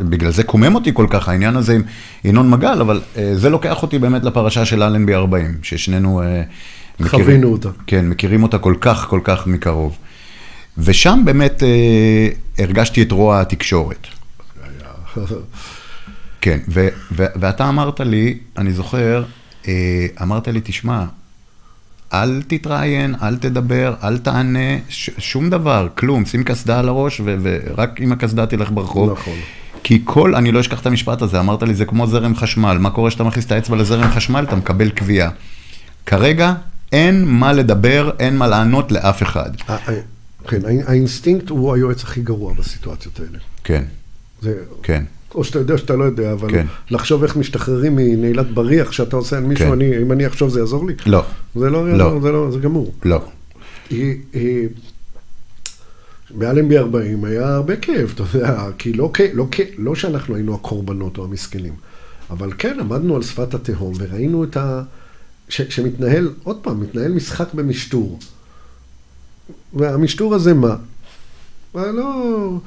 בגלל 0.00 0.30
זה 0.30 0.42
קומם 0.42 0.74
אותי 0.74 0.90
כל 0.94 1.06
כך 1.10 1.28
העניין 1.28 1.56
הזה 1.56 1.74
עם 1.74 1.82
ינון 2.24 2.50
מגל, 2.50 2.80
אבל 2.80 3.00
אה, 3.16 3.32
זה 3.34 3.50
לוקח 3.50 3.82
אותי 3.82 3.98
באמת 3.98 4.24
לפרשה 4.24 4.64
של 4.64 4.82
אלנבי 4.82 5.14
40, 5.14 5.54
ששנינו 5.62 6.22
חווינו 7.02 7.52
אותה. 7.52 7.68
כן, 7.86 8.08
מכירים 8.08 8.42
אותה 8.42 8.58
כל 8.58 8.74
כך, 8.80 9.06
כל 9.08 9.20
כך 9.24 9.46
מקרוב. 9.46 9.96
ושם 10.78 11.22
באמת 11.24 11.62
אה, 11.62 12.28
הרגשתי 12.64 13.02
את 13.02 13.12
רוע 13.12 13.40
התקשורת. 13.40 14.06
כן, 16.40 16.58
ו- 16.68 16.88
ו- 17.12 17.26
ואתה 17.36 17.68
אמרת 17.68 18.00
לי, 18.00 18.38
אני 18.58 18.72
זוכר, 18.72 19.24
אה, 19.68 20.06
אמרת 20.22 20.48
לי, 20.48 20.60
תשמע, 20.64 21.04
אל 22.12 22.42
תתראיין, 22.46 23.14
אל 23.22 23.36
תדבר, 23.36 23.94
אל 24.04 24.18
תענה, 24.18 24.58
ש- 24.88 25.10
שום 25.18 25.50
דבר, 25.50 25.88
כלום, 25.94 26.24
שים 26.26 26.44
קסדה 26.44 26.78
על 26.78 26.88
הראש, 26.88 27.20
ו- 27.20 27.36
ורק 27.42 28.00
עם 28.00 28.12
הקסדה 28.12 28.46
תלך 28.46 28.70
ברחוב. 28.70 29.12
נכון. 29.12 29.34
כי 29.82 30.00
כל, 30.04 30.34
אני 30.34 30.52
לא 30.52 30.60
אשכח 30.60 30.80
את 30.80 30.86
המשפט 30.86 31.22
הזה, 31.22 31.40
אמרת 31.40 31.62
לי, 31.62 31.74
זה 31.74 31.84
כמו 31.84 32.06
זרם 32.06 32.36
חשמל, 32.36 32.78
מה 32.80 32.90
קורה 32.90 33.10
כשאתה 33.10 33.24
מכניס 33.24 33.46
את 33.46 33.52
האצבע 33.52 33.76
לזרם 33.76 34.10
חשמל? 34.10 34.44
אתה 34.48 34.56
מקבל 34.56 34.90
קביעה. 34.90 35.30
כרגע 36.06 36.54
אין 36.94 37.24
מה 37.24 37.52
לדבר, 37.52 38.10
אין 38.18 38.36
מה 38.36 38.46
לענות 38.46 38.92
לאף 38.92 39.22
אחד. 39.22 39.50
כן, 40.48 40.60
האינסטינקט 40.86 41.48
הוא 41.48 41.74
היועץ 41.74 42.02
הכי 42.02 42.20
גרוע 42.20 42.54
בסיטואציות 42.54 43.20
האלה. 43.20 43.38
כן, 43.64 43.84
זה, 44.42 44.54
כן, 44.82 45.04
או 45.34 45.44
שאתה 45.44 45.58
יודע 45.58 45.78
שאתה 45.78 45.96
לא 45.96 46.04
יודע, 46.04 46.32
אבל 46.32 46.50
כן. 46.50 46.66
לחשוב 46.90 47.22
איך 47.22 47.36
משתחררים 47.36 47.96
מנעילת 47.96 48.50
בריח 48.50 48.92
שאתה 48.92 49.16
עושה 49.16 49.36
על 49.36 49.42
מישהו, 49.42 49.66
כן. 49.66 49.72
אני, 49.72 49.98
אם 50.02 50.12
אני 50.12 50.26
אחשוב 50.26 50.48
זה 50.50 50.60
יעזור 50.60 50.86
לי? 50.86 50.94
לא, 51.06 51.24
זה 51.54 51.70
לא 51.70 51.98
לא. 51.98 52.20
זה 52.22 52.32
לא, 52.32 52.50
זה 52.50 52.58
גמור. 52.58 52.94
לא. 53.04 53.24
היא, 53.90 54.16
היא, 54.32 54.68
באלנבי 56.30 56.78
40 56.78 57.24
היה 57.24 57.54
הרבה 57.54 57.76
כאב, 57.76 58.12
אתה 58.14 58.22
יודע, 58.34 58.66
כי 58.78 58.92
לא, 58.92 59.10
לא, 59.34 59.48
לא 59.78 59.94
שאנחנו 59.94 60.34
היינו 60.34 60.54
הקורבנות 60.54 61.18
או 61.18 61.24
המסכנים, 61.24 61.72
אבל 62.30 62.52
כן, 62.58 62.80
עמדנו 62.80 63.16
על 63.16 63.22
שפת 63.22 63.54
התהום 63.54 63.92
וראינו 63.98 64.44
את 64.44 64.56
ה... 64.56 64.82
ש, 65.48 65.62
שמתנהל, 65.62 66.30
עוד 66.42 66.56
פעם, 66.62 66.80
מתנהל 66.80 67.12
משחק 67.12 67.54
במשטור. 67.54 68.18
והמשטור 69.72 70.34
הזה 70.34 70.54
מה? 70.54 70.76
אה, 71.76 71.92
לא... 71.92 72.58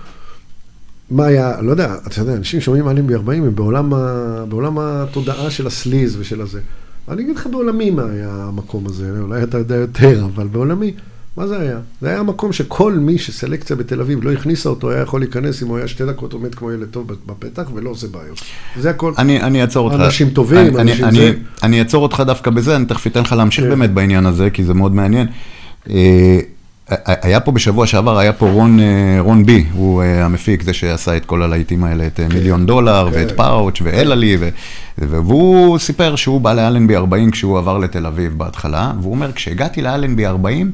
מה 1.09 1.25
היה, 1.25 1.61
לא 1.61 1.71
יודע, 1.71 1.95
אתה 2.07 2.21
יודע, 2.21 2.33
אנשים 2.33 2.61
שומעים 2.61 2.89
אלנבי 2.89 3.15
40 3.15 3.43
הם 3.43 3.55
בעולם, 3.55 3.93
ה, 3.93 4.45
בעולם 4.49 4.79
התודעה 4.79 5.51
של 5.51 5.67
הסליז 5.67 6.15
ושל 6.19 6.41
הזה. 6.41 6.61
אני 7.07 7.21
אגיד 7.23 7.35
לך 7.35 7.47
בעולמי 7.47 7.89
מה 7.89 8.05
היה 8.11 8.29
המקום 8.29 8.85
הזה, 8.85 9.19
אולי 9.19 9.43
אתה 9.43 9.57
יודע 9.57 9.75
יותר, 9.75 10.25
אבל 10.25 10.47
בעולמי, 10.47 10.93
מה 11.37 11.47
זה 11.47 11.59
היה? 11.59 11.77
זה 12.01 12.09
היה 12.09 12.23
מקום 12.23 12.53
שכל 12.53 12.93
מי 12.93 13.17
שסלקציה 13.17 13.75
בתל 13.75 14.01
אביב 14.01 14.23
לא 14.23 14.31
הכניסה 14.31 14.69
אותו, 14.69 14.91
היה 14.91 15.01
יכול 15.01 15.21
להיכנס 15.21 15.63
אם 15.63 15.67
הוא 15.67 15.77
היה 15.77 15.87
שתי 15.87 16.05
דקות 16.05 16.33
עומד 16.33 16.55
כמו 16.55 16.71
ילד 16.71 16.87
טוב 16.91 17.07
בפתח 17.25 17.63
ולא 17.73 17.89
עושה 17.89 18.07
בעיות. 18.07 18.41
זה 18.79 18.89
הכל. 18.89 19.13
אני, 19.17 19.41
אני 19.41 19.61
אעצור 19.61 19.91
אותך. 19.91 20.03
אנשים 20.03 20.29
טובים, 20.29 20.77
אני, 20.77 20.91
אנשים 20.91 21.05
אני, 21.05 21.17
זה. 21.17 21.33
אני, 21.63 21.79
אעצור 21.79 22.03
אותך 22.03 22.23
דווקא 22.25 22.51
בזה, 22.51 22.75
אני 22.75 22.85
תכף 22.85 23.07
אתן 23.07 23.21
לך 23.21 23.31
להמשיך 23.31 23.63
כן. 23.63 23.69
באמת 23.69 23.93
בעניין 23.93 24.25
הזה, 24.25 24.49
כי 24.49 24.63
זה 24.63 24.73
מאוד 24.73 24.95
מעניין. 24.95 25.27
אה, 25.89 26.39
היה 27.05 27.39
פה 27.39 27.51
בשבוע 27.51 27.87
שעבר, 27.87 28.17
היה 28.17 28.33
פה 28.33 28.49
רון, 28.49 28.79
אה, 28.79 29.17
רון 29.19 29.45
בי, 29.45 29.65
הוא 29.73 30.03
אה, 30.03 30.25
המפיק, 30.25 30.63
זה 30.63 30.73
שעשה 30.73 31.17
את 31.17 31.25
כל 31.25 31.43
הלהיטים 31.43 31.83
האלה, 31.83 32.07
את 32.07 32.19
אה, 32.19 32.27
מיליון 32.27 32.65
דולר, 32.65 33.09
כן. 33.11 33.19
ואת 33.19 33.31
פאוץ' 33.31 33.81
ואלעלי, 33.83 34.37
ו- 34.39 34.49
והוא 34.97 35.77
סיפר 35.77 36.15
שהוא 36.15 36.41
בא 36.41 36.53
לאלנבי 36.53 36.95
40 36.95 37.31
כשהוא 37.31 37.57
עבר 37.57 37.77
לתל 37.77 38.05
אביב 38.05 38.37
בהתחלה, 38.37 38.91
והוא 39.01 39.11
אומר, 39.11 39.31
כשהגעתי 39.31 39.81
לאלנבי 39.81 40.25
40, 40.25 40.71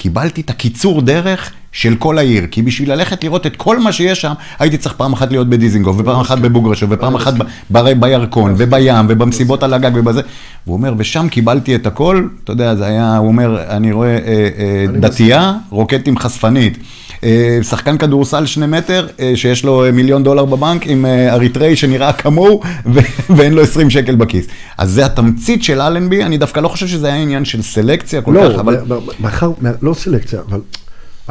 קיבלתי 0.00 0.40
את 0.40 0.50
הקיצור 0.50 1.02
דרך 1.02 1.52
של 1.72 1.94
כל 1.98 2.18
העיר, 2.18 2.46
כי 2.50 2.62
בשביל 2.62 2.92
ללכת 2.92 3.24
לראות 3.24 3.46
את 3.46 3.56
כל 3.56 3.78
מה 3.78 3.92
שיש 3.92 4.20
שם, 4.20 4.32
הייתי 4.58 4.78
צריך 4.78 4.94
פעם 4.94 5.12
אחת 5.12 5.30
להיות 5.30 5.48
בדיזינגוף, 5.48 5.96
ופעם 5.98 6.20
אחת 6.20 6.38
בבוגרשוב, 6.38 6.90
ופעם 6.92 7.14
אחת 7.14 7.34
ב- 7.72 8.00
בירקון, 8.00 8.54
ובים, 8.56 9.06
ובמסיבות 9.08 9.62
על 9.62 9.74
הגג 9.74 9.90
ובזה. 9.94 10.20
והוא 10.66 10.76
אומר, 10.76 10.94
ושם 10.98 11.28
קיבלתי 11.28 11.74
את 11.74 11.86
הכל, 11.86 12.28
אתה 12.44 12.52
יודע, 12.52 12.74
זה 12.74 12.86
היה, 12.86 13.16
הוא 13.16 13.28
אומר, 13.28 13.62
אני 13.68 13.92
רואה 13.92 14.08
אה, 14.08 14.48
אה, 14.58 15.00
דתייה 15.00 15.54
רוקדת 15.70 16.08
עם 16.08 16.18
חשפנית. 16.18 16.78
אה, 17.24 17.58
שחקן 17.62 17.98
כדורסל 17.98 18.46
שני 18.46 18.66
מטר, 18.66 19.06
אה, 19.20 19.32
שיש 19.34 19.64
לו 19.64 19.84
אה, 19.84 19.92
מיליון 19.92 20.22
דולר 20.22 20.44
בבנק, 20.44 20.86
עם 20.86 21.06
אריתראי 21.06 21.76
שנראה 21.76 22.12
כמוהו, 22.12 22.60
ואין 23.36 23.52
לו 23.52 23.62
20 23.62 23.90
שקל 23.90 24.14
בכיס. 24.14 24.46
אז 24.78 24.90
זה 24.90 25.06
התמצית 25.06 25.64
של 25.64 25.80
אלנבי, 25.80 26.24
אני 26.24 26.38
דווקא 26.38 26.60
לא 26.60 26.68
חושב 26.68 26.86
שזה 26.86 27.06
היה 27.06 27.22
עניין 27.22 27.44
של 27.44 27.62
סלקציה 27.62 28.22
כל 28.22 28.34
כך, 28.36 28.54
לא, 28.56 28.60
אבל... 28.60 28.80
מ- 28.82 28.92
מ- 28.92 29.22
מאחר, 29.22 29.52
לא 29.82 29.94
סלקציה, 29.94 30.40
אבל 30.48 30.60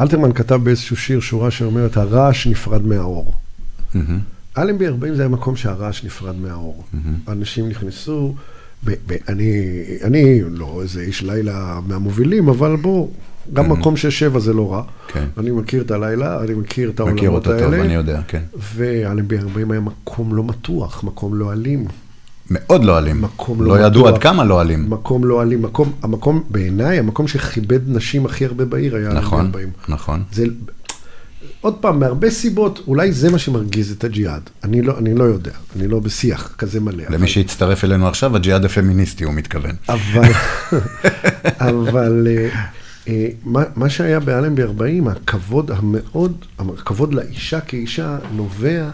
אלתרמן 0.00 0.32
כתב 0.32 0.54
באיזשהו 0.54 0.96
שיר 0.96 1.20
שורה 1.20 1.50
שאומרת, 1.50 1.96
הרעש 1.96 2.46
נפרד 2.46 2.86
מהאור. 2.86 3.34
אלנבי 4.58 4.86
40 4.86 5.14
זה 5.14 5.22
היה 5.22 5.28
מקום 5.28 5.56
שהרעש 5.56 6.04
נפרד 6.04 6.36
מהאור. 6.36 6.84
אנשים 7.28 7.68
נכנסו, 7.68 8.34
ואני 8.84 9.84
אני 10.04 10.40
לא 10.50 10.78
איזה 10.82 11.00
איש 11.00 11.22
לילה 11.22 11.78
מהמובילים, 11.86 12.48
אבל 12.48 12.76
בוא, 12.76 13.08
גם 13.52 13.72
מקום 13.72 13.96
של 13.96 14.10
שבע 14.10 14.38
זה 14.38 14.52
לא 14.52 14.72
רע. 14.72 14.82
כן. 15.08 15.24
אני 15.38 15.50
מכיר 15.50 15.82
את 15.82 15.90
הלילה, 15.90 16.40
אני 16.40 16.54
מכיר 16.54 16.90
את 16.90 17.00
מכיר 17.00 17.28
העולמות 17.28 17.46
אותו 17.46 17.64
האלה. 17.64 17.76
טוב, 17.76 17.84
אני 17.84 17.94
יודע, 17.94 18.20
כן. 18.28 18.42
ואלנבי 18.74 19.38
40 19.38 19.70
היה 19.70 19.80
מקום 19.80 20.34
לא 20.34 20.44
מתוח, 20.44 21.04
מקום 21.04 21.34
לא 21.34 21.52
אלים. 21.52 21.86
מאוד 22.50 22.84
לא 22.84 22.98
אלים. 22.98 23.20
מקום 23.20 23.62
לא 23.62 23.78
לא 23.78 23.86
ידעו 23.86 24.02
בטוח. 24.02 24.14
עד 24.14 24.22
כמה 24.22 24.44
לא 24.44 24.60
אלים. 24.60 24.90
מקום 24.90 25.24
לא 25.24 25.42
אלים, 25.42 25.62
מקום, 25.62 25.92
המקום, 26.02 26.42
בעיניי, 26.50 26.98
המקום 26.98 27.28
שכיבד 27.28 27.80
נשים 27.86 28.26
הכי 28.26 28.44
הרבה 28.44 28.64
בעיר 28.64 28.96
היה 28.96 29.06
אלנבי 29.06 29.20
נכון, 29.26 29.46
40. 29.46 29.70
נכון. 29.88 30.22
זה, 30.32 30.44
עוד 31.60 31.74
פעם, 31.74 32.00
מהרבה 32.00 32.30
סיבות, 32.30 32.82
אולי 32.86 33.12
זה 33.12 33.30
מה 33.30 33.38
שמרגיז 33.38 33.92
את 33.92 34.04
הג'יהאד. 34.04 34.42
אני 34.64 34.82
לא, 34.82 34.98
אני 34.98 35.14
לא 35.14 35.24
יודע, 35.24 35.52
אני 35.76 35.88
לא 35.88 36.00
בשיח 36.00 36.54
כזה 36.58 36.80
מלא. 36.80 37.04
למי 37.10 37.28
שהצטרף 37.28 37.84
אלינו 37.84 38.08
עכשיו, 38.08 38.36
הג'יהאד 38.36 38.64
הפמיניסטי, 38.64 39.24
הוא 39.24 39.34
מתכוון. 39.34 39.74
אבל, 39.88 40.32
אבל 41.68 42.28
אה, 42.30 42.48
מה, 43.44 43.62
מה 43.76 43.90
שהיה 43.90 44.20
באלנבי 44.20 44.62
40, 44.62 45.08
הכבוד 45.08 45.70
המאוד, 45.70 46.44
הכבוד 46.58 47.14
לאישה 47.14 47.60
כאישה 47.60 48.18
נובע 48.32 48.90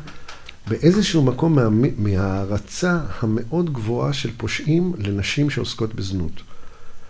באיזשהו 0.68 1.22
מקום 1.22 1.54
מה, 1.54 1.68
מההערצה 1.98 2.98
המאוד 3.20 3.72
גבוהה 3.72 4.12
של 4.12 4.30
פושעים 4.36 4.92
לנשים 4.98 5.50
שעוסקות 5.50 5.94
בזנות. 5.94 6.42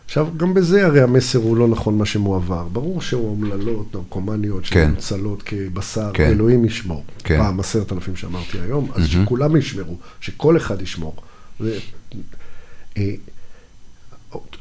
עכשיו, 0.06 0.28
גם 0.36 0.54
בזה 0.54 0.86
הרי 0.86 1.00
המסר 1.00 1.38
הוא 1.38 1.56
לא 1.56 1.68
נכון 1.68 1.98
מה 1.98 2.06
שמועבר. 2.06 2.68
ברור 2.72 3.00
שהוא 3.00 3.28
אומללות, 3.30 3.94
נרקומניות, 3.94 4.64
כן. 4.66 4.88
שנמצלות 4.88 5.42
כבשר, 5.42 6.10
כן. 6.14 6.24
אלוהים 6.24 6.64
ישמור. 6.64 7.04
כן. 7.18 7.38
פעם 7.38 7.60
עשרת 7.60 7.92
אלפים 7.92 8.16
שאמרתי 8.16 8.58
היום, 8.60 8.90
אז 8.94 9.06
שכולם 9.06 9.56
ישמרו, 9.56 9.96
שכל 10.20 10.56
אחד 10.56 10.82
ישמור. 10.82 11.16
ו... 11.60 11.70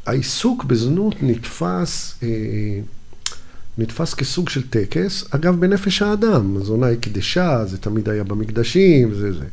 העיסוק 0.06 0.64
בזנות 0.64 1.15
נתפס, 1.22 2.15
אה, 2.23 2.27
נתפס 3.77 4.14
כסוג 4.14 4.49
של 4.49 4.68
טקס, 4.69 5.26
אגב, 5.31 5.60
בנפש 5.60 6.02
האדם. 6.02 6.57
זונה 6.64 6.88
היא 6.88 6.97
קדשה, 6.97 7.65
זה 7.65 7.77
תמיד 7.77 8.10
היה 8.10 8.23
במקדשים, 8.23 9.14
זה 9.14 9.31
זה. 9.31 9.45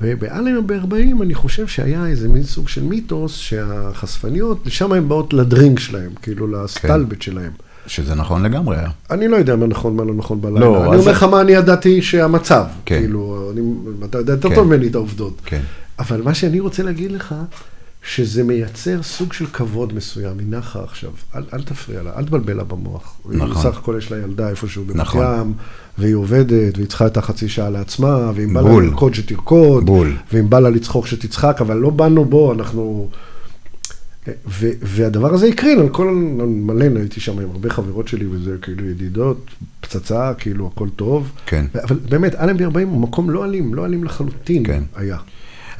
ובאלם 0.00 0.66
ב-40 0.66 1.22
אני 1.22 1.34
חושב 1.34 1.66
שהיה 1.66 2.06
איזה 2.06 2.28
מין 2.28 2.42
סוג 2.42 2.68
של 2.68 2.82
מיתוס 2.82 3.36
שהחשפניות, 3.36 4.66
לשם 4.66 4.92
הן 4.92 5.08
באות 5.08 5.32
לדרינק 5.32 5.78
שלהם, 5.78 6.10
כאילו 6.22 6.46
לסטלבט 6.46 7.22
שלהם. 7.22 7.52
שזה 7.86 8.14
נכון 8.14 8.42
לגמרי. 8.42 8.76
אני 9.10 9.28
לא 9.28 9.36
יודע 9.36 9.56
מה 9.56 9.66
נכון, 9.66 9.96
מה 9.96 10.04
לא 10.04 10.14
נכון 10.14 10.40
בלילה. 10.40 10.60
לא, 10.60 10.92
אני 10.92 11.00
אומר 11.00 11.12
לך 11.12 11.22
מה 11.22 11.40
אני 11.40 11.52
ידעתי 11.52 12.02
שהמצב. 12.02 12.64
כן. 12.84 12.98
כאילו, 12.98 13.50
אני, 13.52 13.60
אתה 14.04 14.18
יודע 14.18 14.32
יותר 14.32 14.48
כן. 14.48 14.54
טוב 14.54 14.66
ממני 14.66 14.86
את 14.86 14.94
העובדות. 14.94 15.40
כן. 15.44 15.60
אבל 15.98 16.22
מה 16.22 16.34
שאני 16.34 16.60
רוצה 16.60 16.82
להגיד 16.82 17.12
לך, 17.12 17.34
שזה 18.08 18.44
מייצר 18.44 19.02
סוג 19.02 19.32
של 19.32 19.46
כבוד 19.46 19.94
מסוים. 19.94 20.38
היא 20.38 20.46
נחה 20.48 20.82
עכשיו, 20.84 21.10
אל, 21.36 21.42
אל 21.52 21.62
תפריע 21.62 22.02
לה, 22.02 22.12
אל 22.18 22.24
תבלבל 22.24 22.56
לה 22.56 22.64
במוח. 22.64 23.16
נכון. 23.24 23.50
בסך 23.50 23.78
הכל 23.78 23.94
יש 23.98 24.12
לה 24.12 24.18
ילדה 24.18 24.48
איפשהו 24.48 24.84
בבת 24.84 24.96
נכון. 24.96 25.26
ים, 25.40 25.52
והיא 25.98 26.14
עובדת, 26.14 26.76
והיא 26.76 26.88
צריכה 26.88 27.06
את 27.06 27.16
החצי 27.16 27.48
שעה 27.48 27.70
לעצמה, 27.70 28.30
ואם 28.34 28.54
בא. 28.54 28.60
לה 28.60 28.80
לרקוד 28.80 29.14
שתרקוד, 29.14 29.86
בול. 29.86 30.16
ואם 30.32 30.50
בא 30.50 30.60
לה 30.60 30.70
לצחוק 30.70 31.06
שתצחק, 31.06 31.56
אבל 31.60 31.76
לא 31.76 31.90
באנו 31.90 32.24
בו, 32.24 32.52
אנחנו... 32.52 33.08
ו- 34.48 34.70
והדבר 34.82 35.34
הזה 35.34 35.46
הקרין 35.46 35.78
על 35.78 35.88
כל, 35.88 36.10
מלא, 36.46 36.84
הייתי 36.96 37.20
שם 37.20 37.38
עם 37.38 37.50
הרבה 37.50 37.70
חברות 37.70 38.08
שלי 38.08 38.26
וזה 38.26 38.56
כאילו 38.62 38.86
ידידות, 38.86 39.50
פצצה, 39.80 40.32
כאילו 40.38 40.70
הכל 40.74 40.88
טוב. 40.96 41.32
כן. 41.46 41.66
אבל 41.84 41.96
באמת, 42.08 42.34
אלנבי 42.34 42.64
40 42.64 42.88
הוא 42.88 43.00
מקום 43.00 43.30
לא 43.30 43.44
אלים, 43.44 43.74
לא 43.74 43.86
אלים 43.86 44.04
לחלוטין 44.04 44.64
כן. 44.66 44.82
היה. 44.96 45.16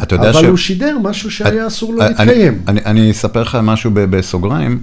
אתה 0.02 0.14
יודע 0.14 0.30
אבל 0.30 0.40
ש... 0.42 0.44
הוא 0.44 0.56
שידר 0.56 0.96
משהו 1.02 1.30
שהיה 1.30 1.66
אסור 1.66 1.94
לו 1.94 2.00
אני- 2.02 2.08
להתקיים. 2.08 2.58
אני, 2.68 2.80
אני 2.86 3.10
אספר 3.10 3.42
לך 3.42 3.58
משהו 3.62 3.90
בסוגריים. 3.94 4.82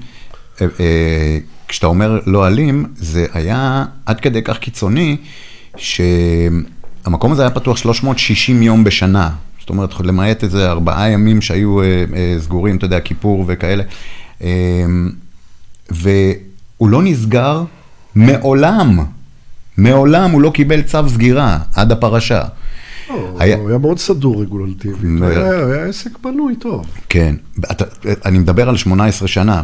אה, 0.61 0.67
אה, 0.79 1.37
כשאתה 1.67 1.87
אומר 1.87 2.19
לא 2.25 2.47
אלים, 2.47 2.85
זה 2.95 3.25
היה 3.33 3.85
עד 4.05 4.19
כדי 4.19 4.41
כך 4.41 4.57
קיצוני, 4.57 5.17
שהמקום 5.77 7.31
הזה 7.31 7.41
היה 7.41 7.51
פתוח 7.51 7.77
360 7.77 8.61
יום 8.61 8.83
בשנה. 8.83 9.29
זאת 9.59 9.69
אומרת, 9.69 9.99
למעט 9.99 10.43
איזה 10.43 10.69
ארבעה 10.71 11.09
ימים 11.09 11.41
שהיו 11.41 11.81
אה, 11.81 11.85
אה, 12.15 12.35
סגורים, 12.39 12.77
אתה 12.77 12.85
יודע, 12.85 12.99
כיפור 12.99 13.43
וכאלה. 13.47 13.83
אה, 14.43 14.49
והוא 15.91 16.89
לא 16.89 17.01
נסגר 17.03 17.63
מעולם. 18.15 18.99
מעולם 19.77 20.31
הוא 20.31 20.41
לא 20.41 20.49
קיבל 20.53 20.81
צו 20.81 21.09
סגירה 21.09 21.57
עד 21.75 21.91
הפרשה. 21.91 22.41
הוא 23.07 23.39
היה 23.39 23.77
מאוד 23.77 23.99
סדור 23.99 24.41
רגולטיבית. 24.41 25.21
היה 25.21 25.85
עסק 25.85 26.19
בנוי 26.23 26.55
טוב. 26.55 26.85
כן, 27.09 27.35
אני 28.25 28.39
מדבר 28.39 28.69
על 28.69 28.77
18 28.77 29.27
שנה, 29.27 29.63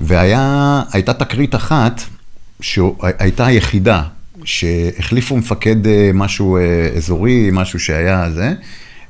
והייתה 0.00 1.12
תקרית 1.18 1.54
אחת 1.54 2.00
שהייתה 2.60 3.46
היחידה, 3.46 4.02
שהחליפו 4.44 5.36
מפקד 5.36 5.86
אה, 5.86 6.10
משהו 6.14 6.56
אה, 6.56 6.62
אזורי, 6.96 7.50
משהו 7.52 7.80
שהיה 7.80 8.30
זה, 8.30 8.52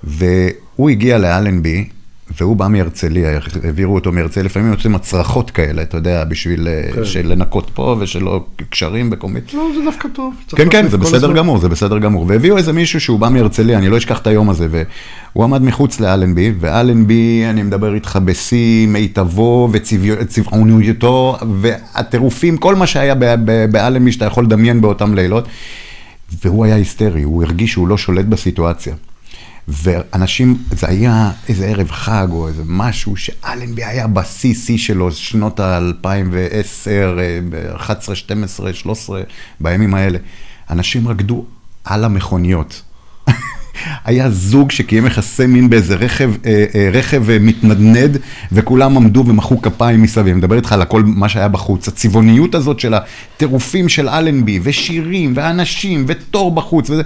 והוא 0.04 0.90
הגיע 0.90 1.18
לאלנבי, 1.18 1.88
והוא 2.40 2.56
בא 2.56 2.68
מהרצליה, 2.68 3.40
העבירו 3.64 3.94
אותו 3.94 4.12
מהרצליה, 4.12 4.44
לפעמים 4.44 4.70
יוצאים 4.70 4.94
הצרחות 4.94 5.50
כאלה, 5.50 5.82
אתה 5.82 5.96
יודע, 5.96 6.24
בשביל 6.24 6.68
אה, 6.68 7.04
כן. 7.12 7.26
לנקות 7.26 7.70
פה 7.74 7.96
ושלא 7.98 8.44
קשרים 8.70 9.10
וכל 9.12 9.26
מיני. 9.26 9.40
לא, 9.54 9.68
זה 9.74 9.84
דווקא 9.84 10.08
טוב. 10.14 10.34
כן, 10.56 10.70
כן, 10.70 10.88
זה 10.88 10.98
בסדר 10.98 11.16
הזמן. 11.16 11.34
גמור, 11.36 11.58
זה 11.58 11.68
בסדר 11.68 11.98
גמור. 11.98 12.24
והביאו 12.28 12.56
איזה 12.56 12.72
מישהו 12.72 13.00
שהוא 13.00 13.18
בא 13.18 13.28
מהרצליה, 13.28 13.78
אני 13.78 13.88
לא 13.88 13.96
אשכח 13.96 14.18
את 14.18 14.26
היום 14.26 14.50
הזה, 14.50 14.68
והוא 14.70 15.44
עמד 15.44 15.62
מחוץ 15.62 16.00
לאלנבי, 16.00 16.52
ואלנבי, 16.60 17.42
אני 17.50 17.62
מדבר 17.62 17.94
איתך 17.94 18.18
בשיא 18.24 18.86
מיטבו 18.86 19.68
וצבעוניותו, 19.72 21.36
והטירופים, 21.60 22.56
כל 22.56 22.74
מה 22.74 22.86
שהיה 22.86 23.14
באלנבי 23.70 24.12
שאתה 24.12 24.24
יכול 24.24 24.44
לדמיין 24.44 24.80
באותם 24.80 25.14
לילות, 25.14 25.48
והוא 26.44 26.64
היה 26.64 26.74
היסטרי, 26.74 27.22
הוא 27.22 27.44
הרגיש 27.44 27.72
שהוא 27.72 27.88
לא 27.88 27.98
שולט 27.98 28.24
בסיטואציה. 28.24 28.94
ואנשים, 29.68 30.58
זה 30.70 30.88
היה 30.88 31.30
איזה 31.48 31.66
ערב 31.66 31.90
חג 31.90 32.26
או 32.30 32.48
איזה 32.48 32.62
משהו 32.66 33.16
שאלנבי 33.16 33.84
היה 33.84 34.06
בשיא 34.06 34.54
שיא 34.54 34.78
שלו, 34.78 35.12
שנות 35.12 35.60
ה-2010, 35.60 37.18
11, 37.76 38.16
12, 38.16 38.74
13, 38.74 39.22
בימים 39.60 39.94
האלה. 39.94 40.18
אנשים 40.70 41.08
רקדו 41.08 41.44
על 41.84 42.04
המכוניות. 42.04 42.82
היה 44.04 44.30
זוג 44.30 44.70
שקיים 44.70 45.06
יחסי 45.06 45.46
מין 45.46 45.70
באיזה 45.70 45.94
רכב, 45.94 46.32
אה, 46.46 46.64
אה, 46.74 46.90
רכב 46.92 47.30
אה, 47.30 47.38
מתנדנד, 47.40 48.18
וכולם 48.52 48.96
עמדו 48.96 49.24
ומחאו 49.26 49.62
כפיים 49.62 50.02
מסביב. 50.02 50.26
אני 50.26 50.34
מדבר 50.34 50.56
איתך 50.56 50.72
על 50.72 50.82
הכל 50.82 51.02
מה 51.06 51.28
שהיה 51.28 51.48
בחוץ. 51.48 51.88
הצבעוניות 51.88 52.54
הזאת 52.54 52.80
של 52.80 52.94
הטירופים 52.94 53.88
של 53.88 54.08
אלנבי, 54.08 54.60
ושירים, 54.62 55.32
ואנשים, 55.36 56.04
ותור 56.08 56.54
בחוץ, 56.54 56.90
וזה. 56.90 57.02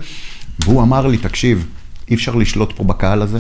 והוא 0.65 0.83
אמר 0.83 1.07
לי, 1.07 1.17
תקשיב, 1.17 1.67
אי 2.11 2.15
אפשר 2.15 2.35
לשלוט 2.35 2.73
פה 2.77 2.85
בקהל 2.85 3.23
הזה. 3.23 3.39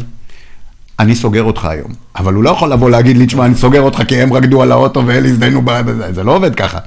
אני 0.99 1.15
סוגר 1.15 1.43
אותך 1.43 1.65
היום. 1.65 1.93
אבל 2.17 2.35
הוא 2.35 2.45
לא 2.45 2.51
יכול 2.51 2.73
לבוא 2.73 2.91
להגיד 2.91 3.17
לי, 3.17 3.27
תשמע, 3.27 3.47
אני 3.47 3.55
סוגר 3.55 3.81
אותך 3.81 4.03
כי 4.09 4.17
הם 4.23 4.33
רקדו 4.33 4.63
על 4.63 4.73
האוטו 4.73 5.07
ואלה 5.07 5.29
הזדיינו 5.29 5.63
בזה, 5.65 6.13
זה 6.13 6.25
לא 6.25 6.37
עובד 6.37 6.55
ככה. 6.55 6.79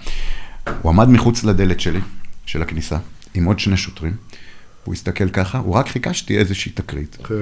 הוא 0.81 0.91
עמד 0.91 1.09
מחוץ 1.09 1.43
לדלת 1.43 1.79
שלי, 1.79 1.99
של 2.45 2.61
הכניסה, 2.61 2.97
עם 3.33 3.45
עוד 3.45 3.59
שני 3.59 3.77
שוטרים. 3.77 4.13
הוא 4.83 4.93
הסתכל 4.93 5.29
ככה, 5.29 5.57
הוא 5.57 5.75
רק 5.75 5.87
חיכה 5.87 6.13
שתהיה 6.13 6.39
איזושהי 6.39 6.71
תקרית. 6.71 7.17
כן. 7.23 7.35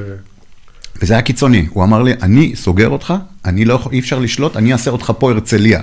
וזה 1.01 1.13
היה 1.13 1.21
קיצוני, 1.21 1.65
הוא 1.69 1.83
אמר 1.83 2.01
לי, 2.03 2.13
אני 2.21 2.55
סוגר 2.55 2.89
אותך, 2.89 3.13
אני 3.45 3.65
לא 3.65 3.73
יכול, 3.73 3.91
אי 3.93 3.99
אפשר 3.99 4.19
לשלוט, 4.19 4.57
אני 4.57 4.73
אעשה 4.73 4.91
אותך 4.91 5.11
פה 5.19 5.31
הרצליה. 5.31 5.81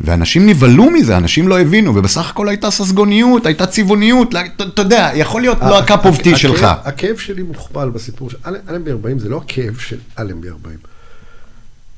ואנשים 0.00 0.46
נבהלו 0.46 0.90
מזה, 0.90 1.16
אנשים 1.16 1.48
לא 1.48 1.60
הבינו, 1.60 1.94
ובסך 1.96 2.30
הכל 2.30 2.48
הייתה 2.48 2.70
ססגוניות, 2.70 3.46
הייתה 3.46 3.66
צבעוניות, 3.66 4.34
אתה 4.62 4.82
יודע, 4.82 5.10
יכול 5.14 5.40
להיות 5.40 5.58
לא 5.60 5.78
ה 5.78 5.85
cup 5.85 6.06
of 6.06 6.16
tea 6.22 6.28
הכאב- 6.30 6.38
שלך. 6.38 6.66
הכאב 6.84 7.16
שלי 7.16 7.42
מוכפל 7.42 7.90
בסיפור 7.90 8.30
של 8.30 8.36
אלנבי 8.68 8.90
40, 8.90 9.18
זה 9.18 9.28
לא 9.28 9.42
הכאב 9.44 9.76
של 9.78 9.98
אלנבי 10.18 10.48
40. 10.48 10.76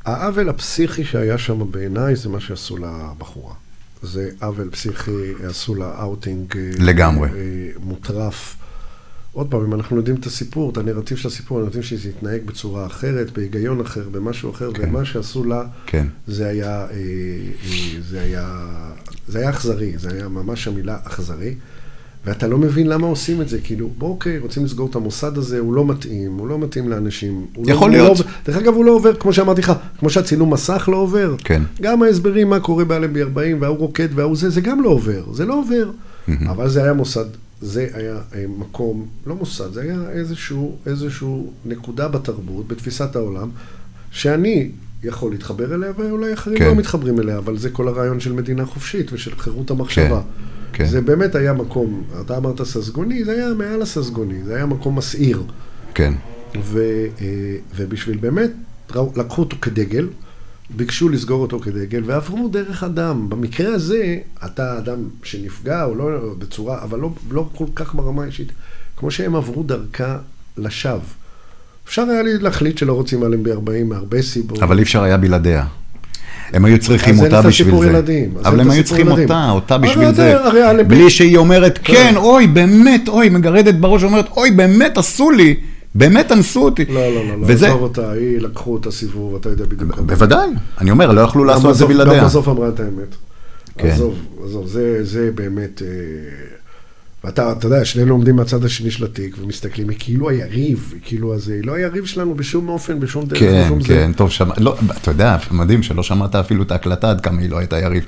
העוול 0.04 0.48
הפסיכי 0.48 1.04
שהיה 1.04 1.38
שם 1.38 1.70
בעיניי 1.70 2.16
זה 2.16 2.28
מה 2.28 2.40
שעשו 2.40 2.76
לבחורה. 2.76 3.54
זה 4.02 4.28
עוול 4.40 4.68
פסיכי, 4.70 5.10
עשו 5.48 5.74
לה 5.74 5.90
אאוטינג. 6.00 6.56
אה, 6.56 6.70
לגמרי. 6.78 7.28
אה, 7.28 7.34
מוטרף. 7.84 8.56
עוד 9.32 9.46
פעם, 9.50 9.64
אם 9.64 9.74
אנחנו 9.74 9.96
יודעים 9.96 10.16
את 10.16 10.26
הסיפור, 10.26 10.70
את 10.70 10.76
הנרטיב 10.76 11.16
של 11.16 11.28
הסיפור, 11.28 11.58
אנחנו 11.58 11.68
יודעים 11.68 11.82
שזה 11.82 12.08
התנהג 12.08 12.40
בצורה 12.44 12.86
אחרת, 12.86 13.30
בהיגיון 13.30 13.80
אחר, 13.80 14.08
במשהו 14.10 14.50
אחר, 14.50 14.72
כן. 14.72 14.88
ומה 14.88 15.04
שעשו 15.04 15.44
לה, 15.44 15.64
כן. 15.86 16.06
זה 16.26 16.46
היה, 16.46 16.68
אה, 16.68 16.86
אה, 16.90 18.00
זה 18.08 18.20
היה, 18.20 18.66
זה 19.28 19.38
היה 19.38 19.50
אכזרי, 19.50 19.92
זה 19.98 20.12
היה 20.12 20.28
ממש 20.28 20.68
המילה 20.68 20.96
אכזרי, 21.04 21.54
ואתה 22.24 22.48
לא 22.48 22.58
מבין 22.58 22.86
למה 22.86 23.06
עושים 23.06 23.40
את 23.40 23.48
זה, 23.48 23.58
כאילו, 23.60 23.90
בוא 23.98 24.08
אוקיי, 24.08 24.38
רוצים 24.38 24.64
לסגור 24.64 24.90
את 24.90 24.94
המוסד 24.94 25.38
הזה, 25.38 25.58
הוא 25.58 25.74
לא 25.74 25.84
מתאים, 25.84 26.32
הוא 26.38 26.48
לא 26.48 26.58
מתאים 26.58 26.88
לאנשים. 26.88 27.46
הוא 27.54 27.70
יכול 27.70 27.90
לא, 27.90 27.96
להיות. 27.96 28.18
לא, 28.18 28.24
דרך 28.46 28.56
אגב, 28.56 28.74
הוא 28.74 28.84
לא 28.84 28.92
עובר, 28.92 29.14
כמו 29.14 29.32
שאמרתי 29.32 29.60
לך, 29.60 29.72
כמו 29.98 30.10
שהצילום 30.10 30.52
מסך 30.52 30.88
לא 30.92 30.96
עובר. 30.96 31.34
כן. 31.44 31.62
גם 31.80 32.02
ההסברים 32.02 32.50
מה 32.50 32.60
קורה 32.60 32.84
באלנבי 32.84 33.22
40, 33.22 33.62
וההוא 33.62 33.78
רוקד 33.78 34.08
וההוא 34.14 34.36
זה, 34.36 34.50
זה 34.50 34.60
גם 34.60 34.82
לא 34.82 34.88
עובר, 34.88 35.32
זה 35.32 35.44
לא 35.44 35.54
עובר. 35.54 35.90
אבל 36.46 36.68
זה 36.68 36.82
היה 36.82 36.92
מוסד, 36.92 37.24
זה 37.62 37.88
היה 37.94 38.16
אה, 38.34 38.44
מקום, 38.58 39.06
לא 39.26 39.34
מוסד, 39.34 39.72
זה 39.72 39.82
היה 39.82 40.10
איזשהו, 40.10 40.76
איזשהו 40.86 41.52
נקודה 41.64 42.08
בתרבות, 42.08 42.68
בתפיסת 42.68 43.16
העולם, 43.16 43.50
שאני 44.10 44.70
יכול 45.02 45.32
להתחבר 45.32 45.74
אליה, 45.74 45.92
ואולי 45.98 46.34
אחרים 46.34 46.58
כן. 46.58 46.66
לא 46.66 46.74
מתחברים 46.74 47.20
אליה, 47.20 47.38
אבל 47.38 47.58
זה 47.58 47.70
כל 47.70 47.88
הרעיון 47.88 48.20
של 48.20 48.32
מדינה 48.32 48.66
חופשית 48.66 49.12
ושל 49.12 49.36
חירות 49.38 49.70
המחשבה. 49.70 50.20
כן. 50.72 50.86
זה 50.86 51.00
באמת 51.00 51.34
היה 51.34 51.52
מקום, 51.52 52.02
אתה 52.20 52.36
אמרת 52.36 52.62
ססגוני, 52.62 53.24
זה 53.24 53.32
היה 53.32 53.54
מעל 53.54 53.82
הססגוני, 53.82 54.44
זה 54.44 54.56
היה 54.56 54.66
מקום 54.66 54.98
מסעיר. 54.98 55.42
כן. 55.94 56.14
ו, 56.62 56.78
אה, 57.20 57.26
ובשביל 57.76 58.18
באמת, 58.18 58.50
לקחו 59.16 59.42
אותו 59.42 59.56
כדגל, 59.60 60.08
ביקשו 60.76 61.08
לסגור 61.08 61.42
אותו 61.42 61.58
כדגל, 61.60 62.02
ועברו 62.06 62.48
דרך 62.48 62.82
אדם. 62.84 63.28
במקרה 63.30 63.74
הזה, 63.74 64.16
אתה 64.44 64.78
אדם 64.78 64.98
שנפגע, 65.22 65.84
או 65.84 65.94
לא 65.94 66.04
בצורה, 66.38 66.82
אבל 66.82 66.98
לא, 66.98 67.10
לא 67.30 67.48
כל 67.54 67.64
כך 67.74 67.94
ברמה 67.94 68.22
האישית, 68.22 68.52
כמו 68.96 69.10
שהם 69.10 69.36
עברו 69.36 69.62
דרכה 69.62 70.16
לשווא. 70.58 70.98
אפשר 71.88 72.02
היה 72.02 72.22
לי 72.22 72.38
להחליט 72.38 72.78
שלא 72.78 72.92
רוצים 72.92 73.24
אלנבי 73.24 73.52
40 73.52 73.88
מהרבה 73.88 74.22
סיבות. 74.22 74.62
אבל 74.62 74.78
אי 74.78 74.82
אפשר 74.82 75.02
היה 75.02 75.16
בלעדיה. 75.16 75.64
הם 76.52 76.64
היו 76.64 76.78
צריכים 76.78 77.20
אותה 77.20 77.42
בשביל 77.42 77.78
זה. 77.78 77.86
ילדים, 77.86 78.34
אבל 78.44 78.60
הם 78.60 78.70
היו 78.70 78.84
צריכים 78.84 79.06
ילדים. 79.06 79.22
אותה, 79.24 79.50
אותה 79.50 79.74
הרי 79.74 79.88
בשביל 79.88 80.04
אתה- 80.08 80.12
זה. 80.14 80.44
הרי 80.44 80.84
בלי 80.84 81.10
שהיא 81.10 81.36
אומרת, 81.36 81.78
כן, 81.84 82.12
אוי, 82.16 82.46
באמת, 82.46 83.08
אוי, 83.08 83.28
מגרדת 83.28 83.74
בראש, 83.74 84.04
אומרת, 84.04 84.28
אוי, 84.36 84.50
באמת 84.50 84.98
עשו 84.98 85.30
לי, 85.30 85.56
באמת 85.94 86.32
אנסו 86.32 86.64
אותי. 86.64 86.84
לא, 86.84 87.14
לא, 87.14 87.14
לא, 87.14 87.40
לא, 87.40 87.46
וזה, 87.46 87.66
עזוב 87.66 87.82
אותה, 87.82 88.10
היא 88.10 88.38
לקחו 88.38 88.72
אותה 88.72 88.90
סיבוב, 88.90 89.34
אתה 89.34 89.48
יודע 89.48 89.64
בדיוק. 89.64 89.98
בוודאי, 89.98 90.48
אני 90.80 90.90
אומר, 90.90 91.12
לא 91.12 91.20
יכלו 91.20 91.44
לעשות 91.44 91.70
את 91.70 91.76
זה 91.76 91.86
בלעדיה. 91.86 92.20
גם 92.20 92.24
בסוף 92.24 92.48
אמרה 92.48 92.68
את 92.68 92.80
האמת. 92.80 93.14
כן. 93.78 93.88
עזוב, 93.88 94.18
עזוב, 94.44 94.66
זה, 94.66 95.04
זה 95.04 95.30
באמת... 95.34 95.82
אה, 95.82 95.88
ואתה, 97.24 97.52
אתה 97.52 97.66
יודע, 97.66 97.84
שנינו 97.84 98.14
עומדים 98.14 98.36
מהצד 98.36 98.64
השני 98.64 98.90
של 98.90 99.04
התיק 99.04 99.36
ומסתכלים, 99.42 99.88
היא 99.88 99.96
כאילו 100.00 100.30
היריב, 100.30 100.90
היא 100.92 101.00
כאילו 101.04 101.34
הזה, 101.34 101.52
היא 101.52 101.64
לא 101.64 101.74
היריב 101.74 102.04
שלנו 102.04 102.34
בשום 102.34 102.68
אופן, 102.68 103.00
בשום 103.00 103.24
דרך, 103.24 103.38
כן, 103.38 103.64
בשום 103.64 103.80
זה. 103.80 103.88
כן, 103.88 104.12
טוב, 104.16 104.30
שמע, 104.30 104.54
לא, 104.58 104.76
אתה 104.96 105.10
יודע, 105.10 105.36
מדהים 105.50 105.82
שלא 105.82 106.02
שמעת 106.02 106.34
אפילו 106.34 106.62
את 106.62 106.70
ההקלטה 106.70 107.10
עד 107.10 107.20
כמה 107.20 107.40
היא 107.40 107.50
לא 107.50 107.58
הייתה 107.58 107.78
יריב. 107.78 108.04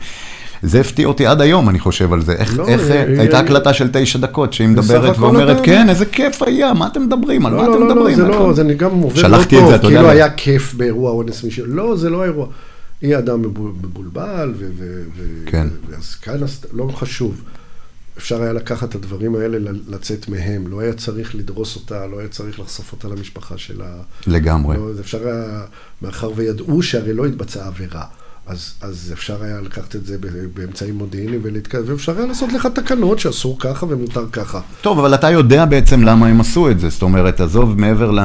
זה 0.65 0.81
הפתיע 0.81 1.07
אותי 1.07 1.27
עד 1.27 1.41
היום, 1.41 1.69
אני 1.69 1.79
חושב 1.79 2.13
על 2.13 2.23
זה. 2.23 2.33
איך, 2.33 2.59
לא, 2.59 2.69
איך, 2.69 2.81
היא- 2.83 2.91
אה, 2.93 3.05
היא- 3.09 3.21
הייתה 3.21 3.37
היא- 3.39 3.45
הקלטה 3.45 3.75
של 3.75 3.89
תשע 3.93 4.19
דקות, 4.19 4.53
שהיא 4.53 4.69
מדברת 4.69 5.19
ואומרת, 5.19 5.57
אתה- 5.57 5.65
כן, 5.65 5.89
איזה 5.89 6.07
כיף 6.07 6.43
היה, 6.43 6.73
מה 6.73 6.87
אתם 6.87 7.03
מדברים, 7.07 7.47
על 7.47 7.55
מה 7.55 7.63
לא, 7.63 7.63
אתם 7.63 7.73
לא, 7.73 7.81
לא, 7.81 7.89
לא, 7.89 7.95
מדברים? 7.95 8.17
זה 8.17 8.23
לא, 8.23 8.35
הכל." 8.35 8.55
זה 8.55 8.75
גם 8.75 8.91
עובד 8.91 9.23
לא 9.25 9.45
טוב. 9.45 9.79
כאילו. 9.81 10.09
היה 10.11 10.31
כיף 10.31 10.75
באירוע 10.75 11.11
אונס 11.11 11.45
מישהו, 11.45 11.67
לא, 11.67 11.97
זה 11.97 12.11
לא 12.11 12.23
האירוע. 12.23 12.47
היא 13.03 13.17
אדם 13.19 13.43
מבול- 13.43 13.73
מבולבל, 13.83 14.55
ו... 14.59 15.03
כן. 15.47 15.67
אז 15.99 16.15
כאן 16.15 16.35
לא 16.73 16.89
חשוב. 16.95 17.43
אפשר 18.19 18.43
היה 18.43 18.53
לקחת 18.53 18.89
את 18.89 18.95
הדברים 18.95 19.35
האלה, 19.35 19.59
לצאת 19.89 20.29
מהם. 20.29 20.67
לא 20.69 20.81
היה 20.81 20.93
צריך 20.93 21.35
לדרוס 21.35 21.77
אותה, 21.77 22.07
לא 22.07 22.19
היה 22.19 22.29
צריך 22.29 22.61
לחשוף 22.61 22.93
אותה 22.93 23.09
למשפחה 23.09 23.59
שלה. 23.59 23.87
לגמרי. 24.27 24.77
לא, 24.77 24.91
אפשר 25.01 25.29
היה, 25.29 25.61
מאחר 26.03 26.31
וידעו 26.37 26.83
שהרי 26.83 27.13
לא 27.15 27.27
התבצעה 27.27 27.67
עבירה. 27.67 28.05
אז, 28.47 28.75
אז 28.81 29.11
אפשר 29.15 29.43
היה 29.43 29.61
לקחת 29.61 29.97
את 29.97 30.07
זה 30.07 30.17
באמצעים 30.55 30.95
מודיעיניים 30.95 31.41
ולהתקדם, 31.45 31.83
ואפשר 31.87 32.17
היה 32.19 32.27
לעשות 32.27 32.53
לך 32.53 32.69
תקנות 32.75 33.19
שאסור 33.19 33.57
ככה 33.61 33.87
ומותר 33.89 34.25
ככה. 34.33 34.61
טוב, 34.83 34.99
אבל 34.99 35.15
אתה 35.15 35.31
יודע 35.31 35.65
בעצם 35.65 36.03
למה 36.03 36.27
הם 36.27 36.41
עשו 36.41 36.71
את 36.71 36.81
זה, 36.81 36.89
זאת 36.89 37.03
אומרת, 37.03 37.41
עזוב 37.41 37.81
מעבר, 37.81 38.11
ל... 38.11 38.21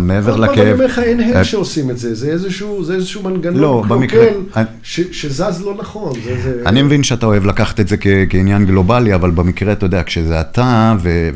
מעבר 0.00 0.34
אבל 0.34 0.44
אני 0.44 0.52
לכאב. 0.52 0.72
אומר 0.74 0.86
לך, 0.86 0.98
אין 0.98 1.20
אה, 1.20 1.38
הם 1.38 1.44
שעושים 1.44 1.90
את 1.90 1.98
זה, 1.98 2.14
זה 2.14 2.28
איזשהו, 2.30 2.84
זה 2.84 2.94
איזשהו 2.94 3.22
מנגנון 3.22 3.60
לא, 3.60 3.84
במקרה- 3.88 4.26
אני- 4.56 4.64
ש, 4.82 5.00
שזז 5.12 5.62
לא 5.64 5.74
נכון. 5.78 6.12
זה, 6.24 6.42
זה... 6.42 6.62
אני 6.66 6.82
מבין 6.82 7.02
שאתה 7.02 7.26
אוהב 7.26 7.44
לקחת 7.46 7.80
את 7.80 7.88
זה 7.88 7.96
כ- 7.96 8.06
כעניין 8.30 8.66
גלובלי, 8.66 9.14
אבל 9.14 9.30
במקרה, 9.30 9.72
אתה 9.72 9.86
יודע, 9.86 10.02
כשזה 10.06 10.40
אתה, 10.40 10.94
ו- 11.02 11.30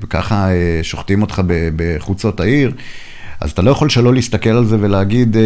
וככה 0.00 0.48
אה, 0.50 0.54
שוחטים 0.82 1.22
אותך 1.22 1.42
בחוצות 1.76 2.40
העיר, 2.40 2.72
אז 3.40 3.50
אתה 3.50 3.62
לא 3.62 3.70
יכול 3.70 3.88
שלא 3.88 4.14
להסתכל 4.14 4.50
על 4.50 4.64
זה 4.64 4.76
ולהגיד, 4.80 5.36
אה, 5.36 5.42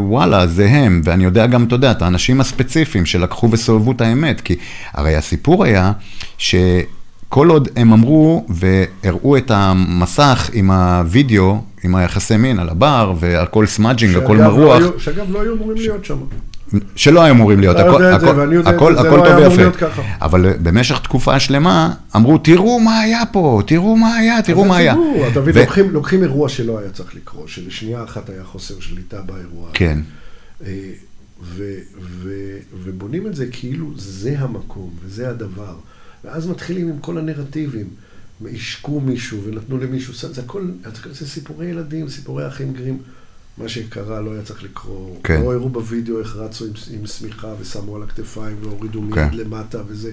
וואלה, 0.00 0.46
זה 0.46 0.68
הם. 0.68 1.00
ואני 1.04 1.24
יודע 1.24 1.46
גם, 1.46 1.64
אתה 1.64 1.74
יודע, 1.74 1.90
את 1.90 2.02
האנשים 2.02 2.40
הספציפיים 2.40 3.06
שלקחו 3.06 3.48
וסובבו 3.50 3.92
את 3.92 4.00
האמת, 4.00 4.40
כי 4.40 4.56
הרי 4.94 5.16
הסיפור 5.16 5.64
היה 5.64 5.92
שכל 6.38 7.48
עוד 7.48 7.68
הם 7.76 7.92
אמרו 7.92 8.46
והראו 8.48 9.36
את 9.36 9.50
המסך 9.50 10.50
עם 10.52 10.70
הוידאו, 10.70 11.56
עם 11.84 11.94
היחסי 11.94 12.36
מין 12.36 12.58
על 12.58 12.68
הבר, 12.68 13.12
והכל 13.20 13.66
smudging, 13.66 14.16
הכל 14.16 14.34
לא 14.34 14.42
מרוח, 14.44 14.76
היו- 14.80 15.00
שאגב, 15.00 15.24
לא 15.30 15.42
היו 15.42 15.54
אמורים 15.54 15.76
להיות 15.76 16.04
שם. 16.04 16.16
שלא 16.96 17.22
היו 17.22 17.34
אמורים 17.34 17.60
להיות, 17.60 17.76
הכל, 17.76 17.88
יודע 17.88 18.18
זה, 18.18 18.26
הכל, 18.26 18.40
ואני 18.40 18.54
יודע 18.54 18.70
הכל, 18.70 18.96
זה, 18.96 19.02
זה 19.02 19.08
הכל 19.08 19.16
לא 19.16 19.24
טוב 19.24 19.58
ויפה. 19.58 20.02
אבל 20.22 20.52
במשך 20.62 20.98
תקופה 20.98 21.40
שלמה 21.40 21.94
אמרו, 22.16 22.38
תראו 22.38 22.80
מה 22.80 23.00
היה 23.00 23.22
פה, 23.32 23.62
תראו 23.66 23.96
מה 23.96 24.14
היה, 24.14 24.42
תראו 24.42 24.64
מה 24.64 24.76
היה. 24.76 24.94
אתה 25.32 25.40
מבין, 25.40 25.56
ו- 25.56 25.60
לוקחים, 25.60 25.90
לוקחים 25.90 26.22
אירוע 26.22 26.48
שלא 26.48 26.78
היה 26.78 26.90
צריך 26.90 27.14
לקרות, 27.14 27.48
שלשנייה 27.48 28.04
אחת 28.04 28.30
היה 28.30 28.44
חוסר 28.44 28.80
שליטה 28.80 29.20
באירוע. 29.20 29.70
כן, 29.72 29.98
אה, 30.66 30.72
ו, 31.42 31.74
ו, 32.00 32.30
ובונים 32.84 33.26
את 33.26 33.34
זה 33.34 33.46
כאילו 33.46 33.86
זה 33.96 34.34
המקום 34.38 34.90
וזה 35.04 35.30
הדבר. 35.30 35.74
ואז 36.24 36.46
מתחילים 36.46 36.88
עם 36.88 36.98
כל 36.98 37.18
הנרטיבים. 37.18 37.86
השקו 38.54 39.00
מישהו 39.00 39.42
ונתנו 39.44 39.78
למישהו, 39.78 40.14
זה 40.14 40.32
זה 40.32 40.40
הכל, 40.40 40.62
זה 41.10 41.28
סיפורי 41.28 41.66
ילדים, 41.66 42.08
סיפורי 42.08 42.48
אחים 42.48 42.72
גרים. 42.72 42.98
מה 43.62 43.68
שקרה 43.68 44.20
לא 44.20 44.32
היה 44.32 44.42
צריך 44.42 44.62
לקרות. 44.62 45.18
כן. 45.24 45.40
לא 45.42 45.52
הראו 45.52 45.68
בווידאו 45.68 46.20
איך 46.20 46.36
רצו 46.36 46.64
עם, 46.64 46.70
עם 47.00 47.06
שמיכה 47.06 47.48
ושמו 47.60 47.96
על 47.96 48.02
הכתפיים 48.02 48.56
והורידו 48.62 49.00
מיד 49.02 49.14
כן. 49.14 49.28
למטה 49.32 49.78
וזה. 49.88 50.10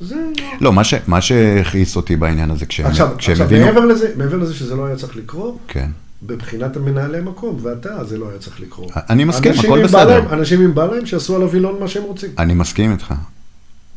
זה 0.00 0.14
לא... 0.38 0.46
לא, 0.60 0.72
מה, 0.72 0.84
ש, 0.84 0.94
מה 1.06 1.20
שהכעיס 1.20 1.96
אותי 1.96 2.16
בעניין 2.16 2.50
הזה, 2.50 2.66
כשהם, 2.66 2.86
עכשיו, 2.86 3.08
כשהם 3.18 3.32
עכשיו 3.32 3.46
הבינו... 3.46 3.66
מעבר 3.66 3.84
לזה, 3.84 4.12
מעבר 4.16 4.36
לזה 4.36 4.54
שזה 4.54 4.74
לא 4.76 4.86
היה 4.86 4.96
צריך 4.96 5.16
לקרות, 5.16 5.58
כן. 5.68 5.90
בבחינת 6.22 6.76
המנהלי 6.76 7.20
מקום, 7.20 7.58
ואתה, 7.62 8.04
זה 8.04 8.18
לא 8.18 8.28
היה 8.30 8.38
צריך 8.38 8.60
לקרות. 8.60 8.90
אני 9.10 9.24
מסכים, 9.24 9.52
הכל 9.58 9.84
בסדר. 9.84 10.06
להם- 10.20 10.28
אנשים 10.32 10.62
אם 10.62 10.74
בא 10.74 10.86
להם, 10.86 11.06
שיעשו 11.06 11.36
על 11.36 11.42
הווילון 11.42 11.80
מה 11.80 11.88
שהם 11.88 12.02
רוצים. 12.02 12.30
אני 12.38 12.54
מסכים 12.54 12.92
איתך. 12.92 13.14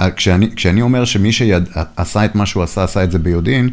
אה, 0.01 0.11
כשאני, 0.11 0.55
כשאני 0.55 0.81
אומר 0.81 1.05
שמי 1.05 1.31
שעשה 1.31 2.25
את 2.25 2.35
מה 2.35 2.45
שהוא 2.45 2.63
עשה, 2.63 2.83
עשה 2.83 3.03
את 3.03 3.11
זה 3.11 3.19
ביודעין, 3.19 3.69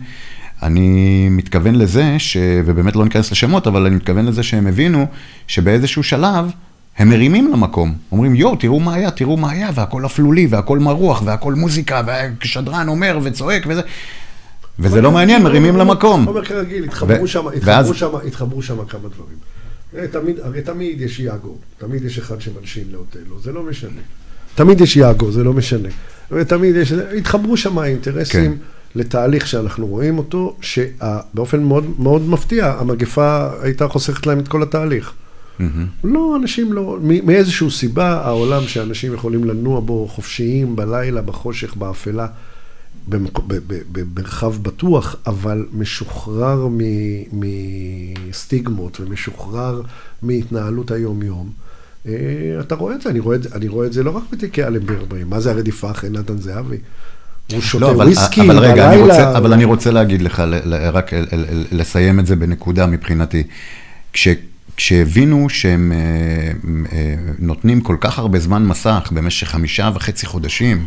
אני 0.62 1.28
מתכוון 1.30 1.74
לזה, 1.74 2.14
ש... 2.18 2.36
ובאמת 2.64 2.96
לא 2.96 3.04
ניכנס 3.04 3.32
לשמות, 3.32 3.66
אבל 3.66 3.86
אני 3.86 3.96
מתכוון 3.96 4.26
לזה 4.26 4.42
שהם 4.42 4.66
הבינו 4.66 5.06
שבאיזשהו 5.46 6.02
שלב 6.02 6.50
הם 6.98 7.08
מרימים 7.08 7.52
למקום. 7.52 7.94
אומרים, 8.12 8.34
יואו, 8.34 8.56
תראו 8.56 8.80
מה 8.80 8.94
היה, 8.94 9.10
תראו 9.10 9.36
מה 9.36 9.50
היה, 9.50 9.70
והכל 9.74 10.06
אפלולי, 10.06 10.46
והכל 10.50 10.78
מרוח, 10.78 11.22
והכל 11.24 11.54
מוזיקה, 11.54 12.02
והשדרן 12.06 12.88
אומר 12.88 13.18
וצועק 13.22 13.62
וזה. 13.68 13.82
וזה 14.78 15.00
לא 15.00 15.10
מעניין, 15.10 15.42
מרימים 15.42 15.76
למקום. 15.76 16.28
אומר 16.28 16.44
כרגיל, 16.44 16.84
התחברו 16.84 17.26
שם, 17.26 17.44
ואז- 17.62 17.90
התחברו 17.90 17.94
שם, 18.20 18.26
התחברו 18.26 18.62
שם 18.62 18.84
כמה 18.84 19.08
דברים. 19.08 20.10
תמיד, 20.10 20.36
הרי 20.42 20.62
תמיד 20.62 21.00
יש 21.00 21.20
יאגו, 21.20 21.56
תמיד 21.78 22.04
יש 22.04 22.18
אחד 22.18 22.40
שמלשין 22.40 22.84
לאוטלו, 22.92 23.40
זה 23.40 23.52
לא 23.52 23.62
משנה. 23.62 24.00
תמיד 24.54 24.80
יש 24.80 24.96
יאגו, 24.96 25.32
זה 25.32 25.44
לא 25.44 25.52
משנה. 25.52 25.88
ותמיד 26.32 26.76
יש, 26.76 26.92
התחברו 26.92 27.56
שם 27.56 27.78
האינטרסים 27.78 28.52
כן. 28.52 28.58
לתהליך 28.94 29.46
שאנחנו 29.46 29.86
רואים 29.86 30.18
אותו, 30.18 30.56
שבאופן 30.60 31.62
מאוד, 31.62 31.84
מאוד 31.98 32.28
מפתיע, 32.28 32.66
המגפה 32.66 33.48
הייתה 33.62 33.88
חוסכת 33.88 34.26
להם 34.26 34.38
את 34.38 34.48
כל 34.48 34.62
התהליך. 34.62 35.12
מהמם. 35.58 35.86
לא, 36.04 36.36
אנשים 36.42 36.72
לא, 36.72 36.98
מאיזושהי 37.02 37.70
סיבה, 37.70 38.20
העולם 38.24 38.62
שאנשים 38.62 39.14
יכולים 39.14 39.44
לנוע 39.44 39.80
בו 39.80 40.08
חופשיים, 40.08 40.76
בלילה, 40.76 41.22
בחושך, 41.22 41.74
באפלה, 41.76 42.26
במרחב 43.92 44.62
בטוח, 44.62 45.16
אבל 45.26 45.66
משוחרר 45.72 46.68
מסטיגמות 47.32 49.00
ומשוחרר 49.00 49.82
מהתנהלות 50.22 50.90
היום-יום. 50.90 51.50
אה, 52.06 52.12
אתה 52.60 52.74
רואה 52.74 52.94
את 52.94 53.02
זה, 53.02 53.10
אני 53.10 53.20
רואה 53.20 53.36
את 53.36 53.42
זה, 53.42 53.48
אני 53.52 53.68
רואה 53.68 53.86
את 53.86 53.92
זה 53.92 54.02
לא 54.02 54.10
רק 54.10 54.22
בתיקי 54.32 54.64
אלנברג, 54.64 55.14
מה 55.26 55.40
זה 55.40 55.50
הרדיפה 55.50 55.90
אחרי 55.90 56.10
נתן 56.10 56.38
זהבי? 56.38 56.78
הוא 57.52 57.60
שותה 57.60 57.84
לא, 57.84 57.90
אבל, 57.90 58.04
וויסקי 58.04 58.40
אבל 58.40 58.58
רגע, 58.58 58.88
אני 58.88 59.02
בלילה. 59.02 59.14
רוצה, 59.14 59.38
אבל 59.38 59.52
אני 59.52 59.64
רוצה 59.64 59.90
להגיד 59.90 60.22
לך, 60.22 60.42
ל, 60.46 60.54
ל, 60.64 60.88
רק 60.92 61.12
ל, 61.14 61.16
ל, 61.32 61.64
לסיים 61.72 62.20
את 62.20 62.26
זה 62.26 62.36
בנקודה 62.36 62.86
מבחינתי. 62.86 63.42
כש, 64.12 64.28
כשהבינו 64.76 65.48
שהם 65.48 65.92
אה, 65.92 65.98
אה, 66.92 67.14
נותנים 67.38 67.80
כל 67.80 67.96
כך 68.00 68.18
הרבה 68.18 68.38
זמן 68.38 68.64
מסך 68.66 69.08
במשך 69.14 69.48
חמישה 69.48 69.90
וחצי 69.94 70.26
חודשים, 70.26 70.86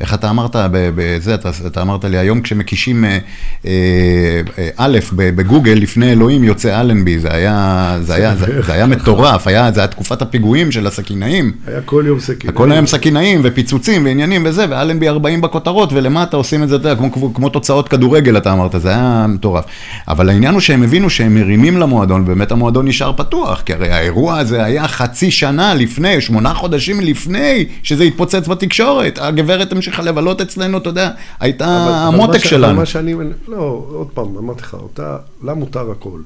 איך 0.00 0.14
אתה 0.14 0.30
אמרת 0.30 0.56
בזה, 0.70 1.34
אתה, 1.34 1.50
אתה 1.66 1.82
אמרת 1.82 2.04
לי, 2.04 2.18
היום 2.18 2.40
כשמקישים 2.40 3.04
אה, 3.04 3.18
אה, 3.64 4.68
א' 4.76 4.98
בגוגל, 5.16 5.72
לפני 5.72 6.12
אלוהים 6.12 6.44
יוצא 6.44 6.80
אלנבי, 6.80 7.18
זה 7.18 7.28
היה, 7.32 7.98
זה 8.02 8.14
היה, 8.14 8.36
זה, 8.36 8.62
זה 8.62 8.72
היה 8.72 8.86
מטורף, 8.86 9.46
היה, 9.46 9.72
זה 9.72 9.80
היה 9.80 9.86
תקופת 9.86 10.22
הפיגועים 10.22 10.72
של 10.72 10.86
הסכינאים. 10.86 11.52
היה 11.66 11.80
כל 11.80 12.04
יום 12.06 12.20
סכין. 12.20 12.50
הכל 12.50 12.72
היום 12.72 12.86
סכינאים 12.86 13.40
ופיצוצים 13.44 14.04
ועניינים 14.04 14.42
וזה, 14.44 14.66
ואלנבי 14.70 15.08
40 15.08 15.40
בכותרות, 15.40 15.92
ולמטה 15.92 16.36
עושים 16.36 16.62
את 16.62 16.68
זה, 16.68 16.76
אתה 16.76 16.88
יודע, 16.88 16.98
כמו, 16.98 17.12
כמו, 17.12 17.34
כמו 17.34 17.48
תוצאות 17.48 17.88
כדורגל, 17.88 18.36
אתה 18.36 18.52
אמרת, 18.52 18.74
זה 18.78 18.88
היה 18.88 19.26
מטורף. 19.28 19.64
אבל 20.08 20.28
העניין 20.28 20.54
הוא 20.54 20.60
שהם 20.60 20.82
הבינו 20.82 21.10
שהם 21.10 21.34
מרימים 21.34 21.76
למועדון, 21.76 22.22
ובאמת 22.22 22.52
המועדון 22.52 22.88
נשאר 22.88 23.12
פתוח, 23.16 23.60
כי 23.60 23.72
הרי 23.72 23.90
האירוע 23.90 24.38
הזה 24.38 24.64
היה 24.64 24.88
חצי 24.88 25.30
שנה 25.30 25.74
לפני, 25.74 26.20
שמונה 26.20 26.54
חודשים 26.54 27.00
לפני, 27.00 27.64
שזה 27.82 28.04
התפוצץ 28.04 28.48
בתקשורת. 28.48 29.18
הגברת 29.22 29.72
המשיכה 29.90 30.10
לבלות 30.10 30.40
אצלנו, 30.40 30.78
אתה 30.78 30.88
יודע, 30.88 31.10
הייתה 31.40 31.64
אבל- 31.64 31.92
אבל 31.94 32.14
המותק 32.14 32.30
אבל 32.40 32.48
שלנו. 32.48 32.76
מה 32.76 32.86
שאני, 32.86 33.14
לא, 33.48 33.56
עוד 33.90 34.06
פעם, 34.14 34.36
אמרתי 34.36 34.62
לך, 34.62 34.74
אותה, 34.74 35.16
לה 35.42 35.54
מותר 35.54 35.90
הכל. 35.90 36.18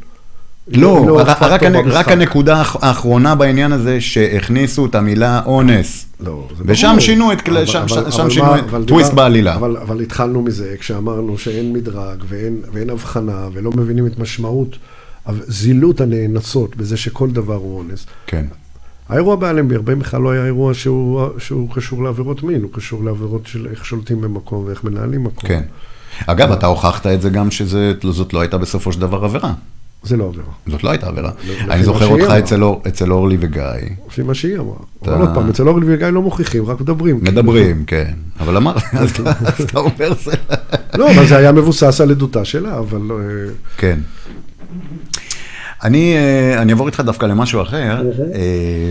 לא, 0.68 1.18
רק, 1.20 1.28
פקטור 1.38 1.48
רק, 1.48 1.62
במשחק. 1.62 1.96
רק 1.96 2.08
הנקודה 2.08 2.56
האח- 2.56 2.76
האחרונה 2.82 3.34
בעניין 3.34 3.72
הזה, 3.72 4.00
שהכניסו 4.00 4.86
את 4.86 4.94
המילה 4.94 5.40
אונס. 5.46 6.06
לא, 6.20 6.48
זה 6.58 6.64
ושם 6.66 6.86
ברור. 6.88 7.00
שינו 7.00 7.32
את 7.32 7.40
כלי- 7.40 7.56
אבל- 7.56 7.66
שם- 7.66 7.78
אבל- 7.78 8.10
שם 8.10 8.20
אבל 8.20 8.30
שינו 8.30 8.44
מה- 8.46 8.58
את 8.58 8.64
אבל 8.64 8.84
טוויסט 8.84 9.10
דיבר- 9.10 9.22
בעלילה. 9.22 9.54
אבל, 9.54 9.76
אבל 9.76 10.00
התחלנו 10.00 10.42
מזה 10.42 10.74
כשאמרנו 10.80 11.38
שאין 11.38 11.72
מדרג 11.72 12.24
ואין, 12.28 12.56
ואין 12.72 12.90
הבחנה 12.90 13.48
ולא 13.52 13.70
מבינים 13.76 14.06
את 14.06 14.18
משמעות 14.18 14.76
אבל 15.26 15.40
זילות 15.46 16.00
הנאנסות 16.00 16.76
בזה 16.76 16.96
שכל 16.96 17.30
דבר 17.30 17.54
הוא 17.54 17.78
אונס. 17.78 18.06
כן. 18.26 18.44
האירוע 19.08 19.36
באלנבי 19.36 19.74
הרבה 19.74 19.94
בכלל 19.94 20.20
לא 20.22 20.30
היה 20.30 20.44
אירוע 20.46 20.74
שהוא, 20.74 21.28
שהוא 21.38 21.68
קשור 21.74 22.04
לעבירות 22.04 22.42
מין, 22.42 22.62
הוא 22.62 22.70
קשור 22.72 23.04
לעבירות 23.04 23.46
של 23.46 23.66
איך 23.70 23.84
שולטים 23.86 24.20
במקום 24.20 24.64
ואיך 24.66 24.84
מנהלים 24.84 25.24
מקום. 25.24 25.48
כן. 25.48 25.62
אגב, 26.26 26.52
אתה 26.52 26.66
הוכחת 26.66 27.06
את 27.06 27.22
זה 27.22 27.30
גם 27.30 27.50
שזאת 27.50 28.32
לא 28.32 28.40
הייתה 28.40 28.58
בסופו 28.58 28.92
של 28.92 29.00
דבר 29.00 29.24
עבירה. 29.24 29.52
זה 30.02 30.16
לא 30.16 30.24
עבירה. 30.24 30.44
זאת 30.66 30.84
לא 30.84 30.90
הייתה 30.90 31.06
עבירה. 31.06 31.30
לפי 31.44 31.60
אני 31.60 31.68
מה 31.80 31.82
זוכר 31.82 32.06
אותך. 32.06 32.30
אצל 32.30 32.62
אור- 32.62 32.82
אצל 32.88 33.12
אורלי 33.12 33.36
וגיא. 33.40 33.62
לפי 34.08 34.22
מה 34.22 34.34
שהיא 34.34 34.58
אמרה. 34.58 34.76
אבל 35.02 35.20
עוד 35.20 35.28
פעם, 35.34 35.48
אצל 35.48 35.68
אורלי 35.68 35.94
וגיא 35.94 36.06
לא 36.06 36.22
מוכיחים, 36.22 36.66
רק 36.66 36.80
מדברים. 36.80 37.18
מדברים, 37.22 37.84
כן. 37.86 38.12
אבל 38.40 38.56
אמר, 38.56 38.74
אז 38.92 39.10
אתה- 39.60 39.78
אומר 39.78 40.14
זה... 40.24 40.32
לא, 40.94 41.10
אבל 41.10 41.26
זה 41.26 41.36
היה 41.36 41.52
מבוסס 41.52 42.00
על 42.00 42.10
עדותה 42.10 42.44
שלה, 42.44 42.78
אבל... 42.78 42.98
לא, 43.08 43.18
אה, 43.20 43.24
כן. 43.76 43.98
אני, 45.84 46.14
אה, 46.16 46.62
אני 46.62 46.72
אעבור 46.72 46.86
איתך 46.86 47.00
דווקא 47.00 47.26
למשהו 47.26 47.62
אחר. 47.62 48.02
אה, 48.34 48.90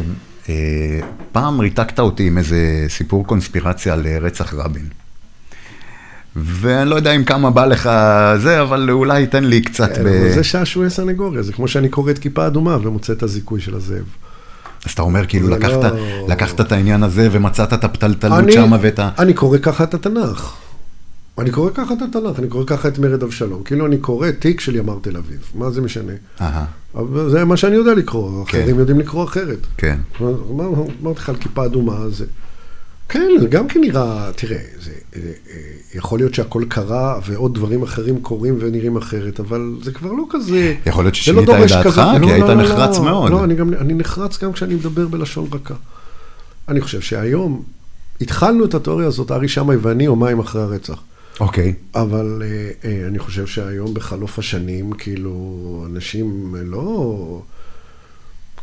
אה, 0.50 1.00
פעם 1.32 1.60
ריתקת 1.60 2.00
אותי 2.00 2.28
עם 2.28 2.38
איזה 2.38 2.86
סיפור 2.90 3.28
קונספירציה 3.28 3.94
על 3.94 4.08
רצח 4.22 4.54
רבין. 4.54 4.86
ואני 6.36 6.90
לא 6.90 6.96
יודע 6.96 7.12
אם 7.12 7.24
כמה 7.24 7.52
בא 7.52 7.66
לך 7.66 7.90
זה, 8.38 8.62
אבל 8.62 8.90
אולי 8.92 9.28
תן 9.28 9.44
לי 9.44 9.62
קצת 9.62 9.92
ב... 9.92 9.94
כן, 9.94 10.02
אבל 10.02 10.34
זה 10.34 10.44
שעשועי 10.44 10.90
סנגוריה, 10.90 11.42
זה 11.42 11.54
כמו 11.54 11.68
שאני 11.68 11.90
קורא 11.90 12.12
את 12.12 12.20
כיפה 12.20 12.48
אדומה 12.48 12.78
ומוצא 12.82 13.14
את 13.14 13.24
הזיכוי 13.24 13.62
של 13.62 13.76
הזאב. 13.76 14.04
אז 14.86 14.92
אתה 14.92 15.02
אומר, 15.02 15.26
כאילו, 15.26 15.48
זה 15.48 15.54
לקחת, 15.56 15.84
לא- 15.84 16.28
לקחת 16.28 16.62
את 16.62 16.72
העניין 16.72 17.04
הזה 17.04 17.28
ומצאת 17.32 17.74
את 17.74 17.84
הפתלתלות 17.84 18.52
שם 18.52 18.72
ואת 18.82 19.00
ה... 19.00 19.10
אני 19.20 19.34
קורא 19.34 19.58
ככה 19.58 19.84
את 19.84 19.94
התנ"ך. 19.94 20.63
אני 21.40 21.52
קורא 21.52 21.72
ככה 21.74 21.94
את 21.94 22.02
התנ"ך, 22.02 22.40
אני 22.40 22.48
קורא 22.48 22.64
ככה 22.68 22.88
את 22.88 23.00
מרד 23.00 23.24
אבשלום. 23.24 23.64
כאילו 23.64 23.86
אני 23.86 23.98
קורא 23.98 24.32
תיק 24.32 24.60
של 24.60 24.76
ימ"ר 24.76 25.00
תל 25.02 25.18
אביב, 25.18 25.52
מה 25.56 25.72
זה 25.72 25.82
משנה? 25.82 26.14
אבל 26.96 27.30
זה 27.30 27.46
מה 27.46 27.58
שאני 27.58 27.76
יודע 27.76 27.94
לקרוא, 27.94 28.46
כן. 28.46 28.60
אחרים 28.60 28.80
יודעים 28.80 29.00
לקרוא 29.00 29.24
אחרת. 29.24 29.60
כן. 29.78 29.98
אמרתי 30.22 31.20
לך 31.20 31.30
על 31.30 31.36
כיפה 31.36 31.66
אדומה, 31.66 32.10
זה... 32.10 32.26
כן, 33.10 33.30
זה 33.40 33.48
גם 33.48 33.68
כן 33.68 33.82
נראה, 33.82 34.32
תראה, 34.36 34.58
זה, 34.84 34.92
אה, 35.16 35.22
יכול 35.96 36.20
להיות 36.20 36.34
שהכל 36.34 36.64
קרה 36.70 37.20
ועוד 37.26 37.56
דברים 37.56 37.84
אחרים 37.84 38.22
קורים 38.22 38.58
ונראים 38.60 38.98
אחרת, 38.98 39.40
אבל 39.40 39.76
זה 39.84 39.92
כבר 39.92 40.12
לא 40.12 40.24
כזה... 40.30 40.76
יכול 40.86 41.04
להיות 41.04 41.16
זה 41.26 41.32
לא 41.32 41.42
ששינית 41.44 41.50
את 41.50 41.72
דעתך, 41.72 42.02
כי 42.14 42.20
לא, 42.20 42.32
היית 42.32 42.46
לא, 42.46 42.56
נחרץ 42.56 42.98
מאוד. 42.98 43.32
לא, 43.32 43.44
אני, 43.44 43.56
גם, 43.56 43.74
אני 43.74 43.94
נחרץ 43.94 44.44
גם 44.44 44.54
כשאני 44.54 44.76
מדבר 44.76 45.08
בלשון 45.08 45.48
רכה. 45.52 45.74
אני 46.68 46.82
חושב 46.82 47.02
שהיום 47.02 47.64
התחלנו 48.22 48.66
את 48.66 48.74
התיאוריה 48.74 49.08
הזאת, 49.08 49.32
ארי 49.32 49.48
שמאי 49.48 49.76
ואני, 49.76 50.04
יומיים 50.04 50.40
אחרי 50.40 50.62
הרצח. 50.62 51.00
אוקיי. 51.40 51.74
אבל 51.96 52.44
אה, 52.46 52.90
אה, 52.90 53.08
אני 53.08 53.20
חושב 53.20 53.48
שהיום 53.48 53.94
בחלוף 53.94 54.40
השנים, 54.40 54.94
כאילו, 54.94 55.86
אנשים 55.90 56.56
לא... 56.60 57.42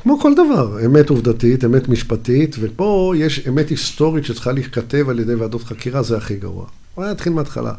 כמו 0.02 0.20
כל 0.20 0.32
דבר, 0.34 0.86
אמת 0.86 1.10
עובדתית, 1.10 1.64
אמת 1.64 1.88
משפטית, 1.88 2.56
ופה 2.60 3.14
יש 3.16 3.48
אמת 3.48 3.68
היסטורית 3.68 4.24
שצריכה 4.24 4.52
להיכתב 4.52 5.08
על 5.08 5.18
ידי 5.20 5.34
ועדות 5.34 5.64
חקירה, 5.64 6.02
זה 6.02 6.16
הכי 6.16 6.36
גרוע. 6.36 6.66
בוא 6.96 7.06
נתחיל 7.06 7.32
מההתחלה. 7.32 7.72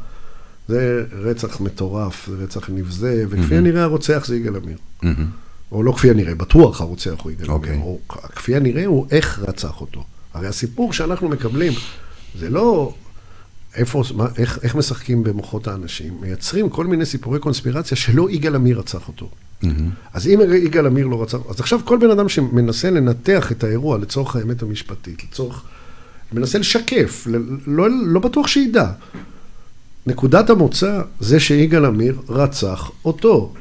זה 0.67 1.05
רצח 1.11 1.61
מטורף, 1.61 2.27
זה 2.29 2.43
רצח 2.43 2.69
נבזה, 2.69 3.25
וכפי 3.29 3.55
הנראה 3.55 3.83
הרוצח 3.83 4.23
זה 4.27 4.35
יגאל 4.35 4.55
עמיר. 4.55 4.77
מהמם. 5.03 5.25
או 5.71 5.83
לא 5.83 5.91
כפי 5.91 6.09
הנראה, 6.09 6.35
בטוח 6.35 6.81
הרוצח 6.81 7.21
הוא 7.23 7.31
יגאל 7.31 7.49
אוקיי. 7.49 7.73
עמיר. 7.73 7.85
או 7.85 7.99
כפי 8.35 8.55
הנראה 8.55 8.85
הוא 8.85 9.05
איך 9.11 9.39
רצח 9.39 9.81
אותו. 9.81 10.03
הרי 10.33 10.47
הסיפור 10.47 10.93
שאנחנו 10.93 11.29
מקבלים, 11.29 11.73
זה 12.39 12.49
לא 12.49 12.93
איפה, 13.75 14.03
מה, 14.15 14.27
איך, 14.37 14.59
איך 14.63 14.75
משחקים 14.75 15.23
במוחות 15.23 15.67
האנשים, 15.67 16.17
מייצרים 16.21 16.69
כל 16.69 16.87
מיני 16.87 17.05
סיפורי 17.05 17.39
קונספירציה 17.39 17.97
שלא 17.97 18.29
יגאל 18.29 18.55
עמיר 18.55 18.79
רצח 18.79 19.07
אותו. 19.07 19.29
מהמם. 19.63 19.89
אז 20.13 20.27
אם 20.27 20.39
יגאל 20.55 20.85
עמיר 20.85 21.07
לא 21.07 21.21
רצח, 21.23 21.37
אז 21.49 21.59
עכשיו 21.59 21.79
כל 21.85 21.97
בן 21.97 22.09
אדם 22.11 22.29
שמנסה 22.29 22.89
לנתח 22.89 23.51
את 23.51 23.63
האירוע 23.63 23.97
לצורך 23.97 24.35
האמת 24.35 24.61
המשפטית, 24.61 25.23
לצורך, 25.23 25.63
מנסה 26.33 26.57
לשקף, 26.59 27.27
ל- 27.27 27.37
לא, 27.67 27.87
לא 28.05 28.19
בטוח 28.19 28.47
שידע. 28.47 28.91
נקודת 30.07 30.49
המוצא 30.49 31.01
זה 31.19 31.39
שיגאל 31.39 31.85
עמיר 31.85 32.19
רצח 32.29 32.91
אותו. 33.05 33.53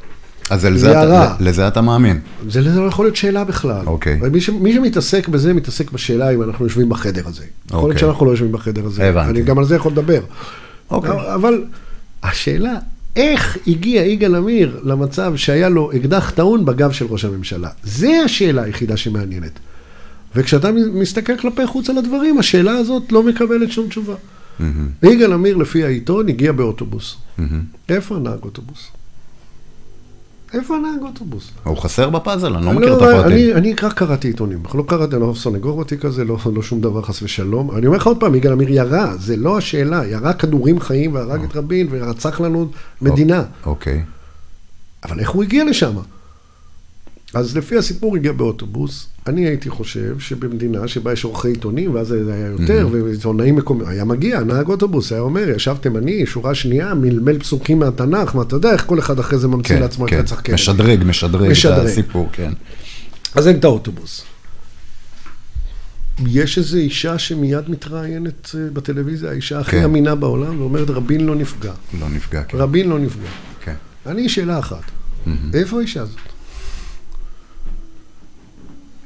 אז 0.51 0.65
לזה. 0.67 0.91
אתה- 1.03 1.35
לזה 1.41 1.69
אתה 1.69 1.81
מאמין. 1.81 2.21
זה 2.49 2.61
לא 2.61 2.87
יכול 2.87 3.05
להיות 3.05 3.17
שאלה 3.17 3.45
בכלל. 3.45 3.87
אוקיי. 3.87 4.21
מי, 4.61 4.73
שמתעסק 4.73 5.29
בזה, 5.29 5.55
מתעסק 5.55 5.91
בשאלה 5.93 6.31
אם 6.31 6.43
אנחנו 6.43 6.65
יושבים 6.65 6.89
בחדר 6.89 7.29
הזה. 7.29 7.45
יכול 7.67 7.77
אוקיי. 7.79 7.89
להיות 7.89 7.99
שאנחנו 8.01 8.27
לא 8.27 8.31
יושבים 8.31 8.53
בחדר 8.53 8.87
הזה. 8.87 9.09
הבנתי. 9.09 9.31
אני 9.31 9.43
גם 9.43 9.59
על 9.59 9.65
זה 9.65 9.77
יכול 9.77 9.93
לדבר. 9.93 10.21
אוקיי. 10.91 11.35
אבל 11.35 11.65
השאלה, 12.23 12.75
איך 13.17 13.59
הגיע 13.67 14.05
יגאל 14.05 14.35
עמיר 14.35 14.81
למצב 14.85 15.33
שהיה 15.37 15.69
לו 15.69 15.91
אקדח 15.97 16.31
טעון 16.31 16.65
בגב 16.65 16.93
של 16.93 17.07
ראש 17.09 17.25
הממשלה? 17.25 17.69
זה 17.83 18.11
השאלה 18.25 18.63
היחידה 18.63 18.97
שמעניינת. 18.97 19.59
וכשאתה 20.37 20.71
מסתכל 20.95 21.37
כלפי 21.37 21.67
חוץ 21.67 21.91
על 21.91 21.99
הדברים, 21.99 22.39
השאלה 22.39 22.73
הזאת 22.73 23.13
לא 23.13 23.23
מקבלת 23.23 23.73
שום 23.73 23.89
תשובה. 23.89 24.15
מהמם. 24.59 24.89
יגאל 25.03 25.33
עמיר, 25.33 25.57
לפי 25.57 25.85
העיתון, 25.85 26.29
הגיע 26.29 26.53
באוטובוס. 26.53 27.17
מהמם. 27.39 27.63
איפה 27.89 28.17
הנהג 28.17 28.39
אוטובוס? 28.43 28.89
איפה 30.55 30.77
הנהג 30.77 31.03
אוטובוס? 31.03 31.51
הוא 31.65 31.77
חסר 31.77 32.11
בפאזל, 32.11 32.55
אני 32.55 32.65
לא 32.65 32.71
אני 32.71 32.79
מכיר 32.79 32.97
את 32.97 33.03
הפרטים. 33.03 33.57
אני, 33.57 33.75
רק 33.83 33.93
קראתי 33.93 34.29
עיתונים, 34.29 34.63
לא 34.75 34.85
קראתי, 34.87 35.17
לא 35.17 35.33
סונגור 35.37 35.81
בתיק 35.81 36.05
הזה, 36.05 36.25
לא, 36.25 36.39
לא 36.55 36.63
שום 36.63 36.81
דבר 36.81 37.03
חס 37.03 37.23
ושלום. 37.23 37.77
אני 37.77 37.87
אומר 37.87 37.99
לך 37.99 38.07
עוד 38.07 38.21
פעם, 38.21 38.35
יגאל 38.35 38.53
עמיר 38.53 38.71
ירה, 38.71 39.17
זה 39.17 39.37
לא 39.37 39.59
השאלה, 39.59 40.07
ירה 40.07 40.33
כדורים 40.33 40.81
חיים 40.81 41.15
והרג 41.15 41.43
את 41.43 41.57
רבין 41.57 41.87
ורצח 41.91 42.41
לנו 42.41 42.69
מדינה. 43.03 43.43
אוקיי. 43.67 44.03
אבל 45.05 45.21
איך 45.21 45.31
הוא 45.31 45.43
הגיע 45.43 45.65
לשם? 45.65 45.93
אז 47.35 47.57
לפי 47.57 47.77
הסיפור 47.77 48.17
הגיע 48.17 48.33
באוטובוס, 48.33 49.07
אני 49.27 49.47
הייתי 49.47 49.71
חושב 49.71 50.19
שבמדינה 50.19 50.89
שבה 50.89 51.13
יש 51.13 51.25
עורכי 51.25 51.49
עיתונים, 51.49 51.95
ואז 51.95 52.09
זה 52.09 52.35
היה 52.35 52.47
יותר, 52.47 52.89
ועיתונאים 52.93 53.57
מקומיים, 53.57 53.89
היה 53.89 54.05
מגיע, 54.05 54.41
נהג 54.41 54.69
אוטובוס, 54.69 55.13
היה 55.13 55.21
אומר, 55.21 55.49
ישב 55.49 55.77
תימני, 55.81 56.27
שורה 56.27 56.55
שנייה, 56.55 56.95
מלמל 56.95 57.39
פסוקים 57.39 57.79
מהתנ"ך, 57.79 58.35
מה 58.35 58.43
אתה 58.43 58.57
יודע 58.57 58.73
איך 58.73 58.87
כל 58.87 58.99
אחד 58.99 59.19
אחרי 59.19 59.39
זה 59.39 59.49
ממציא 59.49 59.75
כן, 59.75 59.81
לעצמו 59.81 60.05
את 60.05 60.11
כן. 60.11 60.19
רצח 60.19 60.41
קרן. 60.41 60.55
משדרג, 60.55 61.05
משדרג 61.05 61.45
את 61.45 61.51
משדרג. 61.51 61.87
הסיפור, 61.87 62.29
כן. 62.33 62.53
אז 63.35 63.49
אין 63.49 63.57
את 63.57 63.65
האוטובוס. 63.65 64.25
יש 66.27 66.59
איזו 66.59 66.77
אישה 66.77 67.19
שמיד 67.19 67.71
מתראיינת 67.71 68.51
אה, 68.55 68.61
בטלוויזיה, 68.73 69.31
האישה 69.31 69.59
הכי 69.59 69.71
כן. 69.71 69.85
אמינה 69.85 70.15
בעולם, 70.15 70.61
ואומרת, 70.61 70.91
רבין 70.91 71.27
לא 71.27 71.35
נפגע. 71.35 71.73
לא 72.01 72.09
נפגע, 72.09 72.43
כן. 72.43 72.59
רבין 72.59 72.89
לא 72.89 72.99
נפגע. 72.99 73.29
כן. 73.65 73.75
אני, 74.07 74.29
שאלה 74.29 74.59
אחת, 74.59 74.83
איפה 75.55 75.79
האישה 75.79 76.03
הזאת? 76.03 76.19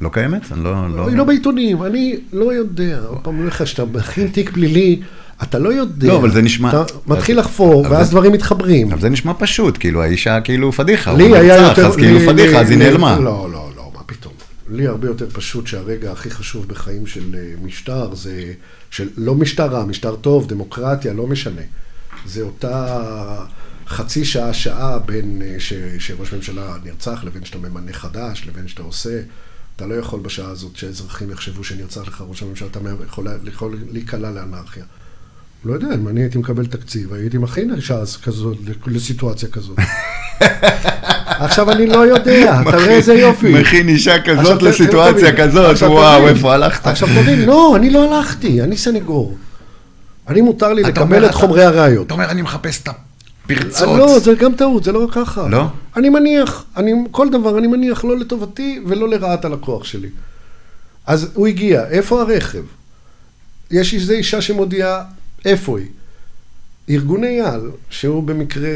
לא 0.01 0.09
קיימת? 0.13 0.53
אני 0.53 0.65
לא... 0.65 0.75
לא- 0.97 1.09
היא 1.09 1.17
לא 1.17 1.25
בעיתונים, 1.25 1.83
אני 1.83 2.17
לא 2.33 2.53
יודע. 2.55 2.99
עוד 3.07 3.19
פעם, 3.19 3.33
אני 3.35 3.41
אומר 3.41 3.49
לך, 3.55 3.63
כשאתה 3.63 3.85
מכין 3.85 4.29
תיק 4.29 4.51
פלילי, 4.51 5.01
אתה 5.43 5.59
לא 5.59 5.69
יודע. 5.73 6.09
לא, 6.09 6.17
אבל 6.17 6.31
זה 6.33 6.43
נשמע- 6.43 6.69
אתה 6.69 6.85
מתחיל 7.07 7.39
לחפור, 7.39 7.87
ואז 7.91 8.11
דברים 8.11 8.33
מתחברים. 8.33 8.93
אבל 8.93 9.01
זה 9.01 9.09
נשמע 9.09 9.33
פשוט, 9.39 9.77
כאילו 9.81 10.03
האישה 10.03 10.41
כאילו 10.41 10.73
פדיחה. 10.73 11.13
לי 11.13 11.37
היה 11.39 11.57
יותר... 11.69 11.87
אז 11.87 11.97
כאילו 11.97 12.21
פדיחה, 12.21 12.51
לי- 12.53 12.59
אז 12.61 12.71
היא 12.71 12.79
נעלמה. 12.79 13.19
לא, 13.19 13.25
לא, 13.53 13.71
לא, 13.77 13.91
מה 13.95 14.01
פתאום. 14.07 14.35
לי 14.71 14.87
הרבה 14.87 15.07
יותר 15.09 15.27
פשוט 15.33 15.67
שהרגע 15.67 16.13
הכי 16.13 16.31
חשוב 16.31 16.69
בחיים 16.69 17.07
של 17.07 17.35
אה, 17.35 17.41
משטר 17.65 18.15
זה... 18.15 18.53
של 18.91 19.09
לא 19.17 19.35
משטר 19.35 19.67
רע, 19.67 19.85
משטר 19.85 20.17
טוב, 20.17 20.49
דמוקרטיה, 20.49 21.13
לא 21.13 21.27
משנה. 21.27 21.61
זה 22.27 22.43
אותה 22.43 22.97
חצי 23.89 24.25
שעה, 24.25 24.53
שעה 24.53 24.99
בין 24.99 25.43
אה, 25.45 25.55
ש, 25.59 25.73
שראש 25.99 26.33
ממשלה 26.35 26.75
נרצח 26.85 27.25
לבין 27.25 27.45
שאתה 27.45 27.59
ממנה 27.59 27.93
חדש, 27.93 28.47
לבין 28.49 28.69
שאתה 28.69 28.83
עושה. 28.83 29.21
אתה 29.77 29.87
לא 29.87 29.95
יכול 29.95 30.21
בשעה 30.21 30.51
הזאת 30.51 30.77
שהאזרחים 30.77 31.31
יחשבו 31.31 31.65
שנרצח 31.65 32.09
לך 32.09 32.25
ראש 32.29 32.43
הממשלה, 32.43 32.69
אתה 32.69 32.81
יכול, 33.07 33.27
יכול 33.47 33.79
להיקלע 33.93 34.31
לאנרכיה. 34.31 34.85
לא 35.65 35.73
יודע, 35.73 35.95
אם 35.95 36.09
אני 36.09 36.21
הייתי 36.21 36.39
מקבל 36.39 36.67
תקציב, 36.67 37.13
הייתי 37.13 37.39
מכין 37.39 37.81
שעה 37.81 38.03
כזאת, 38.23 38.57
לסיטואציה 38.87 39.49
כזאת. 39.49 39.79
עכשיו 41.45 41.71
אני 41.71 41.87
לא 41.87 42.07
יודע, 42.07 42.61
אתה 42.61 42.77
רואה 42.77 42.91
איזה 42.91 43.15
יופי. 43.15 43.61
מכין 43.61 43.89
אישה 43.89 44.21
כזאת 44.23 44.63
לסיטואציה 44.63 45.37
כזאת, 45.37 45.83
וואו. 45.83 46.29
איפה 46.29 46.55
הלכת? 46.55 46.87
עכשיו 46.87 47.09
תבין, 47.09 47.43
לא, 47.43 47.77
אני 47.77 47.91
לא 47.91 48.17
הלכתי, 48.17 48.63
אני 48.63 48.77
סנגור. 48.77 49.37
אני 50.29 50.41
מותר 50.41 50.73
לי 50.73 50.83
לקבל 50.83 51.27
את 51.27 51.35
חומרי 51.35 51.65
הראיות. 51.65 52.07
אתה 52.07 52.15
אומר, 52.15 52.31
אני 52.31 52.43
מחפש 52.43 52.83
את 52.83 52.89
הפרצות. 53.45 53.99
לא, 53.99 54.19
זה 54.19 54.35
גם 54.35 54.55
טעות, 54.55 54.85
זה 54.85 54.93
לא 54.93 55.09
ככה. 55.13 55.49
לא? 55.49 55.67
אני 55.97 56.09
מניח, 56.09 56.65
אני, 56.77 56.93
כל 57.11 57.31
דבר 57.31 57.59
אני 57.59 57.67
מניח 57.67 58.05
לא 58.05 58.19
לטובתי 58.19 58.81
ולא 58.87 59.09
לרעת 59.09 59.45
הלקוח 59.45 59.85
שלי. 59.85 60.09
אז 61.07 61.31
הוא 61.35 61.47
הגיע, 61.47 61.89
איפה 61.89 62.21
הרכב? 62.21 62.65
יש 63.71 63.95
איזו 63.95 64.13
אישה 64.13 64.41
שמודיעה, 64.41 65.05
איפה 65.45 65.79
היא? 65.79 65.87
ארגון 66.91 67.25
אייל, 67.25 67.61
שהוא 67.91 68.23
במקרה 68.23 68.71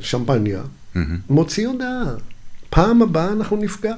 שמפניה, 0.00 0.62
מהמם, 0.94 1.18
מוציא 1.30 1.68
הודעה. 1.68 2.04
פעם 2.70 3.02
הבאה 3.02 3.32
אנחנו 3.32 3.56
נפגע. 3.56 3.94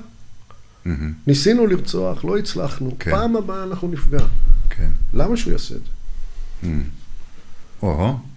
מהמם, 0.84 1.12
ניסינו 1.26 1.66
לרצוח, 1.66 2.24
לא 2.24 2.38
הצלחנו. 2.38 2.96
כן. 2.98 3.10
פעם 3.10 3.36
הבאה 3.36 3.62
אנחנו 3.62 3.88
נפגע. 3.88 4.24
כן. 4.70 4.90
למה 5.14 5.36
שהוא 5.36 5.52
יעשה 5.52 5.74
את 5.74 5.80
זה? 5.80 5.90
מהמם. 6.62 6.82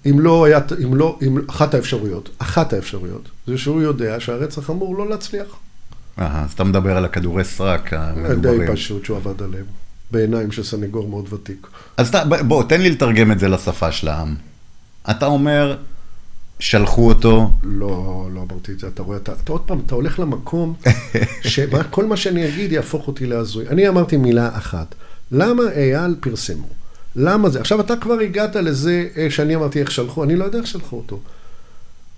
אם 0.05 0.19
לא 0.19 0.45
היה, 0.45 0.59
אם 0.83 0.95
לא, 0.95 1.19
אם, 1.21 1.37
אחת 1.49 1.73
האפשרויות, 1.73 2.29
אחת 2.37 2.73
האפשרויות, 2.73 3.29
זה 3.47 3.57
שהוא 3.57 3.81
יודע 3.81 4.19
שהרצח 4.19 4.69
אמור 4.69 4.95
לא 4.95 5.09
להצליח. 5.09 5.47
אה, 6.19 6.43
אז 6.43 6.51
אתה 6.51 6.63
מדבר 6.63 6.97
על 6.97 7.05
הכדורי 7.05 7.43
סרק 7.43 7.93
די 7.93 7.99
המדוברים. 7.99 8.73
פשוט 8.73 9.05
שהוא 9.05 9.17
עבד 9.17 9.41
עליהם. 9.41 9.65
בעיניים 10.11 10.51
של 10.51 10.63
סנגור 10.63 11.07
מאוד 11.07 11.33
ותיק. 11.33 11.67
אז 11.97 12.09
אתה, 12.09 12.23
בוא, 12.47 12.63
תן 12.63 12.81
לי 12.81 12.89
לתרגם 12.89 13.31
את 13.31 13.39
זה 13.39 13.47
לשפה 13.47 13.91
של 13.91 14.07
העם. 14.07 14.35
אתה 15.09 15.25
אומר, 15.25 15.77
שלחו 16.59 17.07
אותו. 17.07 17.51
לא, 17.63 18.27
לא 18.33 18.45
אמרתי 18.51 18.71
את 18.71 18.79
זה, 18.79 18.87
אתה 18.87 19.03
רואה, 19.03 19.17
אתה, 19.17 19.33
אתה 19.43 19.51
עוד 19.51 19.61
פעם, 19.61 19.79
אתה 19.85 19.95
הולך 19.95 20.19
למקום 20.19 20.73
שכל 21.41 22.05
מה 22.09 22.17
שאני 22.17 22.47
אגיד 22.47 22.71
יהפוך 22.71 23.07
אותי 23.07 23.25
להזוי. 23.25 23.67
אני 23.67 23.87
אמרתי 23.87 24.17
מילה 24.17 24.57
אחת, 24.57 24.95
למה 25.31 25.63
אייל 25.75 26.15
פרסמו? 26.19 26.67
למה 27.19 27.49
זה? 27.49 27.59
עכשיו 27.59 27.79
אתה 27.79 27.95
כבר 27.95 28.19
הגעת 28.19 28.55
לזה 28.55 29.07
אה, 29.17 29.27
שאני 29.29 29.55
אמרתי 29.55 29.79
איך 29.79 29.91
שלחו, 29.91 30.23
אני 30.23 30.35
לא 30.35 30.45
יודע 30.45 30.57
איך 30.57 30.67
שלחו 30.67 30.95
אותו. 30.95 31.19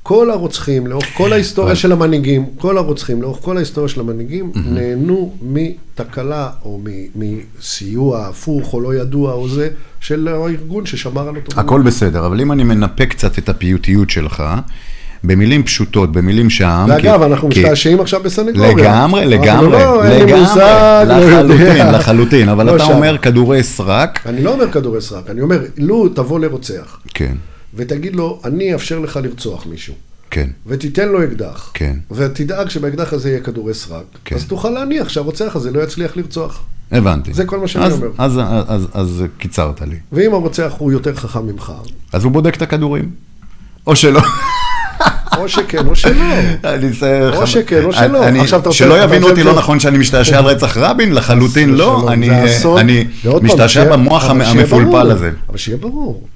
כל 0.03 0.29
הרוצחים, 0.29 0.87
לאורך 0.87 1.05
כל 1.17 1.33
ההיסטוריה 1.33 1.75
של 1.75 1.91
המנהיגים, 1.91 2.45
כל 2.57 2.77
הרוצחים, 2.77 3.21
לאורך 3.21 3.39
כל 3.41 3.57
ההיסטוריה 3.57 3.89
של 3.89 3.99
המנהיגים, 3.99 4.51
נהנו 4.55 5.35
מתקלה 5.41 6.49
או 6.65 6.81
מסיוע 7.15 8.27
הפוך 8.27 8.73
או 8.73 8.81
לא 8.81 8.95
ידוע 8.95 9.33
או 9.33 9.49
זה, 9.49 9.69
של 9.99 10.27
הארגון 10.27 10.85
ששמר 10.85 11.27
על 11.27 11.35
אותו. 11.35 11.59
הכל 11.59 11.81
בסדר, 11.81 12.25
אבל 12.25 12.41
אם 12.41 12.51
אני 12.51 12.63
מנפה 12.63 13.05
קצת 13.05 13.39
את 13.39 13.49
הפיוטיות 13.49 14.09
שלך, 14.09 14.43
במילים 15.23 15.63
פשוטות, 15.63 16.11
במילים 16.11 16.49
שהעם... 16.49 16.89
ואגב, 16.89 17.21
אנחנו 17.21 17.47
משתעשעים 17.47 17.99
עכשיו 17.99 18.21
בסנגוריה. 18.23 18.71
לגמרי, 18.71 19.25
לגמרי, 19.25 19.71
לא, 19.71 20.05
לגמרי, 20.05 20.41
לא 21.07 21.17
לחלוטין. 21.17 21.87
לחלוטין, 21.93 22.49
אבל 22.49 22.65
לא 22.65 22.75
אתה 22.75 22.85
שם. 22.85 22.91
אומר 22.91 23.17
כדורי 23.17 23.63
סרק, 23.63 24.19
אני 24.25 24.43
לא 24.43 24.53
אומר 24.53 24.71
כדורי 24.71 25.01
סרק, 25.01 25.29
אני 25.29 25.41
אומר, 25.41 25.59
לו 25.77 26.09
תבוא 26.09 26.39
לרוצח, 26.39 26.99
כן, 27.13 27.35
ותגיד 27.75 28.15
לו, 28.15 28.41
אני 28.45 28.73
אאפשר 28.73 28.99
לך 28.99 29.19
לרצוח 29.23 29.65
מישהו, 29.65 29.93
כן, 30.31 30.49
ותיתן 30.67 31.09
לו 31.09 31.23
אקדח, 31.23 31.71
כן. 31.73 31.95
ותדאג 32.11 32.69
שבאקדח 32.69 33.13
הזה 33.13 33.29
יהיה 33.29 33.39
כדורי 33.39 33.73
סרק, 33.73 34.03
כן. 34.25 34.35
אז 34.35 34.45
תוכל 34.45 34.69
להניח 34.69 35.09
שהרוצח 35.09 35.55
הזה 35.55 35.71
לא 35.71 35.79
יצליח 35.83 36.17
לרצוח. 36.17 36.63
הבנתי. 36.91 37.33
זה 37.33 37.45
כל 37.45 37.59
מה 37.59 37.67
שאני 37.67 37.85
אז- 37.85 37.93
אומר. 37.93 38.07
אז- 38.17 38.37
אז- 38.37 38.63
אז- 38.67 38.87
אז 38.93 39.23
קיצרת 39.37 39.81
לי. 39.81 39.95
ואם 40.11 40.33
הרוצח 40.33 40.73
הוא 40.77 40.91
יותר 40.91 41.15
חכם 41.15 41.45
ממך, 41.47 41.71
אז 42.13 42.23
הוא 42.23 42.31
בודק 42.31 42.55
את 42.55 42.61
הכדורים. 42.61 43.09
או 43.87 43.95
שלא. 43.95 44.21
או 45.37 45.49
שכן 45.49 45.87
או 45.87 45.95
שלא. 45.95 46.23
אני 46.63 46.91
אסיים. 46.91 47.23
או 47.33 47.47
שכן 47.47 47.83
או 47.83 47.93
שלא. 47.93 48.27
אני- 48.27 48.39
עכשיו 48.39 48.59
אתה 48.59 48.69
רוצה- 48.69 48.77
שלא 48.79 49.03
יבינו 49.03 49.29
אותי 49.29 49.43
לא 49.43 49.53
נכון 49.55 49.79
שאני 49.79 49.97
משתעשע 49.97 50.37
על 50.37 50.45
רצח 50.45 50.77
רבין, 50.77 51.13
לחלוטין 51.13 51.69
לא. 51.69 52.13
אני- 52.77 53.07
משתעשע 53.41 53.91
במוח 53.91 54.23
המפולפל 54.29 55.11
הזה. 55.11 55.31
אבל 55.49 55.57
שיהיה 55.57 55.77
ברור. 55.77 56.27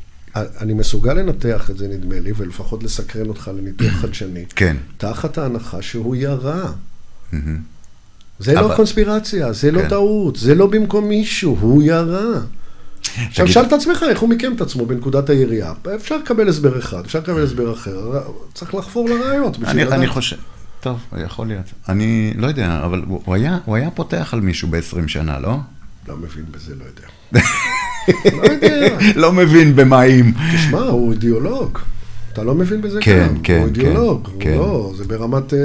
אני 0.61 0.73
מסוגל 0.73 1.13
לנתח 1.13 1.69
את 1.69 1.77
זה, 1.77 1.87
נדמה 1.87 2.19
לי, 2.19 2.31
ולפחות 2.37 2.83
לסקרן 2.83 3.27
אותך 3.27 3.51
לניתוח 3.57 3.87
חדשני. 4.01 4.45
כן. 4.55 4.75
תחת 4.97 5.37
ההנחה 5.37 5.81
שהוא 5.81 6.15
ירה. 6.15 6.63
זה 8.39 8.53
לא 8.53 8.71
קונספירציה, 8.75 9.53
זה 9.53 9.71
לא 9.71 9.81
כן. 9.81 9.89
טעות, 9.89 10.35
זה 10.35 10.55
לא 10.55 10.67
במקום 10.67 11.07
מישהו, 11.09 11.57
הוא 11.61 11.83
ירה. 11.83 12.23
עכשיו, 13.27 13.47
שאל 13.47 13.63
את 13.65 13.73
עצמך 13.73 14.03
איך 14.09 14.19
הוא 14.19 14.29
מיקם 14.29 14.53
את 14.55 14.61
עצמו 14.61 14.85
בנקודת 14.85 15.29
הירייה. 15.29 15.73
אפשר 15.95 16.17
לקבל 16.17 16.49
הסבר 16.49 16.79
אחד, 16.79 17.05
אפשר 17.05 17.19
לקבל 17.19 17.43
הסבר 17.43 17.73
אחר, 17.73 18.21
צריך 18.53 18.75
לחפור 18.75 19.09
לראיות. 19.09 19.57
בשביל 19.57 19.69
אני, 19.69 19.85
לדעת. 19.85 19.99
אני 19.99 20.07
חושב, 20.07 20.37
טוב, 20.79 20.99
יכול 21.25 21.47
להיות. 21.47 21.65
אני 21.89 22.33
לא 22.37 22.47
יודע, 22.47 22.81
אבל 22.85 23.01
הוא, 23.07 23.21
הוא, 23.25 23.35
היה, 23.35 23.57
הוא 23.65 23.75
היה 23.75 23.91
פותח 23.91 24.29
על 24.33 24.41
מישהו 24.41 24.67
ב-20 24.67 25.07
שנה, 25.07 25.39
לא? 25.39 25.57
לא 26.07 26.17
מבין 26.17 26.45
בזה, 26.51 26.73
לא 26.75 26.83
יודע. 26.83 27.07
לא 28.37 28.51
יודע. 28.51 28.97
לא 29.15 29.31
מבין 29.31 29.75
במים. 29.75 30.33
תשמע, 30.53 30.79
הוא 30.79 31.13
אידיאולוג. 31.13 31.79
אתה 32.35 32.43
לא 32.43 32.55
מבין 32.55 32.81
בזה 32.81 32.99
כן, 33.01 33.27
גם. 33.29 33.37
כן, 33.43 33.57
הוא 33.59 33.65
אידיאולוג. 33.67 34.25
כן, 34.25 34.31
הוא 34.33 34.39
כן. 34.41 34.57
לא, 34.57 34.93
זה 34.97 35.03
ברמת... 35.03 35.53
אה, 35.53 35.59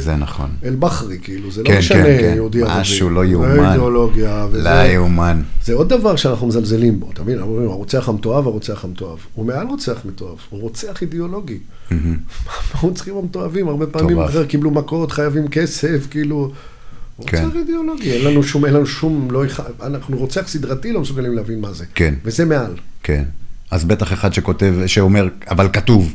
זה 0.00 0.16
נכון. 0.16 0.50
אל-בחרי, 0.64 1.18
כאילו, 1.22 1.50
זה 1.50 1.62
כן, 1.64 1.72
לא 1.72 1.78
משנה 1.78 2.02
כן, 2.04 2.18
כן. 2.20 2.32
יהודי 2.36 2.62
ערבי. 2.62 2.80
משהו 2.80 3.10
לא 3.10 3.20
זה 3.26 3.32
יאומן. 3.32 3.64
אידיאולוגיה. 3.66 4.46
וזה- 4.50 4.62
לא 4.62 4.70
יאומן. 4.70 5.42
זה 5.64 5.74
עוד 5.74 5.88
דבר 5.88 6.16
שאנחנו 6.16 6.46
מזלזלים 6.46 7.00
בו, 7.00 7.10
אתה 7.12 7.22
מבין? 7.22 7.38
אנחנו 7.38 7.50
אומרים, 7.52 7.70
הרוצח 7.70 8.08
המתועב, 8.08 8.46
הרוצח 8.46 8.84
המתועב. 8.84 9.18
הוא 9.34 9.46
מעל 9.46 9.66
רוצח 9.66 9.96
מתועב, 10.04 10.36
הוא 10.50 10.60
רוצח 10.60 11.02
אידיאולוגי. 11.02 11.58
מה 11.90 11.96
רוצחים 12.80 13.16
המתועבים? 13.16 13.68
הרבה 13.68 13.86
פעמים. 13.86 14.18
אחר 14.20 14.44
קיבלו 14.46 14.70
מכות, 14.70 15.12
חייבים 15.12 15.48
כסף, 15.48 16.06
כאילו... 16.10 16.52
כן. 17.26 17.44
רוצח 17.44 17.56
אידיאולוגי, 17.56 18.12
אין 18.12 18.24
לנו 18.24 18.42
שום, 18.42 18.64
אין 18.64 18.74
לנו 18.74 18.86
שום, 18.86 19.28
לא, 19.30 19.44
אנחנו 19.82 20.16
רוצח 20.18 20.48
סדרתי, 20.48 20.92
לא 20.92 21.00
מסוגלים 21.00 21.34
להבין 21.36 21.60
מה 21.60 21.72
זה. 21.72 21.84
כן. 21.94 22.14
וזה 22.24 22.44
מעל. 22.44 22.72
כן. 23.02 23.24
אז 23.70 23.84
בטח 23.84 24.12
אחד 24.12 24.32
שכותב, 24.34 24.74
שאומר, 24.86 25.28
אבל 25.50 25.68
כתוב. 25.72 26.14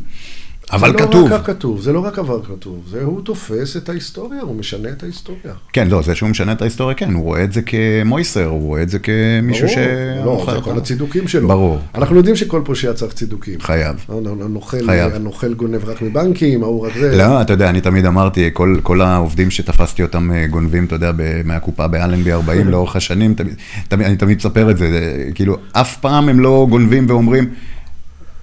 אבל 0.72 0.92
זה 0.92 0.98
כתוב. 0.98 1.30
לא 1.30 1.36
רק 1.36 1.50
הכתוב, 1.50 1.82
זה 1.82 1.94
לא 1.94 2.00
רק 2.00 2.20
עבר 2.20 2.44
כתוב, 2.44 2.84
זה 2.90 3.04
הוא 3.04 3.22
תופס 3.22 3.78
את 3.78 3.90
ההיסטוריה, 3.90 4.42
הוא 4.42 4.56
משנה 4.56 4.90
את 4.90 5.04
ההיסטוריה. 5.04 5.54
כן, 5.74 5.88
לא, 5.88 6.02
זה 6.02 6.16
שהוא 6.16 6.30
משנה 6.30 6.52
את 6.52 6.62
ההיסטוריה, 6.62 6.96
כן, 6.96 7.14
הוא 7.14 7.24
רואה 7.24 7.44
את 7.44 7.54
זה 7.54 7.62
כמויסר, 7.62 8.46
הוא 8.46 8.62
רואה 8.62 8.82
את 8.82 8.90
זה 8.90 9.00
כמישהו 9.00 9.70
ש... 9.70 9.78
ברור, 10.24 10.46
לא, 10.48 10.54
זה 10.54 10.62
כל 10.62 10.78
הצידוקים 10.78 11.28
שלו. 11.28 11.48
ברור. 11.48 11.80
אנחנו 11.96 12.16
יודעים 12.16 12.36
שכל 12.36 12.62
פושע 12.66 12.94
צריך 12.94 13.14
צידוקים. 13.14 13.62
חייב. 13.62 14.06
הנוכל, 14.10 14.86
חייב. 14.86 15.14
הנוכל 15.14 15.54
גונב 15.54 15.90
רק 15.90 16.02
מבנקים, 16.02 16.64
ההוא 16.64 16.88
רק 16.88 16.94
זה. 17.00 17.18
לא, 17.18 17.42
אתה 17.42 17.54
יודע, 17.54 17.70
אני 17.70 17.82
תמיד 17.82 18.06
אמרתי, 18.06 18.50
כל, 18.54 18.78
כל 18.84 19.02
העובדים 19.02 19.52
שתפסתי 19.52 20.04
אותם 20.04 20.32
אה, 20.32 20.48
גונבים, 20.48 20.86
אתה 20.86 20.96
יודע, 20.96 21.12
מהקופה 21.44 21.88
באלנבי 21.88 22.32
40 22.32 22.70
לאורך 22.72 22.96
השנים, 22.96 23.34
תמיד, 23.34 23.54
תמיד, 23.88 24.08
אני 24.08 24.16
תמיד 24.16 24.38
מספר 24.38 24.72
את 24.72 24.78
זה, 24.78 24.92
זה, 24.92 25.30
כאילו, 25.36 25.58
אף 25.72 25.98
פעם 25.98 26.30
הם 26.30 26.40
לא 26.40 26.68
גונבים 26.70 27.06
ואומרים, 27.10 27.50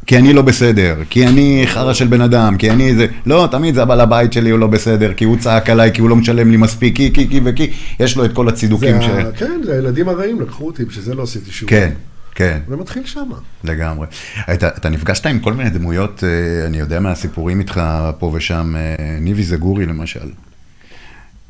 כי 0.07 0.19
אני 0.19 0.33
לא 0.33 0.43
בסדר, 0.43 0.97
כי 1.11 1.27
אני 1.27 1.62
חרא 1.66 1.93
של 1.93 2.07
בן 2.07 2.20
אדם, 2.20 2.57
כי 2.57 2.70
אני 2.70 2.95
זה, 2.95 3.07
לא, 3.27 3.49
תמיד 3.51 3.74
זה 3.74 3.83
הבעל 3.83 4.01
הבית 4.01 4.33
שלי 4.33 4.51
הוא 4.51 4.59
לא 4.59 4.66
בסדר, 4.66 5.15
כי 5.15 5.24
הוא 5.24 5.37
צעק 5.39 5.70
עליי, 5.70 5.91
כי 5.95 6.01
הוא 6.01 6.11
לא 6.11 6.16
משלם 6.16 6.51
לי 6.51 6.57
מספיק, 6.57 6.97
כי, 6.97 7.12
כי, 7.12 7.29
כי 7.29 7.41
וכי, 7.45 7.70
יש 8.01 8.16
לו 8.16 8.24
את 8.24 8.33
כל 8.33 8.49
הצידוקים 8.49 9.03
ש... 9.03 9.05
ה... 9.05 9.33
כן, 9.33 9.61
זה 9.65 9.73
הילדים 9.73 10.09
הרעים, 10.09 10.41
לקחו 10.41 10.66
אותי, 10.66 10.85
בשביל 10.85 11.05
זה 11.05 11.15
לא 11.15 11.23
עשיתי 11.23 11.51
שום. 11.51 11.69
כן, 11.69 11.93
כן. 12.35 12.59
זה 12.69 12.77
מתחיל 12.77 13.03
שמה. 13.07 13.37
לגמרי. 13.65 14.07
אתה, 14.55 14.69
אתה 14.69 14.89
נפגשת 14.89 15.27
עם 15.27 15.39
כל 15.39 15.53
מיני 15.53 15.70
דמויות, 15.70 16.24
אה, 16.24 16.66
אני 16.66 16.79
יודע 16.79 17.01
מהסיפורים 17.01 17.61
איתך 17.61 17.81
פה 18.19 18.31
ושם, 18.35 18.74
אה, 18.77 19.19
ניבי 19.20 19.43
זגורי 19.43 19.87
למשל. 19.87 20.29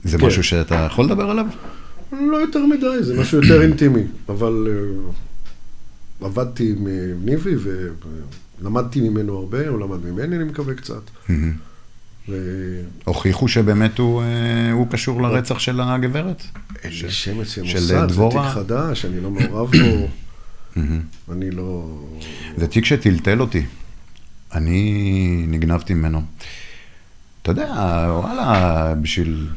זה 0.05 0.19
כן. 0.19 0.27
משהו 0.27 0.45
שאתה 0.45 0.75
יכול 0.75 1.05
לדבר 1.05 1.31
עליו? 1.31 1.47
לא 2.21 2.37
יותר 2.37 2.67
מדי, 2.67 3.03
זה 3.03 3.21
משהו 3.21 3.43
יותר 3.43 3.63
אינטימי, 3.63 4.03
אבל 4.29 4.67
uh, 4.67 5.13
עבדתי 6.25 6.71
עם 6.79 6.87
אה, 6.87 6.93
ניבי 7.25 7.55
ולמדתי 8.61 9.01
ממנו 9.01 9.39
הרבה, 9.39 9.69
הוא 9.69 9.81
למד 9.81 10.05
ממני, 10.07 10.37
אני 10.37 10.45
מקווה 10.45 10.75
קצת. 10.75 11.03
ו... 12.29 12.35
הוכיחו 13.05 13.49
שבאמת 13.49 13.99
הוא, 13.99 14.23
אה, 14.23 14.73
הוא 14.73 14.87
קשור 14.91 15.23
לרצח 15.23 15.59
של 15.59 15.81
הגברת? 15.81 16.43
אין 16.85 16.93
לי 16.93 17.11
שם 17.11 17.41
אצלי 17.41 17.69
של 17.69 17.77
המוסד, 17.77 17.87
זה 17.87 18.07
דבורה? 18.07 18.45
תיק 18.47 18.55
חדש, 18.55 19.05
אני 19.05 19.21
לא 19.21 19.31
מעורב 19.31 19.71
בו, 19.71 20.09
אני 21.33 21.51
לא... 21.51 21.99
זה 22.57 22.67
תיק 22.67 22.85
שטלטל 22.85 23.41
אותי. 23.41 23.63
אני 24.55 25.45
נגנבתי 25.49 25.95
ממנו. 25.95 26.23
אתה 27.43 27.51
יודע, 27.51 27.67
וואלה, 28.09 28.95
בשביל 29.03 29.49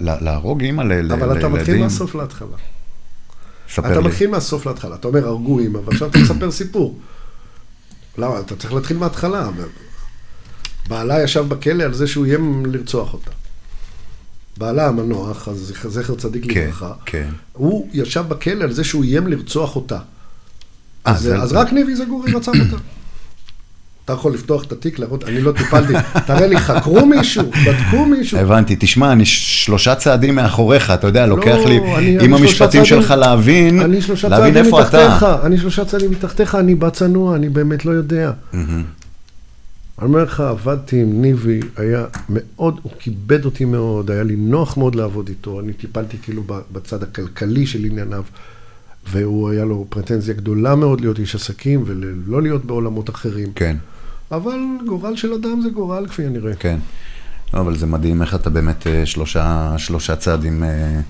להרוג 0.00 0.62
אימא 0.62 0.82
ל- 0.82 0.92
ל- 0.92 1.12
אבל 1.12 1.38
אתה 1.38 1.48
מתחיל 1.48 1.64
לילדים. 1.64 1.80
מהסוף 1.80 2.14
להתחלה. 2.14 2.56
ספר 3.72 3.92
אתה 3.92 4.00
לי. 4.00 4.08
מתחיל 4.08 4.30
מהסוף 4.30 4.66
להתחלה, 4.66 4.94
אתה 4.94 5.08
אומר 5.08 5.28
הרגו 5.28 5.58
אימא, 5.58 5.78
ועכשיו 5.84 6.08
אתה 6.08 6.18
מספר 6.18 6.50
סיפור. 6.50 6.98
למה? 8.18 8.40
אתה 8.40 8.56
צריך 8.56 8.72
להתחיל 8.72 8.96
מההתחלה. 8.96 9.48
בעלה 10.88 11.22
ישב 11.22 11.44
בכלא 11.48 11.82
על 11.84 11.94
זה 11.94 12.06
שהוא 12.06 12.26
איים 12.26 12.66
לרצוח 12.66 13.12
אותה. 13.14 13.30
בעלה 14.58 14.86
המנוח, 14.88 15.48
אז 15.48 15.74
זכר 15.92 16.14
צדיק 16.14 16.52
כן, 16.52 16.60
לברכה, 16.60 16.92
כן. 17.06 17.28
הוא 17.52 17.88
ישב 17.92 18.24
בכלא 18.28 18.64
על 18.64 18.72
זה 18.72 18.84
שהוא 18.84 19.04
איים 19.04 19.26
לרצוח 19.26 19.76
אותה. 19.76 19.96
אה, 19.96 20.02
אז, 21.12 21.20
זה- 21.22 21.36
אז 21.42 21.52
רק 21.52 21.72
ניבי 21.72 21.96
זגורי 21.96 22.32
רצח 22.32 22.52
אותה. 22.72 22.82
אתה 24.08 24.16
יכול 24.16 24.34
לפתוח 24.34 24.64
את 24.64 24.72
התיק, 24.72 24.98
להראות, 24.98 25.24
אני 25.24 25.40
לא 25.40 25.52
טיפלתי, 25.52 25.92
תראה 26.26 26.46
לי, 26.46 26.58
חקרו 26.58 27.06
מישהו, 27.06 27.42
בדקו 27.66 28.06
מישהו. 28.06 28.38
הבנתי, 28.38 28.76
תשמע, 28.78 29.12
אני 29.12 29.24
שלושה 29.24 29.94
צעדים 29.94 30.34
מאחוריך, 30.34 30.90
אתה 30.90 31.06
יודע, 31.06 31.26
לוקח 31.26 31.56
לי 31.66 31.78
לא, 31.78 32.22
עם 32.22 32.34
המשפטים 32.34 32.84
שלך 32.84 33.10
להבין, 33.10 33.80
אני 33.80 34.02
שלושה 34.02 34.28
להבין 34.28 34.54
צעדים 34.54 34.64
איפה 34.66 34.82
אתה. 34.82 35.08
מתחתיך, 35.08 35.26
אני 35.44 35.58
שלושה 35.58 35.84
צעדים 35.84 36.10
מתחתיך, 36.10 36.54
אני 36.54 36.74
בא 36.74 36.90
צנוע, 36.90 37.36
אני 37.36 37.48
באמת 37.48 37.84
לא 37.84 37.90
יודע. 37.90 38.32
אני 38.54 38.64
אומר 40.02 40.24
לך, 40.24 40.40
עבדתי 40.40 41.02
עם 41.02 41.22
ניבי, 41.22 41.60
היה 41.76 42.04
מאוד, 42.28 42.80
הוא 42.82 42.92
כיבד 42.98 43.44
אותי 43.44 43.64
מאוד, 43.64 44.10
היה 44.10 44.22
לי 44.22 44.36
נוח 44.36 44.76
מאוד 44.76 44.94
לעבוד 44.94 45.28
איתו, 45.28 45.60
אני 45.60 45.72
טיפלתי 45.72 46.16
כאילו 46.22 46.42
בצד 46.72 47.02
הכלכלי 47.02 47.66
של 47.66 47.84
ענייניו, 47.84 48.22
והוא, 49.10 49.50
היה 49.50 49.64
לו 49.64 49.86
פרטנזיה 49.88 50.34
גדולה 50.34 50.74
מאוד 50.74 51.00
להיות 51.00 51.18
איש 51.18 51.34
עסקים 51.34 51.84
ולא 51.86 52.42
להיות 52.42 52.64
בעולמות 52.64 53.10
אחרים. 53.10 53.52
כן, 53.54 53.76
אבל 54.32 54.58
גורל 54.86 55.16
של 55.16 55.32
אדם 55.32 55.60
זה 55.62 55.70
גורל, 55.70 56.06
כפי 56.08 56.26
הנראה. 56.26 56.54
כן. 56.54 56.78
לא, 57.54 57.60
אבל 57.60 57.76
זה 57.76 57.86
מדהים 57.86 58.22
איך 58.22 58.34
אתה 58.34 58.50
באמת 58.50 58.86
אה, 58.86 59.06
שלושה, 59.06 59.74
שלושה 59.78 60.16
צעדים 60.16 60.62
אה, 60.62 61.00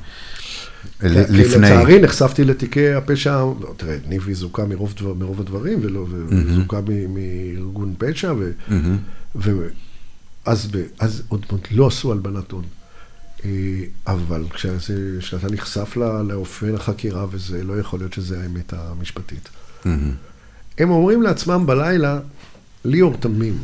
כי 1.01 1.09
לפני. 1.09 1.67
לצערי 1.67 2.01
נחשפתי 2.01 2.45
לתיקי 2.45 2.93
הפשע, 2.93 3.37
לא, 3.37 3.75
תראה, 3.77 3.97
ניבי 4.09 4.35
זוכה 4.35 4.65
מרוב, 4.65 4.95
דבר, 5.01 5.15
מרוב 5.15 5.41
הדברים, 5.41 5.79
ולא, 5.83 6.07
וזוכה 6.29 6.81
מארגון 7.09 7.95
פשע, 7.99 8.33
ו, 8.39 8.51
ו, 9.37 9.69
אז, 10.45 10.69
אז 10.99 11.23
עוד, 11.29 11.47
לא 11.71 11.87
עשו 11.87 12.13
הלבנת 12.13 12.51
הון. 12.51 12.65
אה, 13.45 13.51
אבל 14.07 14.45
כשאתה 15.21 15.49
נחשף 15.51 15.97
לאופן 16.29 16.75
החקירה 16.75 17.27
וזה, 17.31 17.65
לא 17.65 17.81
יכול 17.81 18.01
להיות 18.01 18.13
שזה 18.13 18.43
האמת 18.43 18.73
המשפטית. 18.73 19.49
הם 20.79 20.91
אומרים 20.91 21.23
לעצמם 21.23 21.67
בלילה, 21.67 22.19
ליאור 22.85 23.17
תמים. 23.21 23.59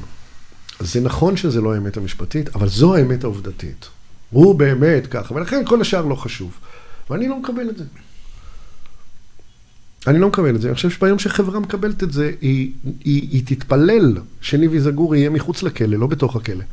זה 0.80 1.00
נכון 1.00 1.36
שזה 1.36 1.60
לא 1.60 1.74
האמת 1.74 1.96
המשפטית, 1.96 2.56
אבל 2.56 2.68
זו 2.68 2.94
האמת 2.94 3.24
העובדתית. 3.24 3.88
הוא 4.30 4.54
באמת 4.54 5.06
ככה, 5.06 5.34
ולכן 5.34 5.62
כל 5.66 5.80
השאר 5.80 6.04
לא 6.04 6.14
חשוב. 6.14 6.58
ואני 7.10 7.28
לא 7.28 7.38
מקבל 7.38 7.70
את 7.70 7.76
זה. 7.76 7.84
אני 10.06 10.18
לא 10.18 10.28
מקבל 10.28 10.56
את 10.56 10.60
זה. 10.60 10.68
אני 10.68 10.74
חושב 10.74 10.90
שביום 10.90 11.18
שחברה 11.18 11.60
מקבלת 11.60 12.02
את 12.02 12.12
זה, 12.12 12.32
היא, 12.40 12.72
היא, 12.84 13.28
היא 13.30 13.42
תתפלל 13.46 14.16
שניבי 14.40 14.80
זגורי 14.80 15.18
יהיה 15.18 15.30
מחוץ 15.30 15.62
לכלא, 15.62 15.96
לא 15.96 16.06
בתוך 16.06 16.36
הכלא. 16.36 16.64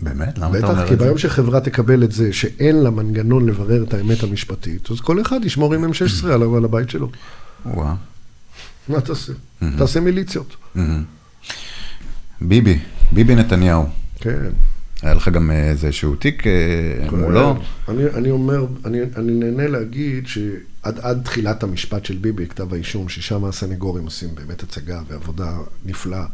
באמת? 0.00 0.38
למה 0.38 0.58
אתה 0.58 0.66
אומר 0.66 0.74
בטח, 0.74 0.84
את 0.84 0.88
כי 0.88 0.96
זה? 0.96 1.04
ביום 1.04 1.18
שחברה 1.18 1.60
תקבל 1.60 2.04
את 2.04 2.12
זה, 2.12 2.32
שאין 2.32 2.76
לה 2.76 2.90
מנגנון 2.90 3.48
לברר 3.48 3.82
את 3.82 3.94
האמת 3.94 4.22
המשפטית, 4.22 4.90
אז 4.90 5.00
כל 5.00 5.20
אחד 5.20 5.44
ישמור 5.44 5.74
עם 5.74 5.84
M16 5.84 6.26
על 6.26 6.42
על 6.42 6.64
הבית 6.64 6.90
שלו. 6.90 7.10
וואו. 7.66 7.94
מה 8.88 9.00
תעשה? 9.00 9.32
תעשה 9.78 10.00
מיליציות. 10.00 10.56
מהמם. 10.74 11.04
ביבי, 12.40 12.78
ביבי 13.12 13.34
נתניהו. 13.34 13.86
כן. 14.16 14.50
היה 15.02 15.14
לך 15.14 15.28
גם 15.28 15.50
אה, 15.50 15.70
איזשהו 15.70 16.16
תיק 16.16 16.46
אה, 16.46 17.10
מולו? 17.12 17.56
אני, 17.88 18.04
אני 18.14 18.30
אומר, 18.30 18.66
אני, 18.84 18.98
אני 19.16 19.32
נהנה 19.32 19.66
להגיד 19.66 20.26
שעד 20.26 20.98
עד 20.98 21.20
תחילת 21.24 21.62
המשפט 21.62 22.04
של 22.04 22.16
ביבי, 22.16 22.46
כתב 22.46 22.74
האישום, 22.74 23.08
ששם 23.08 23.44
הסנגורים 23.44 24.04
עושים 24.04 24.34
באמת 24.34 24.62
הצגה 24.62 25.00
ועבודה 25.08 25.58
נפלאה, 25.84 26.24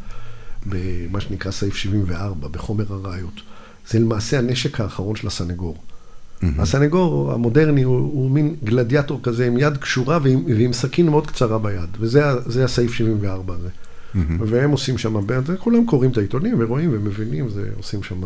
במה 0.67 1.21
שנקרא 1.21 1.51
סעיף 1.51 1.77
74, 1.77 2.49
בחומר 2.49 2.85
הראיות. 2.89 3.41
זה 3.89 3.99
למעשה 3.99 4.39
הנשק 4.39 4.81
האחרון 4.81 5.17
של 5.17 5.27
הסנגור. 5.27 5.77
הסנגור 6.59 7.33
המודרני 7.33 7.83
הוא, 7.83 7.97
הוא 7.99 8.31
מין 8.31 8.55
גלדיאטור 8.65 9.21
כזה 9.23 9.47
עם 9.47 9.59
יד 9.59 9.77
קשורה 9.77 10.19
ועם, 10.23 10.45
ועם 10.57 10.73
סכין 10.73 11.09
מאוד 11.09 11.27
קצרה 11.27 11.59
ביד, 11.59 11.89
וזה 12.01 12.65
הסעיף 12.65 12.93
74 12.93 13.55
הזה. 13.55 13.69
והם 14.47 14.71
עושים 14.71 14.99
שם, 14.99 15.15
כולם 15.59 15.87
קוראים 15.87 16.11
את 16.11 16.19
העיתונים 16.19 16.55
ורואים 16.59 16.91
ומבינים, 16.93 17.49
זה 17.49 17.69
עושים 17.77 18.03
שם... 18.03 18.21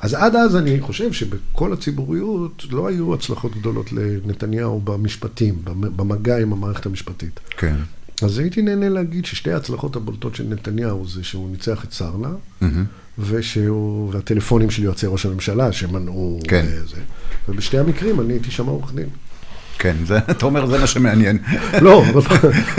אז 0.00 0.14
עד 0.14 0.36
אז 0.36 0.56
אני 0.56 0.80
חושב 0.80 1.12
שבכל 1.12 1.72
הציבוריות 1.72 2.64
לא 2.70 2.86
היו 2.88 3.14
הצלחות 3.14 3.56
גדולות 3.56 3.92
לנתניהו 3.92 4.80
במשפטים, 4.80 5.54
במ- 5.64 5.96
במגע 5.96 6.38
עם 6.38 6.52
המערכת 6.52 6.86
המשפטית. 6.86 7.40
כן. 7.56 7.76
אז 8.22 8.38
הייתי 8.38 8.62
נהנה 8.62 8.88
להגיד 8.88 9.24
ששתי 9.24 9.52
ההצלחות 9.52 9.96
הבולטות 9.96 10.34
של 10.34 10.44
נתניהו 10.48 11.06
זה 11.08 11.24
שהוא 11.24 11.50
ניצח 11.50 11.84
את 11.84 11.92
סרנה, 11.92 12.28
מהמם. 12.60 12.84
ושהוא, 13.18 14.14
והטלפונים 14.14 14.70
של 14.70 14.82
יועצי 14.82 15.06
ראש 15.06 15.26
הממשלה 15.26 15.72
שמנעו 15.72 16.40
כן. 16.48 16.64
אה, 16.72 16.86
זה. 16.86 17.00
ובשתי 17.48 17.78
המקרים 17.78 18.20
אני 18.20 18.32
הייתי 18.32 18.50
שם 18.50 18.66
עורך 18.66 18.94
דין. 18.94 19.08
כן, 19.78 19.96
זה, 20.04 20.18
אתה 20.18 20.46
אומר, 20.46 20.66
זה 20.66 20.78
מה 20.78 20.86
שמעניין. 20.86 21.38
לא, 21.82 22.04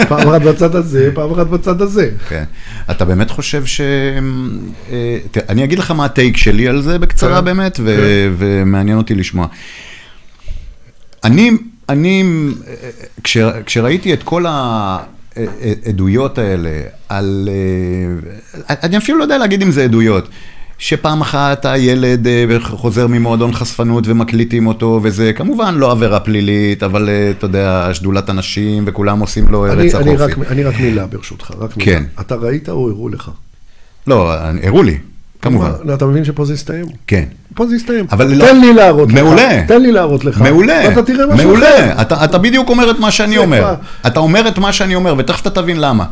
פעם 0.10 0.28
אחת 0.28 0.42
בצד 0.42 0.76
הזה, 0.76 1.12
פעם 1.14 1.32
אחת 1.32 1.48
בצד 1.48 1.82
הזה. 1.82 2.12
כן. 2.30 2.44
אתה 2.92 3.06
באמת 3.06 3.32
חושב 3.32 3.66
ש... 3.66 3.82
אה, 4.92 5.18
אני 5.50 5.64
אגיד 5.64 5.80
לך 5.80 5.92
מה 5.92 6.06
הטייק 6.06 6.38
שלי 6.38 6.68
על 6.68 6.82
זה 6.82 7.00
בקצרה 7.00 7.40
כן, 7.40 7.46
באמת, 7.46 7.80
ו- 7.84 8.34
ומעניין 8.38 8.98
אותי 8.98 9.16
לשמוע. 9.16 9.48
אני, 11.24 11.52
אני, 11.90 12.24
אה, 12.68 12.90
כש, 13.24 13.38
כשראיתי 13.66 14.14
את 14.14 14.24
כל 14.24 14.46
העדויות 15.86 16.38
האלה 16.38 16.82
על... 17.10 17.50
אה, 18.70 18.76
אני 18.84 18.98
אפילו 18.98 19.18
לא 19.18 19.24
יודע 19.24 19.38
להגיד 19.38 19.62
אם 19.62 19.72
זה 19.72 19.84
עדויות. 19.84 20.30
שפעם 20.78 21.22
אחת 21.22 21.66
הילד 21.66 22.28
אה, 22.28 22.60
חוזר 22.60 23.08
ממועדון 23.08 23.54
חשפנות 23.54 24.08
ומקליטים 24.08 24.68
אותו, 24.68 25.00
וזה 25.04 25.34
כמובן 25.34 25.76
לא 25.76 25.92
עבירה 25.92 26.20
פלילית, 26.20 26.84
אבל 26.84 27.10
אה, 27.10 27.32
אתה 27.32 27.46
יודע, 27.46 27.90
שדולת 27.94 28.30
הנשים 28.30 28.84
וכולם 28.88 29.20
עושים 29.20 29.48
לו 29.48 29.66
אני, 29.66 29.74
ארץ 29.74 29.96
אני, 29.96 30.16
החופי. 30.16 30.42
אני 30.50 30.64
רק 30.64 30.80
מילה 30.80 31.08
ברשותך, 31.08 31.52
רק 31.60 31.78
מילה. 31.78 31.92
כן. 31.92 32.04
אתה 32.20 32.36
ראית 32.36 32.70
או 32.70 32.90
הראו 32.90 33.10
לך? 33.10 33.32
לא, 34.08 34.34
הראו 34.64 34.84
לי, 34.84 34.98
כמובן. 35.42 35.72
מה, 35.84 35.94
אתה 35.94 36.06
מבין 36.06 36.24
שפה 36.26 36.46
זה 36.46 36.54
יסתיים? 36.54 36.86
כן. 37.08 37.24
פה 37.56 37.68
זה 37.68 37.76
יסתיים. 37.76 38.06
אבל 38.12 38.34
לא- 38.34 38.46
תן 38.46 38.62
לי 38.62 38.74
להראות 38.74 39.10
לך. 39.10 39.16
מעולה. 39.20 39.62
תן 39.68 39.82
לי 39.82 39.92
להראות 39.92 40.26
לך. 40.26 40.42
מעולה, 40.42 40.82
ואתה 40.88 41.04
תראה 41.04 41.26
משהו 41.26 41.36
אחר. 41.36 41.44
מעולה. 41.46 42.02
אתה, 42.02 42.26
אתה 42.26 42.38
בדיוק 42.38 42.70
אומר 42.70 42.92
את 42.92 43.00
מה 43.00 43.12
שאני 43.12 43.38
אומר. 43.38 43.74
אתה 44.08 44.20
אומר 44.20 44.48
את 44.48 44.58
מה 44.58 44.74
שאני 44.74 44.96
אומר, 44.96 45.16
ותכף 45.18 45.42
אתה 45.42 45.50
תבין 45.50 45.80
למה. 45.80 46.06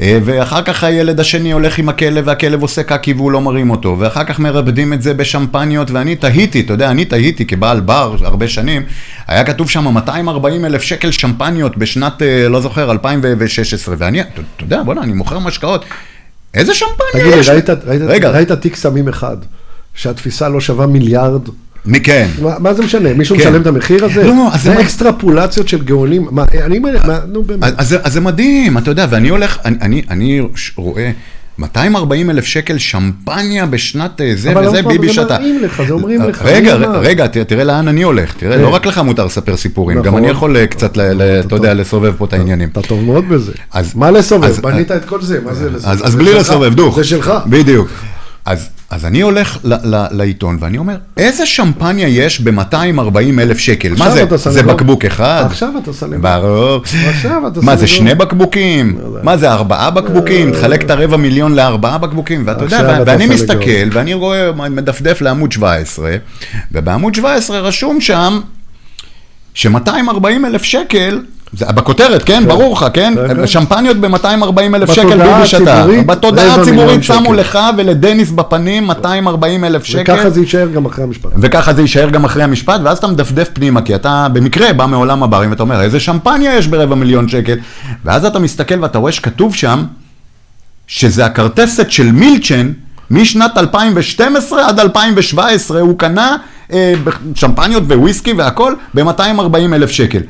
אה, 0.00 0.18
ואחר 0.24 0.62
כך 0.62 0.84
הילד 0.84 1.20
השני 1.20 1.52
הולך 1.52 1.78
עם 1.78 1.88
הכלב, 1.88 2.24
והכלב 2.26 2.62
עושה 2.62 2.82
קקי 2.82 3.12
והוא 3.12 3.32
לא 3.32 3.40
מרים 3.40 3.70
אותו, 3.70 3.96
ואחר 3.98 4.24
כך 4.24 4.38
מרבדים 4.38 4.92
את 4.92 5.02
זה 5.02 5.14
בשמפניות, 5.14 5.90
ואני 5.90 6.16
תהיתי, 6.16 6.60
אתה 6.60 6.72
יודע, 6.72 6.90
אני 6.90 7.04
תהיתי 7.04 7.46
כבעל 7.46 7.80
בר 7.80 8.16
הרבה 8.24 8.48
שנים, 8.48 8.82
היה 9.28 9.44
כתוב 9.44 9.70
שם 9.70 9.84
240 9.94 10.64
אלף 10.64 10.82
שקל 10.82 11.10
שמפניות 11.10 11.76
בשנת, 11.76 12.22
אה, 12.22 12.48
לא 12.48 12.60
זוכר, 12.60 12.90
2016, 12.90 13.94
ואני, 13.98 14.20
אתה 14.20 14.30
יודע, 14.60 14.82
בוא'נה, 14.82 15.02
אני 15.02 15.12
מוכר 15.12 15.38
משקאות. 15.38 15.84
איזה 16.56 16.74
שמפניה 16.74 16.96
תגיד 17.12 17.26
לי, 17.34 17.40
יש? 17.40 17.48
ראית, 17.48 17.70
ראית, 18.24 18.52
תיק 18.52 18.76
סמים 18.76 19.08
אחד, 19.08 19.36
שהתפיסה 19.94 20.48
לא 20.48 20.60
שווה 20.60 20.86
מיליארד? 20.86 21.42
מי 21.86 22.00
כן? 22.00 22.28
מה, 22.42 22.58
מה 22.58 22.74
זה 22.74 22.82
משנה? 22.82 23.14
מישהו 23.14 23.36
כן. 23.36 23.42
משלם 23.42 23.62
את 23.62 23.66
המחיר 23.66 24.04
הזה? 24.04 24.24
לא, 24.24 24.48
אז 24.52 24.62
זה 24.62 24.70
זה 24.74 24.80
אקסטרפולציות 24.80 25.68
של 25.68 25.82
גאונים. 25.84 26.28
מה, 26.30 26.44
אני, 26.64 26.78
מה, 26.78 27.18
נו 27.28 27.42
באמת. 27.42 27.62
אז, 27.64 27.74
אז, 27.78 27.88
זה- 27.88 27.98
אז 28.02 28.12
זה 28.12 28.20
מדהים, 28.20 28.78
אתה 28.78 28.90
יודע, 28.90 29.06
ואני 29.10 29.28
הולך, 29.28 29.58
אני, 29.64 29.76
אני, 29.82 30.02
אני 30.10 30.40
רואה 30.76 31.10
240 31.58 32.30
אלף 32.30 32.44
שקל 32.44 32.78
שמפניה 32.78 33.66
בשנת 33.66 34.20
אה, 34.20 34.32
זה 34.36 34.52
אבל 34.52 34.68
וזה, 34.68 34.82
פעם, 34.82 34.92
ביבי 34.92 35.06
זה 35.06 35.12
שתה. 35.12 35.38
מראים 35.38 35.62
לך, 35.62 35.82
זה 35.88 35.92
אומרים 35.92 36.22
לך, 36.22 36.42
רגע, 36.42 36.78
מי 36.78 36.84
אמר? 36.86 36.98
רגע, 37.00 37.26
ת- 37.26 37.36
תראה 37.36 37.64
לאן 37.64 37.88
אני 37.88 38.02
הולך, 38.02 38.34
תראה, 38.34 38.56
כן. 38.56 38.62
לא 38.62 38.68
רק 38.68 38.86
לך 38.86 38.98
מותר 38.98 39.24
לספר 39.26 39.56
סיפורים, 39.56 39.96
גם 39.98 40.06
נכון. 40.06 40.18
אני 40.22 40.32
יכול 40.32 40.56
אה, 40.56 40.66
קצת, 40.66 40.96
ל- 40.96 41.22
אתה 41.46 41.54
יודע. 41.56 41.74
לסובב 41.74 42.12
פה 42.18 42.24
את 42.24 42.32
העניינים. 42.32 42.68
אתה 42.72 42.82
טוב 42.82 43.04
מאוד 43.04 43.28
בזה. 43.28 43.52
מה 43.94 44.10
לסובב? 44.10 44.60
בנית 44.60 44.90
את 44.90 45.04
כל 45.04 45.22
זה, 45.22 45.40
מה 45.44 45.54
זה 45.54 45.70
לסובב? 45.70 46.02
אז, 46.04 46.12
זה 46.12 46.18
בלי. 46.18 46.34
לסובב, 46.34 46.74
דוך. 46.74 46.96
זה 46.96 47.04
שלך. 47.04 47.32
בדיוק. 47.46 47.88
אז, 48.44 48.68
אז 48.90 49.04
אני 49.06 49.20
הולך 49.20 49.58
ל, 49.64 49.74
ל, 49.74 50.06
לעיתון 50.10 50.56
ואני 50.60 50.78
אומר, 50.78 50.96
איזה 51.16 51.46
שמפניה 51.46 52.08
יש 52.08 52.40
ב-240 52.40 53.40
אלף 53.40 53.58
שקל? 53.58 53.94
מה 53.98 54.10
זה? 54.10 54.24
זה. 54.36 54.62
בקבוק 54.62 55.04
אחד? 55.04 55.44
עכשיו 55.46 55.68
אתה 55.82 55.92
סנגור. 55.92 56.18
ברור. 56.18 56.82
עכשיו 57.08 57.48
אתה 57.48 57.60
מה 57.62 57.76
זה. 57.76 57.86
שני 57.86 58.14
בקבוקים? 58.14 58.98
לא. 59.02 59.18
מה 59.22 59.36
זה, 59.36 59.52
ארבעה 59.52 59.90
בקבוקים? 59.90 60.52
תחלק 60.52 60.82
את 60.82 60.90
הרבע 60.90 61.16
מיליון 61.16 61.54
לארבעה 61.54 61.98
בקבוקים, 61.98 62.42
ואתה 62.46 62.64
יודע, 62.64 63.02
ואני. 63.06 63.26
מסתכל, 63.26 63.88
ואני 63.92 64.14
רואה, 64.14 64.52
מדפדף 64.52 65.20
לעמוד 65.20 65.52
17, 65.52 66.16
ובעמוד 66.72 67.14
17 67.14 67.58
רשום 67.58 68.00
שם, 68.00 68.40
ש-240 69.54 70.46
אלף 70.46 70.62
שקל, 70.62 71.20
זה 71.52 71.66
בכותרת, 71.66 72.22
כן? 72.22 72.44
ברור 72.48 72.72
לך, 72.72 72.86
כן? 72.92 73.14
כן, 73.28 73.36
כן. 73.36 73.46
שמפניות 73.46 73.96
ב-240 73.96 74.60
אלף 74.74 74.92
שקל 74.92 75.18
ביבי 75.18 75.46
שתה. 75.46 75.86
בתודעה 76.06 76.54
הציבורית 76.54 77.04
שמו 77.04 77.24
שקל. 77.24 77.32
לך 77.34 77.58
ולדניס 77.76 78.30
בפנים 78.30 78.86
240 78.86 79.64
אלף 79.64 79.84
שקל. 79.84 80.14
וככה 80.14 80.30
זה 80.30 80.40
יישאר 80.40 80.68
גם 80.68 80.86
אחרי 80.86 81.04
המשפט. 81.04 81.30
וככה 81.38 81.74
זה 81.74 81.82
יישאר 81.82 82.10
גם 82.10 82.24
אחרי 82.24 82.42
המשפט, 82.42 82.80
ואז 82.84 82.98
אתה 82.98 83.06
מדפדף 83.06 83.48
פנימה, 83.52 83.82
כי 83.82 83.94
אתה 83.94 84.26
במקרה 84.32 84.72
בא 84.72 84.86
מעולם 84.86 85.22
הברים, 85.22 85.50
ואתה 85.50 85.62
אומר, 85.62 85.82
איזה 85.82 86.00
שמפניה 86.00 86.54
יש 86.56 86.66
ברבע 86.66 86.94
מיליון 86.94 87.28
שקל? 87.28 87.56
ואז 88.04 88.24
אתה 88.24 88.38
מסתכל 88.38 88.82
ואתה 88.82 88.98
רואה 88.98 89.12
שכתוב 89.12 89.54
שם, 89.54 89.84
שזה 90.86 91.26
הכרטסת 91.26 91.90
של 91.90 92.12
מילצ'ן, 92.12 92.72
משנת 93.10 93.58
2012 93.58 94.68
עד 94.68 94.80
2017, 94.80 95.80
הוא 95.80 95.98
קנה 95.98 96.36
אה, 96.72 96.94
שמפניות 97.34 97.82
וויסקי 97.86 98.32
והכל 98.32 98.74
ב-240 98.94 99.74
אלף 99.74 99.90
שקל. 99.90 100.20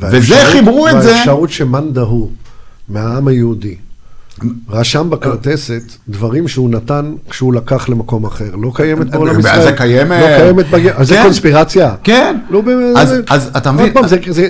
וזה 0.00 0.34
חיברו 0.52 0.88
את 0.88 1.02
זה, 1.02 1.08
והאפשרות 1.12 1.50
שמאן 1.50 1.92
דהוא, 1.92 2.30
מהעם 2.88 3.28
היהודי, 3.28 3.74
רשם 4.70 5.10
בכרטסת 5.10 5.82
דברים 6.08 6.48
שהוא 6.48 6.70
נתן 6.70 7.14
כשהוא 7.30 7.54
לקח 7.54 7.88
למקום 7.88 8.24
אחר. 8.26 8.56
לא 8.62 8.72
קיימת 8.74 9.10
בעולם 9.10 9.40
ישראל. 9.40 9.62
זה 9.62 9.72
קיימת. 9.72 10.20
לא 10.20 10.36
קיימת 10.36 10.70
בג... 10.70 10.86
אז 10.96 11.08
זה 11.08 11.14
כן. 11.14 11.22
קונספירציה. 11.22 11.94
כן. 12.04 12.36
לא 12.50 12.60
באמת. 12.60 12.96
אז- 13.28 13.50
אתה 13.56 13.72
מבין- 13.72 13.84
עוד 13.84 13.94
פעם, 13.94 14.04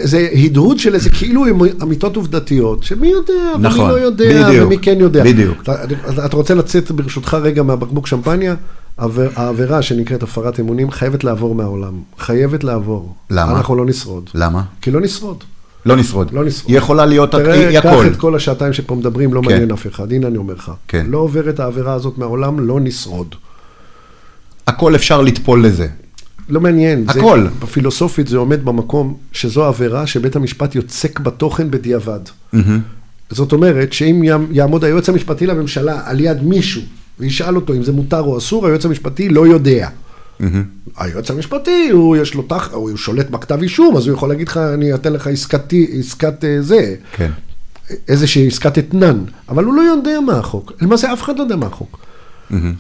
זה- 0.05 0.29
הדהוד 0.45 0.79
של 0.79 0.95
איזה 0.95 1.11
כאילו 1.11 1.45
אמיתות 1.83 2.17
עובדתיות, 2.17 2.83
שמי 2.85 3.09
יודע, 3.09 3.33
ומי 3.55 3.69
נכון, 3.69 3.91
לא 3.91 4.01
יודע, 4.01 4.49
ומי 4.63 4.79
כן 4.79 4.97
יודע. 5.01 5.25
בדיוק. 5.25 5.63
אתה 6.27 6.37
רוצה 6.37 6.55
לצאת 6.55 6.91
ברשותך 6.91 7.35
רגע 7.43 7.63
מהבקבוק 7.63 8.07
שמפניה? 8.07 8.55
העבירה 9.37 9.83
שנקראת 9.83 10.23
הפרת 10.23 10.61
אמונים 10.61 10.91
חייבת 10.91 11.25
לעבור 11.25 11.55
מהעולם. 11.55 11.93
חייבת 12.19 12.65
לעבור. 12.65 13.15
למה? 13.31 13.53
אנחנו 13.53 13.77
לא 13.77 13.87
נשרוד. 13.87 14.31
למה? 14.35 14.63
כי 14.83 14.91
לא 14.91 15.01
נשרוד. 15.01 15.45
לא 15.87 15.97
נשרוד. 15.97 16.31
לא 16.33 16.45
נשרוד. 16.45 16.71
היא 16.71 16.79
יכולה 16.79 17.07
להיות, 17.07 17.35
היא 17.35 17.43
תראה, 17.45 17.81
קח 17.83 17.87
הכל. 17.89 18.07
את 18.07 18.17
כל 18.17 18.37
השעתיים 18.37 18.73
שפה 18.73 18.95
מדברים, 18.95 19.35
לא 19.35 19.41
כן. 19.41 19.51
מעניין 19.51 19.71
אף 19.73 19.87
אחד. 19.87 20.13
הנה 20.13 20.27
אני 20.27 20.37
אומר 20.37 20.55
לך. 20.55 20.73
כן. 20.89 21.07
לא 21.09 21.19
עובר 21.19 21.49
את 21.51 21.61
העבירה 21.61 21.93
הזאת 21.93 22.19
מהעולם, 22.19 22.61
לא 22.61 22.81
נשרוד. 22.81 23.35
הכל 24.67 24.95
אפשר 24.95 25.21
לטפול 25.23 25.65
לזה. 25.67 25.87
לא 26.49 26.61
מעניין. 26.61 27.05
זה- 27.13 27.19
הכל. 27.21 27.47
פילוסופית 27.73 28.29
זה 28.29 28.37
עומד 28.37 28.65
במקום 28.65 29.17
שזו 29.33 29.65
עבירה 29.65 30.07
שבית 30.07 30.37
המשפט 30.37 30.75
יוצק 30.75 31.21
בתוכן 31.21 31.71
בדיעבד. 31.71 32.21
זאת 33.31 33.53
אומרת, 33.53 33.93
שאם 33.93 34.23
יעמ- 34.25 34.53
יעמוד 34.53 34.85
היועץ 34.85 35.09
המשפטי 35.09 35.47
לממשלה 35.47 36.01
על 36.05 36.21
יד 36.21 36.43
מישהו 36.43 36.83
וישאל 37.21 37.57
אותו 37.57 37.75
אם 37.75 37.83
זה 37.83 37.93
מותר 37.93 38.21
או 38.21 38.39
אסור, 38.39 38.67
היועץ 38.67 38.85
המשפטי 38.85 39.29
לא 39.29 39.47
יודע. 39.47 39.89
היועץ 40.97 41.31
המשפטי, 41.31 41.89
הוא 41.93 42.17
יש 42.17 42.35
לו 42.35 42.43
תח... 42.43 42.71
הוא 42.73 42.97
שולט 42.97 43.31
בכתב 43.31 43.63
אישום, 43.63 43.97
אז 43.97 44.07
הוא 44.07 44.15
יכול 44.15 44.29
להגיד 44.29 44.49
לך, 44.49 44.57
אני 44.57 44.95
אתן 44.95 45.13
לך 45.13 45.27
עסקת, 45.27 45.73
עסקת 45.99 46.45
אה, 46.45 46.63
זה. 46.63 46.95
כן. 47.13 47.31
איזושהי 48.09 48.47
עסקת 48.47 48.79
אתנן, 48.79 49.25
אבל 49.49 49.65
הוא 49.65 49.75
לא 49.75 49.81
יודע 49.81 50.21
מה 50.21 50.39
החוק. 50.39 50.73
למעשה 50.81 51.13
אף 51.13 51.23
אחד 51.23 51.37
לא 51.39 51.43
יודע 51.43 51.57
מה 51.57 51.67
החוק. 51.67 51.99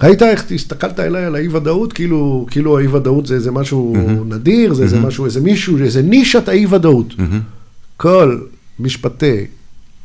ראית 0.02 0.22
איך 0.22 0.44
הסתכלת 0.50 1.00
אליי 1.00 1.24
על 1.24 1.34
האי-ודאות, 1.34 1.92
כאילו, 1.92 2.46
כאילו 2.50 2.78
האי-ודאות 2.78 3.26
זה 3.26 3.34
איזה 3.34 3.50
משהו 3.50 3.96
נדיר, 4.28 4.74
זה 4.74 4.82
איזה 4.82 5.00
משהו, 5.00 5.24
איזה 5.24 5.40
מישהו, 5.40 5.78
איזה 5.78 6.02
נישת 6.02 6.48
האי-ודאות. 6.48 7.14
כל 7.96 8.38
משפטי 8.80 9.46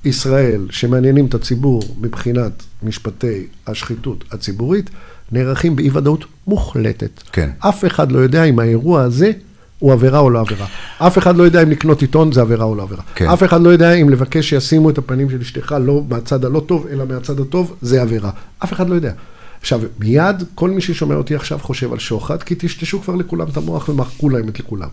ישראל 0.05 0.67
שמעניינים 0.69 1.25
את 1.25 1.33
הציבור 1.33 1.81
מבחינת 2.01 2.63
משפטי 2.83 3.47
השחיתות 3.67 4.23
הציבורית, 4.31 4.89
נערכים 5.31 5.75
באי-ודאות 5.75 6.25
מוחלטת. 6.47 7.23
כן. 7.31 7.49
אף 7.59 7.85
אחד 7.85 8.11
לא 8.11 8.19
יודע 8.19 8.43
אם 8.43 8.59
האירוע 8.59 9.01
הזה 9.01 9.31
הוא 9.79 9.93
עבירה 9.93 10.19
או 10.19 10.29
לא 10.29 10.39
עבירה. 10.39 10.67
אף 10.97 11.17
אחד 11.17 11.35
לא 11.37 11.43
יודע 11.43 11.63
אם 11.63 11.69
לקנות 11.69 12.01
עיתון 12.01 12.31
זה 12.31 12.41
עבירה 12.41 12.65
או 12.65 12.75
לא 12.75 12.83
עבירה. 12.83 13.01
כן. 13.15 13.29
אף 13.29 13.43
אחד 13.43 13.61
לא 13.61 13.69
יודע 13.69 13.93
אם 13.93 14.09
לבקש 14.09 14.49
שישימו 14.49 14.89
את 14.89 14.97
הפנים 14.97 15.29
של 15.29 15.41
אשתך 15.41 15.75
לא 15.81 16.03
מהצד 16.09 16.45
הלא 16.45 16.63
טוב, 16.67 16.87
אלא 16.91 17.05
מהצד 17.05 17.39
הטוב, 17.39 17.75
זה 17.81 18.01
עבירה. 18.01 18.31
אף 18.63 18.73
אחד 18.73 18.89
לא 18.89 18.95
יודע. 18.95 19.11
עכשיו, 19.59 19.81
מיד 19.99 20.43
כל 20.55 20.69
מי 20.69 20.81
ששומע 20.81 21.15
אותי 21.15 21.35
עכשיו 21.35 21.59
חושב 21.59 21.93
על 21.93 21.99
שוחד, 21.99 22.43
כי 22.43 22.55
טשטשו 22.55 23.01
כבר 23.01 23.15
לכולם 23.15 23.47
את 23.51 23.57
המוח 23.57 23.89
ומחקו 23.89 24.29
להם 24.29 24.49
את 24.49 24.59
לכולם. 24.59 24.89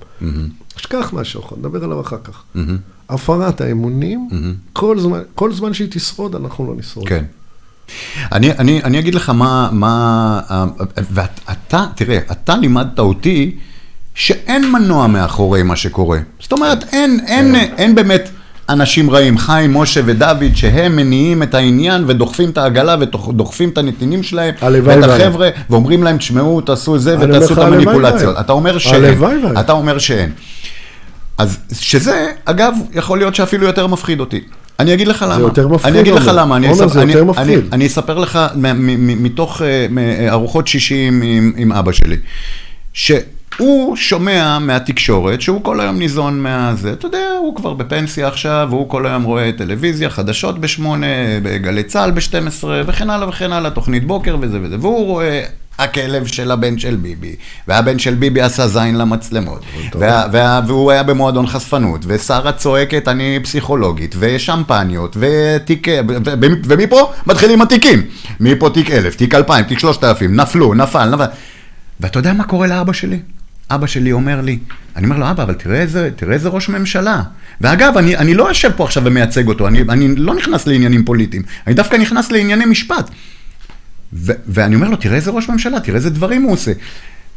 שכח 0.77 1.13
מהשוחד, 1.13 1.59
נדבר 1.59 1.85
עליו 1.85 2.01
אחר 2.01 2.19
כך. 2.25 2.43
הפרת 3.11 3.61
האמונים, 3.61 4.29
כל 4.73 5.01
זמן, 5.01 5.21
כל 5.35 5.53
זמן 5.53 5.75
שהיא 5.75 5.89
תשרוד, 5.91 6.35
אנחנו 6.35 6.67
לא 6.67 6.75
נשרוד. 6.79 7.09
כן. 7.09 7.25
אני, 8.33 8.53
אני, 8.53 8.83
אני 8.85 8.99
אגיד 8.99 9.15
לך 9.15 9.31
מה, 9.31 9.69
מה, 9.73 10.41
ואתה, 11.11 11.85
תראה, 11.95 12.19
אתה 12.33 12.57
לימדת 12.57 12.99
אותי 12.99 13.57
שאין 14.15 14.73
מנוע 14.73 15.07
מאחורי 15.07 15.63
מה 15.63 15.77
שקורה. 15.77 16.19
זאת 16.41 16.53
אומרת, 16.53 16.85
אין, 16.95 17.21
אין, 17.27 17.55
אין 17.55 17.95
באמת 17.95 18.31
אנשים 18.69 19.11
רעים, 19.11 19.39
חיים, 19.39 19.77
משה 19.77 20.01
ודוד, 20.05 20.55
שהם 20.55 20.97
מניעים 20.97 21.43
את 21.43 21.55
העניין 21.55 22.05
ודוחפים 22.07 22.51
את 22.51 22.59
העגלה 22.59 22.97
ודוחפים 23.01 23.69
את 23.69 23.79
הנתינים 23.79 24.23
שלהם, 24.23 24.55
ואת. 24.85 25.05
החבר'ה, 25.05 25.49
ואומרים 25.71 26.03
להם, 26.03 26.17
תשמעו, 26.17 26.61
תעשו 26.61 26.99
זה 26.99 27.15
אני 27.15 27.25
אומר 27.25 27.37
ותעשו 27.37 27.53
את 27.53 27.59
המניפולציות. 27.59 28.37
אתה 28.41 28.53
אומר 28.53 28.79
שאין. 28.79 29.25
אתה 29.61 29.73
אומר 29.73 29.99
שאין. 29.99 30.31
אז 31.41 31.59
שזה, 31.73 32.33
אגב, 32.45 32.75
יכול 32.93 33.19
להיות 33.19 33.35
שאפילו 33.35 33.67
יותר 33.67 33.87
מפחיד 33.87 34.21
אותי. 34.21 34.41
אני 34.81 34.95
אגיד 34.95 35.09
לך 35.09 35.23
למה. 35.29 35.41
יותר 35.41 35.69
מפחיד, 35.69 35.93
אני 35.93 36.01
אגיד 36.01 36.15
לך. 36.15 36.31
למה. 36.35 36.57
אני 36.57 36.67
עומר, 36.69 36.77
אספר- 36.85 36.89
זה 36.95 37.03
אני- 37.03 37.13
יותר 37.13 37.23
אני- 37.23 37.31
מפחיד. 37.57 37.75
אני 37.75 37.87
אספר 37.87 38.19
לך 38.19 38.39
מתוך 38.97 39.63
אה, 39.63 39.87
ארוחות 40.31 40.69
שישי 40.69 41.05
עם, 41.09 41.23
עם, 41.25 41.53
עם 41.57 41.73
אבא 41.73 41.93
שלי, 41.93 42.17
שהוא 42.93 43.97
שומע 43.97 44.59
מהתקשורת, 44.59 45.41
שהוא 45.41 45.65
כל 45.65 45.81
היום 45.81 45.99
ניזון 45.99 46.41
מהזה, 46.43 46.93
אתה 46.93 47.07
יודע, 47.07 47.27
הוא 47.41 47.57
כבר 47.57 47.75
בפנסיה 47.75 48.29
עכשיו, 48.29 48.67
והוא 48.71 48.89
כל 48.91 49.07
היום 49.07 49.23
רואה 49.23 49.51
טלוויזיה, 49.59 50.11
חדשות 50.11 50.59
בשמונה, 50.61 51.07
בגלי 51.43 51.83
צה"ל 51.83 52.11
ב-12, 52.11 52.49
וכן 52.87 53.11
הלאה 53.11 53.29
וכן 53.29 53.53
הלאה, 53.53 53.71
תוכנית 53.71 54.07
בוקר 54.07 54.37
וזה 54.41 54.59
וזה, 54.63 54.77
והוא 54.81 55.07
רואה... 55.07 55.43
הכלב 55.85 56.27
של 56.27 56.51
הבן 56.51 56.79
של 56.79 56.97
ביבי, 56.97 57.35
והבן 57.69 57.99
של 57.99 58.15
ביבי 58.15 58.41
עשה 58.41 58.69
זין 58.69 58.99
למצלמות, 58.99 59.65
וה, 59.95 60.25
וה, 60.33 60.61
והוא 60.67 60.91
היה 60.91 61.03
במועדון 61.03 61.47
חשפנות, 61.47 62.01
ושרה 62.07 62.53
צועקת 62.53 63.09
אני 63.09 63.39
פסיכולוגית, 63.43 64.15
ושמפניות, 64.19 65.17
ותיק, 65.21 65.89
ו- 66.09 66.17
ו- 66.27 66.47
ומפה 66.65 67.13
מתחילים 67.27 67.63
התיקים, 67.63 68.03
מפה 68.41 68.71
תיק 68.75 68.91
אלף, 68.91 69.17
תיק 69.17 69.35
אלפיים, 69.35 69.65
תיק 69.65 69.79
שלושת 69.79 70.05
אלפים, 70.05 70.37
נפלו, 70.37 70.75
נפל, 70.75 71.11
נפל, 71.11 71.25
ואתה 72.01 72.19
יודע 72.19 72.33
מה 72.33 72.45
קורה 72.45 72.67
לאבא 72.67 72.93
שלי? 72.93 73.19
אבא 73.71 73.87
שלי 73.87 74.13
אומר 74.13 74.41
לי, 74.41 74.59
אני 74.97 75.07
אומר 75.07 75.19
לו, 75.19 75.31
אבא, 75.31 75.43
אבל 75.43 75.55
תראה 75.55 75.81
איזה, 75.81 76.11
תראה 76.17 76.35
איזה 76.35 76.49
ראש 76.49 76.69
ממשלה. 76.69 77.23
ואגב, 77.61 77.97
אני, 77.97 78.17
אני 78.17 78.35
לא 78.35 78.49
יושב 78.49 78.71
פה 78.77 78.85
עכשיו 78.85 79.03
ומייצג 79.07 79.49
אותו, 79.49 79.69
אני, 79.69 79.81
אני 79.81 80.17
לא 80.17 80.35
נכנס 80.35 80.67
לעניינים 80.67 81.05
פוליטיים, 81.05 81.43
אני 81.67 81.75
דווקא 81.75 81.97
נכנס 81.97 82.31
לענייני 82.31 82.65
משפט. 82.65 83.11
ו- 84.13 84.33
ואני 84.47 84.75
אומר 84.75 84.89
לו, 84.89 84.97
תראה 84.97 85.17
איזה 85.17 85.31
ראש 85.31 85.49
ממשלה, 85.49 85.81
תראה 85.81 85.97
איזה 85.97 86.11
דברים 86.11 86.43
הוא 86.43 86.53
עושה. 86.53 86.73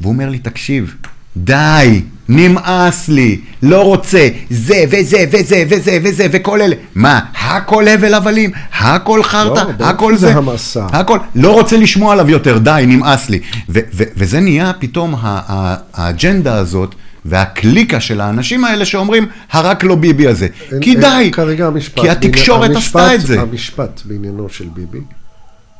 והוא 0.01 0.13
אומר 0.13 0.29
לי, 0.29 0.39
תקשיב, 0.39 0.95
די, 1.37 2.01
נמאס 2.29 3.09
לי, 3.09 3.39
לא 3.63 3.81
רוצה, 3.83 4.27
זה 4.49 4.83
וזה 4.89 5.25
וזה 5.31 5.63
וזה 5.69 5.97
וזה 6.03 6.25
וכל 6.31 6.61
אלה. 6.61 6.75
מה, 6.95 7.19
הכל 7.41 7.87
הבל 7.87 8.13
הבלים? 8.13 8.51
הכל 8.79 9.23
חרטא? 9.23 9.63
לא, 9.79 9.85
הכל 9.85 10.17
זה? 10.17 10.33
המסע. 10.35 10.85
הכל, 10.91 11.19
לא 11.35 11.51
רוצה 11.53 11.77
לשמוע 11.77 12.13
עליו 12.13 12.29
יותר, 12.29 12.57
די, 12.57 12.83
נמאס 12.87 13.29
לי. 13.29 13.39
ו- 13.69 13.79
ו- 13.93 14.03
וזה 14.17 14.39
נהיה 14.39 14.71
פתאום 14.79 15.15
האג'נדה 15.17 16.55
הזאת. 16.55 16.95
והקליקה 17.25 17.99
של 17.99 18.21
האנשים 18.21 18.65
האלה 18.65 18.85
שאומרים, 18.85 19.25
הרק 19.51 19.83
לא 19.83 19.95
ביבי 19.95 20.27
הזה. 20.27 20.47
אין- 20.71 20.81
כי 20.81 20.91
אין 20.91 20.99
די, 20.99 21.31
כרגע 21.33 21.67
המשפט. 21.67 21.99
כי 22.01 22.09
התקשורת 22.09 22.59
בעניין- 22.61 22.77
עשתה 22.77 22.99
המשפט- 23.07 23.21
את 23.21 23.27
זה. 23.27 23.41
המשפט 23.41 24.01
בעניינו 24.05 24.47
של 24.49 24.65
ביבי 24.73 24.99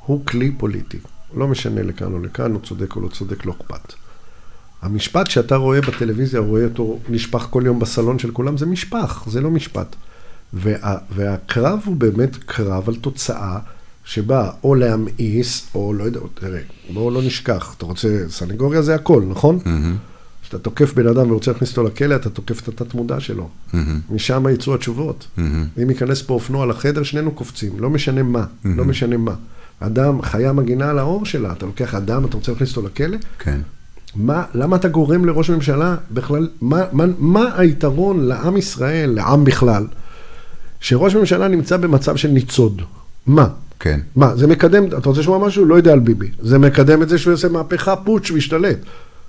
הוא 0.05 0.25
כלי 0.25 0.51
פוליטי. 0.57 0.97
לא 1.35 1.47
משנה 1.47 1.83
לכאן 1.83 2.13
או 2.13 2.19
לכאן, 2.19 2.51
הוא 2.51 2.61
צודק 2.61 2.95
או 2.95 3.01
לא 3.01 3.07
צודק, 3.07 3.45
לא 3.45 3.51
אכפת. 3.51 3.93
המשפט 4.81 5.29
שאתה 5.29 5.55
רואה 5.55 5.81
בטלוויזיה, 5.81 6.39
רואה 6.39 6.63
אותו 6.63 6.99
נשפך 7.09 7.47
כל 7.49 7.63
יום 7.65 7.79
בסלון 7.79 8.19
של 8.19 8.31
כולם, 8.31 8.57
זה 8.57 8.65
משפח, 8.65 9.23
זה 9.29 9.41
לא 9.41 9.51
משפט. 9.51 9.95
וה, 10.53 10.97
והקרב 11.15 11.79
הוא 11.85 11.95
באמת 11.95 12.37
קרב 12.45 12.89
על 12.89 12.95
תוצאה 12.95 13.59
שבאה 14.05 14.49
או 14.63 14.75
להמאיס, 14.75 15.67
או 15.75 15.93
לא 15.93 16.03
יודע, 16.03 16.19
תראה, 16.33 16.59
בואו 16.93 17.11
לא 17.11 17.21
נשכח, 17.21 17.75
אתה 17.77 17.85
רוצה, 17.85 18.23
סנגוריה 18.29 18.81
זה 18.81 18.95
הכל, 18.95 19.23
נכון? 19.29 19.59
כשאתה 20.41 20.59
תוקף 20.59 20.93
בן 20.93 21.07
אדם 21.07 21.31
ורוצה 21.31 21.51
להכניס 21.51 21.69
אותו 21.69 21.83
לכלא, 21.83 22.15
אתה 22.15 22.29
תוקף 22.29 22.63
את 22.63 22.67
התת-מודע 22.67 23.19
שלו. 23.19 23.49
משם 24.09 24.45
יצאו 24.53 24.75
התשובות. 24.75 25.27
אם 25.83 25.89
ייכנס 25.89 26.21
פה 26.21 26.33
אופנוע 26.33 26.65
לחדר, 26.65 27.03
שנינו 27.03 27.31
קופצים, 27.31 27.79
לא 27.79 27.89
משנה 27.89 28.23
מה, 28.23 28.45
לא 28.65 28.85
משנה 28.85 29.17
מה. 29.17 29.35
אדם, 29.85 30.21
חיה 30.21 30.53
מגינה 30.53 30.89
על 30.89 30.99
האור 30.99 31.25
שלה, 31.25 31.51
אתה 31.51 31.65
לוקח 31.65 31.95
אדם, 31.95 32.25
אתה 32.25 32.37
רוצה 32.37 32.51
להכניס 32.51 32.77
אותו 32.77 32.87
לכלא? 32.87 33.17
כן. 33.39 33.59
מה, 34.15 34.43
למה 34.53 34.75
אתה 34.75 34.87
גורם 34.87 35.25
לראש 35.25 35.49
ממשלה 35.49 35.95
בכלל, 36.11 36.47
מה, 36.61 36.81
מה, 36.91 37.05
מה 37.17 37.45
היתרון 37.57 38.19
לעם 38.19 38.57
ישראל, 38.57 39.09
לעם 39.09 39.43
בכלל, 39.43 39.87
שראש 40.79 41.15
ממשלה 41.15 41.47
נמצא 41.47 41.77
במצב 41.77 42.15
של 42.15 42.27
ניצוד? 42.27 42.81
מה? 43.27 43.47
כן. 43.79 43.99
מה, 44.15 44.35
זה 44.35 44.47
מקדם, 44.47 44.85
אתה 44.85 45.09
רוצה 45.09 45.19
לשמוע 45.19 45.47
משהו? 45.47 45.65
לא 45.65 45.75
יודע 45.75 45.91
על 45.91 45.99
ביבי. 45.99 46.31
זה 46.39 46.59
מקדם 46.59 47.01
את 47.01 47.09
זה 47.09 47.17
שהוא 47.17 47.31
יעשה 47.31 47.49
מהפכה, 47.49 47.95
פוטש 47.95 48.31
וישתלט. 48.31 48.77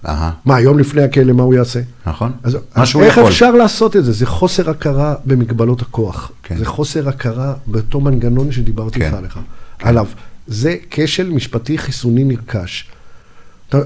אהה, 0.06 0.31
מה, 0.44 0.60
יום 0.60 0.78
לפני 0.78 1.02
הכלא, 1.02 1.32
מה 1.32 1.43
הוא 1.43 1.55
יעשה? 1.55 1.81
נכון. 2.06 2.32
אז, 2.43 2.55
מה 2.55 2.60
אז 2.74 2.89
שהוא 2.89 3.02
איך 3.02 3.16
יכול. 3.16 3.31
אפשר 3.31 3.51
לעשות 3.51 3.97
את 3.97 4.05
זה? 4.05 4.12
זה 4.12 4.26
חוסר 4.26 4.70
הכרה 4.70 5.14
במגבלות 5.24 5.82
הכוח. 5.82 6.31
כן. 6.43 6.56
זה 6.56 6.64
חוסר 6.64 7.09
הכרה 7.09 7.55
באותו 7.66 8.01
מנגנון 8.01 8.52
שדיברתי 8.52 8.98
כן. 8.98 9.05
איתך 9.05 9.16
עליך, 9.16 9.39
עליו. 9.82 10.06
זה 10.47 10.77
כשל 10.91 11.31
משפטי 11.31 11.79
חיסוני 11.79 12.25
נרכש. 12.25 12.91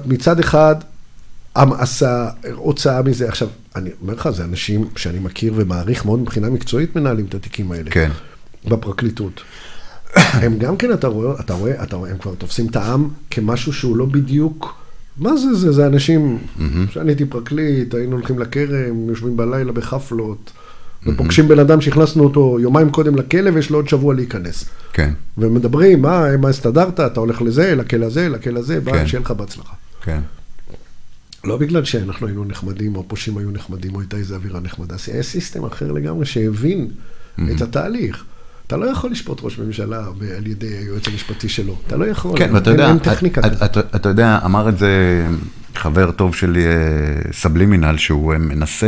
מצד 0.07 0.41
אחד, 0.41 0.77
עם 1.57 1.73
עשה 1.73 2.31
הוצאה 2.53 3.03
מזה. 3.03 3.29
עכשיו, 3.29 3.49
אני 3.77 3.91
אומר 4.03 4.15
לך, 4.15 4.31
זה 4.31 4.45
אנשים 4.45 4.89
שאני 4.97 5.19
מכיר 5.19 5.53
ומעריך 5.57 6.05
מאוד 6.05 6.19
מבחינה 6.21 6.51
מקצועית 6.51 6.97
מנהלים 6.97 7.27
את 7.27 7.35
התיקים 7.35 7.73
האלה. 7.73 7.91
כן. 7.91 8.11
בפרקליטות. 8.65 9.43
הם 10.43 10.59
גם 10.59 10.77
כן, 10.77 10.93
אתה 10.93 11.07
רואה, 11.07 11.41
אתה 11.41 11.55
רואה, 11.55 11.83
אתה 11.83 11.97
רואה, 11.97 12.11
הם 12.11 12.19
כבר 12.19 12.35
תופסים 12.35 12.67
את 12.67 12.77
העם 12.77 13.09
כמשהו 13.31 13.73
שהוא 13.73 13.97
לא 13.97 14.07
בדיוק... 14.07 14.75
מה 15.17 15.37
זה 15.37 15.55
זה? 15.55 15.73
זה 15.73 15.87
אנשים, 15.87 16.39
כשאני 16.89 17.11
הייתי 17.11 17.25
פרקליט, 17.25 17.95
היינו 17.95 18.17
הולכים 18.17 18.39
לכרם, 18.39 19.09
יושבים 19.09 19.37
בלילה 19.37 19.73
בחפלות, 19.73 20.53
ופוגשים 21.09 21.49
בן 21.49 21.59
אדם 21.59 21.81
שהכנסנו 21.81 22.25
אותו 22.25 22.59
יומיים 22.61 22.91
קודם 22.91 23.17
לכלא 23.17 23.51
ויש 23.55 23.71
לו 23.71 23.79
עוד 23.79 23.89
שבוע 23.89 24.15
להיכנס. 24.15 24.65
כן, 24.93 25.13
ומדברים, 25.39 26.03
מה, 26.03 26.37
מה 26.37 26.49
הסתדרת, 26.49 27.01
אתה 27.01 27.21
הולך 27.21 27.43
לזה, 27.43 27.75
לכלא 27.75 28.07
הזה, 28.07 28.29
לכלא 28.29 28.59
הזה, 28.59 28.75
כן. 28.75 28.85
ביי, 28.85 29.09
שיהיה 29.09 29.21
לך 29.21 29.31
בהצלחה. 29.31 29.73
כן. 30.03 30.21
לא 31.45 31.57
בגלל 31.57 31.85
שאנחנו 31.85 32.27
היינו 32.27 32.45
נחמדים, 32.45 32.97
או 32.97 33.01
הפושעים 33.01 33.39
היו 33.39 33.51
נחמדים, 33.51 33.95
או 33.95 34.01
הייתה 34.01 34.17
איזו 34.17 34.35
אווירה 34.35 34.61
נחמדה, 34.61 34.97
זה 34.97 35.13
היה 35.13 35.23
system 35.23 35.65
אחר 35.65 35.93
לגמרי 35.93 36.27
שהבין 36.27 36.91
את 37.57 37.63
התהליך. 37.63 38.25
אתה 38.69 38.77
לא 38.77 38.87
יכול 38.87 39.11
לשפוט 39.11 39.41
ראש 39.43 39.59
ממשלה 39.59 40.05
על 40.37 40.47
ידי 40.47 40.67
היועץ 40.67 41.09
המשפטי 41.09 41.49
שלו. 41.49 41.77
אתה 41.87 41.97
לא 41.97 42.05
יכול. 42.05 42.39
כן, 42.39 42.51
ואתה 42.53 42.71
יודע, 42.71 42.93
אתה 43.97 44.09
יודע, 44.09 44.39
אמר 44.45 44.69
את 44.69 44.79
זה 44.79 45.27
חבר 45.75 46.11
טוב 46.11 46.35
שלי, 46.35 46.67
אה, 46.67 46.73
סבלימינל, 47.33 47.97
שהוא 47.97 48.33
אה, 48.33 48.39
מנסה, 48.39 48.87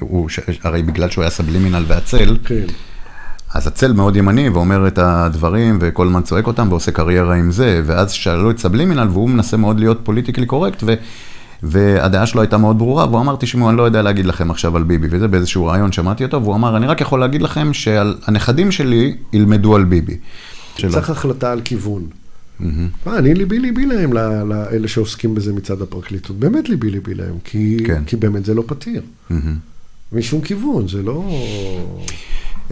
הוא 0.00 0.28
ש- 0.28 0.40
הרי 0.62 0.82
בגלל 0.82 1.10
שהוא 1.10 1.22
היה 1.22 1.30
סבלימינל 1.30 1.84
והצל, 1.86 2.36
כן. 2.44 2.64
אז 3.54 3.66
הצל 3.66 3.92
מאוד 3.92 4.16
ימני 4.16 4.48
ואומר 4.48 4.86
את 4.86 4.98
הדברים 4.98 5.78
וכל 5.80 6.06
הזמן 6.06 6.22
צועק 6.22 6.46
אותם 6.46 6.66
ועושה 6.70 6.92
קריירה 6.92 7.34
עם 7.34 7.50
זה, 7.52 7.82
ואז 7.84 8.10
שאלו 8.12 8.50
את 8.50 8.58
סבלימינל 8.58 9.08
והוא 9.12 9.30
מנסה 9.30 9.56
מאוד 9.56 9.80
להיות 9.80 10.00
politically 10.02 10.46
correct, 10.46 10.82
ו... 10.86 10.94
והדעה 11.62 12.26
שלו 12.26 12.40
הייתה 12.40 12.58
מאוד 12.58 12.78
ברורה, 12.78 13.06
והוא 13.06 13.20
אמר, 13.20 13.36
תשמעו, 13.36 13.68
אני 13.68 13.76
לא 13.76 13.82
יודע 13.82 14.02
להגיד 14.02 14.26
לכם 14.26 14.50
עכשיו 14.50 14.76
על 14.76 14.82
ביבי, 14.82 15.08
וזה 15.10 15.28
באיזשהו 15.28 15.66
ריאיון 15.66 15.92
שמעתי 15.92 16.24
אותו, 16.24 16.42
והוא 16.42 16.54
אמר, 16.54 16.76
אני 16.76 16.86
רק 16.86 17.00
יכול 17.00 17.20
להגיד 17.20 17.42
לכם 17.42 17.72
שהנכדים 17.72 18.72
שלי 18.72 19.16
ילמדו 19.32 19.76
על 19.76 19.84
ביבי. 19.84 20.16
צריך 20.76 21.10
החלטה 21.10 21.52
על 21.52 21.60
כיוון. 21.64 22.06
מה, 23.06 23.18
אני 23.18 23.34
ליבי 23.34 23.58
ליבי 23.58 23.86
להם, 23.86 24.12
לאלה 24.12 24.88
שעוסקים 24.88 25.34
בזה 25.34 25.52
מצד 25.52 25.82
הפרקליטות. 25.82 26.38
באמת 26.38 26.68
ליבי 26.68 26.90
ליבי 26.90 27.14
להם, 27.14 27.34
כי, 27.44 27.76
כן. 27.86 28.02
כי 28.06 28.16
באמת 28.16 28.44
זה 28.44 28.54
לא 28.54 28.64
פתיר. 28.66 29.02
משום 30.12 30.40
כיוון, 30.40 30.88
זה 30.88 31.02
לא... 31.02 31.24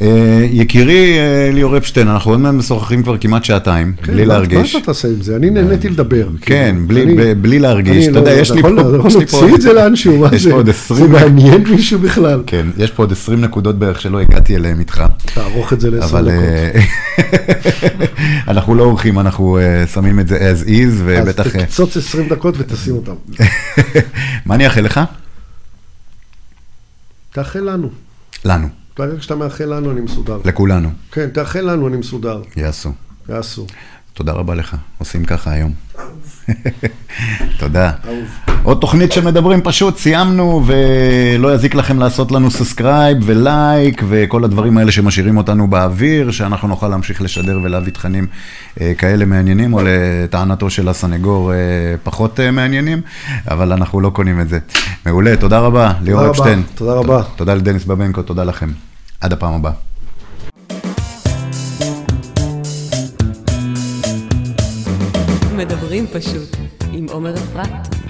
אה, 0.02 0.08
יקירי 0.50 1.18
אה, 1.18 1.50
ליאור 1.52 1.76
אפשטיין, 1.76 2.08
אנחנו 2.08 2.30
עוד 2.30 2.40
מעט 2.40 2.54
משוחחים 2.54 3.02
כבר 3.02 3.18
כמעט 3.18 3.44
שעתיים, 3.44 3.92
בלי 4.06 4.06
כן, 4.06 4.28
מה- 4.28 4.34
להרגיש. 4.34 4.74
מה 4.74 4.80
אתה 4.80 4.86
תעשה 4.86 5.08
עם 5.08 5.22
זה? 5.22 5.36
אני 5.36 5.50
נהניתי 5.50 5.88
לדבר. 5.88 6.28
כן, 6.40 6.74
כאילו. 6.76 6.88
בלי- 6.88 7.14
ב- 7.16 7.42
בלי 7.42 7.58
להרגיש. 7.58 8.08
אתה 8.08 8.18
יודע, 8.18 8.34
לא- 8.34 8.40
יש 8.40 8.50
לי 8.50 8.58
יכול- 8.58 8.76
פה- 8.82 8.88
אתה 8.88 8.96
יכול 8.96 9.10
להוציא 9.20 9.54
את 9.54 9.60
זה 9.60 9.72
לאנשהו, 9.72 10.18
מה 10.18 10.28
זה? 10.28 10.38
זה 10.38 10.70
20 10.70 11.12
מעניין 11.12 11.64
מישהו 11.70 11.98
בכלל. 11.98 12.42
כן, 12.46 12.66
יש 12.78 12.90
פה 12.90 13.02
עוד 13.02 13.12
20 13.12 13.40
נקודות 13.40 13.78
בערך 13.78 14.00
שלא 14.00 14.20
הגעתי 14.20 14.56
אליהן 14.56 14.78
איתך. 14.80 15.02
תערוך 15.34 15.72
את 15.72 15.80
זה 15.80 15.90
לעשר 15.90 16.06
אבל 16.18 16.30
דקות. 16.30 16.44
אה, 16.44 16.80
אנחנו 18.52 18.74
לא 18.74 18.82
עורכים, 18.82 19.18
אנחנו 19.18 19.58
שמים 19.94 20.20
את 20.20 20.28
זה 20.28 20.38
as 20.52 20.66
is, 20.66 20.72
אז 20.86 21.02
ובטח... 21.04 21.56
אה, 21.56 21.62
תקצוץ 21.64 21.96
20 21.96 22.28
דקות 22.28 22.54
ותשים 22.58 22.94
אותם. 22.94 23.14
מה 24.46 24.54
אני 24.54 24.64
אאחל 24.64 24.80
לך? 24.80 25.00
תאחל 27.32 27.60
לנו. 27.60 27.88
לנו, 28.44 28.68
ברגע 28.98 29.22
שאתה 29.22 29.34
מאחל 29.36 29.64
לנו, 29.74 29.90
אני 29.90 30.00
מסודר. 30.00 30.40
לכולנו, 30.44 30.88
כן, 31.12 31.30
תאחל 31.30 31.60
לנו, 31.60 31.88
אני 31.88 31.96
מסודר. 31.96 32.42
יעשו. 32.56 32.92
יעשו. 33.28 33.66
תודה 34.14 34.32
רבה 34.32 34.54
לך, 34.54 34.76
עושים 34.98 35.24
ככה 35.24 35.50
היום. 35.50 35.72
תודה. 37.60 37.90
עוד 38.62 38.78
תוכנית 38.80 39.12
שמדברים 39.12 39.60
פשוט, 39.60 39.96
סיימנו, 39.96 40.64
ולא 40.66 41.54
יזיק 41.54 41.74
לכם 41.74 41.98
לעשות 41.98 42.32
לנו 42.32 42.50
subscribe 42.50 43.18
ולייק 43.22 44.02
וכל 44.08 44.44
הדברים 44.44 44.78
האלה 44.78 44.92
שמשאירים 44.92 45.36
אותנו 45.36 45.70
באוויר, 45.70 46.30
שאנחנו 46.30 46.68
נוכל 46.68 46.88
להמשיך 46.88 47.22
לשדר 47.22 47.60
ולהביא 47.62 47.92
תכנים 47.92 48.26
אה, 48.80 48.92
כאלה 48.98 49.24
מעניינים, 49.24 49.74
או 49.74 49.80
לטענתו 49.84 50.70
של 50.70 50.88
הסנגור 50.88 51.52
אה, 51.52 51.56
פחות 52.02 52.40
אה, 52.40 52.50
מעניינים, 52.50 53.00
אבל 53.48 53.72
אנחנו 53.72 54.00
לא 54.00 54.10
קונים 54.10 54.40
את 54.40 54.48
זה. 54.48 54.58
מעולה, 55.06 55.36
תודה 55.36 55.58
רבה, 55.58 55.92
ליאור 56.02 56.30
אפשטיין. 56.30 56.62
תודה 56.74 56.92
רבה. 56.92 57.22
תודה 57.36 57.54
לדניס 57.54 57.84
בבנקו, 57.84 58.22
תודה 58.22 58.44
לכם. 58.44 58.70
עד 59.20 59.32
הפעם 59.32 59.54
הבאה. 59.54 59.72
מדברים 65.94 66.20
פשוט 66.20 66.56
עם 66.92 67.06
עומר 67.10 67.34
אפרת. 67.34 68.03